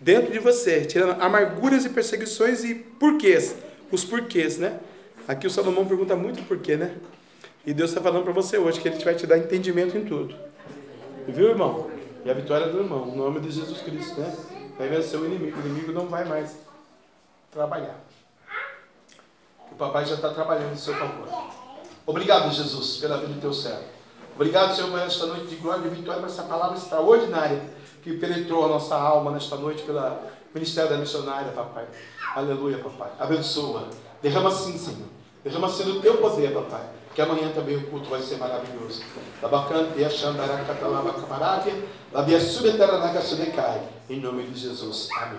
dentro 0.00 0.32
de 0.32 0.38
você, 0.38 0.86
tirando 0.86 1.20
amarguras 1.22 1.84
e 1.84 1.90
perseguições 1.90 2.64
e 2.64 2.74
porquês. 2.74 3.54
Os 3.92 4.06
porquês, 4.06 4.56
né? 4.56 4.80
Aqui 5.28 5.46
o 5.46 5.50
Salomão 5.50 5.84
pergunta 5.84 6.16
muito 6.16 6.42
porquê, 6.44 6.78
né? 6.78 6.94
E 7.66 7.74
Deus 7.74 7.90
está 7.90 8.00
falando 8.00 8.24
para 8.24 8.32
você 8.32 8.56
hoje 8.56 8.80
que 8.80 8.88
Ele 8.88 9.04
vai 9.04 9.14
te 9.14 9.26
dar 9.26 9.36
entendimento 9.36 9.94
em 9.94 10.06
tudo. 10.06 10.34
Viu, 11.26 11.50
irmão? 11.50 11.90
E 12.24 12.30
a 12.30 12.32
vitória 12.32 12.68
do 12.68 12.78
irmão, 12.78 13.04
no 13.04 13.16
nome 13.16 13.38
de 13.40 13.50
Jesus 13.50 13.82
Cristo, 13.82 14.18
né? 14.18 14.34
Vai 14.78 14.88
vencer 14.88 15.20
o 15.20 15.26
inimigo. 15.26 15.58
O 15.58 15.60
inimigo 15.60 15.92
não 15.92 16.06
vai 16.06 16.24
mais 16.24 16.56
trabalhar. 17.50 18.00
O 19.70 19.74
papai 19.74 20.06
já 20.06 20.14
está 20.14 20.32
trabalhando 20.32 20.72
em 20.72 20.78
seu 20.78 20.94
favor. 20.94 21.57
Obrigado, 22.08 22.50
Jesus, 22.50 22.96
pela 22.96 23.18
vida 23.18 23.34
do 23.34 23.38
teu 23.38 23.52
servo. 23.52 23.84
Obrigado, 24.34 24.74
Senhor, 24.74 24.90
por 24.90 24.98
esta 24.98 25.26
noite 25.26 25.48
de 25.48 25.56
glória 25.56 25.86
e 25.86 25.90
vitória, 25.90 26.22
por 26.22 26.30
essa 26.30 26.44
palavra 26.44 26.78
extraordinária 26.78 27.60
que 28.02 28.14
penetrou 28.14 28.64
a 28.64 28.68
nossa 28.68 28.96
alma 28.96 29.30
nesta 29.30 29.56
noite 29.56 29.82
pelo 29.82 30.00
ministério 30.54 30.88
da 30.88 30.96
missionária, 30.96 31.52
papai. 31.52 31.84
Aleluia, 32.34 32.78
papai. 32.78 33.10
Abençoa. 33.20 33.88
Derrama 34.22 34.50
sim, 34.50 34.78
Senhor. 34.78 35.06
Derrama 35.44 35.66
assim 35.66 35.84
no 35.84 36.00
teu 36.00 36.16
poder, 36.16 36.54
papai. 36.54 36.80
Que 37.14 37.20
amanhã 37.20 37.50
também 37.54 37.76
o 37.76 37.86
culto 37.88 38.08
vai 38.08 38.22
ser 38.22 38.38
maravilhoso. 38.38 39.02
Em 44.08 44.18
nome 44.18 44.44
de 44.44 44.58
Jesus. 44.58 45.10
Amém. 45.14 45.36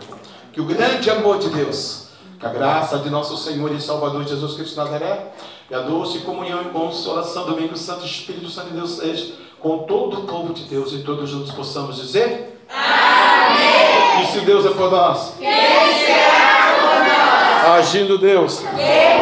Que 0.53 0.61
o 0.61 0.65
grande 0.65 1.09
amor 1.09 1.39
de 1.39 1.49
Deus, 1.49 2.09
que 2.39 2.45
a 2.45 2.49
graça 2.49 2.99
de 2.99 3.09
nosso 3.09 3.35
Senhor 3.37 3.71
e 3.71 3.81
Salvador 3.81 4.23
Jesus 4.27 4.53
Cristo 4.53 4.75
Nazaré, 4.75 5.33
e 5.69 5.75
a 5.75 5.79
doce 5.79 6.19
comunhão 6.19 6.61
e 6.61 6.65
consolação 6.65 7.45
do 7.45 7.53
Domingo 7.53 7.77
Santo 7.77 8.05
Espírito 8.05 8.49
Santo 8.49 8.69
de 8.69 8.75
Deus 8.75 8.97
seja 8.97 9.33
com 9.59 9.79
todo 9.79 10.21
o 10.21 10.23
povo 10.23 10.53
de 10.53 10.63
Deus 10.63 10.93
e 10.93 10.99
todos 10.99 11.29
juntos 11.29 11.51
possamos 11.51 11.97
dizer: 11.97 12.59
Amém. 12.69 14.23
E 14.23 14.27
se 14.27 14.39
Deus 14.41 14.65
é 14.65 14.69
por 14.69 14.89
nós, 14.89 15.33
quem 15.37 15.49
será 15.49 16.75
por 16.79 16.99
nós? 17.07 17.79
Agindo 17.79 18.17
Deus, 18.17 18.63
quem 18.75 19.19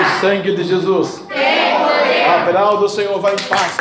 o 0.00 0.20
sangue 0.20 0.54
de 0.54 0.64
Jesus, 0.64 1.22
quem 1.32 2.24
A 2.26 2.44
palavra 2.44 2.78
do 2.78 2.88
Senhor 2.88 3.18
vai 3.20 3.34
em 3.34 3.48
paz. 3.48 3.76